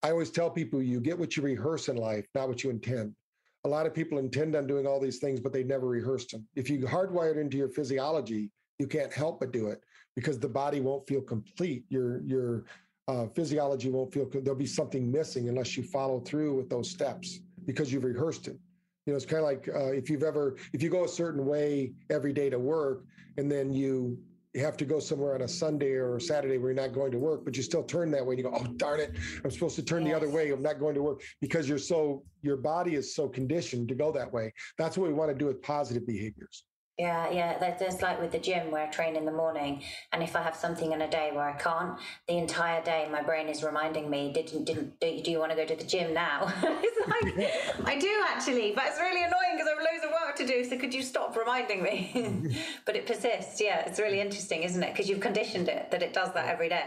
i 0.03 0.11
always 0.11 0.29
tell 0.29 0.49
people 0.49 0.81
you 0.81 0.99
get 0.99 1.17
what 1.17 1.35
you 1.35 1.43
rehearse 1.43 1.87
in 1.89 1.95
life 1.95 2.25
not 2.35 2.47
what 2.47 2.63
you 2.63 2.69
intend 2.69 3.15
a 3.63 3.69
lot 3.69 3.85
of 3.85 3.93
people 3.93 4.17
intend 4.17 4.55
on 4.55 4.65
doing 4.65 4.87
all 4.87 4.99
these 4.99 5.19
things, 5.19 5.39
but 5.39 5.53
they 5.53 5.63
never 5.63 5.87
rehearsed 5.87 6.31
them. 6.31 6.47
If 6.55 6.69
you 6.69 6.79
hardwire 6.79 7.31
it 7.31 7.37
into 7.37 7.57
your 7.57 7.69
physiology, 7.69 8.49
you 8.79 8.87
can't 8.87 9.13
help 9.13 9.39
but 9.39 9.51
do 9.51 9.67
it 9.67 9.81
because 10.15 10.39
the 10.39 10.49
body 10.49 10.79
won't 10.79 11.07
feel 11.07 11.21
complete. 11.21 11.85
Your 11.89 12.21
your 12.23 12.65
uh, 13.07 13.27
physiology 13.35 13.89
won't 13.89 14.13
feel. 14.13 14.27
There'll 14.31 14.55
be 14.55 14.65
something 14.65 15.11
missing 15.11 15.49
unless 15.49 15.77
you 15.77 15.83
follow 15.83 16.19
through 16.19 16.55
with 16.55 16.69
those 16.69 16.89
steps 16.89 17.39
because 17.65 17.93
you've 17.93 18.03
rehearsed 18.03 18.47
it. 18.47 18.57
You 19.05 19.13
know, 19.13 19.17
it's 19.17 19.25
kind 19.25 19.39
of 19.39 19.45
like 19.45 19.69
uh, 19.69 19.91
if 19.91 20.09
you've 20.09 20.23
ever 20.23 20.57
if 20.73 20.81
you 20.81 20.89
go 20.89 21.05
a 21.05 21.07
certain 21.07 21.45
way 21.45 21.93
every 22.09 22.33
day 22.33 22.49
to 22.49 22.59
work, 22.59 23.03
and 23.37 23.51
then 23.51 23.71
you 23.71 24.17
you 24.53 24.63
have 24.63 24.75
to 24.77 24.85
go 24.85 24.99
somewhere 24.99 25.33
on 25.33 25.41
a 25.41 25.47
Sunday 25.47 25.93
or 25.93 26.17
a 26.17 26.21
Saturday 26.21 26.57
where 26.57 26.71
you're 26.71 26.81
not 26.81 26.93
going 26.93 27.11
to 27.11 27.19
work, 27.19 27.45
but 27.45 27.55
you 27.55 27.63
still 27.63 27.83
turn 27.83 28.11
that 28.11 28.25
way 28.25 28.35
and 28.35 28.43
you 28.43 28.49
go, 28.49 28.57
oh, 28.57 28.65
darn 28.75 28.99
it, 28.99 29.15
I'm 29.43 29.51
supposed 29.51 29.75
to 29.77 29.83
turn 29.83 30.05
yes. 30.05 30.11
the 30.11 30.17
other 30.17 30.29
way. 30.29 30.51
I'm 30.51 30.61
not 30.61 30.79
going 30.79 30.95
to 30.95 31.01
work 31.01 31.21
because 31.39 31.69
you're 31.69 31.77
so, 31.77 32.23
your 32.41 32.57
body 32.57 32.95
is 32.95 33.15
so 33.15 33.29
conditioned 33.29 33.87
to 33.89 33.95
go 33.95 34.11
that 34.11 34.31
way. 34.31 34.53
That's 34.77 34.97
what 34.97 35.07
we 35.07 35.13
want 35.13 35.31
to 35.31 35.37
do 35.37 35.45
with 35.45 35.61
positive 35.61 36.05
behaviors. 36.05 36.63
Yeah, 37.01 37.31
yeah. 37.31 37.75
There's 37.79 38.01
like 38.01 38.21
with 38.21 38.31
the 38.31 38.37
gym 38.37 38.69
where 38.69 38.83
I 38.83 38.87
train 38.87 39.15
in 39.15 39.25
the 39.25 39.31
morning, 39.31 39.81
and 40.11 40.21
if 40.21 40.35
I 40.35 40.43
have 40.43 40.55
something 40.55 40.91
in 40.91 41.01
a 41.01 41.09
day 41.09 41.31
where 41.33 41.49
I 41.49 41.53
can't, 41.53 41.97
the 42.27 42.37
entire 42.37 42.83
day 42.83 43.07
my 43.11 43.23
brain 43.23 43.47
is 43.47 43.63
reminding 43.63 44.07
me, 44.07 44.31
"Didn't, 44.31 44.65
didn't, 44.65 44.99
do 44.99 45.07
you, 45.07 45.23
do 45.23 45.31
you 45.31 45.39
want 45.39 45.51
to 45.51 45.57
go 45.57 45.65
to 45.65 45.75
the 45.75 45.83
gym 45.83 46.13
now?" 46.13 46.53
it's 46.63 47.07
like 47.07 47.87
I 47.87 47.97
do 47.97 48.23
actually, 48.29 48.73
but 48.75 48.83
it's 48.87 48.99
really 48.99 49.23
annoying 49.23 49.53
because 49.53 49.67
I 49.67 49.81
have 50.31 50.39
loads 50.39 50.49
of 50.49 50.55
work 50.55 50.63
to 50.63 50.63
do. 50.63 50.69
So 50.69 50.79
could 50.79 50.93
you 50.93 51.03
stop 51.03 51.35
reminding 51.35 51.83
me? 51.83 52.57
but 52.85 52.95
it 52.95 53.05
persists. 53.05 53.61
Yeah, 53.61 53.81
it's 53.81 53.99
really 53.99 54.21
interesting, 54.21 54.63
isn't 54.63 54.81
it? 54.81 54.93
Because 54.93 55.09
you've 55.09 55.19
conditioned 55.19 55.69
it 55.69 55.91
that 55.91 56.01
it 56.01 56.13
does 56.13 56.33
that 56.33 56.47
every 56.47 56.69
day. 56.69 56.85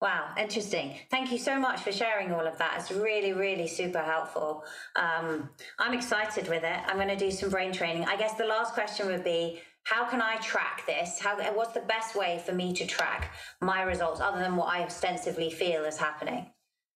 Wow, 0.00 0.32
interesting. 0.38 0.94
Thank 1.10 1.30
you 1.30 1.36
so 1.36 1.60
much 1.60 1.80
for 1.80 1.92
sharing 1.92 2.32
all 2.32 2.46
of 2.46 2.56
that. 2.56 2.78
It's 2.78 2.90
really, 2.90 3.34
really 3.34 3.66
super 3.66 3.98
helpful. 3.98 4.64
Um, 4.96 5.50
I'm 5.78 5.92
excited 5.92 6.48
with 6.48 6.64
it. 6.64 6.80
I'm 6.86 6.96
going 6.96 7.08
to 7.08 7.16
do 7.16 7.30
some 7.30 7.50
brain 7.50 7.72
training. 7.72 8.06
I 8.06 8.16
guess 8.16 8.34
the 8.34 8.46
last 8.46 8.72
question 8.72 9.08
would 9.08 9.24
be 9.24 9.60
how 9.84 10.08
can 10.08 10.22
I 10.22 10.36
track 10.36 10.86
this? 10.86 11.20
How, 11.20 11.36
what's 11.52 11.72
the 11.72 11.80
best 11.80 12.14
way 12.14 12.42
for 12.46 12.52
me 12.52 12.72
to 12.74 12.86
track 12.86 13.34
my 13.60 13.82
results 13.82 14.20
other 14.20 14.38
than 14.38 14.56
what 14.56 14.68
I 14.68 14.84
ostensibly 14.84 15.50
feel 15.50 15.84
is 15.84 15.98
happening? 15.98 16.50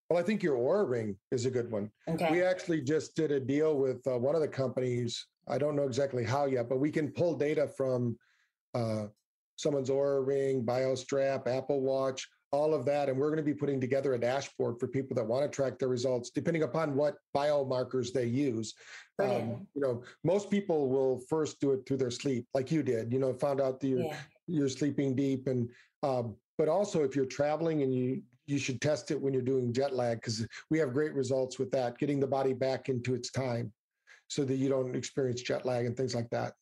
Well, 0.08 0.18
I 0.18 0.22
think 0.22 0.42
your 0.42 0.56
Oura 0.56 0.88
ring 0.88 1.16
is 1.30 1.46
a 1.46 1.50
good 1.50 1.70
one. 1.70 1.90
Okay. 2.08 2.30
We 2.30 2.42
actually 2.42 2.82
just 2.82 3.16
did 3.16 3.32
a 3.32 3.40
deal 3.40 3.76
with 3.76 4.06
uh, 4.06 4.18
one 4.18 4.34
of 4.34 4.42
the 4.42 4.48
companies. 4.48 5.26
I 5.48 5.58
don't 5.58 5.76
know 5.76 5.84
exactly 5.84 6.24
how 6.24 6.46
yet, 6.46 6.68
but 6.68 6.78
we 6.78 6.90
can 6.90 7.10
pull 7.10 7.34
data 7.34 7.68
from 7.68 8.18
uh, 8.74 9.06
someone's 9.56 9.90
Oura 9.90 10.26
ring, 10.26 10.64
BioStrap, 10.64 11.46
Apple 11.46 11.80
Watch, 11.80 12.28
all 12.50 12.74
of 12.74 12.84
that. 12.86 13.08
And 13.08 13.18
we're 13.18 13.28
going 13.28 13.38
to 13.38 13.42
be 13.42 13.54
putting 13.54 13.80
together 13.80 14.14
a 14.14 14.18
dashboard 14.18 14.78
for 14.78 14.86
people 14.86 15.14
that 15.16 15.26
want 15.26 15.42
to 15.50 15.54
track 15.54 15.78
their 15.78 15.88
results, 15.88 16.30
depending 16.30 16.62
upon 16.62 16.94
what 16.94 17.16
biomarkers 17.36 18.12
they 18.12 18.26
use. 18.26 18.74
Um, 19.20 19.66
you 19.74 19.80
know, 19.80 20.02
most 20.24 20.50
people 20.50 20.88
will 20.88 21.20
first 21.28 21.60
do 21.60 21.72
it 21.72 21.86
through 21.86 21.98
their 21.98 22.10
sleep, 22.10 22.46
like 22.54 22.72
you 22.72 22.82
did. 22.82 23.12
You 23.12 23.18
know, 23.18 23.32
found 23.32 23.60
out 23.60 23.80
that 23.80 23.86
you're, 23.86 24.00
yeah. 24.00 24.16
you're 24.46 24.68
sleeping 24.68 25.14
deep, 25.14 25.46
and 25.46 25.68
um, 26.02 26.34
but 26.58 26.68
also 26.68 27.04
if 27.04 27.14
you're 27.14 27.26
traveling 27.26 27.82
and 27.82 27.94
you 27.94 28.22
you 28.46 28.58
should 28.58 28.80
test 28.80 29.10
it 29.10 29.20
when 29.20 29.32
you're 29.32 29.42
doing 29.42 29.72
jet 29.72 29.94
lag 29.94 30.20
because 30.20 30.46
we 30.70 30.78
have 30.78 30.92
great 30.92 31.14
results 31.14 31.58
with 31.58 31.70
that, 31.70 31.98
getting 31.98 32.20
the 32.20 32.26
body 32.26 32.52
back 32.52 32.88
into 32.88 33.14
its 33.14 33.30
time, 33.30 33.72
so 34.35 34.44
that 34.44 34.56
you 34.56 34.69
don't 34.69 34.97
experience 34.97 35.43
jet 35.43 35.65
lag 35.65 35.86
and 35.86 35.97
things 35.97 36.15
like 36.15 36.28
that. 36.31 36.55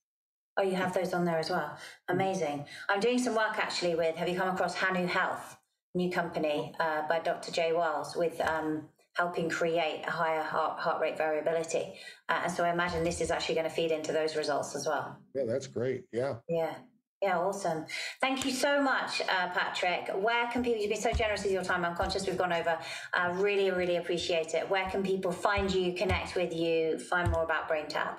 Oh, 0.58 0.62
you 0.62 0.74
have 0.74 0.92
those 0.92 1.14
on 1.14 1.24
there 1.24 1.38
as 1.38 1.48
well. 1.48 1.60
Mm-hmm. 1.60 2.14
Amazing. 2.14 2.64
I'm 2.88 3.00
doing 3.00 3.18
some 3.18 3.34
work 3.34 3.58
actually 3.58 3.94
with. 3.94 4.16
Have 4.16 4.28
you 4.28 4.36
come 4.36 4.54
across 4.54 4.74
Hanu 4.74 5.06
Health? 5.06 5.56
new 5.94 6.10
company 6.10 6.74
uh, 6.80 7.06
by 7.08 7.18
Dr. 7.18 7.52
Jay 7.52 7.72
Wiles 7.72 8.16
with 8.16 8.40
um, 8.40 8.88
helping 9.14 9.48
create 9.48 10.02
a 10.06 10.10
higher 10.10 10.42
heart, 10.42 10.80
heart 10.80 11.00
rate 11.00 11.18
variability. 11.18 11.94
Uh, 12.28 12.40
and 12.44 12.52
so 12.52 12.64
I 12.64 12.72
imagine 12.72 13.04
this 13.04 13.20
is 13.20 13.30
actually 13.30 13.56
going 13.56 13.68
to 13.68 13.74
feed 13.74 13.90
into 13.90 14.12
those 14.12 14.36
results 14.36 14.74
as 14.74 14.86
well. 14.86 15.18
Yeah, 15.34 15.44
that's 15.46 15.66
great. 15.66 16.04
Yeah. 16.12 16.36
Yeah. 16.48 16.74
Yeah, 17.22 17.38
awesome. 17.38 17.86
Thank 18.20 18.44
you 18.44 18.50
so 18.50 18.82
much, 18.82 19.20
uh, 19.20 19.48
Patrick. 19.50 20.10
Where 20.12 20.48
can 20.48 20.64
people, 20.64 20.80
you've 20.80 20.90
been 20.90 21.00
so 21.00 21.12
generous 21.12 21.44
with 21.44 21.52
your 21.52 21.62
time. 21.62 21.84
I'm 21.84 21.94
conscious 21.94 22.26
we've 22.26 22.36
gone 22.36 22.52
over. 22.52 22.76
Uh, 23.14 23.32
really, 23.34 23.70
really 23.70 23.98
appreciate 23.98 24.54
it. 24.54 24.68
Where 24.68 24.90
can 24.90 25.04
people 25.04 25.30
find 25.30 25.72
you, 25.72 25.92
connect 25.92 26.34
with 26.34 26.52
you, 26.52 26.98
find 26.98 27.30
more 27.30 27.44
about 27.44 27.68
BrainTap? 27.68 28.16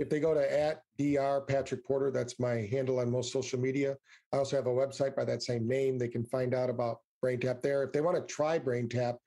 If 0.00 0.10
they 0.10 0.18
go 0.18 0.34
to 0.34 0.40
at 0.40 0.82
dr 0.98 1.42
Patrick 1.42 1.86
Porter, 1.86 2.10
that's 2.10 2.40
my 2.40 2.66
handle 2.72 2.98
on 2.98 3.08
most 3.08 3.32
social 3.32 3.60
media. 3.60 3.96
I 4.32 4.38
also 4.38 4.56
have 4.56 4.66
a 4.66 4.70
website 4.70 5.14
by 5.14 5.24
that 5.26 5.44
same 5.44 5.68
name. 5.68 5.96
They 5.96 6.08
can 6.08 6.24
find 6.24 6.52
out 6.52 6.70
about 6.70 7.02
BrainTap 7.24 7.62
there. 7.62 7.84
If 7.84 7.92
they 7.92 8.00
want 8.00 8.16
to 8.16 8.34
try 8.34 8.58
BrainTap, 8.58 9.18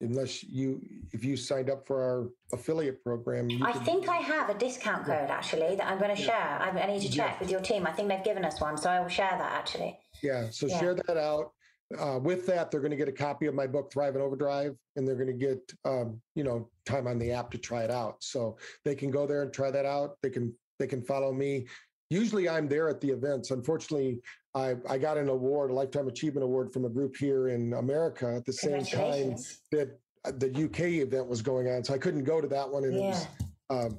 unless 0.00 0.44
you 0.44 0.80
if 1.12 1.24
you 1.24 1.36
signed 1.36 1.70
up 1.70 1.86
for 1.86 2.02
our 2.02 2.28
affiliate 2.52 3.02
program 3.02 3.48
i 3.62 3.72
can, 3.72 3.84
think 3.84 4.08
i 4.08 4.16
have 4.16 4.50
a 4.50 4.54
discount 4.54 5.06
code 5.06 5.30
actually 5.30 5.74
that 5.74 5.86
i'm 5.86 5.98
going 5.98 6.14
to 6.14 6.20
share. 6.20 6.58
I, 6.60 6.68
I, 6.68 6.86
need 6.86 7.02
to 7.02 7.10
check 7.10 7.32
yeah. 7.32 7.38
with 7.40 7.50
your 7.50 7.60
team. 7.60 7.86
I 7.86 7.92
think 7.92 8.08
they've 8.08 8.22
given 8.22 8.44
us 8.44 8.60
one 8.60 8.76
so 8.76 8.90
i 8.90 9.00
will 9.00 9.08
share 9.08 9.30
that 9.30 9.52
actually. 9.52 9.98
Yeah 10.22 10.48
so 10.50 10.66
yeah. 10.66 10.80
share 10.80 10.94
that 10.94 11.16
out. 11.16 11.52
Uh, 11.98 12.18
with 12.18 12.46
that 12.46 12.70
they're 12.70 12.80
going 12.80 12.90
to 12.90 12.96
get 12.96 13.08
a 13.08 13.12
copy 13.12 13.46
of 13.46 13.54
my 13.54 13.66
book 13.66 13.92
thrive 13.92 14.16
in 14.16 14.20
overdrive 14.20 14.74
and 14.96 15.06
they're 15.06 15.14
going 15.14 15.26
to 15.26 15.32
get 15.32 15.72
um, 15.84 16.20
you 16.34 16.44
know 16.44 16.68
time 16.84 17.06
on 17.06 17.18
the 17.18 17.30
app 17.30 17.50
to 17.52 17.58
try 17.58 17.82
it 17.82 17.90
out. 17.90 18.16
So 18.20 18.58
they 18.84 18.94
can 18.94 19.10
go 19.10 19.26
there 19.26 19.42
and 19.42 19.52
try 19.52 19.70
that 19.70 19.86
out. 19.86 20.16
They 20.22 20.30
can 20.30 20.52
they 20.78 20.86
can 20.86 21.00
follow 21.00 21.32
me. 21.32 21.66
Usually 22.10 22.48
i'm 22.48 22.68
there 22.68 22.88
at 22.88 23.00
the 23.00 23.10
events. 23.10 23.50
Unfortunately 23.50 24.20
I, 24.56 24.74
I 24.88 24.96
got 24.96 25.18
an 25.18 25.28
award, 25.28 25.70
a 25.70 25.74
Lifetime 25.74 26.08
Achievement 26.08 26.42
Award 26.42 26.72
from 26.72 26.86
a 26.86 26.88
group 26.88 27.14
here 27.14 27.48
in 27.48 27.74
America 27.74 28.34
at 28.34 28.46
the 28.46 28.54
same 28.54 28.82
time 28.84 29.36
that 29.70 30.00
uh, 30.24 30.32
the 30.38 30.64
UK 30.64 30.80
event 31.04 31.28
was 31.28 31.42
going 31.42 31.68
on. 31.68 31.84
So 31.84 31.92
I 31.92 31.98
couldn't 31.98 32.24
go 32.24 32.40
to 32.40 32.48
that 32.48 32.68
one. 32.68 32.84
And 32.84 32.94
yeah. 32.94 33.00
it 33.00 33.08
was, 33.08 33.26
um, 33.68 33.98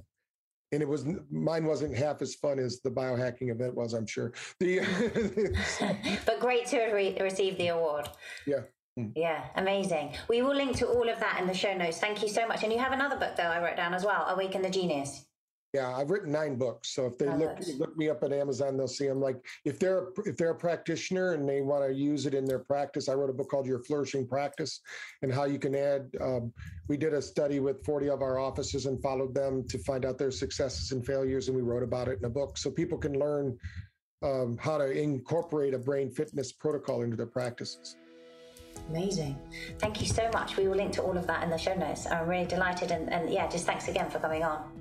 and 0.71 0.81
it 0.81 0.87
was 0.87 1.05
mine 1.29 1.63
wasn't 1.63 1.95
half 1.95 2.23
as 2.23 2.33
fun 2.33 2.57
as 2.57 2.81
the 2.81 2.89
biohacking 2.89 3.51
event 3.51 3.75
was, 3.75 3.93
I'm 3.93 4.07
sure. 4.07 4.33
The 4.59 4.79
but 6.25 6.39
great 6.39 6.65
to 6.67 6.91
re- 6.91 7.15
receive 7.21 7.55
the 7.59 7.67
award. 7.67 8.09
Yeah. 8.47 8.61
Hmm. 8.97 9.09
Yeah, 9.15 9.45
amazing. 9.57 10.15
We 10.27 10.41
will 10.41 10.55
link 10.55 10.75
to 10.77 10.87
all 10.87 11.07
of 11.07 11.19
that 11.19 11.39
in 11.39 11.45
the 11.45 11.53
show 11.53 11.77
notes. 11.77 11.99
Thank 11.99 12.23
you 12.23 12.27
so 12.27 12.47
much. 12.47 12.63
And 12.63 12.73
you 12.73 12.79
have 12.79 12.93
another 12.93 13.15
book 13.15 13.35
though 13.35 13.43
I 13.43 13.63
wrote 13.63 13.77
down 13.77 13.93
as 13.93 14.03
well, 14.03 14.25
Awaken 14.27 14.63
the 14.63 14.71
Genius. 14.71 15.26
Yeah, 15.77 15.95
I've 15.95 16.09
written 16.09 16.31
nine 16.31 16.55
books. 16.55 16.89
So 16.89 17.05
if 17.05 17.19
they 17.19 17.27
look 17.27 17.55
look 17.77 17.95
me 17.95 18.09
up 18.09 18.23
at 18.23 18.33
Amazon, 18.33 18.77
they'll 18.77 18.87
see 18.87 19.07
them. 19.07 19.21
Like 19.21 19.37
if 19.63 19.77
they're 19.77 20.07
if 20.25 20.35
they're 20.35 20.49
a 20.49 20.55
practitioner 20.55 21.33
and 21.33 21.47
they 21.47 21.61
want 21.61 21.85
to 21.85 21.93
use 21.93 22.25
it 22.25 22.33
in 22.33 22.45
their 22.45 22.57
practice, 22.57 23.07
I 23.09 23.13
wrote 23.13 23.29
a 23.29 23.33
book 23.33 23.47
called 23.51 23.67
Your 23.67 23.83
Flourishing 23.83 24.25
Practice, 24.27 24.81
and 25.21 25.31
how 25.31 25.43
you 25.43 25.59
can 25.59 25.75
add. 25.75 26.09
Um, 26.19 26.51
we 26.87 26.97
did 26.97 27.13
a 27.13 27.21
study 27.21 27.59
with 27.59 27.85
40 27.85 28.09
of 28.09 28.23
our 28.23 28.39
offices 28.39 28.87
and 28.87 28.99
followed 29.03 29.35
them 29.35 29.67
to 29.67 29.77
find 29.77 30.03
out 30.03 30.17
their 30.17 30.31
successes 30.31 30.93
and 30.93 31.05
failures, 31.05 31.47
and 31.47 31.55
we 31.55 31.61
wrote 31.61 31.83
about 31.83 32.07
it 32.07 32.17
in 32.17 32.25
a 32.25 32.29
book, 32.29 32.57
so 32.57 32.71
people 32.71 32.97
can 32.97 33.19
learn 33.19 33.55
um, 34.23 34.57
how 34.59 34.79
to 34.79 34.89
incorporate 34.89 35.75
a 35.75 35.79
brain 35.79 36.09
fitness 36.09 36.51
protocol 36.51 37.03
into 37.03 37.15
their 37.15 37.27
practices. 37.27 37.97
Amazing. 38.89 39.37
Thank 39.77 40.01
you 40.01 40.07
so 40.07 40.27
much. 40.33 40.57
We 40.57 40.67
will 40.67 40.77
link 40.77 40.93
to 40.93 41.03
all 41.03 41.15
of 41.15 41.27
that 41.27 41.43
in 41.43 41.51
the 41.51 41.57
show 41.57 41.75
notes. 41.75 42.07
I'm 42.07 42.27
really 42.27 42.47
delighted, 42.47 42.89
and, 42.89 43.13
and 43.13 43.29
yeah, 43.29 43.47
just 43.47 43.67
thanks 43.67 43.87
again 43.87 44.09
for 44.09 44.17
coming 44.17 44.43
on. 44.43 44.76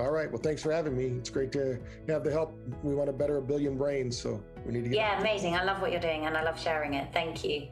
All 0.00 0.10
right. 0.10 0.30
Well, 0.30 0.40
thanks 0.40 0.62
for 0.62 0.72
having 0.72 0.96
me. 0.96 1.06
It's 1.18 1.30
great 1.30 1.52
to 1.52 1.78
have 2.08 2.24
the 2.24 2.30
help. 2.30 2.58
We 2.82 2.94
want 2.94 3.08
to 3.08 3.12
better 3.12 3.36
a 3.36 3.42
billion 3.42 3.76
brains, 3.76 4.18
so 4.18 4.42
we 4.64 4.72
need 4.72 4.84
to 4.84 4.88
get. 4.88 4.96
Yeah, 4.96 5.20
amazing. 5.20 5.54
I 5.54 5.64
love 5.64 5.82
what 5.82 5.92
you're 5.92 6.00
doing, 6.00 6.24
and 6.26 6.34
I 6.36 6.42
love 6.42 6.58
sharing 6.58 6.94
it. 6.94 7.12
Thank 7.12 7.44
you. 7.44 7.68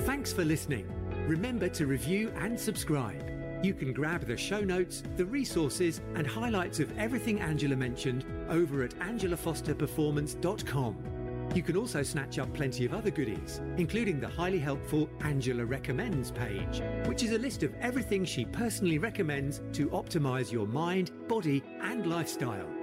Thanks 0.00 0.32
for 0.32 0.44
listening. 0.44 0.90
Remember 1.26 1.68
to 1.68 1.86
review 1.86 2.32
and 2.36 2.58
subscribe. 2.58 3.22
You 3.62 3.74
can 3.74 3.92
grab 3.92 4.26
the 4.26 4.36
show 4.36 4.60
notes, 4.60 5.04
the 5.16 5.24
resources, 5.24 6.00
and 6.14 6.26
highlights 6.26 6.80
of 6.80 6.98
everything 6.98 7.40
Angela 7.40 7.76
mentioned 7.76 8.24
over 8.50 8.82
at 8.82 8.90
angelafosterperformance.com. 8.98 11.13
You 11.54 11.62
can 11.62 11.76
also 11.76 12.02
snatch 12.02 12.40
up 12.40 12.52
plenty 12.52 12.84
of 12.84 12.92
other 12.92 13.12
goodies, 13.12 13.60
including 13.76 14.18
the 14.18 14.26
highly 14.26 14.58
helpful 14.58 15.08
Angela 15.20 15.64
Recommends 15.64 16.32
page, 16.32 16.82
which 17.06 17.22
is 17.22 17.30
a 17.30 17.38
list 17.38 17.62
of 17.62 17.72
everything 17.80 18.24
she 18.24 18.44
personally 18.44 18.98
recommends 18.98 19.62
to 19.74 19.88
optimize 19.90 20.50
your 20.50 20.66
mind, 20.66 21.12
body, 21.28 21.62
and 21.80 22.08
lifestyle. 22.08 22.73